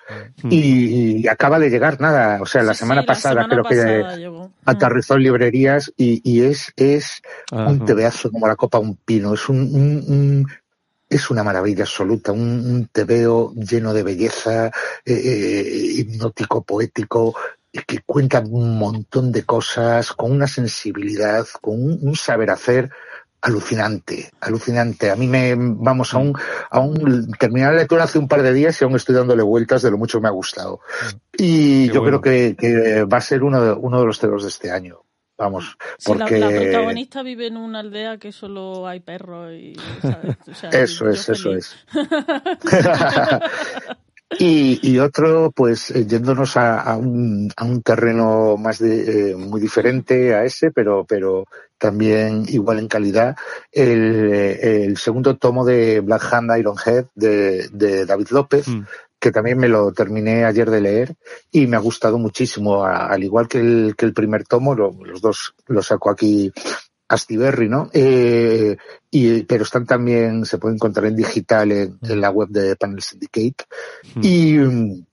y, 0.51 1.21
y 1.23 1.29
acaba 1.29 1.59
de 1.59 1.71
llegar 1.71 1.99
nada, 1.99 2.43
o 2.43 2.47
sea, 2.47 2.63
la 2.63 2.75
semana 2.75 3.07
pasada 3.07 3.37
semana 3.43 3.49
creo 3.49 3.63
pasada 3.65 4.15
que 4.15 4.21
llegó. 4.21 4.51
aterrizó 4.67 5.15
en 5.15 5.23
librerías 5.23 5.91
y, 5.97 6.21
y 6.31 6.43
es, 6.43 6.73
es 6.77 7.23
Ajá. 7.51 7.71
un 7.71 7.85
tebeazo 7.87 8.31
como 8.31 8.47
la 8.47 8.57
copa 8.57 8.79
de 8.79 8.85
un 8.85 8.97
pino, 8.97 9.33
es 9.33 9.49
un, 9.49 9.61
un- 9.61 10.05
un- 10.07 10.47
es 11.09 11.31
una 11.31 11.45
maravilla 11.45 11.85
absoluta, 11.85 12.33
un, 12.33 12.41
un 12.41 12.89
tebeo 12.93 13.55
lleno 13.55 13.95
de 13.95 14.03
belleza, 14.03 14.67
eh, 14.67 14.73
eh, 15.07 15.93
hipnótico, 15.99 16.65
poético, 16.65 17.35
que 17.83 18.01
cuenta 18.07 18.41
un 18.41 18.79
montón 18.79 19.33
de 19.33 19.45
cosas 19.45 20.13
con 20.13 20.31
una 20.33 20.47
sensibilidad, 20.47 21.47
con 21.61 21.83
un, 21.83 21.99
un 22.03 22.17
saber 22.17 22.51
hacer 22.51 22.91
alucinante, 23.45 24.31
alucinante. 24.41 25.11
A 25.11 25.17
mí 25.17 25.27
me, 25.27 25.55
vamos, 25.57 26.15
aún, 26.15 26.33
aún 26.71 27.31
terminé 27.39 27.67
la 27.67 27.73
lectura 27.73 28.05
hace 28.05 28.19
un 28.19 28.27
par 28.27 28.43
de 28.43 28.55
días 28.55 28.81
y 28.81 28.85
aún 28.85 28.97
estoy 28.97 29.15
dándole 29.15 29.43
vueltas 29.43 29.83
de 29.83 29.91
lo 29.91 29.99
mucho 29.99 30.19
que 30.19 30.23
me 30.23 30.29
ha 30.29 30.33
gustado. 30.33 30.81
Y 31.37 31.89
Qué 31.89 31.95
yo 31.95 32.01
bueno. 32.01 32.21
creo 32.23 32.57
que, 32.57 32.57
que 32.57 33.05
va 33.05 33.19
a 33.19 33.21
ser 33.21 33.43
uno 33.43 33.61
de, 33.61 33.73
uno 33.73 34.01
de 34.01 34.07
los 34.07 34.19
temas 34.19 34.43
de 34.43 34.49
este 34.49 34.71
año. 34.71 35.01
Vamos, 35.37 35.77
Sí, 35.99 36.13
la, 36.13 36.19
porque 36.19 36.39
la 36.39 36.49
protagonista 36.49 37.23
vive 37.25 37.49
en 37.49 37.57
una 37.57 37.81
aldea 37.81 38.19
que 38.19 38.31
solo 38.31 38.87
hay 38.87 39.01
perros 39.01 39.53
y... 39.53 39.75
¿sabes? 40.01 40.37
O 40.49 40.55
sea, 40.55 40.71
Eso 40.73 41.09
es, 41.11 41.29
eso 41.29 41.51
feliz. 41.51 41.75
Y, 44.39 44.81
y 44.83 44.99
otro, 44.99 45.53
pues 45.55 45.91
eh, 45.91 46.07
yéndonos 46.07 46.57
a, 46.57 46.81
a 46.81 46.97
un, 46.97 47.51
a 47.57 47.65
un 47.65 47.83
terreno 47.83 48.57
más 48.57 48.79
de, 48.81 49.31
eh, 49.31 49.37
muy 49.37 49.61
diferente 49.61 50.35
a 50.35 50.45
ese, 50.45 50.73
pero, 50.73 51.05
pero 51.07 51.45
también 51.79 52.45
igual 52.49 52.81
en 52.81 52.89
calidad, 52.89 53.37
el, 53.71 54.33
eh, 54.33 54.85
el 54.87 54.97
segundo 54.97 55.37
tomo 55.37 55.65
de 55.65 56.01
Black 56.01 56.33
Hand 56.33 56.51
Ironhead 56.59 57.07
de, 57.15 57.69
de 57.69 58.07
David 58.07 58.29
López, 58.31 58.67
Mm. 58.67 58.83
que 59.21 59.31
también 59.31 59.57
me 59.59 59.69
lo 59.69 59.93
terminé 59.93 60.45
ayer 60.45 60.69
de 60.71 60.81
leer 60.81 61.15
y 61.53 61.67
me 61.67 61.77
ha 61.77 61.81
gustado 61.81 62.19
muchísimo, 62.19 62.85
al 62.85 63.23
igual 63.23 63.47
que 63.49 63.59
el, 63.61 63.95
que 63.97 64.05
el 64.07 64.13
primer 64.13 64.45
tomo, 64.45 64.75
lo- 64.75 64.93
los 65.05 65.21
dos 65.23 65.55
los 65.67 65.87
saco 65.87 66.11
aquí 66.11 66.53
Astiberri, 67.15 67.69
¿no? 67.69 67.91
Eh, 67.93 68.77
y, 69.11 69.43
pero 69.45 69.65
están 69.65 69.87
también, 69.87 70.45
se 70.45 70.59
pueden 70.59 70.77
encontrar 70.77 71.07
en 71.07 71.17
digital 71.17 71.73
en, 71.73 71.99
en 72.03 72.21
la 72.21 72.31
web 72.31 72.49
de 72.49 72.77
Panel 72.77 73.03
Syndicate. 73.03 73.65
Y, 74.23 74.59
mm, 74.59 75.05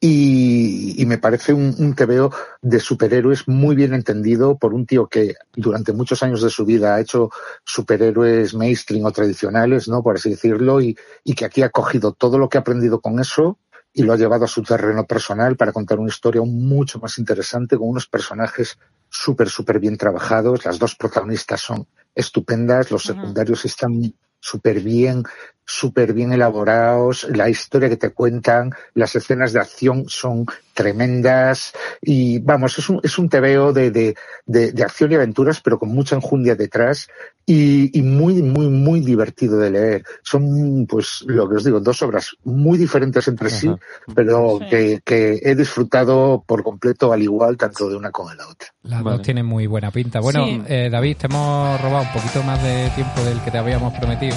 y, 0.00 1.02
y 1.02 1.06
me 1.06 1.18
parece 1.18 1.52
un, 1.52 1.74
un 1.78 1.94
TVO 1.94 2.30
de 2.62 2.78
superhéroes 2.78 3.48
muy 3.48 3.74
bien 3.74 3.94
entendido 3.94 4.56
por 4.56 4.72
un 4.72 4.86
tío 4.86 5.08
que 5.08 5.34
durante 5.54 5.92
muchos 5.92 6.22
años 6.22 6.40
de 6.40 6.50
su 6.50 6.64
vida 6.64 6.94
ha 6.94 7.00
hecho 7.00 7.30
superhéroes 7.64 8.54
mainstream 8.54 9.04
o 9.04 9.10
tradicionales, 9.10 9.88
¿no? 9.88 10.02
Por 10.02 10.16
así 10.16 10.30
decirlo, 10.30 10.80
y, 10.80 10.96
y 11.24 11.34
que 11.34 11.44
aquí 11.44 11.62
ha 11.62 11.70
cogido 11.70 12.12
todo 12.12 12.38
lo 12.38 12.48
que 12.48 12.58
ha 12.58 12.60
aprendido 12.60 13.00
con 13.00 13.18
eso 13.18 13.58
y 13.92 14.04
lo 14.04 14.12
ha 14.12 14.16
llevado 14.16 14.44
a 14.44 14.48
su 14.48 14.62
terreno 14.62 15.04
personal 15.04 15.56
para 15.56 15.72
contar 15.72 15.98
una 15.98 16.10
historia 16.10 16.42
mucho 16.42 17.00
más 17.00 17.18
interesante 17.18 17.76
con 17.76 17.88
unos 17.88 18.06
personajes 18.06 18.78
súper, 19.10 19.48
súper 19.48 19.78
bien 19.78 19.96
trabajados. 19.96 20.64
Las 20.64 20.78
dos 20.78 20.94
protagonistas 20.94 21.60
son 21.60 21.86
estupendas, 22.14 22.90
los 22.90 23.02
secundarios 23.04 23.64
están 23.64 24.12
súper 24.40 24.80
bien, 24.80 25.24
súper 25.64 26.12
bien 26.12 26.32
elaborados, 26.32 27.26
la 27.28 27.48
historia 27.50 27.88
que 27.88 27.96
te 27.96 28.10
cuentan, 28.10 28.72
las 28.94 29.14
escenas 29.16 29.52
de 29.52 29.58
acción 29.60 30.04
son 30.08 30.46
tremendas 30.72 31.72
y 32.00 32.38
vamos, 32.38 32.78
es 32.78 32.88
un, 32.88 33.00
es 33.02 33.18
un 33.18 33.28
tebeo 33.28 33.72
de, 33.72 33.90
de, 33.90 34.14
de, 34.46 34.72
de 34.72 34.82
acción 34.82 35.10
y 35.10 35.16
aventuras, 35.16 35.60
pero 35.60 35.78
con 35.78 35.88
mucha 35.90 36.14
enjundia 36.14 36.54
detrás 36.54 37.08
y, 37.44 37.98
y 37.98 38.02
muy, 38.02 38.42
muy, 38.42 38.68
muy 38.68 39.00
divertido 39.00 39.58
de 39.58 39.70
leer. 39.70 40.04
Son, 40.22 40.86
pues, 40.86 41.24
lo 41.26 41.48
que 41.48 41.56
os 41.56 41.64
digo, 41.64 41.80
dos 41.80 42.00
obras 42.02 42.30
muy 42.44 42.78
diferentes 42.78 43.26
entre 43.28 43.50
sí, 43.50 43.70
pero 44.14 44.58
Sí. 44.60 44.66
que, 44.70 45.00
que 45.04 45.40
he 45.42 45.54
disfrutado 45.54 46.44
por 46.46 46.62
completo 46.62 47.12
al 47.12 47.22
igual 47.22 47.56
tanto 47.56 47.90
de 47.90 47.96
una 47.96 48.10
como 48.12 48.30
de 48.30 48.36
la 48.36 48.48
otra. 48.48 48.68
Las 48.88 49.02
Vale. 49.02 49.16
dos 49.18 49.24
tienen 49.24 49.44
muy 49.44 49.66
buena 49.66 49.90
pinta. 49.90 50.18
Bueno, 50.20 50.46
Sí. 50.46 50.62
eh, 50.66 50.88
David, 50.90 51.16
te 51.18 51.26
hemos 51.26 51.78
robado 51.80 52.04
un 52.04 52.12
poquito 52.12 52.42
más 52.42 52.62
de 52.62 52.88
tiempo 52.94 53.20
del 53.22 53.38
que 53.40 53.50
te 53.50 53.58
habíamos 53.58 53.92
prometido, 53.92 54.34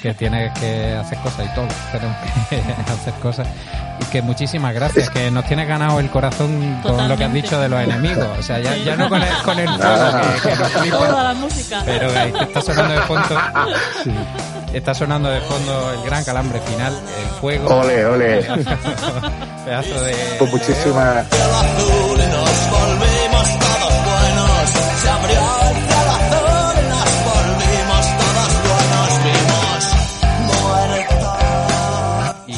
que 0.00 0.14
tienes 0.14 0.56
que 0.58 0.92
hacer 0.94 1.18
cosas 1.18 1.46
y 1.46 1.54
todos 1.54 1.68
tenemos 1.90 2.16
que 2.48 2.56
hacer 2.92 3.12
cosas. 3.14 3.48
Y 4.00 4.04
que 4.04 4.22
muchísimas 4.22 4.72
gracias, 4.72 5.10
que 5.10 5.28
nos 5.32 5.44
tienes 5.46 5.66
ganado 5.66 5.98
el 5.98 6.08
corazón 6.10 6.78
con 6.84 7.08
lo 7.08 7.16
que 7.16 7.24
has 7.24 7.32
dicho 7.32 7.60
de 7.60 7.68
los 7.68 7.80
enemigos. 7.80 8.24
O 8.38 8.42
sea, 8.44 8.60
ya, 8.60 8.76
ya 8.76 8.94
no 8.96 9.08
con 9.08 9.20
el, 9.20 9.28
con 9.44 9.58
el 9.58 9.68
fuego 9.68 10.20
que, 10.42 10.48
que 10.48 10.56
nos 10.56 10.68
flipa, 10.70 10.96
Toda 10.98 11.24
la 11.24 11.34
música. 11.34 11.82
pero 11.84 12.08
ahí 12.20 12.32
te 12.32 12.44
está 12.44 12.60
sonando 12.62 12.94
de 12.94 13.00
fondo. 13.02 13.40
Está 14.72 14.94
sonando 14.94 15.28
de 15.30 15.40
fondo 15.40 15.92
el 15.94 16.02
gran 16.08 16.22
calambre 16.22 16.60
final, 16.60 16.92
el 16.94 17.28
fuego. 17.40 17.80
Ole, 17.80 18.06
ole. 18.06 18.42
Pedazo 19.64 20.00
de. 20.02 20.14
Pues 20.38 20.52
muchísimas, 20.52 21.26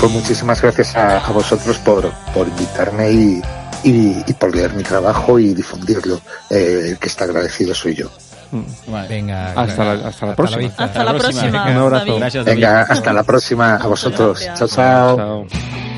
pues 0.00 0.12
muchísimas 0.12 0.60
gracias 0.62 0.96
a, 0.96 1.18
a 1.18 1.30
vosotros 1.32 1.78
por, 1.78 2.10
por 2.34 2.48
invitarme 2.48 3.10
y, 3.12 3.42
y, 3.84 4.24
y 4.26 4.32
por 4.34 4.54
leer 4.54 4.72
mi 4.74 4.82
trabajo 4.82 5.38
y 5.38 5.52
difundirlo. 5.54 6.20
Eh, 6.48 6.88
el 6.90 6.98
que 6.98 7.08
está 7.08 7.24
agradecido 7.24 7.74
soy 7.74 7.94
yo. 7.94 8.10
Mm. 8.50 8.62
Venga, 9.08 9.52
Hasta 9.52 9.84
la- 9.94 10.08
hasta 10.08 10.26
la 10.26 10.34
próxima. 10.36 10.70
Hasta 10.76 11.04
la 11.04 11.14
próxima. 11.14 11.62
Un 11.70 11.76
abrazo. 11.76 12.04
David. 12.06 12.18
Gracias, 12.20 12.44
David. 12.44 12.60
Venga, 12.60 12.80
hasta 12.82 13.12
la 13.12 13.22
próxima 13.22 13.74
a 13.76 13.86
vosotros. 13.86 14.40
gracias. 14.40 14.58
Chao, 14.58 14.68
chao. 14.68 15.16
Chao. 15.46 15.89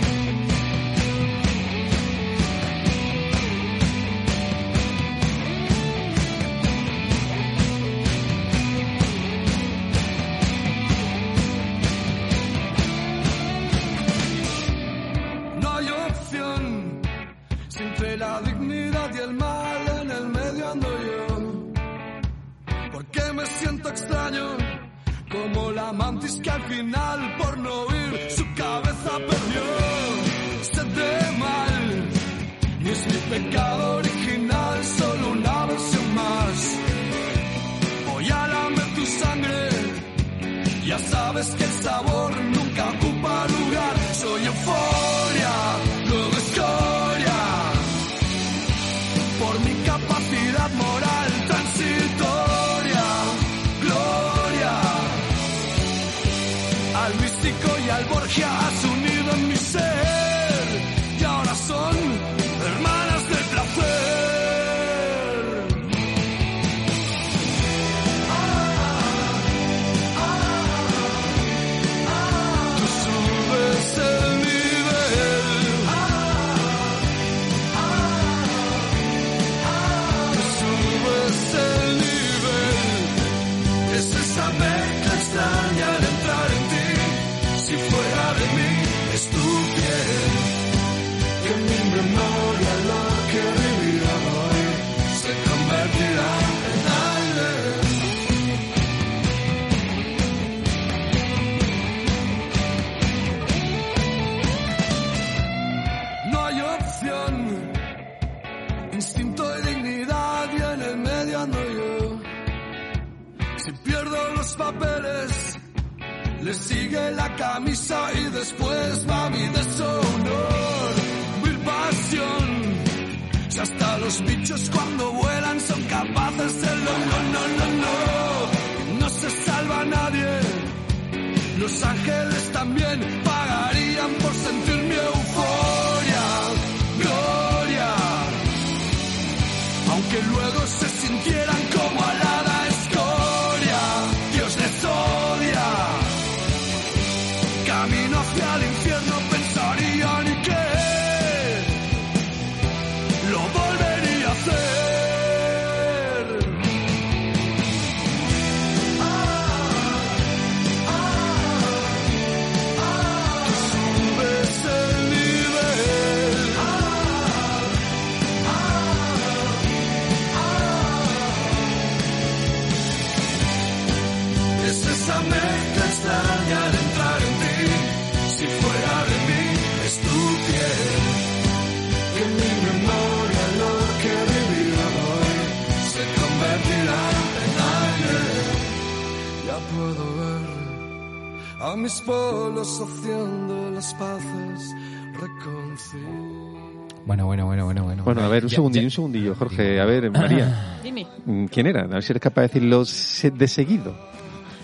Ver, 198.33 198.45
un 198.45 198.51
Ya- 198.51 198.57
segundillo, 198.57 198.83
ya- 198.83 198.87
un 198.87 198.91
segundillo, 198.91 199.35
Jorge. 199.35 199.81
A 199.81 199.85
ver, 199.85 200.11
María. 200.11 200.79
Dime. 200.83 201.07
mm, 201.25 201.45
¿Quién 201.47 201.67
era? 201.69 201.83
A 201.83 201.87
ver 201.87 202.03
si 202.03 202.13
eres 202.13 202.21
capaz 202.23 202.43
de 202.43 202.49
decirlo 202.49 202.85
de 202.85 203.49
seguido. 203.49 204.13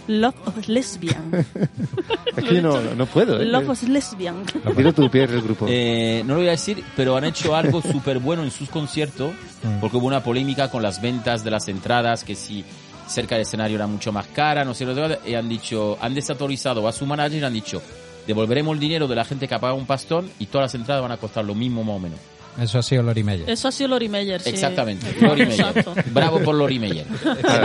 Love 0.09 0.35
of 0.47 0.69
Lesbian. 0.69 1.31
Es 2.37 2.45
que 2.45 2.55
yo 2.55 2.63
no, 2.63 2.81
no 2.95 3.05
puedo, 3.07 3.41
¿eh? 3.41 3.45
Love 3.45 3.69
of 3.71 3.83
Lesbian. 3.89 4.37
Dilo 4.77 4.93
tú, 4.93 5.11
Pierre, 5.11 5.35
el 5.35 5.43
grupo. 5.43 5.67
Eh, 5.69 6.23
no 6.25 6.35
lo 6.35 6.41
voy 6.41 6.49
a 6.49 6.53
decir, 6.53 6.83
pero 6.97 7.17
han 7.17 7.25
hecho 7.25 7.55
algo 7.55 7.83
súper 7.83 8.19
bueno 8.21 8.43
en 8.45 8.51
sus 8.51 8.69
conciertos, 8.71 9.33
porque 9.81 9.97
hubo 9.97 10.07
una 10.07 10.23
polémica 10.23 10.71
con 10.71 10.83
las 10.83 11.03
ventas 11.03 11.43
de 11.45 11.51
las 11.51 11.69
entradas, 11.69 12.23
que 12.25 12.35
si 12.37 12.65
cerca 13.07 13.35
del 13.35 13.43
escenario 13.43 13.77
era 13.77 13.87
mucho 13.87 14.13
más 14.13 14.27
cara, 14.29 14.65
no 14.65 14.73
sé 14.75 14.87
y 15.27 15.35
han 15.35 15.49
dicho, 15.49 15.99
han 16.01 16.15
desautorizado 16.15 16.87
a 16.87 16.93
su 16.93 17.05
manager 17.07 17.41
y 17.41 17.45
han 17.45 17.53
dicho, 17.53 17.83
devolveremos 18.27 18.75
el 18.75 18.81
dinero 18.81 19.09
de 19.09 19.17
la 19.17 19.25
gente 19.25 19.49
que 19.49 19.55
ha 19.55 19.59
pagado 19.59 19.79
un 19.79 19.87
pastón 19.87 20.31
y 20.39 20.47
todas 20.47 20.67
las 20.67 20.75
entradas 20.81 21.03
van 21.03 21.13
a 21.13 21.17
costar 21.17 21.45
lo 21.45 21.55
mismo 21.55 21.83
más 21.83 21.97
o 21.97 21.99
menos. 21.99 22.19
Eso 22.61 22.79
ha 22.79 22.83
sido 22.83 23.03
Lori 23.03 23.23
Meyer. 23.23 23.49
Eso 23.49 23.69
ha 23.69 23.73
sido 23.73 23.89
Lori 23.89 24.09
Meyer, 24.09 24.41
sí. 24.41 24.51
Exactamente, 24.51 25.07
Lori 25.21 25.47
Meyer. 25.47 25.85
Bravo 26.13 26.41
por 26.41 26.55
Lori 26.55 26.79
Meyer. 26.79 27.07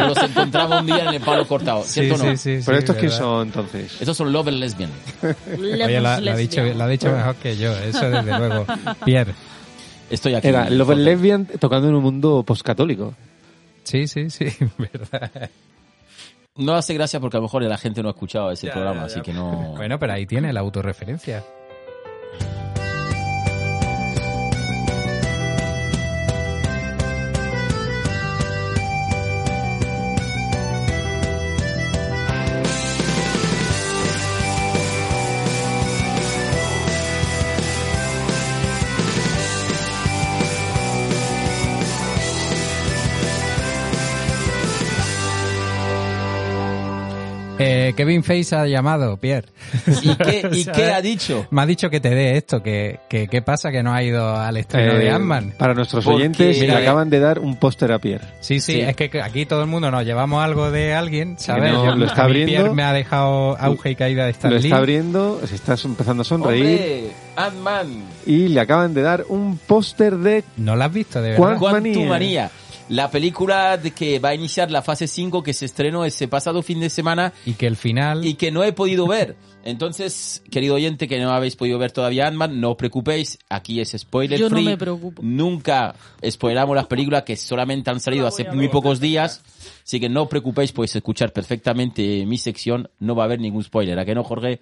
Los 0.08 0.18
encontramos 0.18 0.82
un 0.82 0.86
día 0.86 1.04
en 1.06 1.16
el 1.16 1.22
palo 1.22 1.48
cortado, 1.48 1.84
¿cierto 1.84 2.16
o 2.16 2.18
no? 2.18 2.34
Pero 2.44 2.78
estos 2.78 2.96
quién 2.98 3.12
son 3.12 3.48
entonces? 3.48 4.00
Estos 4.00 4.16
son 4.16 4.32
Love 4.32 4.50
and 4.50 4.58
Lesbian. 4.60 4.92
Oye, 5.60 6.00
la, 6.02 6.20
la 6.20 6.34
ha 6.34 6.38
dicho, 6.38 6.64
la 6.64 6.86
ha 6.86 6.88
dicho 6.88 7.12
mejor 7.12 7.36
que 7.36 7.58
yo, 7.58 7.74
eso 7.78 8.10
desde 8.10 8.38
luego. 8.38 8.66
Pierre. 9.06 9.34
Estoy 10.10 10.36
aquí. 10.36 10.48
Era 10.48 10.70
Love 10.70 10.92
and 10.92 11.02
Lesbian 11.02 11.46
tocando 11.60 11.88
en 11.88 11.96
un 11.96 12.04
mundo 12.04 12.44
postcatólico. 12.46 13.16
Sí, 13.84 14.08
sí, 14.08 14.30
sí, 14.30 14.46
verdad. 14.78 15.50
No 16.56 16.76
hace 16.76 16.94
gracia 16.94 17.20
porque 17.20 17.38
a 17.38 17.40
lo 17.40 17.44
mejor 17.48 17.64
la 17.64 17.78
gente 17.78 18.04
no 18.04 18.10
ha 18.10 18.12
escuchado 18.12 18.52
ese 18.52 18.68
Ya, 18.68 18.74
programa, 18.74 19.02
ya, 19.02 19.06
así 19.08 19.22
que 19.22 19.34
no... 19.34 19.74
Bueno, 19.76 19.98
pero 19.98 20.14
ahí 20.14 20.28
tiene 20.28 20.54
la 20.54 20.60
autorreferencia. 20.60 21.44
Eh, 47.94 47.96
Kevin 47.96 48.24
Face 48.24 48.56
ha 48.56 48.66
llamado, 48.68 49.18
Pierre. 49.18 49.48
¿Y 50.02 50.16
qué, 50.16 50.50
y 50.52 50.66
qué 50.74 50.86
ha 50.92 51.02
dicho? 51.02 51.46
Me 51.52 51.62
ha 51.62 51.66
dicho 51.66 51.90
que 51.90 52.00
te 52.00 52.10
dé 52.10 52.36
esto, 52.38 52.62
que, 52.62 53.00
que 53.10 53.28
qué 53.28 53.42
pasa 53.42 53.72
que 53.72 53.84
no 53.84 53.94
ha 53.94 54.04
ido 54.04 54.36
al 54.36 54.58
estreno 54.58 54.94
Eh, 54.94 54.98
de 55.00 55.12
Ant-Man. 55.12 55.54
Para 55.58 55.74
nuestros 55.74 56.04
Porque- 56.04 56.18
oyentes, 56.18 56.60
Mira, 56.60 56.76
le 56.76 56.80
eh. 56.82 56.84
acaban 56.84 57.10
de 57.10 57.20
dar 57.20 57.40
un 57.40 57.56
póster 57.58 57.92
a 57.92 58.00
Pierre. 58.00 58.26
Sí, 58.40 58.60
sí, 58.60 58.74
Sí. 58.74 58.82
es 58.82 58.96
que 58.96 59.22
aquí 59.22 59.46
todo 59.46 59.62
el 59.62 59.68
mundo 59.68 59.92
nos 59.92 60.04
llevamos 60.06 60.44
algo 60.44 60.72
de 60.72 60.94
alguien, 60.94 61.38
¿sabes? 61.40 61.72
no, 61.72 61.96
lo 61.96 62.06
está 62.06 62.24
a 62.24 62.28
mí 62.28 62.32
abriendo. 62.32 62.52
Pierre 62.52 62.74
me 62.74 62.84
ha 62.84 62.94
dejado 62.94 63.58
auge 63.60 63.92
y 63.92 63.96
caída 63.96 64.26
de 64.26 64.32
Stan 64.32 64.52
Lo 64.52 64.58
Lee. 64.58 64.66
está 64.66 64.78
abriendo, 64.78 65.42
se 65.46 65.56
está 65.56 65.76
empezando 65.84 66.22
a 66.22 66.26
sonreír. 66.26 67.12
¡Ant-Man! 67.36 68.04
y 68.26 68.48
le 68.50 68.60
acaban 68.60 68.94
de 68.94 69.02
dar 69.02 69.26
un 69.28 69.58
póster 69.58 70.18
de 70.18 70.44
¿No 70.58 70.76
lo 70.76 70.84
has 70.84 70.94
visto, 70.94 71.22
de 71.22 71.32
verdad? 71.32 71.58
Quantumania. 71.58 72.50
La 72.90 73.10
película 73.10 73.78
de 73.78 73.92
que 73.92 74.20
va 74.20 74.30
a 74.30 74.36
iniciar 74.36 74.70
la 74.70 74.82
fase 74.82 75.08
5 75.08 75.42
que 75.42 75.54
se 75.54 75.66
estrenó 75.66 76.04
ese 76.06 76.28
pasado 76.28 76.62
fin 76.62 76.80
de 76.82 76.90
semana 76.90 77.32
Y 77.46 77.54
que 77.54 77.66
el 77.66 77.78
final... 77.78 78.26
y 78.26 78.36
que 78.36 78.52
no 78.52 78.64
he 78.64 78.74
podido 78.74 79.08
ver. 79.08 79.36
Entonces, 79.64 80.44
querido 80.52 80.76
oyente 80.76 81.08
que 81.08 81.20
no 81.20 81.32
habéis 81.32 81.56
podido 81.56 81.80
ver 81.80 81.94
todavía 81.94 82.28
Ant-Man, 82.28 82.60
no 82.60 82.72
os 82.72 82.78
preocupéis, 82.78 83.40
aquí 83.50 83.80
es 83.80 83.96
spoiler 83.98 84.38
Yo 84.38 84.50
no 84.50 84.58
free. 84.58 84.66
me 84.66 84.78
preocupo. 84.78 85.22
Nunca 85.24 85.96
spoileramos 86.30 86.76
las 86.76 86.88
películas 86.88 87.24
que 87.24 87.38
solamente 87.38 87.90
han 87.90 88.02
salido 88.02 88.28
hace 88.28 88.44
muy 88.52 88.68
pocos 88.68 89.00
días. 89.00 89.42
Así 89.84 90.02
que 90.02 90.10
no 90.10 90.24
os 90.24 90.28
preocupéis, 90.30 90.74
podéis 90.74 90.96
escuchar 90.98 91.32
perfectamente 91.32 92.26
mi 92.26 92.38
sección, 92.38 92.90
no 93.00 93.16
va 93.16 93.24
a 93.24 93.26
haber 93.26 93.40
ningún 93.40 93.64
spoiler. 93.64 93.98
¿A 93.98 94.06
que 94.06 94.14
no, 94.14 94.24
Jorge? 94.26 94.60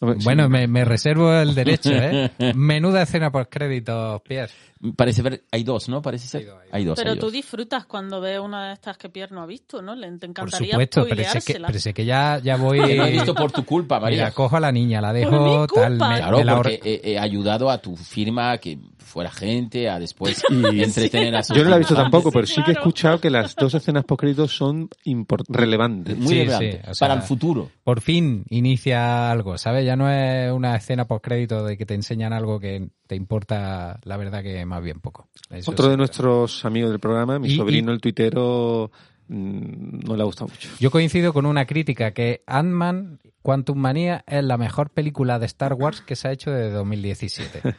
Bueno, 0.00 0.48
me, 0.48 0.66
me 0.66 0.84
reservo 0.84 1.32
el 1.34 1.54
derecho, 1.54 1.90
¿eh? 1.92 2.30
Menuda 2.54 3.02
escena 3.02 3.30
por 3.30 3.48
créditos, 3.48 4.22
Pierre. 4.22 4.50
Parece 4.96 5.20
ver, 5.20 5.44
hay 5.52 5.62
dos, 5.62 5.90
¿no? 5.90 6.00
Parece 6.00 6.26
ser. 6.26 6.48
Hay 6.72 6.86
dos. 6.86 6.96
Pero 6.98 7.12
hay 7.12 7.18
tú 7.18 7.30
disfrutas 7.30 7.84
cuando 7.84 8.18
ves 8.18 8.38
una 8.40 8.68
de 8.68 8.72
estas 8.72 8.96
que 8.96 9.10
Pierre 9.10 9.34
no 9.34 9.42
ha 9.42 9.46
visto, 9.46 9.82
¿no? 9.82 9.94
Le 9.94 10.06
te 10.12 10.16
Por 10.20 10.30
encantaría 10.30 10.70
supuesto, 10.70 11.06
pero 11.06 11.24
sé, 11.24 11.40
que, 11.52 11.60
pero 11.60 11.78
sé 11.78 11.92
que 11.92 12.06
ya, 12.06 12.38
ya 12.42 12.56
voy... 12.56 12.80
Que 12.82 12.94
no 12.96 13.04
he 13.04 13.10
visto 13.10 13.34
por 13.34 13.52
tu 13.52 13.62
culpa, 13.66 14.00
María. 14.00 14.16
Mira, 14.20 14.30
cojo 14.30 14.56
a 14.56 14.60
la 14.60 14.72
niña, 14.72 15.02
la 15.02 15.12
dejo 15.12 15.32
Por 15.32 15.40
mi 15.42 15.66
tal... 15.82 15.92
me- 15.92 16.16
Claro, 16.16 16.38
me 16.38 16.44
la 16.44 16.56
porque 16.56 16.80
he, 16.82 17.12
he 17.12 17.18
ayudado 17.18 17.68
a 17.70 17.76
tu 17.76 17.94
firma 17.94 18.52
a 18.52 18.58
que 18.58 18.78
fuera 18.96 19.30
gente, 19.30 19.90
a 19.90 19.98
después 19.98 20.42
Y- 20.48 20.82
entretener 20.82 21.36
a 21.36 21.42
sus 21.42 21.54
Yo 21.54 21.62
no 21.64 21.68
la 21.68 21.76
he 21.76 21.80
visto 21.80 21.94
tampoco, 21.94 22.32
pero 22.32 22.46
sí 22.46 22.62
que 22.62 22.70
he 22.70 22.74
escuchado 22.74 23.20
que 23.20 23.28
las 23.28 23.54
dos 23.56 23.74
escenas 23.74 24.04
post 24.04 24.22
son 24.48 24.88
import- 25.04 25.44
relevantes. 25.48 26.16
Muy 26.16 26.28
Sí, 26.28 26.38
relevante. 26.38 26.72
sí, 26.84 26.90
o 26.90 26.94
sea, 26.94 27.08
para 27.08 27.20
el 27.20 27.26
futuro. 27.26 27.70
Por 27.84 28.00
fin 28.00 28.44
inicia 28.48 29.30
algo, 29.30 29.58
¿sabes? 29.58 29.84
Ya 29.90 29.96
no 29.96 30.08
es 30.08 30.52
una 30.52 30.76
escena 30.76 31.08
post 31.08 31.24
crédito 31.24 31.64
de 31.64 31.76
que 31.76 31.84
te 31.84 31.94
enseñan 31.94 32.32
algo 32.32 32.60
que 32.60 32.90
te 33.08 33.16
importa, 33.16 33.98
la 34.04 34.16
verdad 34.16 34.40
que 34.40 34.64
más 34.64 34.80
bien 34.84 35.00
poco. 35.00 35.28
Eso 35.50 35.72
Otro 35.72 35.86
sí. 35.86 35.90
de 35.90 35.96
nuestros 35.96 36.64
amigos 36.64 36.90
del 36.92 37.00
programa, 37.00 37.40
mi 37.40 37.48
Y- 37.48 37.56
sobrino, 37.56 37.90
el 37.90 38.00
tuitero, 38.00 38.92
mm, 39.26 40.06
no 40.06 40.14
le 40.14 40.22
ha 40.22 40.26
gustado 40.26 40.46
mucho. 40.46 40.68
Yo 40.78 40.92
coincido 40.92 41.32
con 41.32 41.44
una 41.44 41.66
crítica 41.66 42.12
que 42.12 42.44
Ant-Man 42.46 43.18
Quantum 43.42 43.78
Manía 43.78 44.22
es 44.28 44.44
la 44.44 44.56
mejor 44.58 44.90
película 44.90 45.40
de 45.40 45.46
Star 45.46 45.74
Wars 45.74 46.02
que 46.02 46.14
se 46.14 46.28
ha 46.28 46.30
hecho 46.30 46.52
desde 46.52 46.70
2017. 46.70 47.62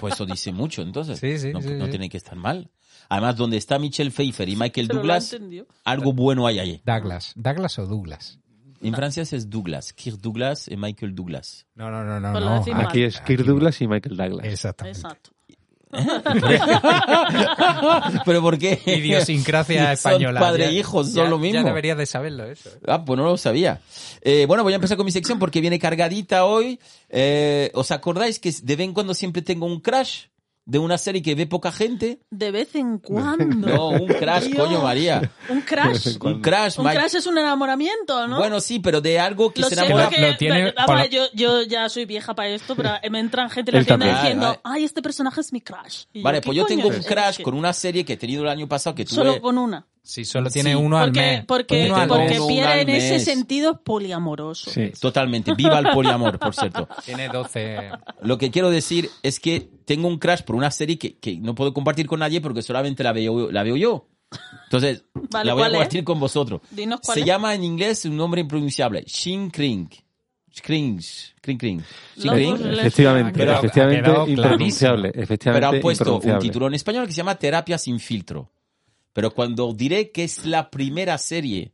Pues 0.00 0.14
eso 0.14 0.26
dice 0.26 0.50
mucho, 0.52 0.82
entonces. 0.82 1.20
Sí, 1.20 1.38
sí, 1.38 1.52
no, 1.52 1.62
sí, 1.62 1.68
no 1.74 1.84
sí. 1.84 1.90
tiene 1.92 2.08
que 2.08 2.16
estar 2.16 2.34
mal. 2.36 2.70
Además, 3.08 3.36
donde 3.36 3.56
está 3.56 3.78
Michelle 3.78 4.10
Pfeiffer 4.10 4.48
y 4.48 4.56
Michael 4.56 4.88
Douglas, 4.88 5.36
algo 5.84 6.12
bueno 6.12 6.46
hay 6.48 6.58
ahí. 6.58 6.82
Douglas. 6.84 7.32
¿Douglas 7.36 7.78
o 7.78 7.86
Douglas? 7.86 8.40
En 8.82 8.94
francés 8.94 9.32
es 9.32 9.50
Douglas, 9.50 9.92
Kirk 9.92 10.18
Douglas 10.20 10.68
y 10.68 10.76
Michael 10.76 11.14
Douglas. 11.14 11.66
No, 11.74 11.90
no, 11.90 12.04
no, 12.04 12.20
no. 12.20 12.38
No. 12.40 12.64
Aquí 12.76 13.02
es 13.02 13.20
Kirk 13.20 13.44
Douglas 13.44 13.80
y 13.80 13.88
Michael 13.88 14.16
Douglas. 14.16 14.46
Exactamente. 14.46 15.00
Exacto. 15.00 15.30
¿Pero 18.24 18.42
por 18.42 18.58
qué? 18.58 18.80
Idiosincrasia 18.86 19.84
Son 19.96 20.12
española. 20.12 20.40
padre 20.40 20.64
Ya- 20.64 20.70
e 20.70 20.74
hijo, 20.74 21.04
son 21.04 21.14
ya- 21.14 21.24
lo 21.28 21.38
mismo. 21.38 21.60
Ya 21.60 21.64
deberías 21.66 21.98
de 21.98 22.06
saberlo 22.06 22.44
eso. 22.44 22.70
Ah, 22.86 23.04
pues 23.04 23.16
no 23.16 23.24
lo 23.24 23.36
sabía. 23.36 23.80
Eh, 24.20 24.46
bueno, 24.46 24.62
voy 24.62 24.72
a 24.72 24.76
empezar 24.76 24.96
con 24.96 25.06
mi 25.06 25.12
sección 25.12 25.38
porque 25.38 25.60
viene 25.60 25.78
cargadita 25.78 26.44
hoy. 26.44 26.78
Eh, 27.08 27.70
¿Os 27.74 27.90
acordáis 27.90 28.38
que 28.38 28.52
de 28.62 28.76
vez 28.76 28.84
en 28.86 28.92
cuando 28.94 29.14
siempre 29.14 29.42
tengo 29.42 29.66
un 29.66 29.80
crash 29.80 30.24
de 30.66 30.78
una 30.80 30.98
serie 30.98 31.22
que 31.22 31.34
ve 31.34 31.46
poca 31.46 31.70
gente? 31.72 32.20
De 32.30 32.50
vez 32.50 32.74
en 32.74 32.98
cuando. 33.00 33.68
No, 33.68 33.88
un 33.90 34.06
crash, 34.08 34.44
Dios. 34.44 34.58
coño 34.66 34.80
María. 34.82 35.30
Un 35.48 35.60
crash. 35.62 36.16
Un 36.20 36.42
crash, 36.42 36.78
Un 36.78 36.84
Mike. 36.84 36.98
crash 36.98 37.14
es 37.16 37.26
un 37.26 37.38
enamoramiento, 37.38 38.26
¿no? 38.26 38.36
Bueno, 38.38 38.60
sí, 38.60 38.80
pero 38.80 39.00
de 39.00 39.18
algo 39.18 39.52
que 39.52 39.62
lo 39.62 39.68
se 39.68 39.76
sé 39.76 39.80
enamora. 39.80 40.04
porque 40.10 40.20
Lo 40.20 40.36
tiene- 40.36 40.72
por 40.86 40.98
lo- 40.98 41.04
yo, 41.06 41.22
yo 41.34 41.62
ya 41.62 41.88
soy 41.88 42.04
vieja 42.04 42.34
para 42.34 42.48
esto, 42.50 42.74
pero 42.76 42.90
me 43.10 43.20
entran 43.20 43.48
gente 43.48 43.70
en 43.70 43.78
la 43.78 43.84
tienda 43.84 44.06
diciendo, 44.20 44.46
Vale, 44.48 44.60
vale. 44.64 44.76
ay, 44.78 44.84
este 44.84 45.02
personaje 45.02 45.40
es 45.40 45.52
mi 45.52 45.60
crush. 45.60 46.04
Y 46.12 46.22
Vale, 46.22 46.40
¿qué 46.40 46.46
pues 46.46 46.56
yo 46.58 46.66
tengo 46.66 46.90
es? 46.90 46.96
un 46.98 47.02
crash 47.04 47.36
que 47.38 47.42
con 47.42 47.54
una 47.54 47.72
serie 47.72 48.04
que 48.04 48.14
he 48.14 48.16
tenido 48.16 48.42
el 48.42 48.48
año 48.48 48.68
pasado 48.68 48.94
que 48.96 49.04
tuve... 49.04 49.14
Solo 49.14 49.40
con 49.40 49.58
una. 49.58 49.86
Si 50.08 50.24
solo 50.24 50.48
tiene 50.50 50.70
Sí, 50.70 50.76
uno 50.76 50.98
al 50.98 51.06
Porque, 51.08 51.20
mes. 51.20 51.44
porque, 51.46 51.86
Uno 51.86 51.96
al 51.96 52.08
porque 52.08 52.38
Pierre 52.46 52.72
al 52.74 52.78
en 52.80 52.90
ese 52.90 53.18
sentido 53.18 53.72
es 53.72 53.78
poliamoroso. 53.80 54.70
Sí. 54.70 54.92
Totalmente. 55.00 55.52
Viva 55.54 55.80
el 55.80 55.88
poliamor, 55.92 56.38
por 56.38 56.54
cierto. 56.54 56.88
Tiene 57.04 57.28
12. 57.28 57.90
Lo 58.22 58.38
que 58.38 58.52
quiero 58.52 58.70
decir 58.70 59.10
es 59.24 59.40
que 59.40 59.68
tengo 59.84 60.06
un 60.06 60.18
crash 60.18 60.42
por 60.42 60.54
una 60.54 60.70
serie 60.70 60.96
que, 60.96 61.16
que 61.18 61.36
no 61.38 61.56
puedo 61.56 61.74
compartir 61.74 62.06
con 62.06 62.20
nadie 62.20 62.40
porque 62.40 62.62
solamente 62.62 63.02
la 63.02 63.12
veo, 63.12 63.50
la 63.50 63.64
veo 63.64 63.76
yo. 63.76 64.06
Entonces, 64.64 65.04
Vale, 65.14 65.46
la 65.46 65.54
voy 65.54 65.62
a 65.62 65.64
¿cuál 65.64 65.72
es? 65.72 65.78
compartir 65.78 66.04
con 66.04 66.20
vosotros. 66.20 66.60
Dinos 66.70 67.00
cuál 67.04 67.14
Se 67.16 67.20
es. 67.22 67.26
llama 67.26 67.54
en 67.56 67.64
inglés 67.64 68.04
un 68.04 68.16
nombre 68.16 68.40
impronunciable. 68.40 69.02
Shin 69.08 69.50
Kring. 69.50 69.88
Locos 69.88 70.62
Kring. 70.62 71.82
les- 72.70 72.78
Efectivamente, 72.78 73.42
ha 73.42 73.58
efectivamente 73.58 74.10
impronunciable. 74.30 75.10
Pero 75.10 75.22
Efectivamente 75.24 75.66
han 75.66 75.80
puesto 75.82 76.18
un 76.18 76.38
título 76.38 76.66
en 76.68 76.74
español 76.74 77.06
que 77.06 77.12
se 77.12 77.18
llama 77.18 77.34
Terapia 77.34 77.76
sin 77.76 78.00
filtro. 78.00 78.50
Pero 79.16 79.30
cuando 79.32 79.72
diré 79.72 80.10
que 80.10 80.24
es 80.24 80.44
la 80.44 80.68
primera 80.70 81.16
serie 81.16 81.72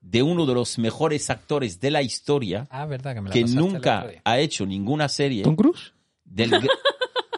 de 0.00 0.22
uno 0.22 0.46
de 0.46 0.54
los 0.54 0.78
mejores 0.78 1.28
actores 1.28 1.78
de 1.80 1.90
la 1.90 2.00
historia, 2.00 2.66
Ah, 2.70 2.86
verdad 2.86 3.12
que 3.14 3.20
me 3.20 3.28
la 3.28 3.32
que 3.34 3.44
nunca 3.44 4.06
ha 4.24 4.38
hecho 4.38 4.64
ninguna 4.64 5.10
serie 5.10 5.42
¿Tom 5.44 5.54
Cruise? 5.54 5.92
del 6.24 6.50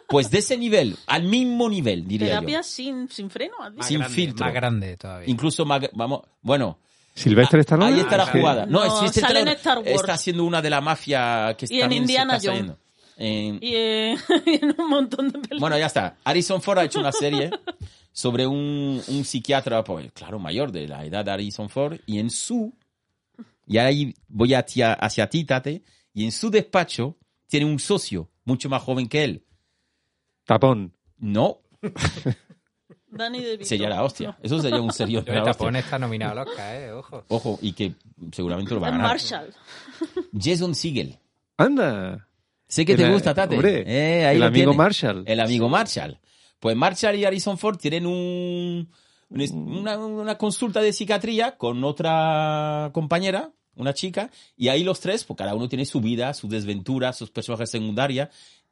pues 0.07 0.31
de 0.31 0.39
ese 0.39 0.57
nivel, 0.57 0.97
al 1.09 1.25
mismo 1.25 1.69
nivel, 1.69 2.07
diría 2.07 2.29
Terapia 2.29 2.59
yo. 2.59 2.63
sin, 2.63 3.09
sin 3.09 3.29
freno. 3.29 3.55
¿has 3.61 3.73
dicho? 3.75 3.83
Sin 3.89 3.99
grande, 3.99 4.15
filtro. 4.15 4.45
Más 4.47 4.55
grande 4.55 4.97
todavía. 4.97 5.29
Incluso 5.29 5.65
más, 5.65 5.83
vamos, 5.95 6.21
bueno, 6.41 6.79
¿Silvestre 7.17 7.61
Stallone? 7.63 7.93
ahí 7.93 8.01
está 8.01 8.17
la 8.19 8.31
que- 8.31 8.39
jugada. 8.39 8.67
No, 8.67 8.85
No, 8.85 9.09
sale 9.13 9.41
en 9.41 9.49
Star 9.49 9.79
Wars. 9.79 9.91
Está 9.91 10.13
haciendo 10.13 10.45
una 10.45 10.63
de 10.63 10.71
la 10.71 10.81
mafia 10.81 11.57
que 11.59 11.67
Y 11.69 11.81
en 11.81 11.91
se 11.91 11.97
Indiana 11.97 12.37
está 12.37 12.53
Jones. 12.53 12.73
En- 13.17 13.57
Y, 13.61 13.75
eh, 13.75 14.17
y 14.47 14.65
en 14.65 14.75
un 14.81 14.89
montón 14.89 15.27
de 15.27 15.33
películas. 15.33 15.61
Bueno, 15.61 15.77
ya 15.79 15.87
está. 15.87 16.17
Harrison 16.23 16.63
Ford 16.63 16.79
ha 16.79 16.85
hecho 16.85 17.01
una 17.01 17.11
serie 17.13 17.51
sobre 18.17 18.47
un, 18.47 19.03
un 19.09 19.25
psiquiatra, 19.25 19.83
pues, 19.85 20.11
claro, 20.13 20.39
mayor 20.39 20.71
de 20.73 20.87
la 20.89 21.05
edad 21.05 21.25
de 21.25 21.33
Harrison 21.33 21.69
Ford, 21.69 21.99
y 22.07 22.21
en 22.21 22.31
su, 22.31 22.73
y 23.67 23.77
ahí 23.79 24.15
voy 24.29 24.55
hacia, 24.55 24.93
hacia 24.95 25.29
ti, 25.29 25.45
Tate, 25.45 25.83
y 26.13 26.25
en 26.25 26.31
su 26.33 26.49
despacho 26.49 27.17
tiene 27.49 27.67
un 27.67 27.79
socio 27.81 28.31
mucho 28.45 28.69
más 28.71 28.83
joven 28.83 29.09
que 29.09 29.25
él. 29.25 29.45
Tapón. 30.47 30.95
No, 31.19 31.59
Danny 33.09 33.41
DeVito. 33.43 33.65
sería 33.65 33.89
la 33.89 34.03
hostia. 34.03 34.37
Eso 34.43 34.61
sería 34.61 34.81
un 34.81 34.93
serio 34.93 35.23
de 35.23 35.33
la 35.33 35.39
hostia. 35.41 35.53
tapón 35.53 35.77
está 35.77 35.99
nominado 35.99 36.33
al 36.41 36.49
Oscar, 36.49 36.75
eh, 36.77 36.93
ojo. 36.93 37.25
Ojo, 37.29 37.59
y 37.63 37.73
que 37.73 37.95
seguramente 38.33 38.75
lo 38.75 38.81
va 38.81 38.89
a 38.89 38.91
ganar. 38.91 39.07
Marshall. 39.09 39.55
Jason 40.39 40.75
Siegel. 40.75 41.19
Anda. 41.57 42.29
Sé 42.69 42.85
que 42.85 42.97
te 42.97 43.05
El- 43.05 43.13
gusta, 43.13 43.35
Tate. 43.35 43.55
hombre, 43.55 43.85
Eh, 43.87 44.27
ahí 44.27 44.35
el 44.35 44.41
lo 44.41 44.47
amigo 44.47 44.71
tiene. 44.73 44.77
Marshall. 44.77 45.23
El 45.27 45.41
amigo 45.41 45.69
Marshall. 45.69 46.19
Pues 46.65 46.77
Marshall 46.79 47.15
y 47.17 47.27
Harrison 47.27 47.59
Ford 47.59 47.77
tienen 47.77 48.07
un, 48.07 48.89
es- 49.37 49.51
una, 49.51 49.99
una 49.99 50.39
consulta 50.39 50.81
de 50.81 50.95
psiquiatría 50.95 51.59
con 51.59 51.85
otra 51.85 52.89
compañera, 52.95 53.53
una 53.77 53.93
chica, 53.93 54.31
y 54.57 54.69
ahí 54.69 54.83
los 54.83 54.99
tres, 54.99 55.25
pues 55.25 55.37
cada 55.37 55.55
uno 55.55 55.69
tiene 55.69 55.85
su 55.85 56.01
vida, 56.01 56.33
su 56.33 56.49
desventura, 56.49 57.13
sus 57.13 57.31
personajes 57.31 57.69
secundarios, 57.71 58.31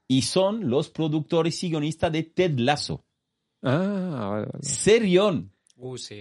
y 0.09 0.23
son 0.23 0.71
los 0.71 0.89
productores 0.89 1.63
y 1.65 1.69
guionistas 1.69 2.11
de 2.11 2.23
Ted 2.23 2.59
Lasso. 2.61 3.05
Ah, 3.63 3.77
vale, 4.31 4.47
vale. 4.47 4.63
Serión. 4.65 5.53
Uh, 5.77 5.99
si, 5.99 6.17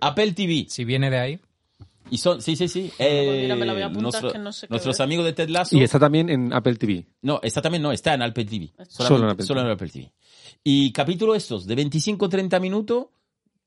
Apple 0.00 0.30
TV. 0.30 0.66
si 0.68 0.84
viene 0.84 1.10
de 1.10 1.18
ahí. 1.18 1.40
Y 2.08 2.18
son, 2.18 2.40
sí, 2.40 2.54
sí, 2.54 2.68
sí. 2.68 2.92
Pues 2.96 3.08
Eh, 3.10 3.38
mira, 3.42 3.56
me 3.56 3.66
la 3.66 3.72
voy 3.72 3.82
a 3.82 3.86
apuntar, 3.86 4.22
nuestro- 4.22 4.40
no 4.40 4.52
sé 4.52 4.68
nuestros 4.70 4.96
ver. 4.96 5.04
amigos 5.04 5.24
de 5.24 5.32
Ted 5.32 5.48
Lasso. 5.48 5.76
Y 5.76 5.82
está 5.82 5.98
también 5.98 6.30
en 6.30 6.52
Apple 6.52 6.76
TV. 6.76 7.04
No, 7.22 7.40
esta 7.42 7.60
también 7.60 7.82
no, 7.82 7.90
está 7.90 8.14
en 8.14 8.22
Apple 8.22 8.44
TV. 8.44 8.70
Solo 8.88 9.24
en 9.24 9.30
Apple 9.32 9.44
solo 9.44 9.62
en 9.62 9.70
Apple 9.70 9.88
TV. 9.88 10.12
Y 10.68 10.90
capítulo 10.90 11.36
estos 11.36 11.64
de 11.64 11.76
25-30 11.76 12.60
minutos, 12.60 13.06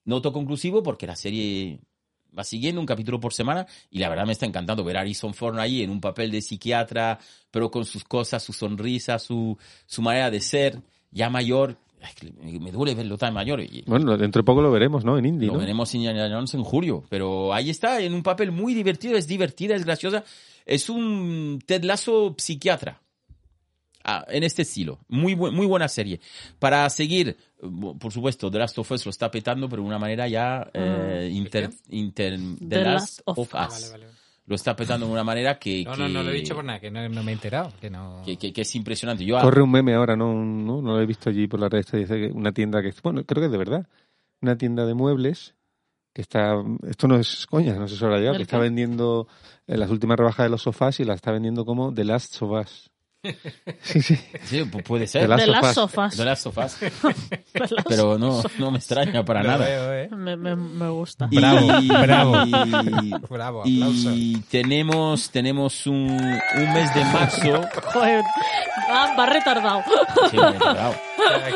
no 0.04 0.16
autoconclusivo 0.16 0.84
porque 0.84 1.08
la 1.08 1.16
serie 1.16 1.80
va 2.38 2.44
siguiendo 2.44 2.82
un 2.82 2.86
capítulo 2.86 3.22
por 3.22 3.32
semana 3.32 3.66
y 3.90 4.00
la 4.00 4.10
verdad 4.10 4.26
me 4.26 4.34
está 4.34 4.46
encantando 4.46 4.84
ver 4.84 4.98
a 4.98 5.00
Harrison 5.00 5.34
Ford 5.34 5.58
ahí 5.60 5.82
en 5.82 5.92
un 5.92 6.02
papel 6.02 6.30
de 6.30 6.42
psiquiatra, 6.42 7.18
pero 7.52 7.72
con 7.72 7.86
sus 7.86 8.04
cosas, 8.04 8.44
su 8.44 8.52
sonrisa, 8.52 9.18
su, 9.18 9.58
su 9.86 10.02
manera 10.02 10.30
de 10.30 10.42
ser, 10.42 10.82
ya 11.10 11.30
mayor. 11.30 11.78
Ay, 12.02 12.60
me, 12.60 12.70
duele 12.70 12.96
verlo 12.96 13.18
tan 13.18 13.34
mayor. 13.34 13.62
Bueno, 13.86 14.18
dentro 14.18 14.42
de 14.42 14.46
poco 14.46 14.62
lo 14.62 14.70
veremos, 14.70 15.06
¿no? 15.06 15.18
En 15.18 15.26
Indie, 15.26 15.48
lo 15.48 15.54
¿no? 15.54 15.60
veremos 15.60 15.96
en 15.96 16.02
en 16.02 16.64
julio. 16.66 17.06
Pero 17.08 17.54
ahí 17.54 17.70
está, 17.70 18.02
en 18.02 18.14
un 18.14 18.24
papel 18.24 18.52
muy 18.52 18.74
divertido, 18.74 19.16
es 19.16 19.26
divertida, 19.26 19.74
es 19.74 19.86
graciosa. 19.86 20.26
Es 20.66 20.90
un 20.90 21.64
Ted 21.66 21.86
Lasso 21.86 22.36
psiquiatra. 22.38 23.00
Ah, 24.04 24.26
en 24.30 24.44
este 24.44 24.62
estilo. 24.62 25.00
Muy, 25.10 25.34
bu- 25.36 25.52
muy 25.52 25.66
buena 25.66 25.88
serie. 25.88 26.20
Para 26.58 26.90
seguir, 26.90 27.36
por 28.00 28.12
supuesto, 28.12 28.50
The 28.50 28.58
Last 28.60 28.78
of 28.80 28.90
Us 28.92 29.06
lo 29.06 29.10
está 29.10 29.30
petando, 29.30 29.68
pero 29.70 29.82
de 29.82 29.88
una 29.88 30.00
manera 30.00 30.28
ya 30.28 30.70
eh, 30.74 31.30
inter, 31.32 31.70
inter- 31.90 32.40
The, 32.60 32.66
The 32.68 32.84
Last, 32.84 33.18
Last 33.18 33.22
of 33.26 33.38
of 33.40 33.48
Us. 33.48 33.54
Ah, 33.56 33.68
vale, 33.70 33.90
vale. 33.90 34.06
Lo 34.46 34.56
está 34.56 34.76
petando 34.76 35.06
de 35.06 35.12
una 35.12 35.24
manera 35.24 35.60
que, 35.60 35.84
No, 35.84 35.92
que, 35.92 35.98
no, 36.00 36.10
no 36.10 36.24
lo 36.24 36.32
he 36.32 36.34
dicho 36.34 36.56
por 36.56 36.64
nada, 36.66 36.80
que 36.80 36.90
no, 36.90 37.08
no 37.08 37.22
me 37.24 37.32
he 37.32 37.34
enterado. 37.36 37.72
Que 37.80 37.90
no... 37.92 38.24
que, 38.26 38.36
que- 38.38 38.52
que 38.52 38.62
es 38.62 38.76
impresionante. 38.76 39.24
Yo, 39.24 39.40
Corre 39.40 39.62
un 39.62 39.70
meme 39.70 39.94
ahora, 39.94 40.16
¿no? 40.16 40.34
¿no? 40.34 40.82
No 40.82 40.94
lo 40.96 41.02
he 41.02 41.06
visto 41.06 41.30
allí 41.30 41.46
por 41.48 41.60
la 41.60 41.70
red. 41.70 41.86
Dice 41.92 42.08
que 42.16 42.32
una 42.34 42.52
tienda 42.52 42.82
que... 42.82 42.92
Bueno, 43.04 43.24
creo 43.26 43.42
que 43.42 43.46
es 43.46 43.52
de 43.52 43.58
verdad. 43.60 43.88
Una 44.42 44.58
tienda 44.58 44.86
de 44.88 44.96
muebles 44.96 45.54
que 46.14 46.22
está... 46.24 46.56
Esto 46.90 47.08
no 47.08 47.18
es 47.18 47.46
coña, 47.46 47.76
no 47.76 47.88
sé 47.88 47.94
si 47.96 48.00
lo 48.02 48.08
habrá 48.08 48.18
llegado. 48.20 48.36
¿El 48.36 48.40
Que 48.40 48.44
está 48.44 48.58
vendiendo 48.58 49.28
eh, 49.68 49.78
las 49.78 49.92
últimas 49.92 50.18
rebajas 50.18 50.46
de 50.46 50.50
los 50.50 50.64
sofás 50.64 51.00
y 51.00 51.04
las 51.04 51.18
está 51.18 51.32
vendiendo 51.32 51.64
como 51.64 51.94
The 51.94 52.06
Last 52.06 52.42
of 52.42 52.52
Us. 52.60 52.90
Sí, 53.82 54.02
sí. 54.02 54.16
Sí, 54.44 54.60
pu- 54.62 54.82
puede 54.82 55.06
ser. 55.06 55.28
De 55.28 55.48
las 55.48 55.74
sofás. 55.74 56.16
De 56.16 56.24
las 56.24 56.40
sofás. 56.40 56.80
Pero 57.90 58.18
no, 58.18 58.42
no 58.58 58.72
me 58.72 58.78
extraña 58.78 59.26
para 59.26 59.44
Lo 59.44 59.50
nada. 59.50 59.66
veo, 59.66 59.94
¿eh? 59.94 60.10
Me, 60.16 60.38
me, 60.38 60.56
me 60.56 60.88
gusta. 60.90 61.28
Y- 61.30 61.36
Bravo, 61.38 61.68
bravo. 62.02 62.36
y- 62.46 63.12
Bravo, 63.30 63.62
aplauso. 63.62 64.12
Y 64.14 64.42
tenemos, 64.50 65.30
tenemos 65.32 65.86
un, 65.86 66.10
un 66.12 66.74
mes 66.74 66.94
de 66.96 67.04
marzo. 67.06 67.62
Joder, 67.94 68.24
va, 68.90 69.16
va 69.16 69.26
retardado. 69.26 69.84
Sí, 70.32 70.38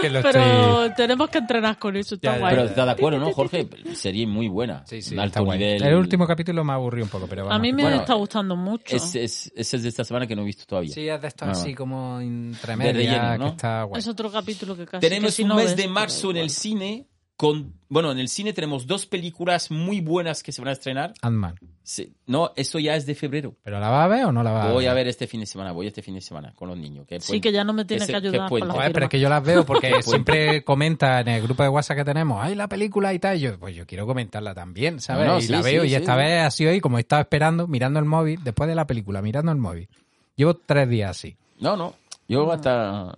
Pero 0.01 0.83
estoy... 0.83 0.95
tenemos 0.95 1.29
que 1.29 1.37
entrenar 1.37 1.79
con 1.79 1.95
eso, 1.95 2.15
está 2.15 2.33
Ya, 2.33 2.39
guay. 2.39 2.55
Pero 2.55 2.67
estás 2.67 2.85
de 2.85 2.91
acuerdo, 2.91 3.19
¿no, 3.19 3.31
Jorge? 3.31 3.67
Sería 3.93 4.27
muy 4.27 4.49
buena. 4.49 4.83
Sí, 4.85 5.01
sí, 5.01 5.11
está 5.11 5.23
alto 5.23 5.45
guay. 5.45 5.59
nivel. 5.59 5.83
El 5.83 5.95
último 5.95 6.27
capítulo 6.27 6.63
me 6.65 6.73
aburrió 6.73 7.05
un 7.05 7.09
poco, 7.09 7.27
pero 7.27 7.43
vamos. 7.45 7.55
A 7.55 7.59
mí 7.61 7.71
me 7.71 7.83
Bueno, 7.83 7.97
está 8.01 8.15
gustando 8.15 8.55
mucho. 8.57 8.95
Es, 8.95 9.15
es, 9.15 9.51
ese 9.55 9.77
es 9.77 9.83
de 9.83 9.89
esta 9.89 10.03
semana 10.03 10.27
que 10.27 10.35
no 10.35 10.41
he 10.41 10.45
visto 10.45 10.65
todavía. 10.65 10.93
Sí, 10.93 11.07
es 11.07 11.21
de 11.21 11.27
estos 11.29 11.47
Ah. 11.52 11.52
Así 11.53 11.73
como 11.73 12.19
relleno, 12.19 13.37
¿no? 13.37 13.45
que 13.45 13.51
está 13.51 13.83
guay. 13.83 13.99
Es 13.99 14.07
otro 14.07 14.31
capítulo 14.31 14.75
que 14.75 14.85
casi 14.85 15.01
Tenemos 15.07 15.31
que 15.31 15.35
si 15.35 15.43
un 15.43 15.49
no 15.49 15.55
mes 15.55 15.65
ves, 15.67 15.77
de 15.77 15.87
marzo 15.87 16.31
en 16.31 16.37
el 16.37 16.49
cine 16.49 17.07
con... 17.35 17.73
Bueno, 17.89 18.11
en 18.11 18.19
el 18.19 18.27
cine 18.27 18.53
tenemos 18.53 18.87
dos 18.87 19.05
películas 19.05 19.69
muy 19.71 20.01
buenas 20.01 20.43
que 20.43 20.51
se 20.51 20.61
van 20.61 20.69
a 20.69 20.71
estrenar. 20.73 21.13
Ant-Man. 21.21 21.55
Sí. 21.83 22.13
No, 22.25 22.53
eso 22.55 22.79
ya 22.79 22.95
es 22.95 23.05
de 23.05 23.13
febrero. 23.13 23.55
¿Pero 23.61 23.79
la 23.79 23.89
vas 23.89 24.05
a 24.05 24.07
ver 24.07 24.25
o 24.25 24.31
no 24.31 24.41
la 24.41 24.51
vas 24.51 24.63
a 24.63 24.65
ver? 24.67 24.73
Voy 24.75 24.85
a 24.85 24.93
ver 24.93 25.07
este 25.07 25.27
fin 25.27 25.41
de 25.41 25.45
semana, 25.45 25.73
voy 25.73 25.87
este 25.87 26.01
fin 26.01 26.15
de 26.15 26.21
semana 26.21 26.53
con 26.55 26.69
los 26.69 26.77
niños. 26.77 27.05
que 27.05 27.19
Sí, 27.19 27.41
que 27.41 27.51
ya 27.51 27.63
no 27.63 27.73
me 27.73 27.85
tiene 27.85 28.07
que 28.07 28.15
ayudar 28.15 28.49
con 28.49 28.67
la 28.67 28.73
Joder, 28.73 28.93
pero 28.93 29.05
es 29.07 29.09
que 29.09 29.19
yo 29.19 29.29
las 29.29 29.43
veo 29.43 29.65
porque 29.65 29.91
siempre 30.01 30.63
comenta 30.63 31.19
en 31.19 31.27
el 31.27 31.41
grupo 31.41 31.61
de 31.63 31.69
WhatsApp 31.69 31.97
que 31.97 32.05
tenemos, 32.05 32.39
ay, 32.41 32.55
la 32.55 32.67
película 32.67 33.13
y 33.13 33.19
tal. 33.19 33.37
Y 33.37 33.41
yo, 33.41 33.59
pues 33.59 33.75
yo 33.75 33.85
quiero 33.85 34.07
comentarla 34.07 34.53
también, 34.53 35.01
¿sabes? 35.01 35.27
No, 35.27 35.33
no, 35.33 35.39
y 35.39 35.43
sí, 35.43 35.51
la 35.51 35.61
veo 35.61 35.81
sí, 35.81 35.87
y 35.87 35.89
sí. 35.89 35.95
esta 35.95 36.15
vez 36.15 36.41
ha 36.41 36.51
sido 36.51 36.71
hoy, 36.71 36.79
como 36.79 36.97
he 36.97 37.01
estado 37.01 37.21
esperando, 37.21 37.67
mirando 37.67 37.99
el 37.99 38.05
móvil, 38.05 38.39
después 38.43 38.69
de 38.69 38.75
la 38.75 38.87
película, 38.87 39.21
mirando 39.21 39.51
el 39.51 39.57
móvil. 39.57 39.89
Llevo 40.35 40.55
tres 40.55 40.87
días 40.87 41.11
así. 41.11 41.35
No, 41.63 41.77
no. 41.77 41.95
Yo 42.27 42.51
hasta... 42.51 43.15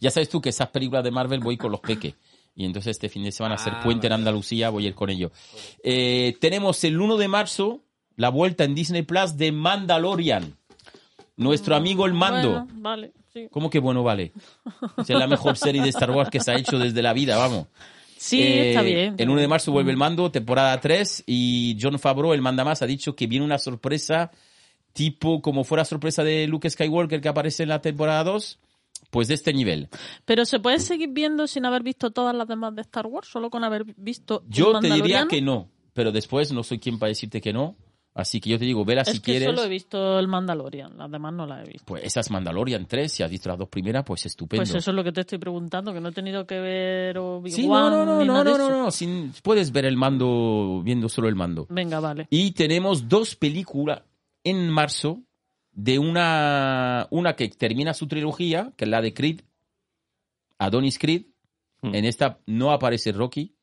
Ya 0.00 0.10
sabes 0.10 0.28
tú 0.28 0.40
que 0.40 0.50
esas 0.50 0.68
películas 0.68 1.04
de 1.04 1.10
Marvel 1.10 1.40
voy 1.40 1.56
con 1.56 1.70
los 1.72 1.80
peques. 1.80 2.14
Y 2.56 2.64
entonces 2.64 2.90
este 2.90 3.08
fin 3.08 3.24
de 3.24 3.32
semana, 3.32 3.54
a 3.54 3.58
hacer 3.58 3.72
Ah, 3.76 3.80
puente 3.82 4.06
en 4.06 4.12
Andalucía, 4.12 4.70
voy 4.70 4.84
a 4.84 4.88
ir 4.88 4.94
con 4.94 5.10
ellos. 5.10 5.32
Eh, 5.82 6.36
tenemos 6.40 6.82
el 6.84 7.00
1 7.00 7.16
de 7.16 7.28
marzo 7.28 7.80
la 8.16 8.28
vuelta 8.28 8.64
en 8.64 8.74
Disney 8.74 9.02
Plus 9.02 9.36
de 9.36 9.50
Mandalorian. 9.50 10.56
Nuestro 11.36 11.74
amigo 11.74 12.06
el 12.06 12.14
mando. 12.14 12.50
Bueno, 12.50 12.68
vale, 12.74 13.12
sí. 13.32 13.48
¿Cómo 13.50 13.70
que 13.70 13.80
bueno 13.80 14.04
vale? 14.04 14.32
Es 14.98 15.08
la 15.08 15.26
mejor 15.26 15.56
serie 15.56 15.82
de 15.82 15.88
Star 15.88 16.10
Wars 16.10 16.30
que 16.30 16.38
se 16.40 16.52
ha 16.52 16.56
hecho 16.56 16.78
desde 16.78 17.02
la 17.02 17.12
vida, 17.12 17.36
vamos. 17.36 17.66
Sí, 18.16 18.40
Eh, 18.40 18.68
está 18.70 18.82
bien. 18.82 19.16
El 19.18 19.30
1 19.30 19.40
de 19.40 19.48
marzo 19.48 19.72
vuelve 19.72 19.90
el 19.90 19.96
mando, 19.96 20.30
temporada 20.30 20.80
3, 20.80 21.24
y 21.26 21.76
John 21.80 21.98
Favreau, 21.98 22.32
el 22.32 22.40
manda 22.40 22.64
más, 22.64 22.82
ha 22.82 22.86
dicho 22.86 23.16
que 23.16 23.26
viene 23.26 23.44
una 23.44 23.58
sorpresa 23.58 24.30
tipo 24.94 25.42
como 25.42 25.64
fuera 25.64 25.84
sorpresa 25.84 26.24
de 26.24 26.46
Luke 26.46 26.70
Skywalker 26.70 27.20
que 27.20 27.28
aparece 27.28 27.64
en 27.64 27.68
la 27.68 27.82
temporada 27.82 28.24
2, 28.24 28.58
pues 29.10 29.28
de 29.28 29.34
este 29.34 29.52
nivel. 29.52 29.88
Pero 30.24 30.46
se 30.46 30.58
puede 30.60 30.78
seguir 30.78 31.10
viendo 31.12 31.46
sin 31.46 31.66
haber 31.66 31.82
visto 31.82 32.10
todas 32.10 32.34
las 32.34 32.48
demás 32.48 32.74
de 32.74 32.80
Star 32.82 33.06
Wars, 33.06 33.28
solo 33.28 33.50
con 33.50 33.62
haber 33.64 33.84
visto 33.96 34.42
Yo 34.48 34.78
te 34.80 34.88
diría 34.88 35.26
que 35.28 35.42
no, 35.42 35.68
pero 35.92 36.10
después 36.12 36.50
no 36.52 36.62
soy 36.62 36.78
quien 36.78 36.98
para 36.98 37.08
decirte 37.08 37.40
que 37.40 37.52
no, 37.52 37.76
así 38.14 38.40
que 38.40 38.50
yo 38.50 38.58
te 38.58 38.64
digo, 38.64 38.84
vela 38.84 39.02
Es 39.02 39.08
si 39.08 39.18
que 39.18 39.32
quieres. 39.32 39.48
solo 39.48 39.64
he 39.64 39.68
visto 39.68 40.18
el 40.18 40.28
Mandalorian, 40.28 40.96
las 40.96 41.10
demás 41.10 41.32
no 41.32 41.44
las 41.46 41.64
he 41.66 41.70
visto. 41.72 41.84
Pues 41.86 42.04
esas 42.04 42.30
Mandalorian 42.30 42.86
3, 42.86 43.10
si 43.12 43.22
has 43.24 43.30
visto 43.30 43.48
las 43.48 43.58
dos 43.58 43.68
primeras, 43.68 44.04
pues 44.04 44.26
estupendo. 44.26 44.62
Pues 44.62 44.74
eso 44.74 44.90
es 44.90 44.94
lo 44.96 45.02
que 45.04 45.10
te 45.12 45.22
estoy 45.22 45.38
preguntando, 45.38 45.92
que 45.92 46.00
no 46.00 46.08
he 46.10 46.12
tenido 46.12 46.46
que 46.46 46.58
ver 46.60 47.18
Obi-Wan 47.18 47.50
Sí, 47.52 47.66
no, 47.66 47.90
no, 47.90 48.04
no, 48.06 48.24
no, 48.24 48.44
no, 48.44 48.58
no, 48.58 48.70
no, 48.84 48.90
sin- 48.92 49.32
puedes 49.42 49.70
ver 49.72 49.84
el 49.86 49.96
mando 49.96 50.82
viendo 50.84 51.08
solo 51.08 51.28
el 51.28 51.34
mando. 51.34 51.66
Venga, 51.68 51.98
vale. 52.00 52.26
Y 52.30 52.52
tenemos 52.52 53.08
dos 53.08 53.34
películas 53.36 54.02
en 54.44 54.70
marzo 54.70 55.22
de 55.72 55.98
una, 55.98 57.08
una 57.10 57.34
que 57.34 57.48
termina 57.48 57.94
su 57.94 58.06
trilogía, 58.06 58.72
que 58.76 58.84
es 58.84 58.90
la 58.90 59.00
de 59.02 59.12
Creed, 59.12 59.40
Adonis 60.58 60.98
Creed. 60.98 61.22
Hmm. 61.82 61.94
En 61.94 62.04
esta 62.04 62.38
no 62.46 62.70
aparece 62.72 63.12
Rocky. 63.12 63.54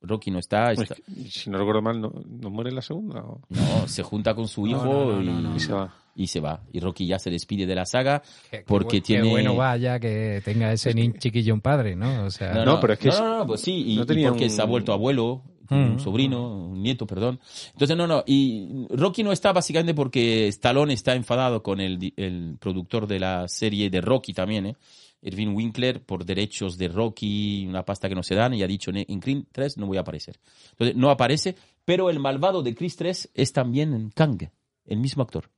Rocky 0.00 0.30
no 0.30 0.38
está. 0.38 0.72
Está- 0.72 0.96
si 1.30 1.48
no 1.48 1.56
recuerdo 1.58 1.80
mal, 1.80 1.98
¿no, 2.00 2.12
no 2.26 2.50
muere 2.50 2.68
en 2.70 2.76
la 2.76 2.82
segunda? 2.82 3.22
o? 3.24 3.40
no, 3.48 3.88
se 3.88 4.02
junta 4.02 4.34
con 4.34 4.46
su 4.48 4.66
hijo 4.66 4.84
no, 4.84 5.12
no, 5.14 5.22
y, 5.22 5.26
no, 5.26 5.40
no, 5.40 5.56
Y 5.56 5.60
se 5.60 5.72
va. 5.72 5.94
y 6.14 6.26
se 6.26 6.40
va. 6.40 6.62
Y 6.72 6.80
Rocky 6.80 7.06
ya 7.06 7.18
se 7.18 7.30
despide 7.30 7.64
de 7.64 7.74
la 7.74 7.86
saga 7.86 8.20
Qué- 8.50 8.58
qué 8.58 8.64
porque 8.66 8.98
bu- 8.98 9.02
tiene... 9.02 9.22
Qué 9.24 9.30
bueno 9.30 9.56
vaya 9.56 9.98
que 9.98 10.42
tenga 10.44 10.70
ese 10.72 10.92
nin 10.92 11.14
chiquillo 11.14 11.54
un 11.54 11.62
padre, 11.62 11.96
¿no? 11.96 12.24
O 12.26 12.30
sea, 12.30 12.52
No, 12.52 12.64
No, 12.66 12.72
no, 12.74 12.80
pero 12.80 12.92
es 12.92 12.98
que 12.98 13.08
no, 13.08 13.14
es- 13.14 13.20
no, 13.20 13.38
no, 13.38 13.46
pues 13.46 13.62
sí, 13.62 13.92
y, 13.92 13.96
no 13.96 14.02
y 14.02 14.06
tenía 14.06 14.28
porque 14.28 14.44
un- 14.44 14.50
se 14.50 14.60
ha 14.60 14.66
vuelto 14.66 14.92
abuelo, 14.92 15.42
un 15.70 15.94
Mm. 15.94 15.98
sobrino, 15.98 16.68
un 16.68 16.82
nieto, 16.82 17.06
perdón. 17.06 17.40
Entonces, 17.72 17.96
no, 17.96 18.06
no, 18.06 18.22
y 18.26 18.86
Rocky 18.90 19.22
no 19.22 19.32
está 19.32 19.52
básicamente 19.52 19.94
porque 19.94 20.48
Stallone 20.48 20.92
está 20.94 21.14
enfadado 21.14 21.62
con 21.62 21.80
el, 21.80 22.12
el 22.16 22.56
productor 22.60 23.06
de 23.06 23.20
la 23.20 23.48
serie 23.48 23.88
de 23.90 24.00
Rocky 24.00 24.32
también, 24.34 24.66
¿eh? 24.66 24.76
Irving 25.22 25.54
Winkler, 25.54 26.02
por 26.04 26.26
derechos 26.26 26.76
de 26.76 26.88
Rocky, 26.88 27.64
una 27.66 27.82
pasta 27.82 28.10
que 28.10 28.14
no 28.14 28.22
se 28.22 28.34
dan, 28.34 28.52
y 28.52 28.62
ha 28.62 28.66
dicho, 28.66 28.92
"Ne- 28.92 29.06
en 29.08 29.20
Creed 29.20 29.44
3 29.52 29.78
no 29.78 29.86
voy 29.86 29.96
a 29.96 30.00
aparecer. 30.02 30.38
Entonces, 30.72 30.94
no 30.96 31.08
aparece, 31.10 31.56
pero 31.84 32.10
el 32.10 32.18
malvado 32.20 32.62
de 32.62 32.74
Creed 32.74 32.92
3 32.94 33.30
es 33.32 33.52
también 33.54 33.94
en 33.94 34.10
Kang, 34.10 34.50
el 34.84 34.98
mismo 34.98 35.22
actor, 35.22 35.48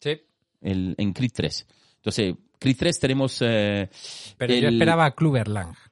sí. 0.00 0.20
el, 0.60 0.94
en 0.96 1.12
Creed 1.12 1.32
3. 1.34 1.66
Entonces, 1.96 2.36
Creed 2.60 2.76
3 2.78 3.00
tenemos... 3.00 3.38
eh, 3.42 3.90
Pero 4.38 4.54
yo 4.54 4.68
esperaba 4.68 5.06
a 5.06 5.10
Kluberlang. 5.10 5.74
Ah, 5.76 5.85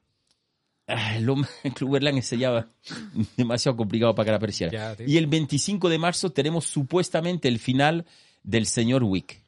el 0.87 1.29
hombre 1.29 1.49
en 1.63 1.71
Cluberland 1.73 2.21
se 2.21 2.37
llama 2.37 2.67
demasiado 3.37 3.75
complicado 3.77 4.13
para 4.15 4.25
que 4.25 4.31
la 4.31 4.39
tío. 4.39 5.07
Y 5.07 5.17
el 5.17 5.27
25 5.27 5.89
de 5.89 5.97
marzo 5.97 6.31
tenemos 6.31 6.65
supuestamente 6.65 7.47
el 7.47 7.59
final 7.59 8.05
del 8.43 8.65
señor 8.65 9.03
Wick. 9.03 9.41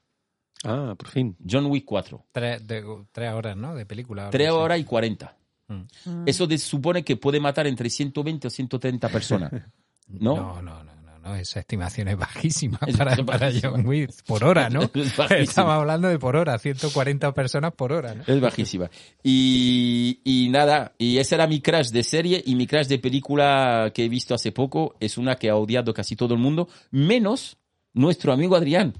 Ah, 0.63 0.95
por 0.97 1.09
fin. 1.09 1.35
John 1.47 1.67
Wick 1.67 1.85
4. 1.85 2.25
Tres, 2.31 2.65
de- 2.67 2.83
tres 3.11 3.31
horas, 3.31 3.55
¿no? 3.55 3.75
De 3.75 3.85
película. 3.85 4.29
Tres 4.31 4.49
horas 4.49 4.79
y 4.79 4.83
40. 4.83 5.37
Mm. 5.67 5.83
Eso 6.25 6.47
de- 6.47 6.57
supone 6.57 7.03
que 7.03 7.15
puede 7.17 7.39
matar 7.39 7.67
entre 7.67 7.89
120 7.89 8.47
o 8.47 8.49
130 8.49 9.09
personas. 9.09 9.51
¿No? 10.07 10.35
No, 10.35 10.61
no, 10.61 10.83
no, 10.83 10.95
no, 11.27 11.35
esa 11.35 11.59
estimación 11.59 12.07
es 12.07 12.17
bajísima 12.17 12.79
Es 12.87 12.97
para. 12.97 13.51
John 13.61 13.85
Wick 13.85 14.11
por 14.25 14.43
hora, 14.43 14.69
¿no? 14.69 14.81
Es. 14.93 15.19
Estamos 15.31 15.73
hablando 15.73 16.07
de 16.07 16.19
por 16.19 16.35
hora, 16.35 16.57
140 16.57 17.33
personas 17.33 17.73
por 17.73 17.91
hora, 17.91 18.15
¿no? 18.15 18.23
Es 18.25 18.39
bajísima. 18.39 18.89
Y, 19.23 20.19
y 20.23 20.49
nada, 20.49 20.93
y 20.97 21.17
ese 21.17 21.35
era 21.35 21.47
mi 21.47 21.61
crash 21.61 21.89
de 21.89 22.03
serie 22.03 22.41
y 22.45 22.55
mi 22.55 22.67
crash 22.67 22.87
de 22.87 22.99
película 22.99 23.91
que 23.93 24.05
he 24.05 24.09
visto 24.09 24.33
hace 24.33 24.51
poco 24.51 24.95
es 24.99 25.17
una 25.17 25.35
que 25.35 25.49
ha 25.49 25.55
odiado 25.55 25.93
casi 25.93 26.15
todo 26.15 26.33
el 26.33 26.39
mundo, 26.39 26.69
menos 26.91 27.57
nuestro 27.93 28.31
amigo 28.31 28.55
Adrián, 28.55 28.93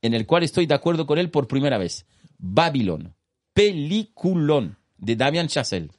en 0.00 0.14
el 0.14 0.26
cual 0.26 0.42
estoy 0.42 0.66
de 0.66 0.74
acuerdo 0.74 1.06
con 1.06 1.18
él 1.18 1.30
por 1.30 1.48
primera 1.48 1.78
vez. 1.78 2.06
Babylon, 2.38 3.14
peliculón 3.52 4.76
de 4.98 5.16
Damian 5.16 5.48
Chazelle. 5.48 5.90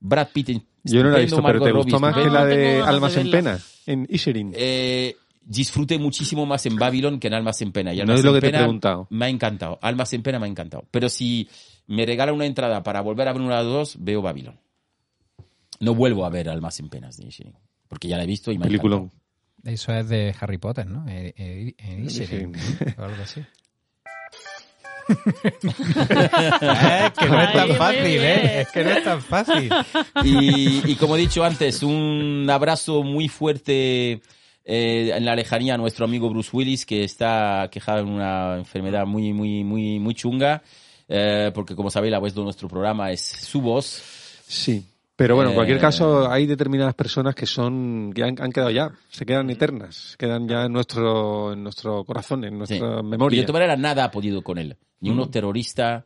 Brad 0.00 0.28
Pitt. 0.32 0.62
Yo 0.84 1.02
no 1.02 1.10
la 1.10 1.18
he 1.18 1.22
visto, 1.22 1.42
pero 1.42 1.60
¿te 1.60 1.70
Robbie, 1.70 1.82
gustó 1.82 2.00
más 2.00 2.14
que 2.14 2.30
la 2.30 2.44
de 2.44 2.80
Almas 2.80 3.16
en. 3.16 3.30
Pena? 3.30 3.58
En 3.86 4.06
Iserin. 4.08 4.52
Eh, 4.54 5.16
disfruté 5.42 5.98
muchísimo 5.98 6.46
más 6.46 6.64
en 6.66 6.76
Babylon 6.76 7.18
que 7.18 7.28
en 7.28 7.34
Almas 7.34 7.60
en 7.62 7.72
Pena. 7.72 7.92
Y 7.94 7.98
No 8.04 8.14
es 8.14 8.24
lo 8.24 8.30
en 8.30 8.36
que 8.36 8.40
te 8.40 8.48
he 8.48 8.58
preguntado. 8.58 9.06
Me 9.10 9.26
ha 9.26 9.28
encantado. 9.28 9.78
Almas 9.82 10.12
en 10.12 10.22
Pena 10.22 10.38
me 10.38 10.46
ha 10.46 10.48
encantado. 10.50 10.84
Pero 10.90 11.08
si 11.08 11.48
me 11.86 12.04
regala 12.06 12.32
una 12.32 12.46
entrada 12.46 12.82
para 12.82 13.00
volver 13.00 13.28
a 13.28 13.32
ver 13.32 13.42
una 13.42 13.58
de 13.58 13.64
las 13.64 13.72
dos, 13.72 13.96
veo 13.98 14.22
Babylon. 14.22 14.58
No 15.80 15.94
vuelvo 15.94 16.24
a 16.24 16.28
ver 16.30 16.48
Almas 16.48 16.80
en 16.80 16.88
Penas 16.88 17.16
de 17.16 17.22
Inisherin, 17.24 17.54
porque 17.88 18.08
ya 18.08 18.16
la 18.16 18.24
he 18.24 18.26
visto 18.26 18.50
y 18.52 18.58
me 18.58 18.66
ha 18.66 18.68
encantado. 18.68 19.10
Eso 19.64 19.92
es 19.92 20.08
de 20.08 20.34
Harry 20.40 20.58
Potter, 20.58 20.86
¿no? 20.86 21.04
Eh, 21.08 21.34
eh, 21.36 21.74
o 22.96 23.02
algo 23.02 23.22
así. 23.22 23.42
es 25.78 27.12
que 27.18 27.26
no 27.28 27.40
es 27.42 27.52
tan 27.52 27.68
fácil. 27.76 28.20
¿eh? 28.22 28.60
Es 28.62 28.68
que 28.70 28.84
no 28.84 28.90
es 28.90 29.04
tan 29.04 29.20
fácil. 29.22 29.70
Y, 30.24 30.90
y 30.92 30.94
como 30.96 31.16
he 31.16 31.20
dicho 31.20 31.44
antes, 31.44 31.82
un 31.82 32.46
abrazo 32.50 33.02
muy 33.02 33.28
fuerte 33.28 34.20
eh, 34.64 35.12
en 35.14 35.24
la 35.24 35.34
lejanía 35.34 35.74
a 35.74 35.78
nuestro 35.78 36.04
amigo 36.04 36.28
Bruce 36.30 36.50
Willis, 36.52 36.84
que 36.86 37.04
está 37.04 37.68
quejado 37.70 37.98
de 37.98 38.10
una 38.10 38.56
enfermedad 38.56 39.06
muy, 39.06 39.32
muy, 39.32 39.64
muy, 39.64 39.98
muy 39.98 40.14
chunga. 40.14 40.62
eh, 41.08 41.50
porque 41.54 41.74
como 41.74 41.90
sabéis, 41.90 42.12
la 42.12 42.18
voz 42.18 42.34
de 42.34 42.42
nuestro 42.42 42.68
programa 42.68 43.10
es 43.10 43.20
su 43.22 43.60
voz. 43.60 44.02
Sí. 44.46 44.84
Pero 45.16 45.34
bueno, 45.34 45.50
en 45.50 45.56
cualquier 45.56 45.78
Eh, 45.78 45.80
caso, 45.80 46.30
hay 46.30 46.46
determinadas 46.46 46.94
personas 46.94 47.34
que 47.34 47.44
son 47.44 48.12
que 48.14 48.22
han, 48.22 48.40
han 48.40 48.52
quedado 48.52 48.70
ya, 48.70 48.92
se 49.10 49.26
quedan 49.26 49.50
eternas, 49.50 50.14
quedan 50.16 50.46
ya 50.46 50.66
en 50.66 50.72
nuestro 50.72 51.54
en 51.54 51.64
nuestro 51.64 52.04
corazón, 52.04 52.44
en 52.44 52.52
Sí. 52.52 52.56
nuestra 52.78 53.00
Y 53.00 53.02
memoria. 53.02 53.40
de 53.40 53.46
todas 53.46 53.58
maneras, 53.60 53.80
nada 53.80 54.04
ha 54.04 54.10
podido 54.12 54.42
con 54.42 54.58
él. 54.58 54.76
Ni 55.00 55.10
unos 55.10 55.28
Mm. 55.28 55.30
terroristas, 55.30 56.04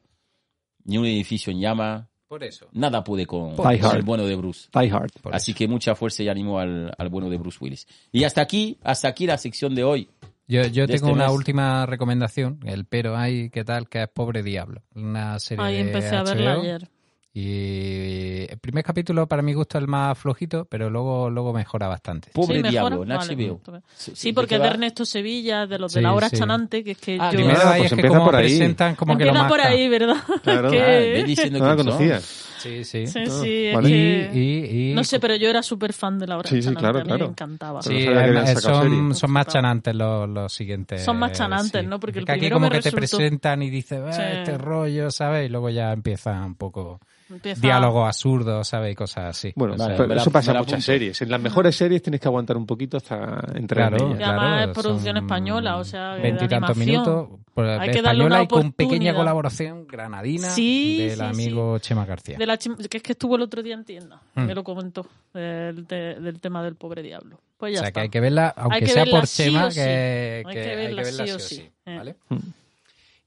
ni 0.85 0.99
un 0.99 1.07
edificio 1.07 1.53
en 1.53 1.61
llama. 1.61 2.09
Por 2.29 2.43
eso. 2.45 2.67
Nada 2.73 3.05
pude 3.05 3.27
con, 3.27 3.55
con 3.57 3.71
el 3.73 4.03
bueno 4.03 4.25
de 4.25 4.37
Bruce. 4.37 4.69
Die 4.73 4.91
Hard. 4.91 5.11
Por 5.21 5.35
Así 5.35 5.53
que 5.53 5.69
mucha 5.69 5.95
fuerza 5.95 6.23
y 6.23 6.29
ánimo 6.29 6.59
al, 6.59 6.91
al 6.97 7.09
bueno 7.11 7.29
de 7.29 7.37
Bruce 7.37 7.59
Willis. 7.61 7.87
Y 8.11 8.25
hasta 8.25 8.41
aquí, 8.41 8.79
hasta 8.83 9.09
aquí 9.09 9.27
la 9.27 9.37
sección 9.37 9.75
de 9.75 9.85
hoy. 9.85 10.09
Yo, 10.49 10.63
yo 10.67 10.87
de 10.87 10.95
tengo 10.95 11.07
este 11.09 11.13
una 11.13 11.27
mes. 11.27 11.35
última 11.37 11.87
recomendación, 11.87 12.59
el 12.65 12.85
pero 12.87 13.17
hay, 13.17 13.49
¿qué 13.51 13.65
tal? 13.65 13.89
Que 13.89 14.03
es 14.03 14.09
Pobre 14.09 14.43
Diablo, 14.43 14.83
una 14.95 15.39
serie 15.39 15.65
Ahí 15.65 15.75
de 15.77 15.81
empecé 15.83 16.17
a 16.17 16.23
verla 16.25 16.55
ayer. 16.55 16.89
Y 17.35 18.45
el 18.51 18.59
primer 18.59 18.85
capítulo 18.85 19.27
para 19.27 19.41
mi 19.41 19.55
gusto 19.55 19.79
es 19.79 19.83
el 19.83 19.89
más 19.89 20.19
flojito, 20.19 20.67
pero 20.67 20.91
luego 20.91 21.31
luego 21.31 21.53
mejora 21.55 21.89
bastante. 21.89 22.31
Pobre 22.33 22.63
Sí, 22.63 22.69
diablo, 22.69 23.03
en 23.05 23.09
Vale, 23.09 23.35
HBO. 23.37 23.61
Sí, 23.97 24.13
Sí, 24.15 24.29
¿de 24.29 24.35
porque 24.35 24.57
es 24.57 24.61
de? 24.61 24.67
Ernesto 24.69 25.05
Sevilla, 25.07 25.67
de 25.67 25.79
los 25.79 25.93
de 25.95 26.01
Sí, 26.01 26.03
la 26.03 26.13
hora 26.13 26.29
sí. 26.29 26.37
chanante, 26.37 26.85
que 26.85 26.91
es 26.93 26.99
que 26.99 27.17
Ah, 27.19 27.31
yo... 27.33 27.39
Primero 27.39 27.59
Ah, 27.63 27.71
ahí 27.73 27.81
pues 27.81 27.93
es 27.93 27.97
que 27.97 28.01
empieza 28.03 28.19
como 28.19 28.25
por 28.31 28.37
ahí. 28.37 28.45
presentan 28.49 28.95
como 28.97 29.17
que 29.17 29.25
lo 29.25 29.31
Empieza 29.31 29.49
por 29.49 29.61
ahí, 29.63 29.89
¿verdad? 29.89 30.17
Claro. 30.43 30.71
Que- 30.73 31.21
Ah, 31.23 31.27
diciendo 31.27 31.59
No 31.59 31.67
la 31.67 31.75
quién 31.75 31.87
son. 31.87 31.95
conocías. 31.97 32.49
Sí, 32.63 32.85
sí. 32.85 33.07
Sí, 33.07 33.19
Ah, 33.27 33.31
sí, 33.43 33.65
es 33.67 33.75
vale. 33.75 33.89
que... 33.89 34.31
Y, 34.35 34.39
y, 34.39 34.91
y- 34.91 34.95
No 34.95 35.05
sé, 35.05 35.19
pero 35.21 35.35
yo 35.37 35.49
era 35.49 35.63
súper 35.63 35.93
fan 35.93 36.19
de 36.19 36.27
la 36.27 36.39
hora 36.39 36.49
Sí, 36.49 36.63
sí, 36.63 36.75
claro, 36.75 36.99
a 37.01 37.03
mí 37.03 37.09
claro. 37.09 37.25
me 37.27 37.31
encantaba. 37.31 37.83
Sí, 37.83 38.07
eh, 38.09 38.55
son, 38.61 39.15
son 39.15 39.31
más 39.31 39.47
chanantes 39.47 39.95
los, 39.95 40.29
los 40.29 40.53
siguientes. 40.53 41.03
Son 41.05 41.19
más 41.19 41.33
chanantes, 41.33 41.81
sí. 41.83 41.87
¿no? 41.87 41.99
Porque 42.01 42.19
el 42.19 42.23
Es 42.23 42.27
que 42.27 42.33
aquí 42.33 42.39
primero 42.41 42.57
como 42.57 42.69
me 42.69 42.77
que 42.77 42.83
te 42.83 42.93
presentan 42.93 43.63
y 43.63 43.71
dices, 43.71 44.01
"Ah, 44.07 44.13
Sí. 44.13 44.23
este 44.39 44.59
rollo, 44.59 45.11
¿sabes? 45.11 45.47
Y 45.47 45.49
luego 45.49 45.71
ya 45.71 45.93
empieza 45.93 46.41
un 46.45 46.55
poco 46.55 47.01
Empieza- 47.31 47.61
diálogos 47.63 48.07
absurdos, 48.07 48.69
¿sabes? 48.69 48.93
Y 48.93 48.95
cosas 48.95 49.25
así. 49.37 49.53
Bueno, 49.57 49.75
O 49.75 49.79
sea, 49.79 49.97
pero 49.97 50.07
la- 50.15 50.21
eso 50.21 50.31
pasa 50.31 50.53
en 50.53 50.59
muchas 50.59 50.85
series. 50.85 51.23
En 51.23 51.31
las 51.31 51.41
mejores 51.41 51.75
series 51.75 52.03
tienes 52.03 52.21
que 52.21 52.29
aguantar 52.29 52.57
un 52.57 52.67
poquito 52.67 52.99
hasta 52.99 53.41
entrar 53.55 53.89
Claro, 53.91 54.13
en 54.13 54.23
además 54.23 54.39
claro, 54.57 54.71
es 54.73 54.79
producción 54.79 55.17
española, 55.17 55.77
o 55.79 55.85
sea, 55.85 56.15
veintitantos 56.15 56.77
minutos. 56.77 57.29
Pues, 57.55 57.69
Hay 57.81 57.91
que 57.91 58.01
darle 58.01 58.25
una 58.25 58.41
española 58.41 58.43
y 58.45 58.49
con 58.49 58.73
pequeña 58.73 59.15
colaboración 59.15 59.87
granadina 59.87 60.49
Sí, 60.51 60.99
del 61.01 61.11
sí, 61.11 61.17
sí. 61.17 61.23
amigo 61.23 61.79
Chema 61.81 62.07
García. 62.07 62.39
De 62.39 62.47
la 62.53 62.89
que 62.89 62.97
es 62.99 63.03
que 63.03 63.13
estuvo 63.13 63.37
el 63.37 63.43
otro 63.43 63.63
día 63.63 63.75
en 63.75 63.85
tienda, 63.85 64.21
Mm. 64.35 64.43
me 64.47 64.55
lo 64.55 64.63
comentó, 64.65 65.07
del, 65.35 65.87
de- 65.87 66.15
del 66.21 66.41
tema 66.41 66.63
del 66.63 66.75
pobre 66.77 67.03
diablo. 67.03 67.41
Pues 67.59 67.71
o 67.71 67.75
ya 67.75 67.79
sea, 67.81 67.89
está. 67.89 68.01
que 68.01 68.05
hay 68.05 68.09
que 68.11 68.21
verla, 68.21 68.49
aunque 68.57 68.81
que 68.81 68.87
sea 68.89 69.05
verla 69.05 69.19
por 69.21 69.27
sí 69.27 69.43
Chema, 69.45 69.67
o 69.67 69.71
sí. 69.71 69.77
que, 69.81 70.43
Hay 70.47 70.55
que 70.55 70.63
que 70.63 70.71
hay 70.71 70.77
verla 70.77 71.03
que 71.03 71.11
verla 71.11 71.25
sí 71.25 71.29
sí 71.29 71.33
o 71.33 71.37
o 71.37 71.39
sí. 71.39 71.55
sí. 71.57 71.71
Eh. 71.87 71.97
¿vale? 71.97 72.17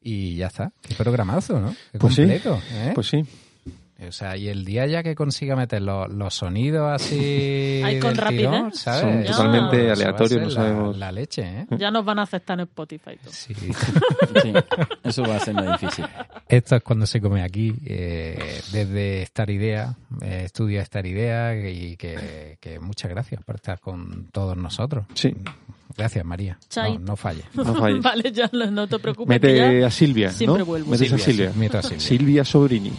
Y 0.01 0.35
ya 0.35 0.47
está. 0.47 0.71
Qué 0.87 0.93
programazo, 0.95 1.59
¿no? 1.59 1.75
Qué 1.91 1.97
Pues 1.99 2.13
sí. 2.15 2.21
completo. 2.21 2.61
¿eh? 2.71 2.91
Pues 2.93 3.07
sí. 3.07 3.23
O 4.07 4.11
sea, 4.11 4.35
y 4.35 4.49
el 4.49 4.65
día 4.65 4.85
ya 4.87 5.03
que 5.03 5.15
consiga 5.15 5.55
meter 5.55 5.81
los, 5.81 6.09
los 6.11 6.33
sonidos 6.33 6.91
así 7.01 7.81
Ahí 7.85 7.97
con 7.99 8.13
tirón, 8.13 8.73
¿sabes? 8.73 9.01
Son 9.01 9.23
Ya. 9.23 9.31
totalmente 9.31 9.89
a 9.89 9.93
aleatorios, 9.93 10.41
no 10.41 10.47
la- 10.49 10.53
sabemos. 10.53 10.97
La, 10.97 11.11
leche, 11.13 11.41
¿eh? 11.43 11.65
Ya 11.77 11.91
nos 11.91 12.03
van 12.03 12.19
a 12.19 12.23
aceptar 12.23 12.59
en 12.59 12.65
Spotify. 12.65 13.11
todo. 13.23 13.31
Sí. 13.33 13.53
Sí, 14.41 14.53
eso 15.03 15.23
va 15.23 15.37
a 15.37 15.39
ser 15.39 15.53
más 15.53 15.79
difícil. 15.79 16.05
Esto 16.49 16.75
es 16.75 16.83
cuando 16.83 17.05
se 17.05 17.21
come 17.21 17.41
aquí, 17.41 17.73
eh, 17.85 18.59
desde 18.73 19.21
Star 19.23 19.49
Idea, 19.49 19.95
eh, 20.21 20.41
estudia 20.45 20.81
Star 20.81 21.05
Idea 21.05 21.55
y 21.69 21.95
que, 21.95 22.57
que 22.59 22.79
muchas 22.81 23.09
gracias 23.11 23.41
por 23.43 23.55
estar 23.55 23.79
con 23.79 24.27
todos 24.31 24.57
nosotros. 24.57 25.05
Sí. 25.13 25.33
Gracias, 25.97 26.25
María. 26.25 26.57
No, 26.75 26.99
no 26.99 27.15
falles. 27.15 27.45
No 27.53 27.73
falles. 27.75 28.01
vale, 28.03 28.29
ya 28.33 28.49
no 28.51 28.87
te 28.87 28.99
preocupes. 28.99 29.29
Mete 29.29 29.79
ya 29.79 29.87
a 29.87 29.89
Silvia, 29.91 30.29
siempre 30.31 30.59
¿no? 30.59 30.65
vuelvo. 30.65 30.91
Metes 30.91 31.13
a 31.13 31.17
Silvia, 31.17 31.25
Silvia. 31.25 31.51
sí, 31.53 31.59
meto 31.59 31.77
a 31.77 31.81
Silvia. 31.83 31.99
Silvia 32.01 32.43
Sobrini. 32.45 32.91